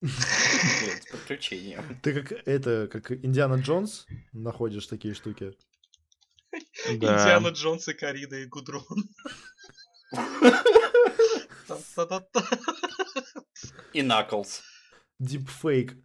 Блин, 0.00 0.12
с 0.12 1.10
подключением. 1.10 2.00
Ты 2.02 2.22
как 2.22 2.32
это, 2.46 2.88
как 2.90 3.12
Индиана 3.12 3.60
Джонс 3.60 4.06
находишь 4.32 4.86
такие 4.86 5.14
штуки? 5.14 5.52
Индиана 6.88 7.48
Джонс 7.48 7.88
и 7.88 7.92
Карина 7.92 8.34
и 8.36 8.46
Гудрон. 8.46 8.84
И 13.92 14.00
Knuckles. 14.02 14.60
Дипфейк. 15.18 15.96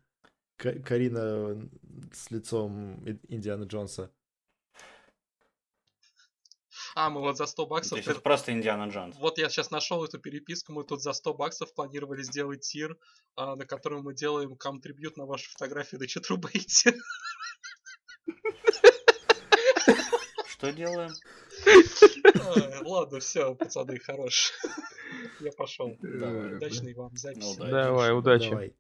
Ка- 0.57 0.79
Карина 0.79 1.69
с 2.13 2.31
лицом 2.31 3.03
Индиана 3.29 3.63
Джонса. 3.63 4.11
А, 6.95 7.09
мы 7.09 7.21
вот 7.21 7.37
за 7.37 7.45
100 7.45 7.63
То 7.63 7.69
баксов... 7.69 8.07
это 8.07 8.19
просто 8.19 8.51
Индиана 8.51 8.89
Джонс. 8.89 9.15
Вот 9.17 9.37
я 9.37 9.49
сейчас 9.49 9.71
нашел 9.71 10.03
эту 10.03 10.19
переписку, 10.19 10.73
мы 10.73 10.83
тут 10.83 11.01
за 11.01 11.13
100 11.13 11.33
баксов 11.33 11.73
планировали 11.73 12.23
сделать 12.23 12.61
тир, 12.61 12.97
а, 13.35 13.55
на 13.55 13.65
котором 13.65 14.03
мы 14.03 14.13
делаем 14.13 14.55
контрибьют 14.57 15.15
на 15.17 15.25
ваши 15.25 15.49
фотографии 15.49 15.97
на 15.97 16.07
Читрубейте. 16.07 16.99
Что 20.47 20.73
делаем? 20.73 21.11
А, 21.65 22.81
Ладно, 22.83 23.19
все, 23.19 23.53
пацаны, 23.55 23.99
хорош. 23.99 24.53
Я 25.39 25.51
пошел. 25.51 25.95
Давай. 26.01 26.55
Удачной 26.55 26.93
вам 26.93 27.15
записи. 27.15 27.41
Ну, 27.45 27.51
удачи. 27.51 27.71
Давай, 27.71 28.13
удачи. 28.13 28.73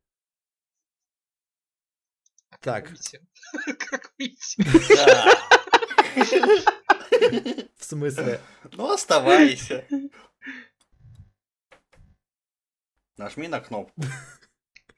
Так. 2.61 2.89
Как 3.79 4.13
выйти? 4.17 4.63
В 7.77 7.83
смысле? 7.83 8.41
Ну, 8.73 8.91
оставайся. 8.91 9.85
Нажми 13.17 13.47
на 13.47 13.59
кнопку. 13.59 14.01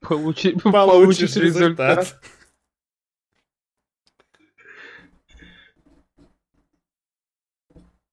Получи- 0.02 0.60
Получишь 0.60 0.62
Получишь 0.62 1.36
результат. 1.36 2.00
результат. 2.00 2.22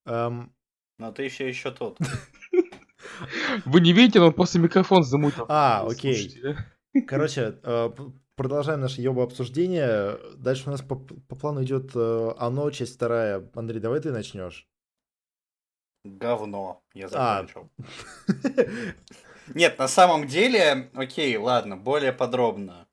Эм, 0.08 0.52
Но 0.98 1.12
ты 1.12 1.22
еще 1.24 1.46
еще 1.48 1.70
тот. 1.70 1.98
Вы 3.64 3.80
не 3.80 3.92
видите, 3.92 4.18
но 4.18 4.26
он 4.26 4.32
просто 4.32 4.58
микрофон 4.58 5.04
замутил. 5.04 5.46
А, 5.48 5.86
окей. 5.86 6.34
Короче, 7.06 7.58
э, 7.62 7.90
продолжаем 8.34 8.80
наше 8.80 9.00
ёбо 9.02 9.22
обсуждение. 9.22 10.18
Дальше 10.36 10.64
у 10.68 10.70
нас 10.70 10.82
по, 10.82 10.96
по 10.96 11.36
плану 11.36 11.62
идет 11.62 11.92
э, 11.94 12.30
оно, 12.38 12.70
часть 12.70 12.94
вторая. 12.96 13.48
Андрей, 13.54 13.80
давай 13.80 14.00
ты 14.00 14.10
начнешь. 14.10 14.66
говно. 16.04 16.82
Я 16.94 17.06
А. 17.12 17.46
закончил. 17.46 17.70
Нет, 19.54 19.78
на 19.78 19.88
самом 19.88 20.26
деле, 20.26 20.90
окей, 20.94 21.36
ладно, 21.36 21.76
более 21.76 22.12
подробно. 22.12 22.87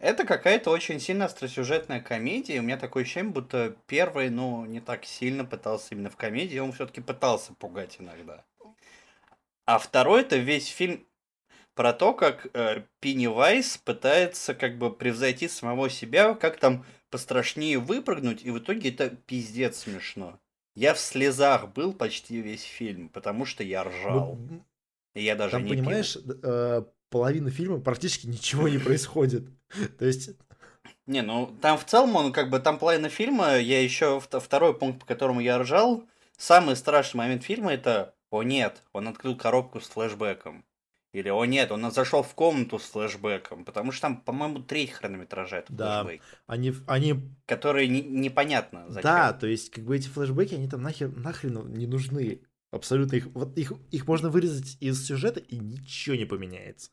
Это 0.00 0.24
какая-то 0.24 0.70
очень 0.70 0.98
сильно 0.98 1.26
остросюжетная 1.26 2.00
комедия. 2.00 2.58
У 2.58 2.62
меня 2.62 2.78
такое 2.78 3.02
ощущение, 3.02 3.32
будто 3.32 3.76
первый, 3.86 4.30
ну, 4.30 4.64
не 4.64 4.80
так 4.80 5.04
сильно 5.04 5.44
пытался 5.44 5.88
именно 5.94 6.08
в 6.08 6.16
комедии, 6.16 6.58
он 6.58 6.72
все-таки 6.72 7.02
пытался 7.02 7.52
пугать 7.52 7.96
иногда. 8.00 8.44
А 9.66 9.78
второй 9.78 10.22
это 10.22 10.36
весь 10.38 10.66
фильм 10.68 11.06
про 11.74 11.92
то, 11.92 12.14
как 12.14 12.48
э, 12.54 12.82
Пеннивайз 13.00 13.76
пытается 13.76 14.54
как 14.54 14.78
бы 14.78 14.90
превзойти 14.92 15.48
самого 15.48 15.90
себя, 15.90 16.34
как 16.34 16.58
там 16.58 16.84
пострашнее 17.10 17.78
выпрыгнуть, 17.78 18.42
и 18.42 18.50
в 18.50 18.58
итоге 18.58 18.90
это 18.90 19.10
пиздец 19.10 19.80
смешно. 19.80 20.40
Я 20.74 20.94
в 20.94 20.98
слезах 20.98 21.68
был 21.68 21.92
почти 21.92 22.40
весь 22.40 22.62
фильм, 22.62 23.10
потому 23.10 23.44
что 23.44 23.62
я 23.62 23.84
ржал. 23.84 24.36
Ну, 24.36 24.64
И 25.14 25.22
я 25.22 25.36
даже 25.36 25.52
Там, 25.52 25.64
не 25.64 25.72
пил. 25.72 25.80
понимаешь, 25.80 26.16
э, 26.16 26.82
половина 27.10 27.50
фильма 27.50 27.80
практически 27.80 28.26
ничего 28.26 28.68
не 28.68 28.78
происходит. 28.78 29.48
То 29.98 30.04
есть, 30.06 30.30
Не, 31.06 31.22
ну 31.22 31.54
там 31.60 31.76
в 31.78 31.84
целом 31.84 32.16
он 32.16 32.32
как 32.32 32.50
бы 32.50 32.58
там 32.60 32.78
половина 32.78 33.08
фильма, 33.08 33.58
я 33.58 33.82
еще 33.82 34.20
второй 34.20 34.74
пункт, 34.74 35.00
по 35.00 35.06
которому 35.06 35.40
я 35.40 35.58
ржал. 35.58 36.04
Самый 36.36 36.76
страшный 36.76 37.18
момент 37.18 37.42
фильма 37.44 37.72
это 37.72 38.14
о 38.30 38.42
нет, 38.42 38.82
он 38.92 39.08
открыл 39.08 39.36
коробку 39.36 39.80
с 39.80 39.88
флешбеком. 39.88 40.64
Или 41.12 41.28
о 41.28 41.44
нет, 41.44 41.72
он 41.72 41.90
зашел 41.90 42.22
в 42.22 42.34
комнату 42.34 42.78
с 42.78 42.84
флешбеком. 42.84 43.64
Потому 43.64 43.90
что 43.90 44.02
там, 44.02 44.20
по-моему, 44.20 44.60
треть 44.60 44.92
хронометража 44.92 45.56
это 45.56 45.72
Да. 45.72 46.06
они, 46.46 46.72
они 46.86 47.34
Который 47.46 47.88
не- 47.88 48.02
непонятно 48.02 48.84
зачем. 48.88 49.02
Да, 49.02 49.32
то 49.32 49.48
есть, 49.48 49.70
как 49.70 49.82
бы 49.84 49.96
эти 49.96 50.06
флешбеки, 50.06 50.54
они 50.54 50.68
там 50.68 50.82
нахер, 50.82 51.10
нахрен 51.16 51.72
не 51.72 51.88
нужны. 51.88 52.42
Абсолютно 52.70 53.16
их, 53.16 53.26
вот 53.34 53.58
их, 53.58 53.72
их 53.90 54.06
можно 54.06 54.30
вырезать 54.30 54.76
из 54.80 55.04
сюжета, 55.04 55.40
и 55.40 55.58
ничего 55.58 56.14
не 56.14 56.24
поменяется. 56.24 56.90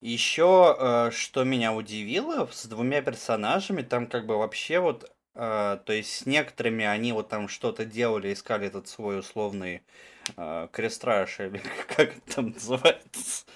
Еще, 0.00 0.76
э, 0.78 1.10
что 1.12 1.44
меня 1.44 1.72
удивило, 1.72 2.48
с 2.50 2.66
двумя 2.66 3.02
персонажами, 3.02 3.82
там 3.82 4.06
как 4.06 4.26
бы 4.26 4.36
вообще 4.36 4.78
вот, 4.80 5.10
э, 5.34 5.78
то 5.84 5.92
есть 5.92 6.10
с 6.10 6.26
некоторыми 6.26 6.84
они 6.84 7.12
вот 7.12 7.28
там 7.28 7.48
что-то 7.48 7.84
делали, 7.84 8.32
искали 8.32 8.66
этот 8.66 8.88
свой 8.88 9.20
условный 9.20 9.82
э, 10.36 10.68
крестраж, 10.72 11.40
или 11.40 11.60
как 11.88 12.16
это 12.16 12.34
там 12.34 12.50
называется, 12.50 13.46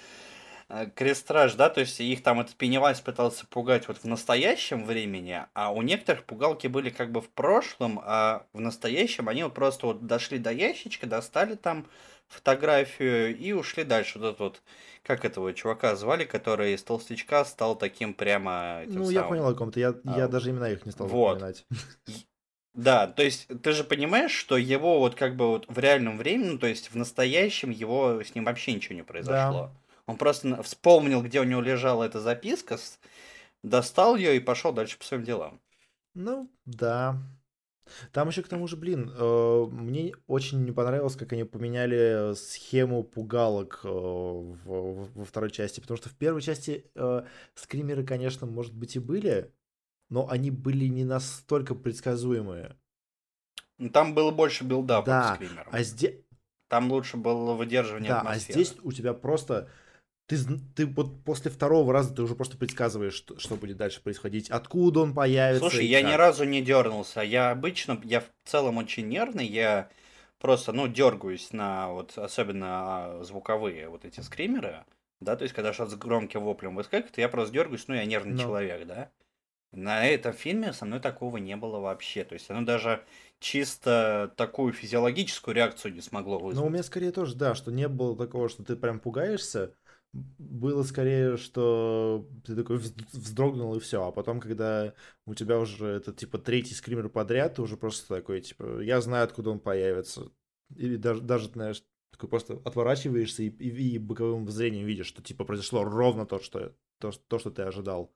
крестраж, 0.95 1.53
да, 1.53 1.69
то 1.69 1.79
есть 1.79 1.99
их 1.99 2.23
там 2.23 2.41
этот 2.41 2.55
Пеннивайз 2.55 2.99
пытался 2.99 3.45
пугать 3.47 3.87
вот 3.87 3.97
в 3.97 4.05
настоящем 4.05 4.85
времени, 4.85 5.45
а 5.53 5.71
у 5.71 5.81
некоторых 5.81 6.25
пугалки 6.25 6.67
были 6.67 6.89
как 6.89 7.11
бы 7.11 7.21
в 7.21 7.29
прошлом, 7.29 8.01
а 8.03 8.45
в 8.53 8.59
настоящем 8.59 9.29
они 9.29 9.43
вот 9.43 9.53
просто 9.53 9.87
вот 9.87 10.05
дошли 10.05 10.39
до 10.39 10.51
ящичка, 10.51 11.07
достали 11.07 11.55
там 11.55 11.87
фотографию 12.27 13.35
и 13.37 13.53
ушли 13.53 13.83
дальше. 13.83 14.19
Вот 14.19 14.27
этот 14.27 14.39
вот, 14.39 14.61
как 15.03 15.23
этого 15.23 15.53
чувака 15.53 15.95
звали, 15.95 16.25
который 16.25 16.73
из 16.73 16.83
толстячка 16.83 17.45
стал 17.45 17.77
таким 17.77 18.13
прямо... 18.13 18.81
ну, 18.87 19.09
я 19.09 19.21
самым. 19.21 19.29
понял 19.29 19.47
о 19.47 19.55
ком-то, 19.55 19.79
я, 19.79 19.95
я 20.03 20.25
А, 20.25 20.27
даже 20.27 20.49
имена 20.49 20.69
их 20.69 20.85
не 20.85 20.91
стал 20.91 21.07
вот. 21.07 21.39
запоминать. 21.39 21.65
Да, 22.73 23.07
то 23.07 23.23
есть 23.23 23.47
ты 23.63 23.71
же 23.71 23.83
понимаешь, 23.83 24.33
что 24.33 24.55
его 24.55 24.99
вот 24.99 25.15
как 25.15 25.35
бы 25.35 25.47
вот 25.47 25.65
в 25.67 25.79
реальном 25.79 26.17
времени, 26.17 26.49
ну, 26.49 26.57
то 26.59 26.67
есть 26.67 26.91
в 26.91 26.95
настоящем 26.95 27.71
его 27.71 28.21
с 28.21 28.35
ним 28.35 28.43
вообще 28.43 28.73
ничего 28.73 28.95
не 28.95 29.03
произошло. 29.03 29.71
Он 30.07 30.17
просто 30.17 30.63
вспомнил, 30.63 31.21
где 31.21 31.41
у 31.41 31.43
него 31.43 31.61
лежала 31.61 32.05
эта 32.05 32.19
записка, 32.21 32.77
достал 33.61 34.15
ее 34.15 34.37
и 34.37 34.39
пошел 34.39 34.71
дальше 34.71 34.97
по 34.97 35.03
своим 35.03 35.23
делам. 35.23 35.61
Ну, 36.13 36.49
да. 36.65 37.21
Там 38.11 38.27
еще 38.27 38.41
к 38.41 38.47
тому 38.47 38.67
же, 38.67 38.75
блин, 38.75 39.11
э, 39.15 39.65
мне 39.71 40.13
очень 40.27 40.63
не 40.63 40.71
понравилось, 40.71 41.15
как 41.15 41.31
они 41.33 41.43
поменяли 41.45 42.33
схему 42.35 43.03
пугалок 43.03 43.81
э, 43.83 43.87
в- 43.87 44.55
в- 44.65 45.11
во 45.13 45.25
второй 45.25 45.51
части, 45.51 45.79
потому 45.79 45.97
что 45.97 46.09
в 46.09 46.15
первой 46.15 46.41
части 46.41 46.89
э, 46.95 47.23
скримеры, 47.55 48.05
конечно, 48.05 48.45
может 48.45 48.73
быть 48.73 48.95
и 48.95 48.99
были, 48.99 49.53
но 50.09 50.27
они 50.29 50.51
были 50.51 50.85
не 50.85 51.05
настолько 51.05 51.75
предсказуемые. 51.75 52.75
Ну, 53.77 53.89
Там 53.89 54.13
было 54.13 54.31
больше 54.31 54.63
билдапа 54.63 55.05
Да, 55.05 55.31
к 55.31 55.35
скримерам. 55.35 55.67
А 55.71 55.83
здесь, 55.83 56.15
Там 56.67 56.91
лучше 56.91 57.15
было 57.15 57.53
выдерживание 57.53 58.09
да, 58.09 58.19
а 58.21 58.21
атмосферы. 58.21 58.59
здесь 58.59 58.75
у 58.83 58.91
тебя 58.91 59.13
просто 59.13 59.69
ты, 60.27 60.37
ты 60.75 60.85
вот 60.85 61.23
после 61.23 61.49
второго 61.49 61.91
раза 61.93 62.13
ты 62.13 62.21
уже 62.21 62.35
просто 62.35 62.57
предсказываешь, 62.57 63.13
что, 63.13 63.39
что 63.39 63.55
будет 63.55 63.77
дальше 63.77 64.01
происходить, 64.01 64.49
откуда 64.49 64.99
он 64.99 65.13
появится. 65.13 65.69
Слушай, 65.69 65.85
я 65.85 66.01
ни 66.01 66.11
как. 66.11 66.19
разу 66.19 66.43
не 66.43 66.61
дернулся. 66.61 67.21
Я 67.21 67.51
обычно, 67.51 67.99
я 68.03 68.19
в 68.19 68.25
целом 68.45 68.77
очень 68.77 69.07
нервный, 69.07 69.47
я 69.47 69.89
просто, 70.39 70.73
ну, 70.73 70.87
дергаюсь 70.87 71.53
на 71.53 71.89
вот, 71.91 72.17
особенно 72.17 72.67
а, 72.67 73.23
звуковые 73.23 73.87
вот 73.87 74.03
эти 74.03 74.19
скримеры, 74.19 74.83
да, 75.21 75.35
то 75.35 75.43
есть 75.43 75.55
когда 75.55 75.73
что-то 75.73 75.91
с 75.91 75.95
громким 75.95 76.43
воплем 76.43 76.75
выскакивает, 76.75 77.17
я 77.17 77.29
просто 77.29 77.53
дергаюсь, 77.53 77.87
ну, 77.87 77.95
я 77.95 78.05
нервный 78.05 78.33
Ну. 78.33 78.43
человек, 78.43 78.85
да. 78.85 79.09
На 79.73 80.07
этом 80.07 80.33
фильме 80.33 80.71
со 80.73 80.85
мной 80.85 80.99
такого 80.99 81.37
не 81.37 81.55
было 81.57 81.79
вообще. 81.79 82.23
То 82.23 82.33
есть 82.33 82.49
оно 82.49 82.61
даже 82.61 83.03
чисто 83.39 84.31
такую 84.37 84.71
физиологическую 84.71 85.53
реакцию 85.53 85.93
не 85.93 86.01
смогло 86.01 86.39
вызвать. 86.39 86.61
Ну, 86.63 86.67
у 86.67 86.69
меня 86.69 86.83
скорее 86.83 87.11
тоже, 87.11 87.35
да, 87.35 87.53
что 87.53 87.69
не 87.69 87.87
было 87.89 88.15
такого, 88.15 88.47
что 88.47 88.63
ты 88.63 88.77
прям 88.77 88.99
пугаешься. 88.99 89.73
Было 90.13 90.83
скорее, 90.83 91.37
что 91.37 92.27
ты 92.45 92.55
такой 92.55 92.77
вз- 92.77 92.95
вздрогнул 93.11 93.75
и 93.75 93.79
все. 93.79 94.03
А 94.07 94.11
потом, 94.11 94.39
когда 94.39 94.93
у 95.25 95.35
тебя 95.35 95.59
уже 95.59 95.87
это 95.87 96.11
типа 96.13 96.37
третий 96.39 96.73
скример 96.73 97.09
подряд, 97.09 97.55
ты 97.55 97.61
уже 97.61 97.77
просто 97.77 98.15
такой, 98.15 98.41
типа, 98.41 98.79
я 98.81 98.99
знаю, 99.01 99.25
откуда 99.25 99.51
он 99.51 99.59
появится. 99.59 100.31
Или 100.75 100.95
даже, 100.95 101.21
даже 101.21 101.49
знаешь, 101.49 101.83
такой 102.11 102.29
просто 102.29 102.53
отворачиваешься 102.65 103.43
и, 103.43 103.49
и- 103.49 103.95
и 103.95 103.97
боковым 103.99 104.49
зрением 104.49 104.87
видишь, 104.87 105.07
что 105.07 105.21
типа 105.21 105.45
произошло 105.45 105.83
ровно 105.83 106.25
то, 106.25 106.39
что, 106.39 106.73
то, 106.99 107.11
то, 107.27 107.37
что 107.39 107.51
ты 107.51 107.61
ожидал. 107.63 108.11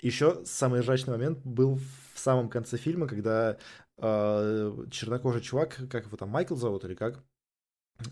Еще 0.00 0.44
самый 0.44 0.80
ржачный 0.80 1.14
момент 1.14 1.38
был 1.44 1.76
в 2.14 2.18
самом 2.18 2.48
конце 2.50 2.76
фильма, 2.76 3.06
когда 3.06 3.56
э, 3.96 4.72
чернокожий 4.90 5.40
чувак, 5.40 5.80
как 5.90 6.06
его 6.06 6.16
там, 6.16 6.28
Майкл 6.28 6.56
зовут 6.56 6.84
или 6.84 6.94
как? 6.94 7.24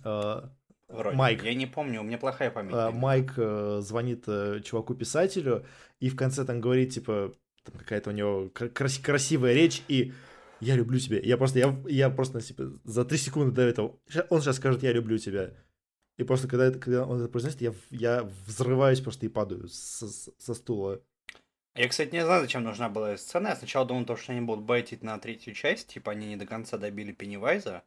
Э, 0.04 0.48
Вроде. 0.92 1.16
Майк. 1.16 1.42
Я 1.42 1.54
не 1.54 1.66
помню, 1.66 2.00
у 2.00 2.04
меня 2.04 2.18
плохая 2.18 2.50
память. 2.50 2.74
А. 2.74 2.90
Майк 2.90 3.34
э, 3.36 3.80
звонит 3.82 4.24
э, 4.26 4.60
чуваку-писателю, 4.64 5.64
и 6.00 6.08
в 6.08 6.16
конце 6.16 6.44
там 6.44 6.60
говорит, 6.60 6.90
типа, 6.92 7.32
там 7.64 7.74
какая-то 7.78 8.10
у 8.10 8.12
него 8.12 8.48
кра- 8.50 8.68
крас- 8.68 8.98
красивая 8.98 9.54
речь, 9.54 9.82
и 9.88 10.12
я 10.60 10.76
люблю 10.76 10.98
тебя. 10.98 11.18
Я 11.20 11.36
просто, 11.36 11.58
я, 11.58 11.76
я 11.86 12.10
просто, 12.10 12.40
типа, 12.40 12.72
за 12.84 13.04
три 13.04 13.18
секунды 13.18 13.52
до 13.54 13.62
этого, 13.62 13.96
он 14.28 14.40
сейчас 14.40 14.56
скажет, 14.56 14.82
я 14.82 14.92
люблю 14.92 15.18
тебя. 15.18 15.50
И 16.18 16.24
просто, 16.24 16.46
когда, 16.46 16.66
это- 16.66 16.78
когда 16.78 17.04
он 17.06 17.20
это 17.20 17.28
произносит, 17.28 17.62
я, 17.62 17.72
я 17.90 18.28
взрываюсь 18.46 19.00
просто 19.00 19.26
и 19.26 19.28
падаю 19.28 19.68
со, 19.68 20.06
со 20.08 20.54
стула. 20.54 21.00
Я, 21.74 21.88
кстати, 21.88 22.12
не 22.14 22.22
знаю, 22.22 22.42
зачем 22.42 22.64
нужна 22.64 22.90
была 22.90 23.12
эта 23.12 23.22
сцена. 23.22 23.48
Я 23.48 23.56
сначала 23.56 23.86
думал, 23.86 24.04
то, 24.04 24.14
что 24.14 24.32
они 24.32 24.42
будут 24.42 24.64
байтить 24.64 25.02
на 25.02 25.18
третью 25.18 25.54
часть, 25.54 25.88
типа 25.88 26.12
они 26.12 26.26
не 26.26 26.36
до 26.36 26.44
конца 26.46 26.76
добили 26.76 27.12
Пеннивайза, 27.12 27.82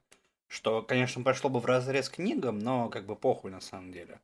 что, 0.48 0.82
конечно, 0.82 1.24
пошло 1.24 1.50
бы 1.50 1.60
в 1.60 1.66
разрез 1.66 2.10
книгам, 2.10 2.60
но 2.60 2.90
как 2.90 3.06
бы 3.06 3.16
похуй 3.16 3.52
на 3.52 3.62
самом 3.62 3.92
деле. 3.92 4.20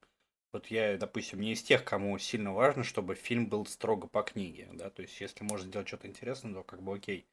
Вот 0.54 0.68
я, 0.68 0.98
допустим, 0.98 1.42
не 1.42 1.54
из 1.54 1.64
тех, 1.64 1.84
кому 1.86 2.18
сильно 2.20 2.54
важно, 2.54 2.84
чтобы 2.84 3.16
фильм 3.16 3.48
был 3.48 3.66
строго 3.66 4.08
по 4.08 4.22
книге, 4.24 4.68
да, 4.74 4.90
то 4.90 5.02
есть 5.02 5.20
если 5.22 5.44
можно 5.44 5.68
сделать 5.70 5.88
что-то 5.88 6.08
интересное, 6.08 6.54
то 6.54 6.64
как 6.64 6.82
бы 6.82 6.96
окей. 6.96 7.26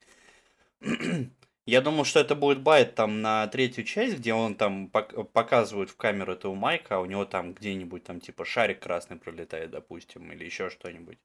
Я 1.65 1.81
думал, 1.81 2.03
что 2.05 2.19
это 2.19 2.35
будет 2.35 2.61
байт 2.61 2.95
там 2.95 3.21
на 3.21 3.47
третью 3.47 3.83
часть, 3.83 4.17
где 4.17 4.33
он 4.33 4.55
там 4.55 4.87
пок- 4.91 5.23
показывает 5.25 5.89
в 5.91 5.97
камеру 5.97 6.33
этого 6.33 6.55
Майка, 6.55 6.95
а 6.97 6.99
у 6.99 7.05
него 7.05 7.25
там 7.25 7.53
где-нибудь 7.53 8.03
там 8.03 8.19
типа 8.19 8.45
шарик 8.45 8.79
красный 8.79 9.17
пролетает, 9.17 9.71
допустим, 9.71 10.31
или 10.31 10.45
еще 10.45 10.69
что-нибудь. 10.69 11.19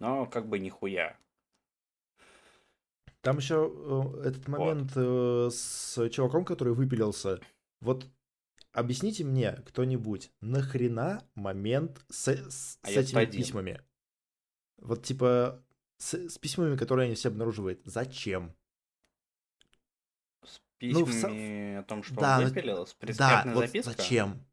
Но 0.00 0.26
как 0.26 0.48
бы 0.48 0.58
нихуя. 0.58 1.16
Там 3.24 3.38
еще 3.38 3.72
э, 3.74 4.28
этот 4.28 4.48
момент 4.48 4.92
э, 4.94 5.48
с 5.50 6.10
чуваком, 6.10 6.44
который 6.44 6.74
выпилился. 6.74 7.40
Вот 7.80 8.06
объясните 8.72 9.24
мне, 9.24 9.52
кто-нибудь, 9.66 10.30
нахрена 10.42 11.22
момент 11.34 12.04
с, 12.10 12.28
с- 12.28 12.78
А 12.82 12.88
с 12.88 12.90
этими 12.90 13.22
один. 13.22 13.40
письмами? 13.40 13.80
Вот 14.76 15.04
типа 15.04 15.64
с, 15.96 16.14
с 16.14 16.38
письмами, 16.38 16.76
которые 16.76 17.06
они 17.06 17.14
все 17.14 17.28
обнаруживают. 17.30 17.80
Зачем? 17.84 18.54
С 20.44 20.60
Ну, 20.82 21.04
в 21.04 21.10
письмами 21.10 21.76
о 21.76 21.82
том, 21.84 22.02
что 22.02 22.20
Да, 22.20 22.38
он 22.40 22.44
выпилил, 22.44 22.86
с 22.86 22.94
Да, 23.16 23.42
вот 23.54 23.68
запиской. 23.68 23.94
зачем? 23.94 24.44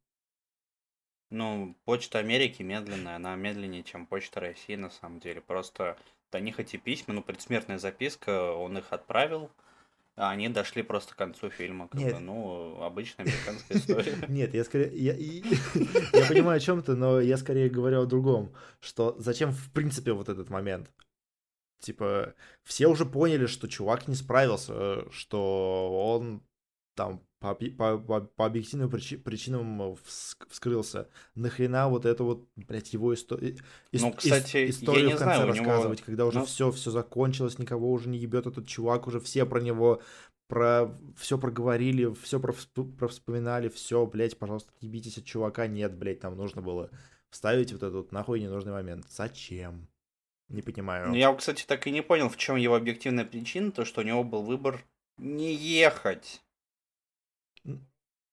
Ну, 1.30 1.76
Почта 1.86 2.20
Америки 2.20 2.62
медленная, 2.62 3.16
она 3.16 3.36
медленнее, 3.36 3.84
чем 3.84 4.06
Почта 4.06 4.40
России, 4.40 4.76
на 4.76 4.90
самом 4.90 5.20
деле. 5.20 5.42
Просто 5.42 5.98
до 6.32 6.40
них 6.40 6.60
эти 6.60 6.78
письма, 6.78 7.14
ну, 7.14 7.22
предсмертная 7.22 7.78
записка, 7.78 8.54
он 8.54 8.78
их 8.78 8.86
отправил, 8.92 9.52
а 10.16 10.32
они 10.32 10.50
дошли 10.50 10.84
просто 10.84 11.14
к 11.14 11.18
концу 11.18 11.50
фильма. 11.50 11.88
Как 11.88 12.00
Нет. 12.00 12.14
бы, 12.16 12.20
ну, 12.20 12.82
обычная 12.82 13.26
американская 13.26 13.78
история. 13.78 14.16
Нет, 14.28 14.54
я 14.54 14.64
скорее... 14.64 14.92
Я, 14.98 15.14
я 16.14 16.28
понимаю 16.28 16.58
о 16.58 16.60
чем 16.60 16.82
ты, 16.82 16.96
но 16.96 17.20
я 17.20 17.38
скорее 17.38 17.70
говорю 17.70 18.02
о 18.02 18.06
другом. 18.06 18.54
Что 18.80 19.16
зачем 19.20 19.52
в 19.52 19.72
принципе 19.72 20.14
вот 20.14 20.30
этот 20.30 20.50
момент? 20.50 20.92
Типа, 21.80 22.36
все 22.64 22.88
уже 22.88 23.06
поняли, 23.06 23.48
что 23.48 23.68
чувак 23.68 24.08
не 24.08 24.16
справился, 24.16 25.10
что 25.12 26.14
он 26.16 26.44
там 26.96 27.26
по, 27.42 27.56
по- 27.56 27.98
по- 27.98 28.22
по 28.22 28.46
объективным 28.46 28.90
причи- 28.90 29.18
причинам 29.18 29.82
э, 29.82 29.86
вс- 30.06 30.38
вскрылся. 30.48 31.10
Нахрена 31.36 31.90
вот 31.90 32.06
это 32.06 32.24
вот, 32.24 32.48
блядь, 32.56 32.94
его 32.94 33.14
историю 33.14 33.58
Ну, 33.92 34.14
кстати, 34.14 34.58
я 34.58 34.70
историю 34.70 35.08
не 35.08 35.16
в 35.16 35.18
конце 35.18 35.24
знаю, 35.36 35.50
у 35.50 35.54
него- 35.54 35.66
рассказывать, 35.66 36.02
когда 36.04 36.26
уже 36.28 36.40
ну- 36.40 36.46
все, 36.46 36.72
все 36.72 36.92
закончилось, 36.92 37.58
никого 37.58 37.92
уже 37.92 38.10
не 38.10 38.20
ебет 38.20 38.46
этот 38.46 38.68
чувак, 38.68 39.08
уже 39.08 39.20
все 39.20 39.46
про 39.46 39.60
него 39.60 40.02
про 40.48 40.92
все 41.18 41.38
проговорили, 41.38 42.14
все 42.22 42.40
про, 42.40 42.54
вспоминали, 43.08 43.70
все, 43.70 44.06
блядь, 44.06 44.38
пожалуйста, 44.38 44.72
ебитесь 44.82 45.18
от 45.18 45.26
чувака. 45.26 45.66
Нет, 45.66 45.98
блядь, 45.98 46.20
там 46.20 46.36
нужно 46.38 46.62
было 46.62 46.90
вставить 47.30 47.72
вот 47.72 47.82
этот 47.82 47.96
вот 47.96 48.12
нахуй 48.12 48.40
ненужный 48.42 48.74
момент. 48.74 49.06
Зачем? 49.10 49.88
Не 50.50 50.62
понимаю. 50.62 51.08
Ну, 51.08 51.16
я, 51.16 51.34
кстати, 51.34 51.64
так 51.66 51.88
и 51.88 51.92
не 51.92 52.04
понял, 52.04 52.28
в 52.30 52.36
чем 52.38 52.58
его 52.58 52.76
объективная 52.76 53.24
причина, 53.26 53.72
то, 53.72 53.86
что 53.86 54.02
у 54.02 54.04
него 54.04 54.24
был 54.26 54.44
выбор 54.44 54.84
не 55.18 55.54
ехать. 55.56 56.42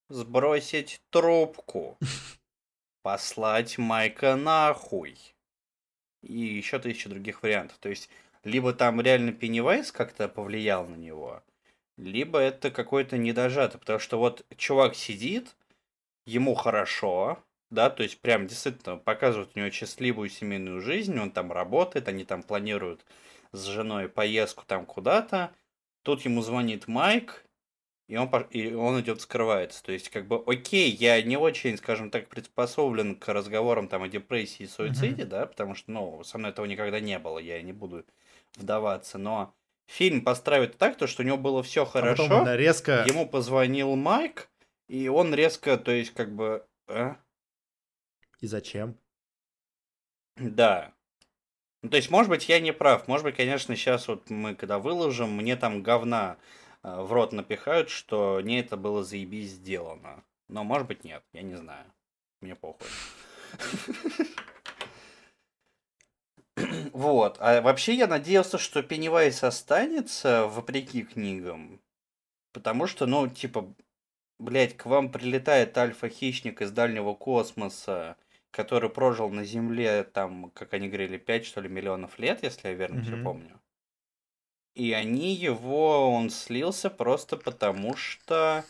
Сбросить 0.09 1.01
трубку, 1.09 1.97
послать 3.03 3.77
Майка 3.77 4.35
нахуй. 4.35 5.17
И 6.21 6.37
еще 6.37 6.79
тысяча 6.79 7.09
других 7.09 7.43
вариантов. 7.43 7.77
То 7.77 7.89
есть, 7.89 8.09
либо 8.43 8.73
там 8.73 8.99
реально 8.99 9.31
Пеннивайз 9.31 9.91
как-то 9.91 10.27
повлиял 10.27 10.85
на 10.85 10.95
него, 10.95 11.43
либо 11.97 12.39
это 12.39 12.71
какой-то 12.71 13.17
недожатый. 13.17 13.79
Потому 13.79 13.99
что 13.99 14.17
вот 14.17 14.45
чувак 14.57 14.95
сидит, 14.95 15.55
ему 16.25 16.55
хорошо, 16.55 17.43
да, 17.69 17.89
то 17.89 18.03
есть 18.03 18.19
прям 18.19 18.47
действительно 18.47 18.97
показывают 18.97 19.51
у 19.55 19.59
него 19.59 19.69
счастливую 19.69 20.29
семейную 20.29 20.81
жизнь, 20.81 21.17
он 21.19 21.31
там 21.31 21.51
работает, 21.51 22.07
они 22.07 22.25
там 22.25 22.43
планируют 22.43 23.05
с 23.51 23.65
женой 23.65 24.09
поездку 24.09 24.63
там 24.65 24.85
куда-то. 24.85 25.53
Тут 26.03 26.21
ему 26.21 26.41
звонит 26.41 26.87
Майк, 26.87 27.45
и 28.09 28.17
он, 28.17 28.27
и 28.49 28.73
он 28.73 28.99
идет 28.99 29.21
скрывается. 29.21 29.83
То 29.83 29.91
есть, 29.91 30.09
как 30.09 30.27
бы, 30.27 30.43
окей, 30.47 30.89
я 30.89 31.21
не 31.21 31.37
очень, 31.37 31.77
скажем 31.77 32.09
так, 32.09 32.27
приспособлен 32.27 33.15
к 33.15 33.31
разговорам 33.31 33.87
там 33.87 34.01
о 34.01 34.09
депрессии 34.09 34.63
и 34.63 34.67
суициде, 34.67 35.25
да, 35.25 35.45
потому 35.45 35.75
что, 35.75 35.91
ну, 35.91 36.23
со 36.23 36.39
мной 36.39 36.49
этого 36.49 36.65
никогда 36.65 36.99
не 36.99 37.19
было, 37.19 37.37
я 37.37 37.61
не 37.61 37.71
буду 37.71 38.03
вдаваться, 38.55 39.19
но 39.19 39.53
фильм 39.85 40.23
постраивает 40.23 40.79
так, 40.79 40.97
то, 40.97 41.05
что 41.05 41.21
у 41.21 41.25
него 41.25 41.37
было 41.37 41.61
все 41.61 41.83
А 41.83 41.85
хорошо, 41.85 42.23
потом 42.23 42.41
она 42.41 42.57
резко... 42.57 43.05
ему 43.07 43.29
позвонил 43.29 43.95
Майк, 43.95 44.49
и 44.87 45.07
он 45.07 45.35
резко, 45.35 45.77
то 45.77 45.91
есть, 45.91 46.11
как 46.11 46.33
бы, 46.35 46.65
а? 46.87 47.15
И 48.39 48.47
зачем? 48.47 48.97
Да. 50.35 50.93
Ну, 51.83 51.89
то 51.89 51.97
есть, 51.97 52.09
может 52.09 52.29
быть, 52.29 52.49
я 52.49 52.59
не 52.59 52.73
прав. 52.73 53.07
Может 53.07 53.23
быть, 53.23 53.35
конечно, 53.35 53.75
сейчас 53.75 54.07
вот 54.07 54.31
мы, 54.31 54.55
когда 54.55 54.79
выложим, 54.79 55.31
мне 55.31 55.55
там 55.55 55.83
говна 55.83 56.37
в 56.83 57.11
рот 57.11 57.33
напихают, 57.33 57.89
что 57.89 58.41
не 58.41 58.59
это 58.59 58.77
было 58.77 59.03
заебись 59.03 59.51
сделано. 59.51 60.23
Но, 60.47 60.63
может 60.63 60.87
быть, 60.87 61.03
нет. 61.03 61.23
Я 61.33 61.41
не 61.41 61.55
знаю. 61.55 61.85
Мне 62.41 62.55
похуй. 62.55 62.87
Вот. 66.91 67.37
А 67.39 67.61
вообще 67.61 67.93
я 67.93 68.05
надеялся, 68.05 68.57
что 68.57 68.83
Пеннивайз 68.83 69.45
останется, 69.45 70.45
вопреки 70.47 71.03
книгам. 71.03 71.79
Потому 72.51 72.85
что, 72.87 73.05
ну, 73.05 73.29
типа, 73.29 73.73
блядь, 74.39 74.75
к 74.75 74.85
вам 74.85 75.09
прилетает 75.09 75.77
альфа-хищник 75.77 76.61
из 76.61 76.71
дальнего 76.71 77.13
космоса, 77.13 78.17
который 78.51 78.89
прожил 78.89 79.29
на 79.29 79.45
Земле, 79.45 80.03
там, 80.03 80.51
как 80.51 80.73
они 80.73 80.89
говорили, 80.89 81.17
5, 81.17 81.45
что 81.45 81.61
ли, 81.61 81.69
миллионов 81.69 82.19
лет, 82.19 82.43
если 82.43 82.69
я 82.69 82.73
верно 82.73 83.01
все 83.03 83.21
помню. 83.23 83.59
И 84.79 84.93
они 84.93 85.33
его, 85.33 86.09
он 86.09 86.29
слился 86.29 86.89
просто 86.89 87.35
потому 87.35 87.97
что... 87.97 88.63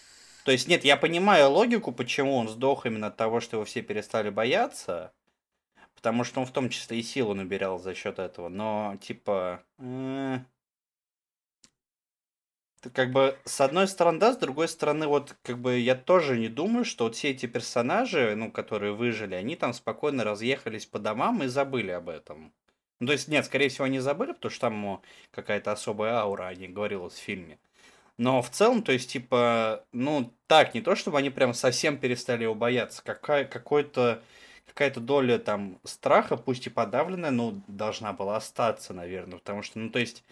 То 0.44 0.52
есть, 0.52 0.68
нет, 0.68 0.84
я 0.84 0.98
понимаю 0.98 1.52
логику, 1.52 1.92
почему 1.92 2.36
он 2.36 2.50
сдох 2.50 2.88
именно 2.88 3.08
от 3.08 3.16
того, 3.16 3.40
что 3.40 3.58
его 3.58 3.66
все 3.66 3.84
перестали 3.84 4.32
бояться. 4.32 5.14
Потому 5.94 6.24
что 6.24 6.40
он 6.40 6.48
в 6.48 6.52
том 6.52 6.70
числе 6.70 7.00
и 7.00 7.04
силу 7.04 7.36
набирал 7.36 7.78
за 7.78 7.94
счет 7.94 8.18
этого. 8.18 8.50
Но, 8.50 8.98
типа... 9.00 9.62
э, 9.78 10.40
как 12.92 13.12
бы, 13.12 13.38
с 13.46 13.62
одной 13.62 13.88
стороны, 13.88 14.18
да, 14.18 14.34
с 14.34 14.38
другой 14.38 14.68
стороны, 14.68 15.06
вот, 15.06 15.36
как 15.44 15.60
бы, 15.60 15.78
я 15.78 15.94
тоже 15.94 16.40
не 16.40 16.48
думаю, 16.48 16.86
что 16.86 17.04
вот 17.04 17.18
все 17.18 17.30
эти 17.30 17.46
персонажи, 17.46 18.34
ну, 18.36 18.52
которые 18.52 18.94
выжили, 18.94 19.36
они 19.36 19.56
там 19.56 19.74
спокойно 19.74 20.24
разъехались 20.24 20.88
по 20.88 20.98
домам 20.98 21.44
и 21.44 21.48
забыли 21.48 21.92
об 21.92 22.10
этом. 22.10 22.52
Ну, 23.00 23.08
то 23.08 23.14
есть, 23.14 23.28
нет, 23.30 23.46
скорее 23.46 23.70
всего, 23.70 23.86
они 23.86 24.00
забыли, 24.00 24.34
потому 24.34 24.52
что 24.52 24.62
там 24.62 25.02
какая-то 25.32 25.72
особая 25.72 26.16
аура, 26.16 26.48
о 26.48 26.56
ней 26.56 26.68
говорилось 26.68 27.14
в 27.14 27.22
фильме. 27.22 27.60
Но 28.18 28.42
в 28.42 28.50
целом, 28.50 28.84
то 28.84 28.92
есть, 28.92 29.12
типа, 29.12 29.86
ну, 29.94 30.34
так, 30.48 30.74
не 30.74 30.82
то, 30.82 30.96
чтобы 30.96 31.18
они 31.20 31.30
прям 31.30 31.54
совсем 31.54 31.98
перестали 31.98 32.44
его 32.44 32.56
бояться. 32.56 33.02
Какая, 33.04 33.46
какой-то, 33.46 34.22
какая-то 34.68 35.00
доля 35.00 35.40
там 35.40 35.80
страха, 35.86 36.38
пусть 36.38 36.68
и 36.68 36.70
подавленная, 36.70 37.32
ну, 37.32 37.62
должна 37.68 38.14
была 38.14 38.38
остаться, 38.38 38.94
наверное. 38.94 39.40
Потому 39.40 39.64
что, 39.64 39.80
ну, 39.80 39.90
то 39.90 40.00
есть, 40.00 40.24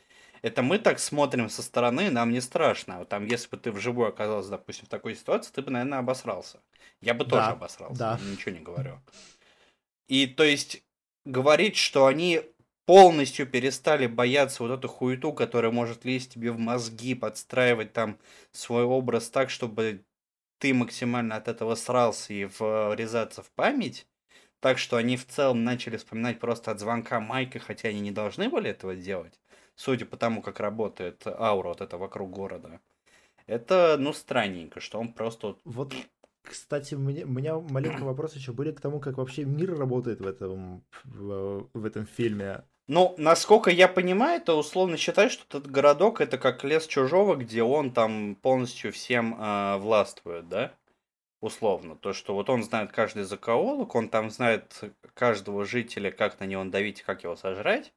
это 0.42 0.62
мы 0.64 0.80
так 0.80 1.00
смотрим 1.00 1.50
со 1.50 1.64
стороны, 1.64 2.10
нам 2.12 2.32
не 2.32 2.42
страшно. 2.42 3.00
Вот 3.00 3.10
там, 3.10 3.26
если 3.26 3.50
бы 3.50 3.58
ты 3.58 3.72
вживую 3.72 4.10
оказался, 4.10 4.50
допустим, 4.52 4.86
в 4.86 4.90
такой 4.90 5.16
ситуации, 5.16 5.52
ты 5.54 5.62
бы, 5.62 5.72
наверное, 5.72 6.00
обосрался. 6.00 6.60
Я 7.02 7.14
бы 7.14 7.24
тоже 7.26 7.48
Да, 7.48 7.52
обосрался, 7.52 8.00
да. 8.00 8.20
ничего 8.20 8.52
не 8.54 8.60
говорю. 8.62 9.00
И, 10.08 10.28
то 10.28 10.44
есть, 10.44 10.84
говорить, 11.26 11.76
что 11.76 12.06
они 12.06 12.42
полностью 12.88 13.46
перестали 13.46 14.08
бояться 14.08 14.64
вот 14.64 14.72
эту 14.72 14.88
хуету, 14.88 15.34
которая 15.34 15.72
может 15.72 16.06
лезть 16.06 16.34
тебе 16.34 16.52
в 16.52 16.58
мозги, 16.58 17.14
подстраивать 17.14 17.92
там 17.92 18.18
свой 18.54 18.86
образ 18.86 19.30
так, 19.30 19.50
чтобы 19.50 20.06
ты 20.58 20.74
максимально 20.74 21.36
от 21.36 21.50
этого 21.50 21.76
срался 21.76 22.34
и 22.34 22.46
врезаться 22.46 23.44
в 23.44 23.52
память, 23.52 24.08
так 24.62 24.78
что 24.78 24.96
они 24.96 25.18
в 25.18 25.28
целом 25.28 25.66
начали 25.66 25.98
вспоминать 25.98 26.40
просто 26.40 26.72
от 26.72 26.80
звонка 26.80 27.20
Майка, 27.20 27.60
хотя 27.60 27.90
они 27.90 28.00
не 28.00 28.12
должны 28.12 28.50
были 28.50 28.70
этого 28.70 28.96
делать, 28.96 29.38
судя 29.76 30.06
по 30.06 30.16
тому, 30.16 30.42
как 30.42 30.62
работает 30.62 31.28
аура 31.28 31.68
вот 31.68 31.82
это 31.82 31.98
вокруг 31.98 32.32
города. 32.32 32.80
Это, 33.48 33.98
ну, 34.00 34.14
странненько, 34.14 34.80
что 34.80 35.00
он 35.00 35.14
просто 35.14 35.58
вот 35.66 35.94
кстати, 36.42 36.96
мне, 36.96 37.26
у 37.26 37.30
меня 37.30 37.60
маленький 37.60 38.04
вопрос 38.04 38.34
еще 38.34 38.54
были 38.54 38.72
к 38.72 38.80
тому, 38.80 39.02
как 39.02 39.18
вообще 39.18 39.44
мир 39.44 39.78
работает 39.78 40.22
в 40.22 40.26
этом, 40.26 40.86
в, 41.04 41.70
в 41.74 41.86
этом 41.86 42.06
фильме. 42.06 42.64
Ну, 42.88 43.16
насколько 43.18 43.70
я 43.70 43.88
понимаю, 43.90 44.42
то 44.42 44.58
условно 44.58 44.96
считай, 44.98 45.30
что 45.30 45.44
этот 45.60 45.70
городок 45.70 46.22
это 46.22 46.38
как 46.38 46.64
лес 46.64 46.88
чужого, 46.88 47.36
где 47.36 47.62
он 47.64 47.92
там 47.92 48.36
полностью 48.36 48.94
всем 48.94 49.36
э, 49.40 49.78
властвует, 49.78 50.48
да? 50.48 50.74
Условно. 51.42 51.96
То, 51.98 52.14
что 52.14 52.36
вот 52.36 52.50
он 52.50 52.64
знает 52.64 52.92
каждый 52.92 53.24
закоулок, 53.24 53.96
он 53.96 54.10
там 54.10 54.30
знает 54.32 54.82
каждого 55.16 55.66
жителя, 55.66 56.12
как 56.12 56.40
на 56.40 56.46
него 56.46 56.66
давить, 56.66 57.04
как 57.04 57.24
его 57.24 57.36
сожрать. 57.36 57.94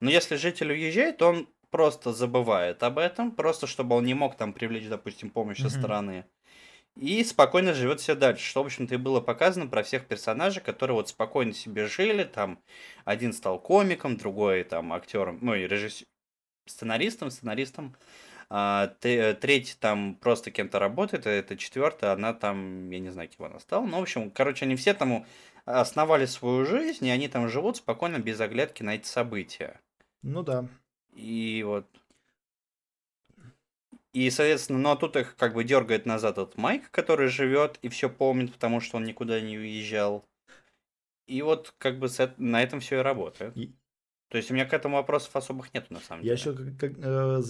Но 0.00 0.10
если 0.10 0.36
житель 0.36 0.72
уезжает, 0.72 1.18
то 1.18 1.28
он 1.28 1.48
просто 1.70 2.12
забывает 2.12 2.82
об 2.82 2.98
этом, 2.98 3.32
просто 3.32 3.66
чтобы 3.66 3.96
он 3.96 4.04
не 4.04 4.14
мог 4.14 4.36
там 4.36 4.52
привлечь, 4.54 4.88
допустим, 4.88 5.30
помощь 5.30 5.60
со 5.60 5.68
Мгм. 5.68 5.70
стороны. 5.70 6.26
И 6.96 7.22
спокойно 7.24 7.72
живет 7.72 8.00
все 8.00 8.14
дальше, 8.14 8.44
что, 8.44 8.62
в 8.62 8.66
общем-то, 8.66 8.94
и 8.94 8.98
было 8.98 9.20
показано 9.20 9.66
про 9.68 9.82
всех 9.82 10.06
персонажей, 10.06 10.62
которые 10.62 10.96
вот 10.96 11.08
спокойно 11.08 11.52
себе 11.52 11.86
жили, 11.86 12.24
там, 12.24 12.60
один 13.04 13.32
стал 13.32 13.58
комиком, 13.58 14.16
другой 14.16 14.64
там 14.64 14.92
актером, 14.92 15.38
ну 15.40 15.54
и 15.54 15.66
режиссер, 15.66 16.06
сценаристом, 16.66 17.30
сценаристом, 17.30 17.96
а, 18.50 18.88
т- 19.00 19.34
третий 19.34 19.76
там 19.78 20.16
просто 20.16 20.50
кем-то 20.50 20.78
работает, 20.78 21.26
а 21.26 21.30
это 21.30 21.56
четвертая, 21.56 22.12
она 22.12 22.34
там, 22.34 22.90
я 22.90 22.98
не 22.98 23.10
знаю, 23.10 23.28
кем 23.28 23.46
она 23.46 23.60
стала, 23.60 23.86
ну, 23.86 23.98
в 23.98 24.02
общем, 24.02 24.30
короче, 24.30 24.64
они 24.64 24.76
все 24.76 24.92
там 24.92 25.24
основали 25.64 26.26
свою 26.26 26.66
жизнь, 26.66 27.06
и 27.06 27.10
они 27.10 27.28
там 27.28 27.48
живут 27.48 27.76
спокойно, 27.76 28.18
без 28.18 28.40
оглядки 28.40 28.82
на 28.82 28.96
эти 28.96 29.06
события. 29.06 29.80
Ну 30.22 30.42
да. 30.42 30.66
И 31.14 31.62
вот. 31.64 31.86
И, 34.12 34.28
соответственно, 34.30 34.78
ну 34.80 34.90
а 34.90 34.96
тут 34.96 35.16
их 35.16 35.36
как 35.36 35.54
бы 35.54 35.62
дергает 35.62 36.04
назад 36.04 36.38
этот 36.38 36.56
Майк, 36.56 36.90
который 36.90 37.28
живет 37.28 37.78
и 37.82 37.88
все 37.88 38.10
помнит, 38.10 38.52
потому 38.52 38.80
что 38.80 38.96
он 38.96 39.04
никуда 39.04 39.40
не 39.40 39.56
уезжал. 39.56 40.24
И 41.26 41.42
вот 41.42 41.74
как 41.78 41.98
бы 42.00 42.08
на 42.38 42.62
этом 42.62 42.80
все 42.80 42.98
и 42.98 43.02
работает. 43.02 43.56
И- 43.56 43.72
То 44.28 44.36
есть 44.36 44.50
у 44.50 44.54
меня 44.54 44.64
к 44.64 44.72
этому 44.72 44.96
вопросов 44.96 45.34
особых 45.36 45.72
нет 45.74 45.90
на 45.90 46.00
самом 46.00 46.24
Я 46.24 46.34
деле. 46.34 46.36
еще 46.36 46.54
как, 46.54 46.76
как, 46.76 46.98
э, 46.98 47.40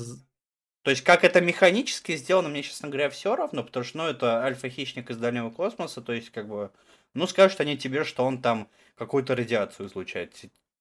То 0.82 0.90
есть 0.90 1.02
как 1.02 1.24
это 1.24 1.40
механически 1.40 2.14
сделано, 2.16 2.50
мне, 2.50 2.62
честно 2.62 2.88
говоря, 2.88 3.08
все 3.08 3.36
равно, 3.36 3.64
потому 3.64 3.84
что, 3.84 3.98
ну, 3.98 4.04
это 4.04 4.42
альфа-хищник 4.42 5.10
из 5.10 5.16
дальнего 5.16 5.50
космоса, 5.50 6.02
то 6.02 6.12
есть, 6.12 6.30
как 6.30 6.46
бы, 6.46 6.70
ну, 7.14 7.26
скажут 7.26 7.60
они 7.60 7.78
тебе, 7.78 8.04
что 8.04 8.24
он 8.24 8.42
там 8.42 8.68
какую-то 8.96 9.34
радиацию 9.34 9.88
излучает. 9.88 10.36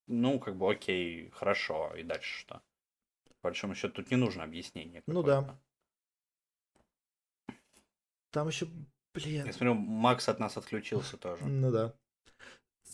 Ну, 0.08 0.40
как 0.40 0.58
бы, 0.58 0.70
окей, 0.72 1.30
хорошо, 1.32 1.94
и 1.98 2.04
дальше 2.04 2.40
что? 2.40 2.62
По 3.42 3.50
большому 3.50 3.76
счету, 3.76 3.96
тут 3.96 4.12
не 4.12 4.18
нужно 4.18 4.44
объяснение. 4.44 5.04
Ну 5.08 5.24
да. 5.24 5.58
Там 8.32 8.48
еще, 8.48 8.68
блин. 9.14 9.46
Я 9.46 9.54
смотрю, 9.54 9.74
Макс 9.76 10.28
от 10.30 10.40
нас 10.40 10.58
отключился 10.58 11.18
тоже. 11.18 11.46
Ну 11.46 11.72
да. 11.72 11.94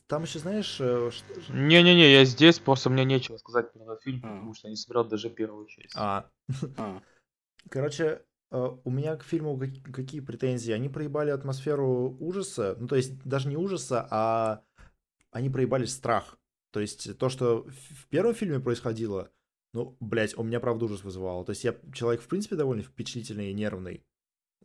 Там 0.07 0.23
еще, 0.23 0.39
знаешь, 0.39 0.77
э, 0.79 1.09
что 1.11 1.51
Не-не-не, 1.53 2.11
я 2.11 2.25
здесь, 2.25 2.59
просто 2.59 2.89
мне 2.89 3.05
нечего 3.05 3.37
сказать 3.37 3.71
про 3.71 3.81
этот 3.83 4.03
фильм, 4.03 4.19
А. 4.23 4.33
потому 4.33 4.53
что 4.53 4.67
я 4.67 4.71
не 4.71 4.75
смотрел 4.77 5.05
даже 5.05 5.29
первую 5.29 5.67
часть. 5.67 5.93
А, 5.95 6.29
А, 6.77 7.01
короче, 7.69 8.21
э, 8.51 8.77
у 8.83 8.89
меня 8.91 9.15
к 9.15 9.23
фильму 9.23 9.57
как- 9.57 9.93
какие 9.93 10.19
претензии? 10.21 10.71
Они 10.73 10.89
проебали 10.89 11.29
атмосферу 11.31 12.15
ужаса, 12.19 12.75
ну, 12.79 12.87
то 12.87 12.95
есть 12.95 13.17
даже 13.23 13.47
не 13.47 13.57
ужаса, 13.57 14.07
а 14.11 14.63
они 15.31 15.49
проебали 15.49 15.85
страх. 15.85 16.37
То 16.71 16.81
есть 16.81 17.17
то, 17.17 17.29
что 17.29 17.63
в 17.63 17.69
в 17.71 18.07
первом 18.09 18.35
фильме 18.35 18.59
происходило, 18.59 19.31
ну, 19.73 19.95
блядь, 19.99 20.37
у 20.37 20.43
меня 20.43 20.59
правда 20.59 20.85
ужас 20.85 21.03
вызывало. 21.03 21.43
То 21.45 21.51
есть 21.51 21.63
я 21.63 21.75
человек, 21.93 22.21
в 22.21 22.27
принципе, 22.27 22.55
довольно 22.57 22.83
впечатлительный 22.83 23.49
и 23.51 23.53
нервный. 23.53 24.03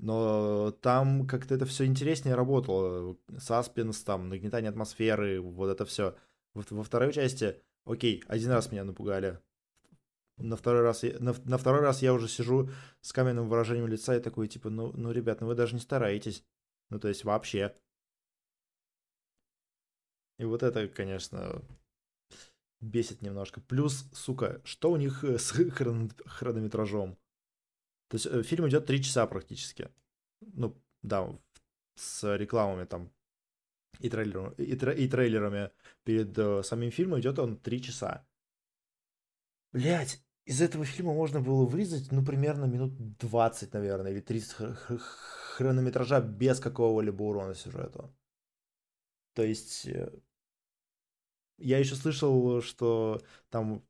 Но 0.00 0.70
там 0.80 1.26
как-то 1.26 1.54
это 1.54 1.66
все 1.66 1.84
интереснее 1.84 2.34
работало. 2.34 3.18
Саспенс, 3.38 4.02
там, 4.02 4.30
нагнетание 4.30 4.70
атмосферы, 4.70 5.40
вот 5.42 5.68
это 5.68 5.84
все. 5.84 6.16
Во, 6.54 6.64
во 6.70 6.82
второй 6.82 7.12
части, 7.12 7.60
окей, 7.84 8.24
один 8.26 8.50
раз 8.50 8.72
меня 8.72 8.84
напугали. 8.84 9.38
На 10.38 10.56
второй 10.56 10.82
раз, 10.82 11.02
на, 11.02 11.34
на 11.44 11.58
второй 11.58 11.82
раз 11.82 12.00
я 12.00 12.14
уже 12.14 12.26
сижу 12.28 12.70
с 13.02 13.12
каменным 13.12 13.48
выражением 13.48 13.88
лица 13.88 14.16
и 14.16 14.20
такой, 14.20 14.48
типа, 14.48 14.70
ну, 14.70 14.90
ну, 14.94 15.12
ребят, 15.12 15.42
ну 15.42 15.48
вы 15.48 15.54
даже 15.54 15.74
не 15.74 15.80
стараетесь. 15.80 16.44
Ну, 16.88 16.98
то 16.98 17.08
есть 17.08 17.24
вообще. 17.24 17.74
И 20.38 20.44
вот 20.44 20.62
это, 20.62 20.88
конечно, 20.88 21.62
бесит 22.80 23.22
немножко. 23.22 23.60
Плюс, 23.60 24.06
сука, 24.12 24.60
что 24.64 24.90
у 24.90 24.96
них 24.96 25.24
э, 25.24 25.38
с 25.38 25.52
хрон- 25.76 26.12
хронометражом? 26.26 27.18
То 28.10 28.16
есть 28.16 28.26
э, 28.26 28.42
фильм 28.42 28.68
идет 28.68 28.86
три 28.86 29.02
часа 29.02 29.26
практически. 29.26 29.88
Ну, 30.40 30.76
да, 31.02 31.28
с 31.94 32.36
рекламами 32.36 32.84
там 32.84 33.12
и, 34.00 34.10
трейлером, 34.10 34.52
и, 34.54 34.74
тре- 34.74 34.96
и 35.04 35.08
трейлерами 35.08 35.70
перед 36.02 36.36
э, 36.36 36.62
самим 36.64 36.90
фильмом 36.90 37.20
идет 37.20 37.38
он 37.38 37.56
три 37.56 37.80
часа. 37.80 38.26
Блять, 39.72 40.20
из 40.44 40.60
этого 40.60 40.84
фильма 40.84 41.14
можно 41.14 41.40
было 41.40 41.64
вырезать, 41.64 42.10
ну, 42.10 42.24
примерно 42.24 42.64
минут 42.64 43.16
20, 43.18 43.72
наверное, 43.74 44.10
или 44.10 44.20
30 44.20 44.54
хр- 44.54 44.76
хр- 44.76 44.98
хронометража 45.54 46.20
без 46.20 46.58
какого-либо 46.58 47.22
урона 47.22 47.54
сюжету. 47.54 48.12
То 49.34 49.44
есть, 49.44 49.86
э, 49.86 50.10
я 51.58 51.78
еще 51.78 51.94
слышал, 51.94 52.60
что 52.60 53.22
там 53.50 53.84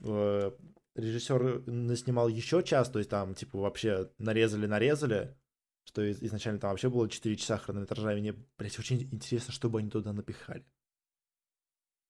э, 0.00 0.50
режиссер 0.94 1.66
наснимал 1.66 2.28
еще 2.28 2.62
час, 2.62 2.90
то 2.90 2.98
есть 2.98 3.10
там, 3.10 3.34
типа, 3.34 3.58
вообще 3.58 4.10
нарезали-нарезали, 4.18 5.36
что 5.84 6.02
из- 6.02 6.22
изначально 6.22 6.60
там 6.60 6.70
вообще 6.70 6.88
было 6.88 7.08
4 7.08 7.36
часа 7.36 7.58
хронометража, 7.58 8.12
и 8.12 8.20
мне, 8.20 8.32
блядь, 8.58 8.78
очень 8.78 9.02
интересно, 9.12 9.52
что 9.52 9.68
бы 9.68 9.80
они 9.80 9.90
туда 9.90 10.12
напихали. 10.12 10.64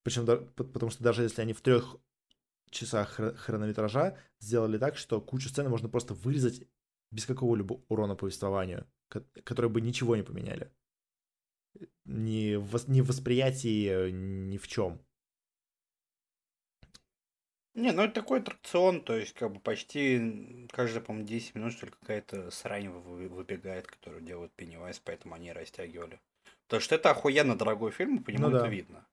Причем, 0.02 0.26
потому 0.54 0.90
что 0.90 1.02
даже 1.02 1.22
если 1.22 1.40
они 1.40 1.54
в 1.54 1.62
трех 1.62 1.96
часах 2.70 3.18
хр- 3.18 3.34
хронометража 3.34 4.18
сделали 4.38 4.78
так, 4.78 4.96
что 4.96 5.20
кучу 5.20 5.48
сцен 5.48 5.68
можно 5.70 5.88
просто 5.88 6.14
вырезать 6.14 6.62
без 7.10 7.24
какого-либо 7.26 7.80
урона 7.88 8.16
повествованию, 8.16 8.86
ко- 9.08 9.24
которые 9.44 9.70
бы 9.70 9.80
ничего 9.80 10.16
не 10.16 10.22
поменяли. 10.22 10.70
Ни 12.04 12.56
в, 12.56 12.88
ни 12.88 13.00
в 13.00 13.06
восприятии, 13.06 13.88
э, 13.88 14.10
ни 14.10 14.58
в 14.58 14.68
чем. 14.68 15.00
Не, 17.74 17.90
ну 17.90 18.02
это 18.02 18.14
такой 18.14 18.38
аттракцион, 18.38 19.00
то 19.02 19.16
есть 19.16 19.34
как 19.34 19.52
бы 19.52 19.58
почти 19.58 20.66
каждые, 20.70 21.02
по-моему, 21.02 21.26
10 21.26 21.54
минут, 21.56 21.72
что 21.72 21.86
ли, 21.86 21.92
какая-то 22.00 22.50
срань 22.52 22.88
вы- 22.88 23.28
выбегает, 23.28 23.86
которую 23.88 24.22
делают 24.22 24.52
Пеннивайз, 24.52 25.00
поэтому 25.00 25.34
они 25.34 25.52
растягивали. 25.52 26.20
Потому 26.66 26.80
что 26.80 26.94
это 26.94 27.10
охуенно 27.10 27.56
дорогой 27.58 27.90
фильм, 27.90 28.22
по 28.22 28.30
нему 28.30 28.44
Ну 28.44 28.50
это 28.50 28.62
да. 28.62 28.68
видно. 28.68 29.06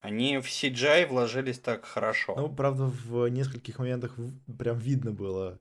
Они 0.00 0.38
в 0.38 0.46
CGI 0.46 1.06
вложились 1.06 1.58
так 1.58 1.84
хорошо. 1.84 2.34
Ну, 2.36 2.54
правда, 2.54 2.84
в 2.84 3.28
нескольких 3.28 3.78
моментах 3.78 4.16
прям 4.58 4.78
видно 4.78 5.12
было, 5.12 5.58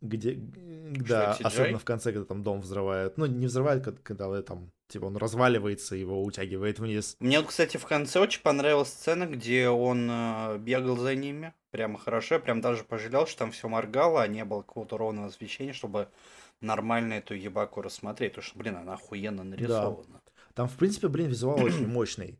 где, 0.00 0.34
да, 0.34 1.36
особенно 1.42 1.78
в 1.78 1.84
конце, 1.84 2.12
когда 2.12 2.26
там 2.26 2.42
дом 2.42 2.60
взрывают. 2.60 3.16
Ну, 3.16 3.26
не 3.26 3.46
взрывают, 3.46 3.84
когда, 3.84 4.00
когда 4.02 4.42
там, 4.42 4.70
типа, 4.88 5.04
он 5.04 5.16
разваливается, 5.16 5.94
его 5.94 6.22
утягивает 6.22 6.78
вниз. 6.78 7.16
Мне 7.20 7.38
вот, 7.38 7.48
кстати, 7.48 7.76
в 7.76 7.86
конце 7.86 8.20
очень 8.20 8.42
понравилась 8.42 8.88
сцена, 8.88 9.26
где 9.26 9.68
он 9.68 10.08
э, 10.10 10.58
бегал 10.58 10.96
за 10.96 11.14
ними. 11.14 11.54
Прямо 11.70 11.98
хорошо. 11.98 12.36
Я 12.36 12.40
прям 12.40 12.60
даже 12.60 12.84
пожалел, 12.84 13.26
что 13.26 13.40
там 13.40 13.52
все 13.52 13.68
моргало, 13.68 14.22
а 14.22 14.26
не 14.26 14.44
было 14.44 14.62
какого-то 14.62 14.96
ровного 14.96 15.28
освещения, 15.28 15.72
чтобы 15.72 16.08
нормально 16.60 17.14
эту 17.14 17.34
ебаку 17.34 17.82
рассмотреть. 17.82 18.32
Потому 18.32 18.46
что, 18.46 18.58
блин, 18.58 18.76
она 18.76 18.94
охуенно 18.94 19.44
нарисована. 19.44 20.20
Там, 20.54 20.68
в 20.68 20.76
принципе, 20.76 21.08
блин, 21.08 21.28
визуал 21.28 21.62
очень 21.62 21.86
мощный. 21.88 22.38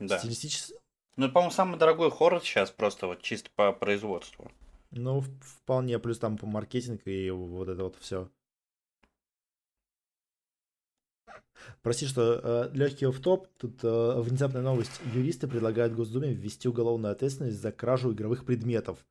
Да. 0.00 0.18
Стилистически, 0.18 0.74
Ну, 1.16 1.30
по-моему, 1.30 1.52
самый 1.52 1.78
дорогой 1.78 2.10
хоррор 2.10 2.42
сейчас 2.42 2.70
просто 2.70 3.06
вот 3.06 3.22
чисто 3.22 3.50
по 3.54 3.72
производству. 3.72 4.50
Ну, 4.90 5.20
вполне, 5.40 5.98
плюс 5.98 6.18
там 6.18 6.36
по 6.36 6.46
маркетинг 6.46 7.02
и 7.06 7.30
вот 7.30 7.68
это 7.68 7.84
вот 7.84 7.96
все. 7.96 8.30
Прости, 11.82 12.06
что 12.06 12.70
легкий 12.72 13.06
в 13.06 13.20
топ. 13.20 13.48
Тут 13.56 13.82
э, 13.82 14.20
внезапная 14.20 14.62
новость. 14.62 15.00
Юристы 15.14 15.48
предлагают 15.48 15.94
Госдуме 15.94 16.32
ввести 16.32 16.68
уголовную 16.68 17.12
ответственность 17.12 17.60
за 17.60 17.72
кражу 17.72 18.12
игровых 18.12 18.44
предметов. 18.44 19.04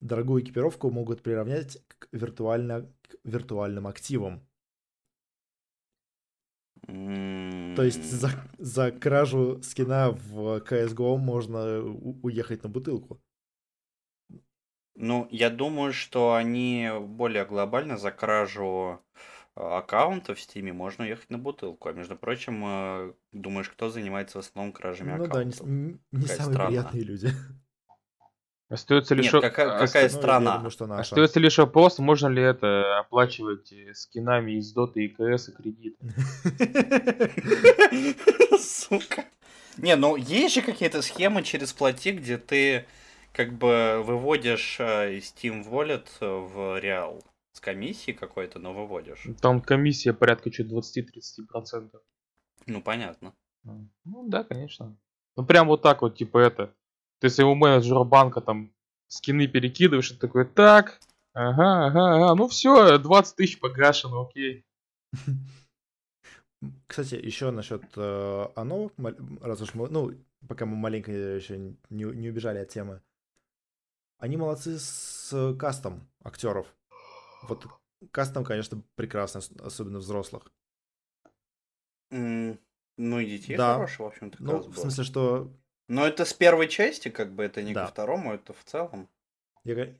Дорогую 0.00 0.42
экипировку 0.42 0.90
могут 0.90 1.22
приравнять 1.22 1.78
к, 1.88 2.08
виртуально, 2.12 2.82
к 3.02 3.16
виртуальным 3.24 3.86
активам. 3.86 4.46
То 6.86 7.82
есть 7.82 8.04
за, 8.04 8.30
за 8.58 8.90
кражу 8.92 9.60
скина 9.62 10.10
в 10.10 10.60
CSGO 10.60 11.16
можно 11.16 11.80
у- 11.82 12.20
уехать 12.22 12.62
на 12.62 12.68
бутылку. 12.68 13.20
Ну, 14.96 15.28
я 15.30 15.50
думаю, 15.50 15.92
что 15.92 16.34
они 16.34 16.90
более 17.00 17.44
глобально 17.44 17.98
за 17.98 18.10
кражу 18.10 19.00
э, 19.54 19.60
аккаунта 19.60 20.34
в 20.34 20.40
Стиме 20.40 20.72
можно 20.72 21.04
уехать 21.04 21.28
на 21.30 21.38
бутылку. 21.38 21.88
А 21.88 21.92
между 21.92 22.16
прочим, 22.16 22.64
э, 22.66 23.12
думаешь, 23.32 23.68
кто 23.68 23.90
занимается 23.90 24.38
в 24.40 24.44
основном 24.46 24.72
кражами 24.72 25.16
Ну 25.18 25.26
да, 25.26 25.44
не, 25.44 25.52
с- 25.52 25.56
аккаунтов? 25.60 26.00
не 26.12 26.22
Какая 26.22 26.36
самые 26.38 26.54
страна. 26.54 26.68
приятные 26.70 27.02
люди. 27.04 27.30
Остается 28.68 29.14
лишь... 29.14 29.32
Нет, 29.32 29.42
какая, 29.42 29.68
оста- 29.74 29.86
какая 29.86 30.08
Ну, 30.08 30.14
я 30.14 30.18
страна? 30.22 30.54
думаю, 30.56 30.70
что 30.70 30.86
наша. 30.86 31.00
Остается 31.02 31.38
лишь 31.40 31.58
вопрос, 31.58 31.98
можно 32.00 32.26
ли 32.28 32.42
это 32.42 32.98
оплачивать 32.98 33.72
э, 33.72 33.92
скинами 33.94 34.52
из 34.58 34.72
Доты 34.72 35.04
и 35.04 35.08
КС 35.08 35.50
и 35.50 35.52
кредит. 35.52 35.96
Сука. 38.60 39.24
Не, 39.78 39.96
ну 39.96 40.16
есть 40.16 40.54
же 40.54 40.62
какие-то 40.62 41.02
схемы 41.02 41.42
через 41.42 41.72
плати, 41.72 42.12
где 42.12 42.38
ты 42.38 42.86
как 43.36 43.52
бы 43.52 44.02
выводишь 44.02 44.80
э, 44.80 45.16
из 45.16 45.34
Steam 45.34 45.68
Wallet 45.68 46.08
в 46.20 46.80
реал. 46.80 47.22
С 47.52 47.60
комиссией 47.60 48.16
какой-то, 48.16 48.58
но 48.58 48.72
выводишь. 48.72 49.26
Там 49.42 49.60
комиссия 49.60 50.14
порядка 50.14 50.50
чуть 50.50 50.72
20-30%. 50.72 51.90
Ну, 52.66 52.82
понятно. 52.82 53.34
Ну 53.62 54.28
да, 54.28 54.42
конечно. 54.42 54.96
Ну 55.36 55.44
прям 55.44 55.68
вот 55.68 55.82
так 55.82 56.00
вот, 56.00 56.16
типа 56.16 56.38
это. 56.38 56.74
Ты 57.20 57.28
своему 57.28 57.54
менеджеру 57.54 58.04
банка 58.04 58.40
там 58.40 58.72
скины 59.08 59.46
перекидываешь, 59.46 60.12
и 60.12 60.16
такой, 60.16 60.46
так, 60.46 60.98
ага, 61.34 61.86
ага, 61.86 62.16
ага, 62.16 62.34
ну 62.34 62.48
все, 62.48 62.98
20 62.98 63.36
тысяч 63.36 63.60
погашено, 63.60 64.22
окей. 64.22 64.64
Кстати, 66.86 67.14
еще 67.14 67.50
насчет 67.50 67.82
э, 67.96 68.46
оно, 68.54 68.90
раз 69.40 69.60
уж 69.60 69.74
мы, 69.74 69.88
ну, 69.88 70.12
пока 70.48 70.66
мы 70.66 70.76
маленько 70.76 71.12
еще 71.12 71.58
не, 71.58 71.76
не 72.04 72.30
убежали 72.30 72.58
от 72.58 72.68
темы. 72.68 73.02
Они 74.18 74.36
молодцы 74.36 74.78
с 74.78 75.54
кастом 75.58 76.08
актеров. 76.22 76.66
Вот 77.42 77.66
кастом, 78.10 78.44
конечно, 78.44 78.82
прекрасно, 78.94 79.38
ос- 79.38 79.52
особенно 79.60 79.98
взрослых. 79.98 80.50
М, 82.10 82.58
Ну 82.98 83.18
и 83.20 83.26
детей 83.26 83.56
Да. 83.56 83.74
хороший, 83.74 84.02
в 84.02 84.06
общем-то, 84.06 84.38
Ну, 84.40 84.58
в 84.60 84.78
смысле, 84.78 85.04
что 85.04 85.52
Но 85.88 86.06
это 86.06 86.24
с 86.24 86.32
первой 86.32 86.66
части, 86.68 87.10
как 87.10 87.34
бы, 87.34 87.44
это 87.44 87.62
не 87.62 87.74
Да. 87.74 87.84
ко 87.86 87.92
второму, 87.92 88.32
это 88.32 88.52
в 88.54 88.64
целом. 88.64 89.08
я 89.64 89.94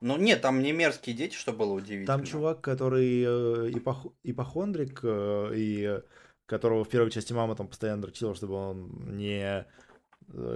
Ну 0.00 0.16
нет, 0.16 0.42
там 0.42 0.60
не 0.60 0.72
мерзкие 0.72 1.14
дети, 1.14 1.34
что 1.36 1.52
было 1.52 1.72
удивительно. 1.74 2.06
там 2.06 2.24
чувак, 2.24 2.60
который 2.60 3.22
э, 3.22 3.70
ипох- 3.70 4.12
ипохондрик, 4.24 5.00
э, 5.04 5.52
и 5.54 6.00
которого 6.46 6.84
в 6.84 6.88
первой 6.88 7.10
части 7.12 7.32
мама 7.32 7.54
там 7.54 7.68
постоянно 7.68 8.02
дрочила, 8.02 8.34
чтобы 8.34 8.54
он 8.54 9.16
не 9.16 9.60
э, 9.60 9.64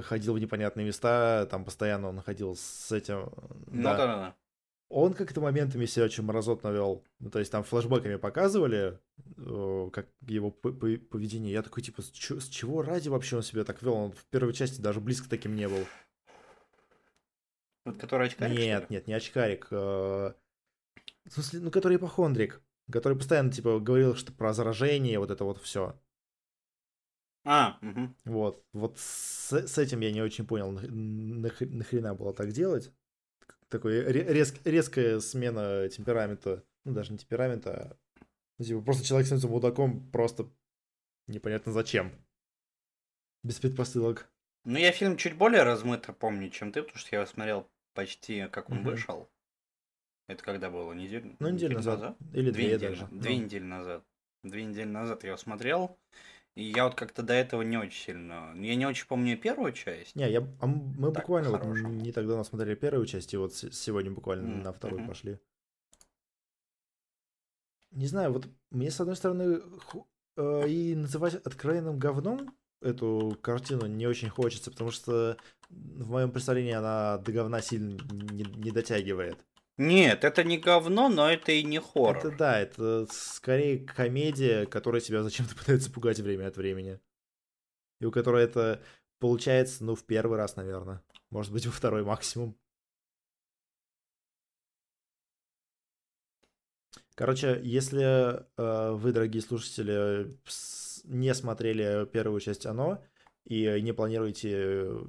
ходил 0.05 0.35
в 0.35 0.39
непонятные 0.39 0.87
места, 0.87 1.47
там 1.51 1.65
постоянно 1.65 2.09
он 2.09 2.21
ходил 2.21 2.57
с 2.57 2.93
этим. 2.93 3.31
Ну 3.67 3.83
да, 3.83 3.97
да, 3.97 4.07
да. 4.07 4.37
Он 4.89 5.15
как-то 5.15 5.41
моментами 5.41 5.85
себя 5.85 6.05
очень 6.05 6.23
мразотно 6.23 6.69
вел. 6.69 7.05
Ну, 7.19 7.29
то 7.29 7.41
есть 7.41 7.51
там 7.51 7.65
флешбеками 7.65 8.17
показывали, 8.17 9.01
э, 9.37 9.91
как 9.93 10.07
его 10.21 10.53
поведение. 10.53 11.53
Я 11.53 11.63
такой, 11.63 11.83
типа, 11.83 12.03
с, 12.03 12.11
чего 12.11 12.83
ради 12.83 13.09
вообще 13.09 13.37
он 13.37 13.43
себя 13.43 13.65
так 13.65 13.83
вел? 13.83 13.95
Он 13.95 14.13
в 14.13 14.25
первой 14.27 14.53
части 14.53 14.81
даже 14.81 15.01
близко 15.01 15.29
таким 15.29 15.57
не 15.57 15.69
был. 15.69 15.85
Вот 17.85 17.99
который 17.99 18.29
очкарик, 18.29 18.59
нет, 18.59 18.91
нет, 18.91 19.07
не 19.09 19.15
очкарик. 19.15 19.67
э, 19.71 20.33
В 21.25 21.31
смысле, 21.31 21.61
ну, 21.61 21.71
который 21.73 21.97
ипохондрик. 21.97 22.63
Который 22.91 23.19
постоянно, 23.19 23.51
типа, 23.51 23.81
говорил, 23.81 24.15
что 24.15 24.33
про 24.33 24.53
заражение, 24.53 25.19
вот 25.19 25.33
это 25.33 25.45
вот 25.45 25.61
все. 25.61 26.01
А, 27.47 27.79
мгм. 27.81 28.15
Вот. 28.25 28.65
Вот 28.73 28.99
с, 28.99 29.53
с 29.53 29.79
этим 29.79 30.01
я 30.01 30.11
не 30.13 30.21
очень 30.21 30.47
понял, 30.47 30.73
нах- 30.73 30.89
нах- 30.91 31.67
нахрена 31.67 32.15
было 32.15 32.35
так 32.35 32.51
делать. 32.53 32.93
такой 33.69 34.01
ре- 34.01 34.25
резк- 34.33 34.61
резкая 34.65 35.19
смена 35.21 35.89
темперамента. 35.89 36.63
Ну, 36.85 36.93
даже 36.93 37.13
не 37.13 37.19
темперамента, 37.19 37.71
а 37.73 37.97
ну, 38.59 38.65
типа, 38.65 38.81
просто 38.81 39.05
человек 39.05 39.27
становится 39.27 39.49
мудаком 39.49 40.09
просто 40.13 40.49
непонятно 41.27 41.73
зачем. 41.73 42.13
Без 43.43 43.59
предпосылок. 43.59 44.29
Ну, 44.65 44.79
я 44.79 44.93
фильм 44.93 45.17
чуть 45.17 45.37
более 45.37 45.63
размыто 45.63 46.13
помню, 46.13 46.51
чем 46.51 46.73
ты, 46.73 46.83
потому 46.83 46.99
что 46.99 47.15
я 47.15 47.21
его 47.23 47.31
смотрел 47.31 47.69
почти 47.95 48.47
как 48.49 48.71
он 48.71 48.79
Мгм. 48.79 48.85
вышел. 48.91 49.29
Это 50.29 50.43
когда 50.43 50.71
было? 50.71 50.93
Неделю? 50.93 51.37
Ну, 51.39 51.49
неделю 51.51 51.77
назад. 51.77 52.17
Или 52.35 52.51
Две 52.51 52.53
две 52.53 52.75
недели. 52.75 52.89
даже. 52.91 53.07
Две 53.13 53.37
Ну. 53.37 53.45
недели 53.45 53.65
назад. 53.65 54.05
Две 54.43 54.65
недели 54.65 54.89
назад 54.89 55.23
я 55.25 55.31
его 55.31 55.37
смотрел. 55.39 55.99
И 56.57 56.65
я 56.65 56.85
вот 56.85 56.95
как-то 56.95 57.23
до 57.23 57.35
этого 57.35 57.61
не 57.61 57.77
очень 57.77 58.03
сильно... 58.03 58.55
Я 58.57 58.75
не 58.77 58.87
очень 58.87 59.07
помню 59.07 59.37
первую 59.37 59.73
часть. 59.73 60.17
Не, 60.17 60.31
я, 60.31 60.41
а 60.61 60.67
мы 60.67 61.13
Так, 61.13 61.23
буквально 61.23 61.51
вот 61.51 61.63
не 62.03 62.13
так 62.13 62.27
давно 62.27 62.45
смотрели 62.45 62.75
первую 62.75 63.07
часть, 63.07 63.35
и 63.35 63.37
вот 63.37 63.55
сегодня 63.55 64.11
буквально 64.11 64.47
М, 64.47 64.63
на 64.63 64.73
вторую 64.73 65.07
пошли. 65.07 65.39
Не 67.91 68.07
знаю, 68.07 68.33
вот 68.33 68.47
мне 68.71 68.91
с 68.91 68.99
одной 69.01 69.17
стороны 69.17 69.61
ху- 69.61 70.07
э, 70.37 70.69
и 70.69 70.95
называть 70.95 71.35
откровенным 71.35 71.99
говном 71.99 72.57
эту 72.81 73.37
картину 73.43 73.87
не 73.87 74.07
очень 74.07 74.31
хочется, 74.31 74.71
потому 74.71 74.91
что 74.91 75.37
в 75.69 76.11
моем 76.11 76.31
представлении 76.31 76.73
она 76.73 77.19
до 77.19 77.33
говна 77.33 77.61
сильно 77.61 77.99
не, 78.33 78.45
не 78.45 78.71
дотягивает. 78.71 79.39
Нет, 79.79 80.25
это 80.25 80.43
не 80.43 80.59
говно, 80.59 81.09
но 81.09 81.31
это 81.31 81.53
и 81.53 81.63
не 81.63 81.81
хоррор. 81.81 82.17
Это 82.17 82.31
да, 82.31 82.59
это 82.59 83.07
скорее 83.11 83.79
комедия, 83.79 84.65
которая 84.67 85.01
тебя 85.01 85.23
зачем-то 85.23 85.55
пытается 85.57 85.93
пугать 85.93 86.19
время 86.21 86.49
от 86.49 86.57
времени. 86.57 86.99
И 88.01 88.07
у 88.07 88.11
которой 88.11 88.45
это 88.45 88.83
получается, 89.19 89.85
ну, 89.85 89.95
в 89.95 90.05
первый 90.05 90.39
раз, 90.39 90.57
наверное. 90.57 91.03
Может 91.31 91.53
быть, 91.53 91.67
во 91.67 91.73
второй 91.73 92.05
максимум. 92.05 92.57
Короче, 97.15 97.59
если 97.63 98.45
э, 98.59 98.91
вы, 98.93 99.13
дорогие 99.13 99.43
слушатели, 99.43 100.39
не 101.05 101.35
смотрели 101.35 102.07
первую 102.07 102.41
часть 102.41 102.67
«Оно» 102.67 103.03
и 103.45 103.81
не 103.81 103.93
планируете 103.93 104.51
э, 104.53 105.05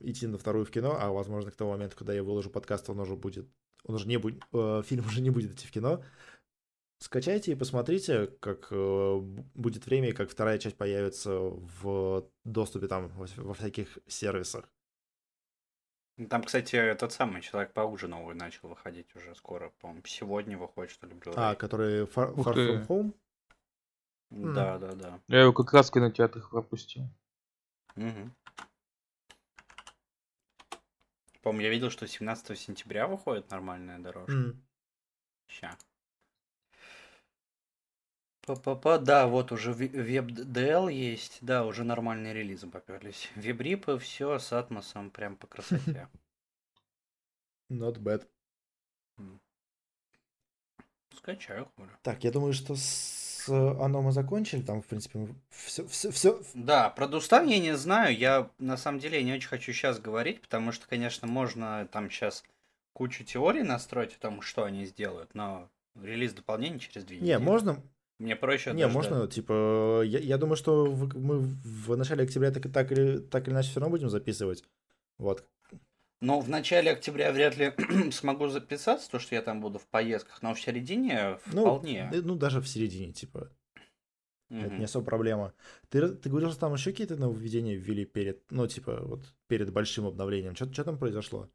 идти 0.00 0.26
на 0.26 0.38
вторую 0.38 0.64
в 0.64 0.70
кино, 0.70 0.96
а, 0.98 1.10
возможно, 1.10 1.52
к 1.52 1.56
тому 1.56 1.70
моменту, 1.70 1.96
когда 1.96 2.12
я 2.12 2.24
выложу 2.24 2.50
подкаст, 2.50 2.90
он 2.90 2.98
уже 3.00 3.14
будет... 3.14 3.48
Он 3.84 3.94
уже 3.94 4.06
не 4.06 4.18
будет... 4.18 4.42
э, 4.52 4.82
фильм 4.84 5.06
уже 5.06 5.20
не 5.20 5.30
будет 5.30 5.52
идти 5.52 5.66
в 5.66 5.70
кино, 5.70 6.02
скачайте 6.98 7.52
и 7.52 7.56
посмотрите, 7.56 8.26
как 8.40 8.68
э, 8.70 9.16
будет 9.54 9.86
время 9.86 10.10
и 10.10 10.12
как 10.12 10.30
вторая 10.30 10.58
часть 10.58 10.76
появится 10.76 11.38
в 11.38 12.30
доступе 12.44 12.88
там 12.88 13.08
во, 13.08 13.24
вс- 13.24 13.40
во 13.40 13.54
всяких 13.54 13.98
сервисах. 14.06 14.68
Там, 16.28 16.42
кстати, 16.42 16.94
тот 16.98 17.12
самый 17.12 17.40
Человек-паук 17.40 17.98
же 17.98 18.06
новый 18.06 18.34
начал 18.34 18.68
выходить 18.68 19.14
уже 19.16 19.34
скоро, 19.34 19.70
по-моему, 19.80 20.02
сегодня 20.04 20.58
выходит, 20.58 20.92
что 20.92 21.06
ли, 21.06 21.14
Blu-ray. 21.14 21.34
А, 21.36 21.54
который 21.54 22.04
Far, 22.04 22.34
Far. 22.34 22.54
From 22.54 22.86
Home? 22.88 23.14
Да, 24.30 24.78
да, 24.78 24.92
да. 24.92 25.20
Я 25.28 25.42
его 25.42 25.52
как 25.52 25.72
раз 25.72 25.88
в 25.88 25.94
кинотеатрах 25.94 26.50
пропустил. 26.50 27.08
Мгм. 27.96 28.34
По-моему, 31.42 31.62
я 31.64 31.70
видел, 31.70 31.90
что 31.90 32.06
17 32.06 32.58
сентября 32.58 33.06
выходит 33.06 33.50
нормальная 33.50 33.98
дорожка. 33.98 34.32
М. 34.32 34.62
Ща. 35.48 35.76
Па-па-па, 38.42 38.98
да, 38.98 39.26
вот 39.26 39.52
уже 39.52 39.72
веб-DL 39.72 40.90
есть, 40.92 41.38
да, 41.40 41.64
уже 41.64 41.84
нормальные 41.84 42.34
релизы 42.34 42.66
поперлись. 42.66 43.30
Вебрипы, 43.36 43.98
все 43.98 44.38
с 44.38 44.52
атмосом 44.52 45.10
прям 45.10 45.36
по 45.36 45.46
красоте. 45.46 46.08
Not 47.70 47.98
bad. 47.98 48.26
Скачаю, 51.16 51.66
хули. 51.76 51.90
Так, 52.02 52.24
я 52.24 52.32
думаю, 52.32 52.52
что 52.52 52.74
с 53.44 53.48
оно 53.80 54.02
мы 54.02 54.12
закончили. 54.12 54.62
Там, 54.62 54.82
в 54.82 54.86
принципе, 54.86 55.28
все, 55.50 55.86
все, 55.88 56.10
все. 56.10 56.40
Да, 56.54 56.90
про 56.90 57.06
Дустан 57.08 57.46
я 57.48 57.58
не 57.58 57.76
знаю. 57.76 58.16
Я 58.16 58.50
на 58.58 58.76
самом 58.76 58.98
деле 59.00 59.22
не 59.22 59.32
очень 59.32 59.48
хочу 59.48 59.72
сейчас 59.72 59.98
говорить, 59.98 60.40
потому 60.40 60.72
что, 60.72 60.86
конечно, 60.88 61.26
можно 61.28 61.88
там 61.92 62.10
сейчас 62.10 62.44
кучу 62.92 63.24
теорий 63.24 63.62
настроить 63.62 64.14
о 64.16 64.20
том, 64.20 64.42
что 64.42 64.64
они 64.64 64.84
сделают, 64.84 65.34
но 65.34 65.68
релиз 66.02 66.32
дополнений 66.32 66.78
через 66.80 67.04
две 67.04 67.16
Не, 67.16 67.22
недели. 67.22 67.42
можно, 67.42 67.82
Мне 68.18 68.36
проще 68.36 68.72
не, 68.72 68.82
дождаться. 68.84 69.10
можно, 69.10 69.26
типа, 69.28 70.02
я, 70.04 70.18
я 70.18 70.36
думаю, 70.38 70.56
что 70.56 70.84
в- 70.86 71.18
мы 71.18 71.38
в 71.40 71.96
начале 71.96 72.24
октября 72.24 72.50
так, 72.50 72.66
и- 72.66 72.68
так, 72.68 72.92
или, 72.92 73.18
так 73.18 73.46
или 73.46 73.54
иначе 73.54 73.70
все 73.70 73.80
равно 73.80 73.96
будем 73.96 74.10
записывать. 74.10 74.64
Вот. 75.18 75.44
Но 76.20 76.38
в 76.40 76.50
начале 76.50 76.90
октября 76.90 77.32
вряд 77.32 77.56
ли 77.56 77.72
смогу 78.12 78.48
записаться, 78.48 79.10
то 79.10 79.18
что 79.18 79.34
я 79.34 79.42
там 79.42 79.60
буду 79.60 79.78
в 79.78 79.86
поездках, 79.86 80.42
но 80.42 80.54
в 80.54 80.60
середине 80.60 81.38
Ну, 81.46 81.62
вполне. 81.62 82.10
э, 82.12 82.20
ну, 82.20 82.36
даже 82.36 82.60
в 82.60 82.68
середине, 82.68 83.12
типа. 83.12 83.50
Это 84.50 84.66
Мгм. 84.66 84.78
не 84.80 84.84
особо 84.84 85.06
проблема. 85.06 85.54
Ты, 85.88 86.08
ты 86.08 86.28
говорил, 86.28 86.50
что 86.50 86.60
там 86.60 86.74
еще 86.74 86.90
какие-то 86.90 87.16
нововведения 87.16 87.76
ввели 87.76 88.04
перед, 88.04 88.50
ну, 88.50 88.66
типа, 88.66 89.00
вот, 89.00 89.20
перед 89.46 89.72
большим 89.72 90.06
обновлением. 90.06 90.54
Что 90.56 90.84
там 90.84 90.98
произошло? 90.98 91.48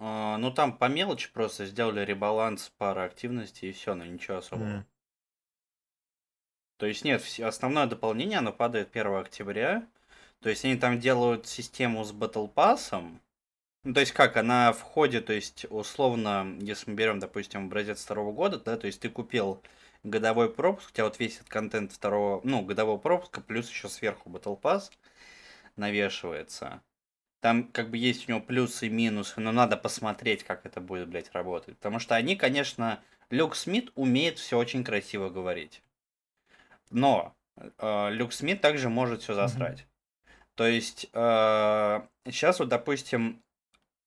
А, 0.00 0.38
ну 0.38 0.50
там 0.50 0.76
по 0.76 0.88
мелочи 0.88 1.30
просто 1.32 1.66
сделали 1.66 2.04
ребаланс 2.04 2.72
пары 2.78 3.02
активностей 3.02 3.68
и 3.68 3.72
все, 3.72 3.94
но 3.94 4.04
ничего 4.04 4.38
особого. 4.38 4.66
М. 4.68 4.86
То 6.78 6.86
есть 6.86 7.04
нет, 7.04 7.22
основное 7.40 7.86
дополнение, 7.86 8.38
оно 8.38 8.52
падает 8.52 8.90
1 8.90 9.20
октября. 9.20 9.86
То 10.42 10.48
есть 10.48 10.64
они 10.64 10.76
там 10.76 10.98
делают 10.98 11.46
систему 11.46 12.02
с 12.04 12.12
Battle 12.12 12.52
Pass. 12.52 13.02
Ну, 13.84 13.94
то 13.94 14.00
есть 14.00 14.12
как, 14.12 14.36
она 14.36 14.72
входит, 14.72 15.26
то 15.26 15.32
есть 15.32 15.66
условно, 15.70 16.56
если 16.60 16.90
мы 16.90 16.96
берем, 16.96 17.18
допустим, 17.18 17.66
образец 17.66 18.02
второго 18.02 18.32
года, 18.32 18.58
да, 18.58 18.76
то 18.76 18.86
есть 18.86 19.00
ты 19.00 19.08
купил 19.08 19.62
годовой 20.02 20.52
пропуск, 20.52 20.90
у 20.90 20.92
тебя 20.92 21.04
вот 21.04 21.18
весь 21.18 21.36
этот 21.36 21.48
контент 21.48 21.92
второго, 21.92 22.40
ну, 22.44 22.62
годового 22.62 22.98
пропуска, 22.98 23.40
плюс 23.40 23.70
еще 23.70 23.88
сверху 23.88 24.28
Battle 24.28 24.60
Pass 24.60 24.90
навешивается. 25.76 26.82
Там 27.40 27.64
как 27.64 27.90
бы 27.90 27.96
есть 27.96 28.28
у 28.28 28.32
него 28.32 28.40
плюсы 28.40 28.86
и 28.86 28.90
минусы, 28.90 29.40
но 29.40 29.50
надо 29.50 29.78
посмотреть, 29.78 30.44
как 30.44 30.66
это 30.66 30.80
будет, 30.80 31.08
блядь, 31.08 31.32
работать. 31.32 31.76
Потому 31.78 31.98
что 31.98 32.14
они, 32.14 32.36
конечно, 32.36 33.02
Люк 33.30 33.56
Смит 33.56 33.90
умеет 33.94 34.38
все 34.38 34.58
очень 34.58 34.84
красиво 34.84 35.30
говорить. 35.30 35.82
Но 36.90 37.34
э, 37.56 38.10
Люк 38.10 38.34
Смит 38.34 38.60
также 38.60 38.90
может 38.90 39.22
все 39.22 39.32
засрать. 39.32 39.86
То 40.60 40.66
есть 40.66 41.06
сейчас 41.10 42.58
вот, 42.58 42.68
допустим, 42.68 43.42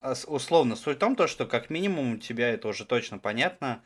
ос- 0.02 0.26
условно 0.28 0.76
суть 0.76 0.98
в 0.98 1.00
том, 1.00 1.16
то, 1.16 1.26
что 1.26 1.48
как 1.48 1.72
минимум 1.72 2.14
у 2.14 2.18
тебя 2.18 2.52
это 2.52 2.68
уже 2.68 2.86
точно 2.86 3.18
понятно, 3.18 3.84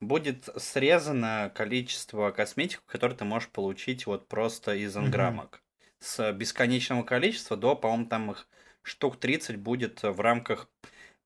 будет 0.00 0.48
срезано 0.56 1.52
количество 1.54 2.32
косметик, 2.32 2.82
которые 2.86 3.16
ты 3.16 3.24
можешь 3.24 3.48
получить 3.50 4.06
вот 4.06 4.26
просто 4.26 4.74
из 4.74 4.96
анграммок. 4.96 5.62
С 6.00 6.32
бесконечного 6.32 7.04
количества 7.04 7.56
до, 7.56 7.76
по-моему, 7.76 8.06
там 8.06 8.32
их 8.32 8.48
штук 8.82 9.18
30 9.18 9.54
будет 9.54 10.02
в 10.02 10.20
рамках 10.20 10.68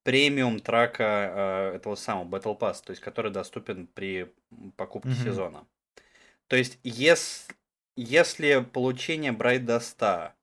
премиум 0.02 0.60
трака 0.60 1.72
э, 1.72 1.76
этого 1.76 1.94
самого 1.94 2.28
Battle 2.28 2.58
Pass, 2.58 2.84
то 2.84 2.90
есть 2.90 3.00
который 3.00 3.30
доступен 3.32 3.86
при 3.86 4.30
покупке 4.76 5.08
Мгм. 5.08 5.24
сезона. 5.24 5.66
То 6.48 6.56
есть, 6.56 6.78
ес- 6.84 7.48
если 7.96 8.60
получение 8.60 9.32
до 9.32 9.80
100 9.80 10.34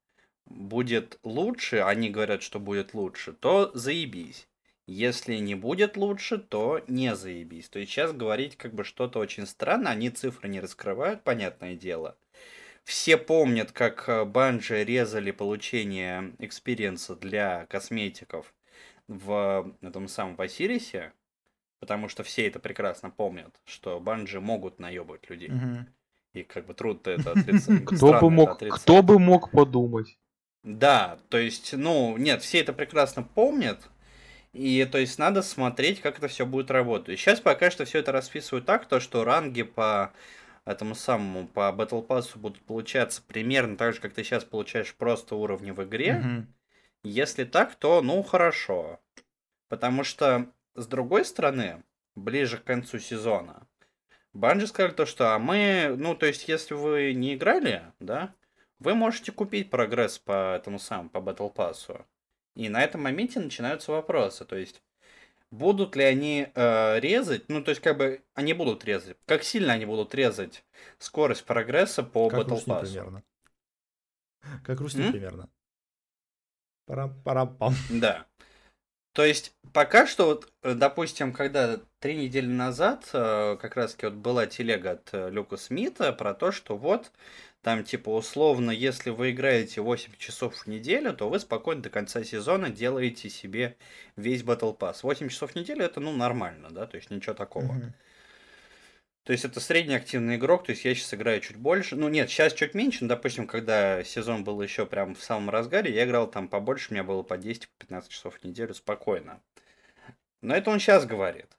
будет 0.50 1.20
лучше, 1.24 1.78
они 1.78 2.10
говорят, 2.10 2.42
что 2.42 2.60
будет 2.60 2.94
лучше, 2.94 3.34
то 3.34 3.72
заебись. 3.74 4.48
Если 4.88 5.36
не 5.36 5.54
будет 5.54 5.98
лучше, 5.98 6.40
то 6.40 6.84
не 6.88 7.16
заебись. 7.16 7.70
То 7.70 7.80
есть 7.80 7.92
сейчас 7.92 8.12
говорить 8.12 8.58
как 8.58 8.74
бы 8.74 8.84
что-то 8.84 9.20
очень 9.20 9.46
странно, 9.46 9.92
они 9.92 10.10
цифры 10.10 10.50
не 10.50 10.60
раскрывают, 10.60 11.24
понятное 11.24 11.76
дело. 11.76 12.18
Все 12.84 13.18
помнят, 13.18 13.72
как 13.72 14.28
Bungie 14.32 14.84
резали 14.84 15.30
получение 15.30 16.34
experience 16.40 17.09
а 17.09 17.16
для 17.16 17.68
косметиков 17.68 18.52
в 19.08 19.76
этом 19.82 20.08
самом 20.08 20.36
Eververse, 20.36 21.14
потому 21.80 22.08
что 22.08 22.24
все 22.24 22.48
это 22.48 22.60
прекрасно 22.60 23.12
помнят, 23.12 23.62
что 23.66 24.00
Банжи 24.00 24.42
могут 24.42 24.80
наебывать 24.80 25.30
людей. 25.30 25.50
Мгм. 25.50 25.88
И 26.34 26.44
как 26.44 26.66
бы 26.66 26.74
трудно 26.74 27.12
это 27.12 27.32
отрицать. 27.34 27.86
Кто 27.86 28.20
бы 28.20 28.32
мог, 28.32 28.50
отрицать. 28.52 28.82
кто 28.82 29.04
бы 29.04 29.20
мог 29.20 29.52
подумать? 29.52 30.18
Да, 30.64 31.20
то 31.30 31.38
есть, 31.38 31.74
ну, 31.74 32.18
нет, 32.18 32.42
все 32.42 32.60
это 32.60 32.74
прекрасно 32.74 33.24
помнят. 33.24 33.90
И 34.52 34.86
то 34.86 34.98
есть 34.98 35.20
надо 35.20 35.42
смотреть, 35.42 36.02
как 36.02 36.18
это 36.18 36.28
все 36.28 36.46
будет 36.46 36.72
работать. 36.72 37.20
Сейчас 37.20 37.40
пока 37.40 37.70
что 37.70 37.86
все 37.86 38.00
это 38.00 38.12
расписывают 38.12 38.66
так, 38.66 38.88
то 38.88 39.00
что 39.00 39.24
ранги 39.24 39.62
по 39.62 40.12
этому 40.66 40.96
самому, 40.96 41.48
по 41.48 41.74
Battle 41.76 42.06
Pass 42.06 42.38
будут 42.38 42.62
получаться 42.64 43.22
примерно 43.26 43.78
так 43.78 43.94
же, 43.94 44.02
как 44.02 44.14
ты 44.14 44.24
сейчас 44.24 44.44
получаешь 44.44 44.94
просто 44.96 45.36
уровни 45.36 45.72
в 45.72 45.84
игре. 45.84 46.16
Мгм. 46.16 46.54
Если 47.04 47.44
так, 47.44 47.76
то 47.76 48.02
ну 48.02 48.22
хорошо. 48.24 49.00
Потому 49.70 50.04
что, 50.04 50.52
с 50.76 50.88
другой 50.88 51.26
стороны, 51.26 51.84
ближе 52.16 52.58
к 52.58 52.64
концу 52.64 53.00
сезона, 53.00 53.68
Банжи 54.34 54.68
сказали 54.68 54.94
то, 54.94 55.06
что 55.06 55.34
а 55.34 55.40
мы, 55.40 55.96
ну, 55.98 56.16
то 56.16 56.26
есть, 56.26 56.48
если 56.48 56.74
вы 56.74 57.14
не 57.14 57.36
играли, 57.36 57.84
да, 58.00 58.34
вы 58.80 58.96
можете 58.96 59.32
купить 59.32 59.70
прогресс 59.70 60.20
по 60.20 60.56
этому 60.56 60.80
самому, 60.80 61.10
по 61.10 61.18
Battle 61.18 61.54
Pass. 61.54 62.06
И 62.56 62.70
на 62.70 62.82
этом 62.82 63.04
моменте 63.04 63.40
начинаются 63.40 63.92
вопросы. 63.92 64.46
То 64.46 64.56
есть, 64.56 64.82
будут 65.52 65.96
ли 65.96 66.04
они 66.04 66.48
э, 66.54 67.00
резать, 67.00 67.50
ну, 67.50 67.64
то 67.64 67.70
есть, 67.70 67.82
как 67.82 67.98
бы, 67.98 68.22
они 68.34 68.54
будут 68.54 68.86
резать. 68.86 69.18
Как 69.26 69.44
сильно 69.44 69.74
они 69.74 69.86
будут 69.86 70.14
резать 70.16 70.64
скорость 70.98 71.46
прогресса 71.46 72.04
по 72.04 72.30
Как 72.30 72.40
Battle 72.42 72.50
русни 72.50 72.74
Pass? 72.74 72.82
примерно. 72.82 73.24
Как 74.64 74.80
русни 74.80 75.04
М? 75.06 75.12
примерно. 75.12 75.50
Парам-парам-пам. 76.88 77.74
Да. 77.92 78.26
То 79.14 79.26
есть, 79.26 79.54
пока 79.74 80.08
что, 80.08 80.26
вот, 80.28 80.52
э, 80.64 80.74
допустим, 80.74 81.34
когда 81.34 81.80
три 82.00 82.16
недели 82.16 82.48
назад 82.48 83.10
э, 83.14 83.58
как 83.60 83.76
раз-таки 83.76 84.06
вот 84.06 84.16
была 84.16 84.48
телега 84.48 84.92
от 84.92 85.10
э, 85.14 85.30
Люка 85.30 85.58
Смита 85.58 86.14
про 86.14 86.34
то, 86.34 86.52
что 86.52 86.78
вот, 86.78 87.12
там, 87.62 87.84
типа, 87.84 88.10
условно, 88.10 88.72
если 88.72 89.10
вы 89.10 89.32
играете 89.32 89.82
8 89.82 90.14
часов 90.18 90.56
в 90.56 90.68
неделю, 90.68 91.14
то 91.14 91.30
вы 91.30 91.40
спокойно 91.40 91.82
до 91.82 91.90
конца 91.90 92.24
сезона 92.24 92.70
делаете 92.70 93.30
себе 93.30 93.76
весь 94.16 94.44
Battle 94.44 94.78
Pass. 94.78 95.00
8 95.04 95.28
часов 95.28 95.52
в 95.52 95.56
неделю 95.56 95.84
это, 95.84 96.00
ну, 96.00 96.16
нормально, 96.16 96.70
да, 96.72 96.88
то 96.88 96.96
есть 96.96 97.10
ничего 97.10 97.34
такого. 97.34 97.76
То 99.24 99.34
есть 99.34 99.46
это 99.46 99.60
средний 99.60 99.94
активный 99.94 100.38
игрок, 100.38 100.66
то 100.66 100.72
есть 100.72 100.86
я 100.86 100.96
сейчас 100.96 101.14
играю 101.14 101.40
чуть 101.42 101.58
больше. 101.58 101.96
Ну 101.96 102.10
нет, 102.10 102.32
сейчас 102.32 102.54
чуть 102.54 102.74
меньше, 102.74 103.04
но, 103.04 103.10
допустим, 103.10 103.46
когда 103.46 104.04
сезон 104.04 104.44
был 104.44 104.60
еще 104.62 104.88
прям 104.88 105.14
в 105.14 105.22
самом 105.22 105.52
разгаре, 105.52 105.94
я 105.94 106.06
играл 106.06 106.32
там 106.32 106.48
побольше, 106.48 106.88
у 106.90 106.94
меня 106.94 107.04
было 107.04 107.22
по 107.22 107.36
10-15 107.36 108.10
часов 108.10 108.40
в 108.40 108.44
неделю 108.44 108.74
спокойно. 108.74 109.40
Но 110.42 110.56
это 110.56 110.72
он 110.72 110.80
сейчас 110.80 111.06
говорит. 111.06 111.58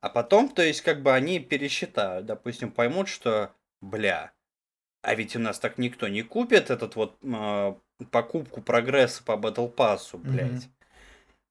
А 0.00 0.08
потом, 0.08 0.48
то 0.48 0.62
есть, 0.62 0.80
как 0.80 1.02
бы 1.02 1.12
они 1.12 1.40
пересчитают, 1.40 2.24
допустим, 2.24 2.70
поймут, 2.70 3.08
что, 3.08 3.52
бля, 3.82 4.32
а 5.02 5.14
ведь 5.14 5.36
у 5.36 5.38
нас 5.38 5.58
так 5.58 5.78
никто 5.78 6.08
не 6.08 6.22
купит 6.22 6.70
этот 6.70 6.96
вот 6.96 7.16
э, 7.22 7.74
покупку 8.10 8.60
прогресса 8.60 9.22
по 9.22 9.32
Battle 9.32 9.72
Pass, 9.74 10.16
блядь. 10.16 10.50
Мгм. 10.50 10.62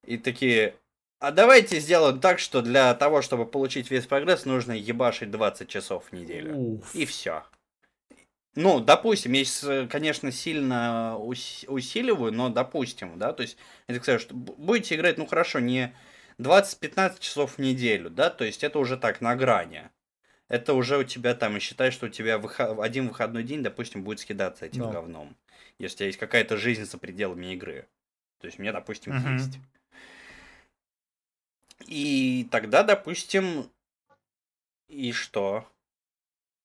И 0.05 0.17
такие, 0.17 0.75
а 1.19 1.31
давайте 1.31 1.79
сделаем 1.79 2.19
так, 2.19 2.39
что 2.39 2.61
для 2.61 2.93
того, 2.93 3.21
чтобы 3.21 3.45
получить 3.45 3.91
весь 3.91 4.07
прогресс, 4.07 4.45
нужно 4.45 4.71
ебашить 4.71 5.31
20 5.31 5.67
часов 5.67 6.05
в 6.05 6.13
неделю. 6.13 6.55
Уф. 6.55 6.95
И 6.95 7.05
все. 7.05 7.43
Ну, 8.55 8.79
допустим, 8.79 9.33
я 9.33 9.45
сейчас, 9.45 9.89
конечно, 9.89 10.31
сильно 10.31 11.17
ус- 11.17 11.65
усиливаю, 11.67 12.33
но 12.33 12.49
допустим, 12.49 13.17
да, 13.19 13.31
то 13.33 13.43
есть, 13.43 13.57
я 13.87 13.99
так 13.99 14.19
что 14.19 14.33
будете 14.33 14.95
играть, 14.95 15.17
ну 15.17 15.25
хорошо, 15.25 15.59
не 15.59 15.95
20-15 16.39 17.19
часов 17.19 17.53
в 17.53 17.59
неделю, 17.59 18.09
да, 18.09 18.29
то 18.29 18.43
есть 18.43 18.63
это 18.63 18.79
уже 18.79 18.97
так, 18.97 19.21
на 19.21 19.35
грани. 19.35 19.89
Это 20.49 20.73
уже 20.73 20.97
у 20.97 21.03
тебя 21.03 21.35
там, 21.35 21.55
и 21.55 21.59
считай, 21.59 21.91
что 21.91 22.07
у 22.07 22.09
тебя 22.09 22.39
выхо- 22.39 22.83
один 22.83 23.07
выходной 23.07 23.43
день, 23.43 23.61
допустим, 23.63 24.03
будет 24.03 24.19
скидаться 24.19 24.65
этим 24.65 24.81
Да. 24.81 24.91
говном. 24.91 25.37
Если 25.77 25.95
у 25.95 25.97
тебя 25.99 26.05
есть 26.07 26.19
какая-то 26.19 26.57
жизнь 26.57 26.85
за 26.85 26.97
пределами 26.97 27.53
игры. 27.53 27.87
То 28.39 28.47
есть 28.47 28.57
у 28.57 28.61
меня, 28.63 28.73
допустим, 28.73 29.13
Мгм. 29.13 29.37
есть. 29.37 29.59
И 31.85 32.47
тогда, 32.51 32.83
допустим, 32.83 33.69
и 34.87 35.11
что? 35.11 35.67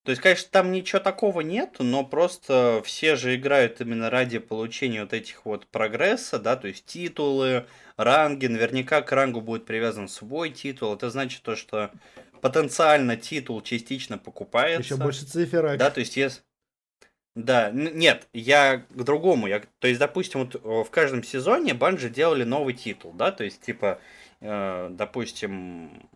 То 0.04 0.10
есть, 0.10 0.20
конечно, 0.20 0.48
там 0.50 0.70
ничего 0.72 1.00
такого 1.00 1.40
нет, 1.40 1.76
но 1.78 2.04
просто 2.04 2.82
все 2.84 3.16
же 3.16 3.34
играют 3.36 3.80
именно 3.80 4.10
ради 4.10 4.38
получения 4.38 5.02
вот 5.02 5.14
этих 5.14 5.46
вот 5.46 5.66
прогресса, 5.66 6.38
да, 6.38 6.56
то 6.56 6.68
есть 6.68 6.84
титулы, 6.84 7.66
ранги, 7.96 8.46
наверняка 8.46 9.00
к 9.00 9.10
рангу 9.12 9.40
будет 9.40 9.64
привязан 9.64 10.08
свой 10.08 10.50
титул. 10.50 10.92
Это 10.94 11.08
значит 11.08 11.42
то, 11.42 11.56
что 11.56 11.90
потенциально 12.44 13.16
титул 13.16 13.62
частично 13.62 14.18
покупается. 14.18 14.92
Еще 14.92 15.02
больше 15.02 15.24
циферок. 15.24 15.78
Да, 15.78 15.90
то 15.90 16.00
есть 16.00 16.14
если... 16.18 16.42
Да, 17.34 17.70
нет, 17.70 18.28
я 18.34 18.84
к 18.90 19.02
другому. 19.02 19.46
Я... 19.46 19.62
То 19.78 19.88
есть, 19.88 19.98
допустим, 19.98 20.40
вот 20.40 20.86
в 20.86 20.90
каждом 20.90 21.22
сезоне 21.22 21.72
Банжи 21.72 22.10
делали 22.10 22.44
новый 22.44 22.74
титул, 22.74 23.14
да, 23.14 23.32
то 23.32 23.44
есть, 23.44 23.62
типа, 23.62 23.98
э, 24.42 24.88
допустим, 24.90 26.06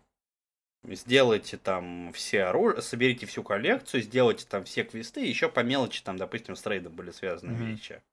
сделайте 0.83 1.57
там 1.57 2.13
все 2.13 2.43
оружие, 2.43 2.83
соберите 2.83 3.25
всю 3.25 3.41
коллекцию, 3.41 4.03
сделайте 4.03 4.45
там 4.47 4.65
все 4.65 4.83
квесты, 4.83 5.25
еще 5.25 5.49
по 5.49 5.61
мелочи 5.61 6.03
там, 6.03 6.17
допустим, 6.17 6.55
с 6.55 6.63
рейдом 6.67 6.93
были 6.93 7.09
связаны 7.09 7.53
Мгм. 7.53 7.71
вещи. 7.71 8.03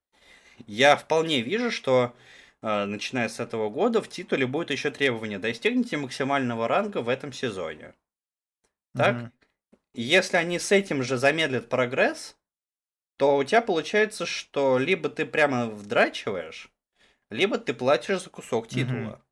Я 0.66 0.96
вполне 0.96 1.42
вижу, 1.42 1.70
что 1.70 2.14
э, 2.62 2.84
начиная 2.86 3.28
с 3.28 3.40
этого 3.40 3.68
года 3.68 4.00
в 4.00 4.08
титуле 4.08 4.46
будет 4.46 4.70
еще 4.70 4.90
требование 4.90 5.38
достигните 5.38 5.98
максимального 5.98 6.66
ранга 6.66 7.02
в 7.02 7.10
этом 7.10 7.34
сезоне. 7.34 7.92
Так? 8.96 9.32
И 9.92 10.02
Если 10.02 10.36
они 10.36 10.58
с 10.58 10.72
этим 10.72 11.02
же 11.02 11.16
замедлят 11.16 11.68
прогресс, 11.68 12.36
то 13.16 13.36
у 13.36 13.44
тебя 13.44 13.62
получается, 13.62 14.26
что 14.26 14.78
либо 14.78 15.08
ты 15.08 15.24
прямо 15.24 15.66
вдрачиваешь, 15.66 16.70
либо 17.30 17.58
ты 17.58 17.72
платишь 17.74 18.22
за 18.22 18.30
кусок 18.30 18.68
титула. 18.68 18.96
Мгм. 18.96 19.22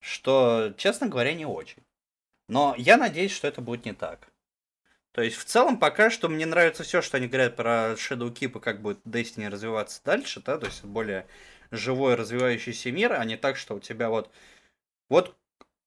Что, 0.00 0.74
честно 0.76 1.08
говоря, 1.08 1.32
не 1.32 1.46
очень. 1.46 1.82
Но 2.48 2.74
я 2.76 2.96
надеюсь, 2.96 3.32
что 3.32 3.48
это 3.48 3.60
будет 3.60 3.84
не 3.84 3.92
так. 3.92 4.32
То 5.12 5.22
есть, 5.22 5.36
в 5.36 5.44
целом, 5.44 5.78
пока 5.78 6.10
что 6.10 6.28
мне 6.28 6.46
нравится 6.46 6.82
все, 6.82 7.02
что 7.02 7.18
они 7.18 7.28
говорят 7.28 7.54
про 7.54 7.92
Shadow 7.92 8.32
Keep 8.32 8.58
и 8.58 8.60
как 8.60 8.80
будет 8.80 8.98
Destiny 9.06 9.48
развиваться 9.48 10.02
дальше, 10.04 10.40
да, 10.40 10.58
то 10.58 10.66
есть 10.66 10.84
более 10.84 11.26
живой 11.70 12.14
развивающийся 12.14 12.90
мир, 12.90 13.12
а 13.12 13.24
не 13.24 13.36
так, 13.36 13.56
что 13.56 13.74
у 13.74 13.80
тебя 13.80 14.08
вот 14.08 14.30
вот 15.08 15.36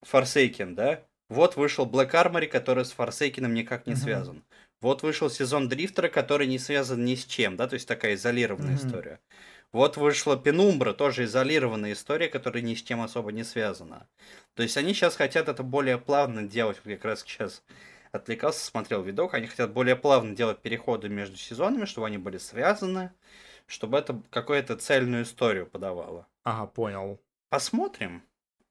Forsaken, 0.03 0.75
да, 0.75 1.03
вот 1.29 1.55
вышел 1.55 1.85
Black 1.85 2.11
Armory, 2.11 2.47
который 2.47 2.85
с 2.85 2.93
Forsaken 2.95 3.47
никак 3.47 3.87
не 3.87 3.93
Мгм. 3.93 4.01
связан. 4.03 4.43
Вот 4.81 5.01
вышел 5.03 5.29
сезон 5.29 5.67
Дрифтера, 5.69 6.09
который 6.09 6.47
не 6.47 6.59
связан 6.59 7.03
ни 7.03 7.15
с 7.15 7.25
чем, 7.25 7.55
да, 7.55 7.67
то 7.67 7.73
есть 7.75 7.87
такая 7.87 8.13
изолированная 8.15 8.75
Мгм. 8.75 8.77
история. 8.77 9.19
Вот 9.71 9.97
вышла 9.97 10.37
Пенумбра, 10.37 10.93
тоже 10.93 11.23
изолированная 11.23 11.93
история, 11.93 12.27
которая 12.29 12.61
ни 12.63 12.75
с 12.75 12.81
чем 12.83 13.01
особо 13.01 13.31
не 13.31 13.43
связана. 13.43 14.07
То 14.53 14.63
есть 14.63 14.77
они 14.77 14.93
сейчас 14.93 15.15
хотят 15.15 15.49
это 15.49 15.63
более 15.63 15.97
плавно 15.97 16.43
делать, 16.43 16.79
вот 16.83 16.93
как 16.93 17.05
раз 17.05 17.21
сейчас 17.21 17.63
отвлекался, 18.11 18.63
смотрел 18.63 19.01
видок, 19.01 19.33
они 19.33 19.47
хотят 19.47 19.73
более 19.73 19.95
плавно 19.95 20.35
делать 20.35 20.59
переходы 20.59 21.09
между 21.09 21.35
сезонами, 21.37 21.85
чтобы 21.85 22.07
они 22.07 22.17
были 22.17 22.37
связаны, 22.37 23.11
чтобы 23.67 23.97
это 23.97 24.21
какую-то 24.29 24.77
цельную 24.77 25.23
историю 25.23 25.65
подавало. 25.65 26.27
Ага, 26.43 26.67
понял. 26.67 27.19
Посмотрим. 27.49 28.23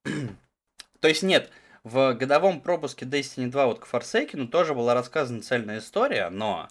То 1.00 1.08
есть 1.08 1.22
нет, 1.22 1.50
в 1.84 2.14
годовом 2.14 2.60
пропуске 2.60 3.04
Destiny 3.04 3.48
2 3.48 3.66
вот 3.66 3.78
к 3.78 3.86
Forsaken 3.86 4.48
тоже 4.48 4.74
была 4.74 4.94
рассказана 4.94 5.42
цельная 5.42 5.78
история, 5.78 6.30
но 6.30 6.68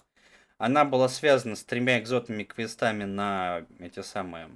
она 0.58 0.84
была 0.84 1.08
связана 1.08 1.54
с 1.54 1.64
тремя 1.64 2.00
экзотными 2.00 2.42
квестами 2.42 3.04
на 3.04 3.64
эти 3.78 4.02
самые 4.02 4.50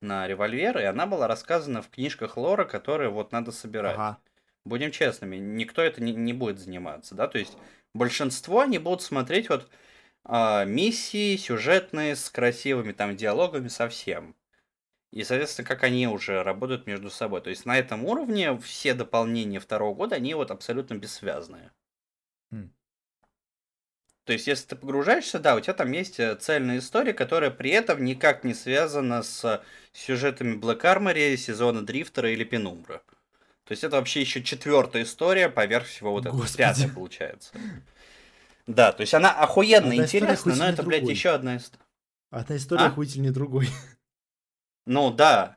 на 0.00 0.26
револьверы, 0.26 0.82
и 0.82 0.86
она 0.86 1.06
была 1.06 1.26
рассказана 1.26 1.80
в 1.80 1.88
книжках 1.88 2.36
лора, 2.36 2.64
которые 2.64 3.08
вот 3.10 3.32
надо 3.32 3.52
собирать. 3.52 3.94
Ага. 3.94 4.18
Будем 4.64 4.90
честными, 4.90 5.36
никто 5.36 5.80
это 5.80 6.02
не, 6.02 6.12
не 6.12 6.34
будет 6.34 6.58
заниматься, 6.58 7.14
да, 7.14 7.28
то 7.28 7.38
есть 7.38 7.56
большинство 7.94 8.60
они 8.60 8.78
будут 8.78 9.00
смотреть 9.00 9.48
вот 9.48 9.70
а, 10.24 10.64
миссии 10.64 11.36
сюжетные 11.36 12.14
с 12.14 12.28
красивыми 12.28 12.92
там 12.92 13.16
диалогами 13.16 13.68
совсем. 13.68 14.34
И, 15.12 15.24
соответственно, 15.24 15.66
как 15.66 15.82
они 15.82 16.06
уже 16.06 16.42
работают 16.42 16.86
между 16.86 17.10
собой. 17.10 17.40
То 17.40 17.50
есть 17.50 17.66
на 17.66 17.78
этом 17.78 18.04
уровне 18.04 18.56
все 18.58 18.94
дополнения 18.94 19.58
второго 19.58 19.94
года, 19.94 20.16
они 20.16 20.34
вот 20.34 20.50
абсолютно 20.50 20.94
бессвязные. 20.94 21.72
Хм. 22.52 22.70
То 24.24 24.32
есть, 24.32 24.46
если 24.46 24.68
ты 24.68 24.76
погружаешься, 24.76 25.40
да, 25.40 25.56
у 25.56 25.60
тебя 25.60 25.72
там 25.72 25.90
есть 25.90 26.20
э, 26.20 26.36
цельная 26.36 26.78
история, 26.78 27.12
которая 27.12 27.50
при 27.50 27.70
этом 27.70 28.04
никак 28.04 28.44
не 28.44 28.54
связана 28.54 29.24
с 29.24 29.64
сюжетами 29.92 30.56
Black 30.56 30.82
Armory, 30.82 31.36
сезона 31.36 31.84
Дрифтера 31.84 32.30
или 32.30 32.44
Пенумбра. 32.44 33.02
То 33.64 33.72
есть 33.72 33.82
это 33.82 33.96
вообще 33.96 34.20
еще 34.20 34.42
четвертая 34.42 35.02
история 35.02 35.48
поверх 35.48 35.86
всего 35.86 36.12
вот 36.12 36.26
этого. 36.26 36.46
Пятая 36.56 36.88
получается. 36.88 37.52
Да, 38.66 38.92
то 38.92 39.00
есть 39.00 39.14
она 39.14 39.32
охуенно 39.32 39.88
Одна 39.88 40.04
история 40.04 40.24
интересная, 40.24 40.56
но 40.56 40.64
это, 40.66 40.82
блядь, 40.84 41.08
еще 41.08 41.30
одна 41.30 41.56
история. 41.56 41.84
Одна 42.30 42.56
история 42.56 42.82
А? 42.82 42.86
охуительнее 42.86 43.32
другой. 43.32 43.68
Ну 44.86 45.10
да. 45.10 45.56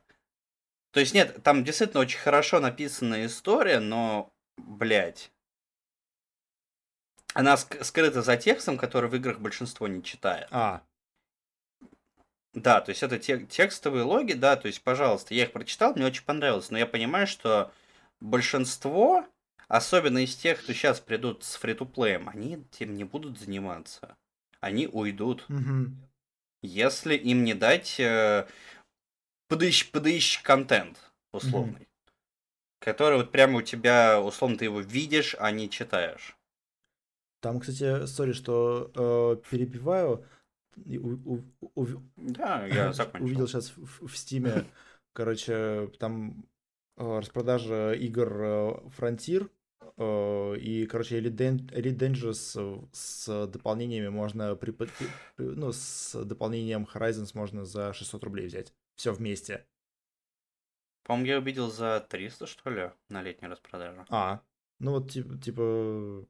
То 0.91 0.99
есть 0.99 1.13
нет, 1.13 1.41
там 1.43 1.63
действительно 1.63 2.01
очень 2.01 2.19
хорошо 2.19 2.59
написанная 2.59 3.25
история, 3.25 3.79
но, 3.79 4.31
блядь. 4.57 5.31
Она 7.33 7.55
ск- 7.55 7.83
скрыта 7.83 8.21
за 8.21 8.37
текстом, 8.37 8.77
который 8.77 9.09
в 9.09 9.15
играх 9.15 9.39
большинство 9.39 9.87
не 9.87 10.03
читает. 10.03 10.47
А, 10.51 10.83
Да, 12.53 12.81
то 12.81 12.91
есть 12.91 13.01
это 13.01 13.17
те- 13.17 13.45
текстовые 13.47 14.03
логи, 14.03 14.33
да, 14.33 14.55
то 14.55 14.67
есть, 14.67 14.83
пожалуйста, 14.83 15.33
я 15.33 15.43
их 15.45 15.51
прочитал, 15.51 15.95
мне 15.95 16.05
очень 16.05 16.23
понравилось, 16.23 16.69
но 16.69 16.77
я 16.77 16.85
понимаю, 16.85 17.25
что 17.25 17.71
большинство, 18.19 19.25
особенно 19.67 20.19
из 20.19 20.35
тех, 20.35 20.61
кто 20.61 20.71
сейчас 20.73 20.99
придут 20.99 21.43
с 21.43 21.55
фри 21.55 21.73
плеем 21.73 22.29
они 22.29 22.63
этим 22.71 22.93
не 22.95 23.03
будут 23.05 23.39
заниматься. 23.39 24.15
Они 24.59 24.87
уйдут. 24.87 25.45
мгм. 25.49 25.97
если 26.61 27.15
им 27.15 27.43
не 27.43 27.53
дать 27.53 27.99
э, 27.99 28.47
подыщ, 29.47 29.91
подыщ 29.91 30.41
контент 30.41 30.97
условный. 31.31 31.87
Который 32.79 33.17
вот 33.17 33.31
прямо 33.31 33.59
у 33.59 33.61
тебя, 33.61 34.21
условно, 34.21 34.57
ты 34.57 34.65
его 34.65 34.81
видишь, 34.81 35.35
а 35.39 35.51
не 35.51 35.69
читаешь. 35.69 36.35
Там, 37.41 37.59
кстати, 37.59 38.05
сори, 38.05 38.33
что 38.33 38.91
э, 38.95 39.49
перебиваю. 39.49 40.25
У- 40.85 41.35
у- 41.35 41.43
у- 41.75 42.01
Да, 42.17 42.65
я 42.67 42.91
закончил. 42.93 43.25
Увидел 43.25 43.47
сейчас 43.47 43.73
в, 43.77 44.15
стиме 44.17 44.65
короче, 45.13 45.89
там 45.99 46.45
э, 46.97 47.19
распродажа 47.19 47.93
игр 47.93 48.27
э, 48.41 48.71
Frontier, 48.97 49.49
э, 49.97 50.57
и, 50.57 50.85
короче, 50.87 51.19
Elite, 51.19 51.35
Dan- 51.35 51.69
Elite 51.71 51.97
Dangerous 51.97 52.87
с 52.91 53.47
дополнениями 53.47 54.09
можно, 54.09 54.55
при- 54.55 54.75
ну, 55.37 55.71
с 55.71 56.21
дополнением 56.25 56.87
Horizons 56.93 57.31
можно 57.33 57.65
за 57.65 57.93
600 57.93 58.23
рублей 58.23 58.47
взять. 58.47 58.73
Все 58.95 59.11
вместе. 59.13 59.65
По-моему, 61.03 61.27
я 61.27 61.37
увидел 61.39 61.69
за 61.69 61.99
300, 62.09 62.47
что 62.47 62.69
ли, 62.69 62.91
на 63.09 63.21
летней 63.21 63.47
распродаже. 63.49 64.05
А, 64.09 64.41
ну 64.79 64.91
вот, 64.91 65.11
типа, 65.11 65.37
типа 65.37 66.25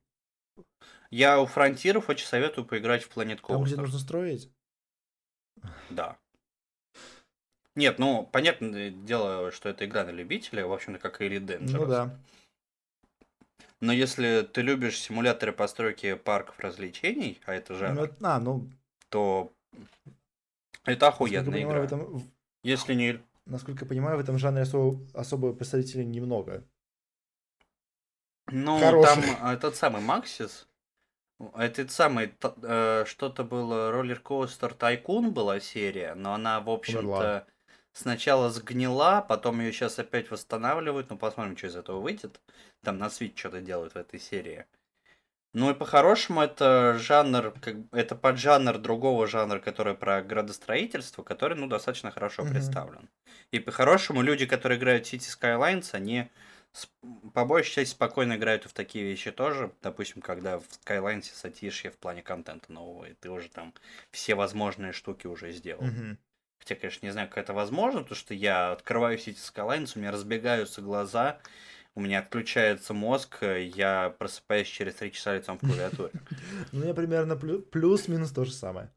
Я 1.12 1.40
у 1.40 1.46
фронтиров 1.46 2.10
очень 2.10 2.26
советую 2.26 2.66
поиграть 2.66 3.04
в 3.04 3.10
Planet 3.16 3.40
там, 3.46 3.64
где 3.64 3.76
Coaster. 3.76 3.82
нужно 3.82 4.00
строить. 4.00 4.52
Да. 5.92 6.18
Нет, 7.76 7.98
ну, 8.00 8.26
понятное 8.26 8.92
дело, 8.92 9.52
что 9.52 9.70
это 9.70 9.86
игра 9.86 10.04
на 10.04 10.12
любителя, 10.12 10.66
в 10.66 10.74
общем-то, 10.74 11.00
как 11.00 11.22
и 11.22 11.26
Elite 11.28 11.46
Dangerous. 11.60 11.72
Ну 11.72 11.86
да. 11.86 12.20
Но 13.80 13.92
если 13.92 14.42
ты 14.44 14.62
любишь 14.62 15.00
симуляторы 15.00 15.52
постройки 15.52 16.14
парков 16.16 16.60
развлечений, 16.60 17.40
а 17.46 17.54
это 17.54 17.74
Ну, 17.74 17.80
жанр, 17.80 18.02
это- 18.04 18.16
а, 18.36 18.40
ну, 18.40 18.70
то 19.10 19.52
это 20.86 21.10
охуенная 21.10 21.52
понимаю, 21.52 21.68
игра. 21.68 21.82
в 21.82 21.86
этом, 21.86 22.32
Если 22.64 22.94
не... 22.94 23.22
насколько 23.46 23.86
я 23.86 23.90
понимаю, 23.90 24.18
в 24.18 24.22
этом 24.22 24.38
жанре 24.38 24.64
особо, 24.64 25.06
особо 25.14 25.54
представителей 25.54 26.06
немного. 26.06 26.64
Ну, 28.48 28.80
Хороших. 28.80 29.26
там 29.26 29.38
а, 29.42 29.56
тот 29.58 29.76
самый 29.76 30.02
Максис, 30.02 30.68
этот 31.56 31.92
самый, 31.92 32.34
э, 32.42 33.04
что-то 33.06 33.44
было, 33.44 33.92
роллер-костер 33.92 34.74
Тайкун 34.74 35.34
была 35.34 35.60
серия, 35.60 36.14
но 36.16 36.34
она, 36.34 36.60
в 36.62 36.70
общем-то, 36.70 37.48
сначала 37.92 38.50
сгнила, 38.50 39.26
потом 39.28 39.60
ее 39.60 39.72
сейчас 39.72 40.00
опять 40.00 40.30
восстанавливают, 40.32 41.10
ну, 41.10 41.18
посмотрим, 41.18 41.58
что 41.58 41.68
из 41.68 41.76
этого 41.76 42.00
выйдет. 42.00 42.42
Там 42.82 42.98
на 42.98 43.06
Switch 43.08 43.38
что-то 43.38 43.62
делают 43.62 43.94
в 43.94 43.98
этой 43.98 44.20
серии. 44.20 44.66
Ну 45.54 45.70
и 45.70 45.76
по-хорошему 45.76 46.42
это 46.42 46.96
жанр, 46.98 47.52
как, 47.62 47.76
это 47.92 48.16
поджанр 48.16 48.80
другого 48.80 49.28
жанра, 49.28 49.60
который 49.60 49.94
про 49.94 50.24
градостроительство, 50.24 51.22
который, 51.22 51.56
ну, 51.58 51.68
достаточно 51.68 52.10
хорошо 52.10 52.44
Мгм. 52.44 52.80
представлен. 52.84 53.10
И 53.52 53.60
по-хорошему 53.60 54.24
люди, 54.24 54.48
которые 54.48 54.80
играют 54.80 55.06
в 55.06 55.14
City 55.14 55.30
Skylines, 55.40 55.90
они 55.94 56.32
по 57.34 57.46
большей 57.46 57.72
части 57.74 57.92
спокойно 57.94 58.34
играют 58.36 58.64
в 58.66 58.74
такие 58.74 59.06
вещи 59.06 59.32
тоже. 59.32 59.74
Допустим, 59.82 60.22
когда 60.24 60.58
в 60.60 60.64
Skylines 60.68 61.24
сатишье 61.34 61.92
в 61.92 61.98
плане 62.00 62.24
контента 62.24 62.72
нового, 62.72 63.06
и 63.06 63.14
ты 63.14 63.30
уже 63.30 63.50
там 63.50 63.76
все 64.12 64.34
возможные 64.36 64.92
штуки 64.92 65.28
уже 65.28 65.52
сделал. 65.52 65.94
Мгм. 65.94 66.18
Хотя, 66.60 66.76
конечно, 66.76 67.06
не 67.06 67.12
знаю, 67.12 67.28
как 67.30 67.40
это 67.40 67.54
возможно, 67.54 68.02
потому 68.02 68.16
что 68.16 68.34
я 68.34 68.72
открываю 68.72 69.18
City 69.18 69.36
Skylines, 69.38 69.94
у 69.96 70.00
меня 70.00 70.12
разбегаются 70.12 70.82
глаза, 70.82 71.42
у 71.96 72.02
меня 72.02 72.20
отключается 72.20 72.94
мозг, 72.94 73.38
э, 73.42 73.66
я 73.66 74.10
просыпаюсь 74.18 74.68
через 74.68 74.96
три 74.96 75.12
часа 75.12 75.36
лицом 75.36 75.58
в 75.58 75.62
клавиатуре. 75.62 76.12
Ну, 76.72 76.80
у 76.80 76.84
меня 76.84 76.94
примерно 76.94 77.34
плю- 77.34 77.62
плюс-минус 77.62 78.32
то 78.32 78.46
же 78.46 78.52
самое. 78.52 78.92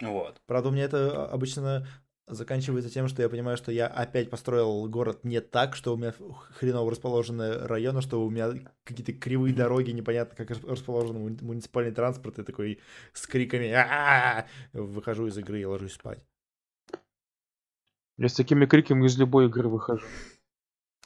Вот. 0.00 0.40
Правда, 0.46 0.68
у 0.68 0.72
меня 0.72 0.84
это 0.84 1.26
обычно 1.26 1.86
заканчивается 2.26 2.90
тем, 2.90 3.08
что 3.08 3.22
я 3.22 3.28
понимаю, 3.28 3.56
что 3.56 3.70
я 3.70 3.86
опять 3.86 4.30
построил 4.30 4.88
город 4.88 5.24
не 5.24 5.40
так, 5.40 5.76
что 5.76 5.94
у 5.94 5.96
меня 5.96 6.12
хреново 6.58 6.90
расположены 6.90 7.66
районы, 7.66 8.00
что 8.02 8.24
у 8.24 8.30
меня 8.30 8.52
какие-то 8.84 9.12
кривые 9.12 9.54
дороги, 9.54 9.90
непонятно, 9.90 10.34
как 10.36 10.50
рас- 10.50 10.64
расположен 10.64 11.16
муни- 11.16 11.42
муниципальный 11.42 11.92
транспорт, 11.92 12.38
и 12.38 12.42
такой 12.42 12.80
с 13.12 13.26
криками 13.26 13.70
«А-а-а!» 13.70 14.46
выхожу 14.72 15.26
из 15.26 15.36
игры 15.38 15.60
и 15.60 15.66
ложусь 15.66 15.94
спать. 15.94 16.22
Я 18.16 18.28
с 18.28 18.34
такими 18.34 18.66
криками 18.66 19.06
из 19.06 19.18
любой 19.18 19.46
игры 19.46 19.68
выхожу. 19.68 20.06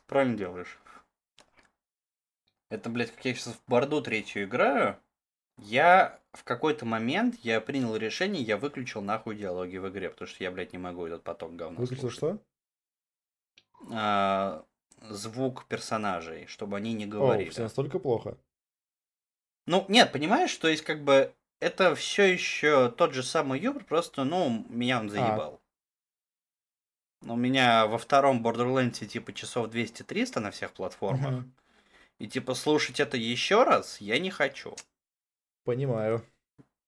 Правильно 0.09 0.37
делаешь. 0.37 0.79
Это, 2.71 2.91
блядь, 2.91 3.13
как 3.15 3.25
я 3.25 3.35
сейчас 3.35 3.55
в 3.55 3.71
Борду 3.71 4.03
третью 4.03 4.45
играю, 4.45 4.99
я 5.59 6.19
в 6.33 6.45
какой-то 6.45 6.87
момент 6.87 7.37
я 7.43 7.61
принял 7.61 7.95
решение, 7.95 8.43
я 8.43 8.57
выключил 8.57 9.03
нахуй 9.03 9.37
диалоги 9.37 9.77
в 9.77 9.89
игре, 9.89 10.11
потому 10.11 10.27
что 10.27 10.43
я, 10.43 10.51
блядь, 10.51 10.73
не 10.73 10.79
могу 10.79 11.07
этот 11.07 11.23
поток 11.23 11.55
говна 11.57 11.79
Выключил 11.79 12.11
слушать. 12.11 12.19
что? 12.19 12.39
А, 13.93 14.65
звук 15.09 15.67
персонажей, 15.67 16.47
чтобы 16.47 16.79
они 16.79 16.95
не 16.95 17.05
О, 17.05 17.09
говорили. 17.09 17.51
все 17.51 17.63
настолько 17.63 17.99
плохо. 17.99 18.39
Ну, 19.67 19.85
нет, 19.89 20.11
понимаешь, 20.13 20.55
то 20.57 20.69
есть, 20.69 20.83
как 20.85 21.05
бы, 21.05 21.35
это 21.61 21.95
все 21.95 22.25
еще 22.33 22.91
тот 22.91 23.13
же 23.13 23.23
самый 23.23 23.61
юмор, 23.61 23.85
просто, 23.85 24.25
ну, 24.25 24.65
меня 24.71 25.01
он 25.01 25.11
заебал. 25.11 25.61
У 27.23 27.37
меня 27.37 27.87
во 27.87 27.99
втором 27.99 28.47
Borderlands 28.47 29.05
типа 29.07 29.33
часов 29.33 29.69
200-300 29.69 30.41
на 30.41 30.51
всех 30.51 30.73
платформах. 30.73 31.45
И 32.19 32.27
типа 32.27 32.55
слушать 32.55 33.01
это 33.01 33.17
еще 33.17 33.65
раз 33.65 34.01
я 34.01 34.19
не 34.19 34.31
хочу. 34.31 34.75
Понимаю. 35.65 36.25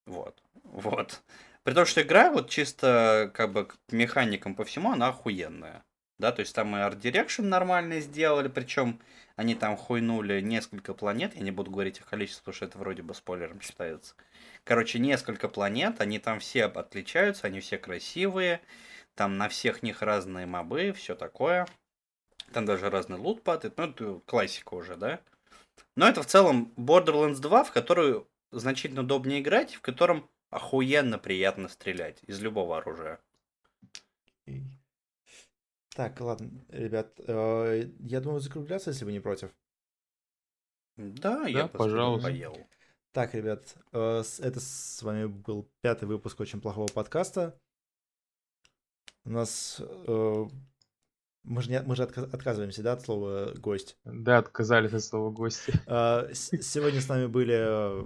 Вот. 0.06 0.42
Вот. 0.64 1.22
При 1.62 1.74
том, 1.74 1.84
что 1.84 2.02
игра 2.02 2.30
вот 2.30 2.48
чисто 2.48 3.30
как 3.34 3.52
бы 3.52 3.66
к 3.66 3.76
механикам 3.90 4.54
по 4.54 4.64
всему, 4.64 4.92
она 4.92 5.08
охуенная. 5.08 5.84
Да, 6.18 6.32
то 6.32 6.40
есть 6.40 6.54
там 6.54 6.76
и 6.76 6.80
Art 6.80 7.00
Direction 7.00 7.44
нормально 7.44 8.00
сделали, 8.00 8.48
причем 8.48 9.00
они 9.36 9.54
там 9.54 9.74
хуйнули 9.74 10.42
несколько 10.42 10.92
планет, 10.92 11.34
я 11.34 11.40
не 11.40 11.50
буду 11.50 11.70
говорить 11.70 11.98
о 12.00 12.04
количестве, 12.04 12.40
потому 12.40 12.54
что 12.54 12.64
это 12.66 12.76
вроде 12.76 13.02
бы 13.02 13.14
спойлером 13.14 13.62
считается. 13.62 14.14
Короче, 14.64 14.98
несколько 14.98 15.48
планет, 15.48 15.98
они 16.02 16.18
там 16.18 16.40
все 16.40 16.66
отличаются, 16.66 17.46
они 17.46 17.60
все 17.60 17.78
красивые, 17.78 18.60
там 19.14 19.36
на 19.38 19.48
всех 19.48 19.82
них 19.82 20.02
разные 20.02 20.46
мобы, 20.46 20.92
все 20.92 21.14
такое. 21.14 21.66
Там 22.52 22.66
даже 22.66 22.90
разный 22.90 23.18
лут 23.18 23.42
падает, 23.42 23.76
ну 23.78 23.84
это 23.84 24.20
классика 24.26 24.74
уже, 24.74 24.96
да. 24.96 25.20
Но 25.96 26.08
это 26.08 26.22
в 26.22 26.26
целом 26.26 26.72
Borderlands 26.76 27.40
2, 27.40 27.64
в 27.64 27.72
которую 27.72 28.28
значительно 28.50 29.02
удобнее 29.02 29.40
играть, 29.40 29.74
в 29.74 29.80
котором 29.80 30.28
охуенно 30.50 31.18
приятно 31.18 31.68
стрелять 31.68 32.18
из 32.26 32.40
любого 32.40 32.78
оружия. 32.78 33.20
Так, 35.94 36.20
ладно, 36.20 36.50
ребят, 36.68 37.12
э, 37.18 37.88
я 38.00 38.20
думаю 38.20 38.40
закругляться, 38.40 38.90
если 38.90 39.04
вы 39.04 39.12
не 39.12 39.20
против. 39.20 39.50
Да, 40.96 41.46
я 41.46 41.62
Да, 41.62 41.68
бы 41.68 41.78
пожалуйста. 41.78 42.28
поел. 42.30 42.56
Так, 43.12 43.34
ребят, 43.34 43.74
э, 43.92 44.22
это 44.38 44.60
с 44.60 45.02
вами 45.02 45.26
был 45.26 45.68
пятый 45.80 46.04
выпуск 46.04 46.38
очень 46.40 46.60
плохого 46.60 46.86
подкаста. 46.86 47.58
У 49.30 49.32
нас 49.32 49.80
э, 50.08 50.44
мы 51.44 51.62
же, 51.62 51.70
не- 51.70 51.82
мы 51.82 51.94
же 51.94 52.02
отка- 52.02 52.28
отказываемся, 52.34 52.82
да, 52.82 52.94
от 52.94 53.02
слова 53.02 53.54
гость. 53.54 53.96
Да, 54.04 54.38
отказались 54.38 54.92
от 54.92 55.04
слова 55.04 55.30
гости. 55.30 55.72
Э, 55.86 56.34
с- 56.34 56.60
сегодня 56.62 57.00
с 57.00 57.08
нами 57.08 57.26
были 57.26 57.54
э, 57.56 58.04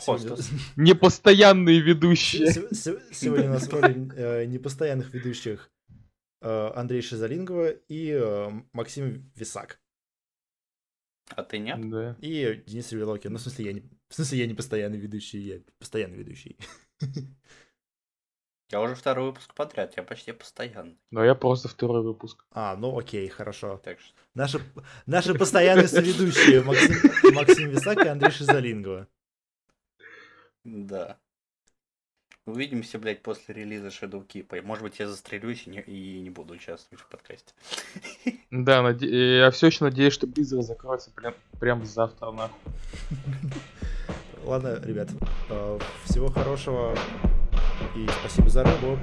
сегодня. 0.00 0.36
Непостоянные 0.76 1.80
ведущие. 1.80 2.50
се- 2.50 2.74
се- 2.74 3.02
сегодня 3.12 3.50
у 3.50 3.52
нас 3.52 3.66
в 3.68 3.72
роли 3.74 4.10
э, 4.16 4.46
непостоянных 4.46 5.12
ведущих 5.12 5.70
э, 6.40 6.70
Андрей 6.74 7.02
Шизалингова 7.02 7.68
и 7.88 8.08
э, 8.10 8.50
Максим 8.72 9.30
Висак. 9.36 9.78
А 11.36 11.42
ты 11.42 11.58
нет? 11.58 11.90
Да. 11.90 12.16
И 12.22 12.62
Денис 12.66 12.90
Ревелокин. 12.90 13.32
Ну, 13.32 13.36
в 13.38 13.42
смысле, 13.42 13.66
я 13.66 13.72
не, 13.74 13.80
в 14.08 14.14
смысле, 14.14 14.38
я 14.38 14.46
не 14.46 14.54
постоянный 14.54 14.96
ведущий, 14.98 15.40
я 15.40 15.60
постоянный 15.78 16.16
ведущий. 16.16 16.56
Я 18.70 18.82
уже 18.82 18.94
второй 18.94 19.26
выпуск 19.26 19.54
подряд, 19.54 19.96
я 19.96 20.02
почти 20.02 20.32
постоянный. 20.32 20.98
Но 21.10 21.24
я 21.24 21.34
просто 21.34 21.68
второй 21.68 22.02
выпуск. 22.02 22.44
А, 22.50 22.76
ну 22.76 22.98
окей, 22.98 23.26
хорошо. 23.28 23.80
Так 23.82 23.98
что 23.98 24.12
Наши, 24.34 24.60
наши 25.06 25.34
постоянные 25.34 25.88
соведущие 25.88 26.62
Максим, 26.62 27.34
Максим 27.34 27.70
Висак 27.70 28.04
и 28.04 28.08
Андрей 28.08 28.30
Шизалингова. 28.30 29.08
Да. 30.64 31.16
Увидимся, 32.44 32.98
блядь, 32.98 33.22
после 33.22 33.54
релиза 33.54 33.88
Shadow 33.88 34.26
Keep. 34.26 34.62
Может 34.62 34.84
быть, 34.84 34.98
я 34.98 35.08
застрелюсь 35.08 35.66
и 35.66 35.70
не, 35.70 35.80
и 35.80 36.20
не 36.20 36.30
буду 36.30 36.54
участвовать 36.54 37.02
в 37.02 37.08
подкасте. 37.08 37.52
Да, 38.50 38.82
наде- 38.82 39.38
я 39.38 39.50
все 39.50 39.66
еще 39.66 39.84
надеюсь, 39.84 40.14
что 40.14 40.26
Blizzard 40.26 40.62
закроется 40.62 41.10
прям, 41.10 41.34
прям 41.58 41.84
завтра, 41.84 42.30
нахуй. 42.30 42.72
Ладно, 44.44 44.80
ребят, 44.82 45.08
э, 45.50 45.78
всего 46.04 46.28
хорошего 46.28 46.96
и 47.98 48.08
спасибо 48.20 48.48
за 48.48 48.64
рыбу. 48.64 48.98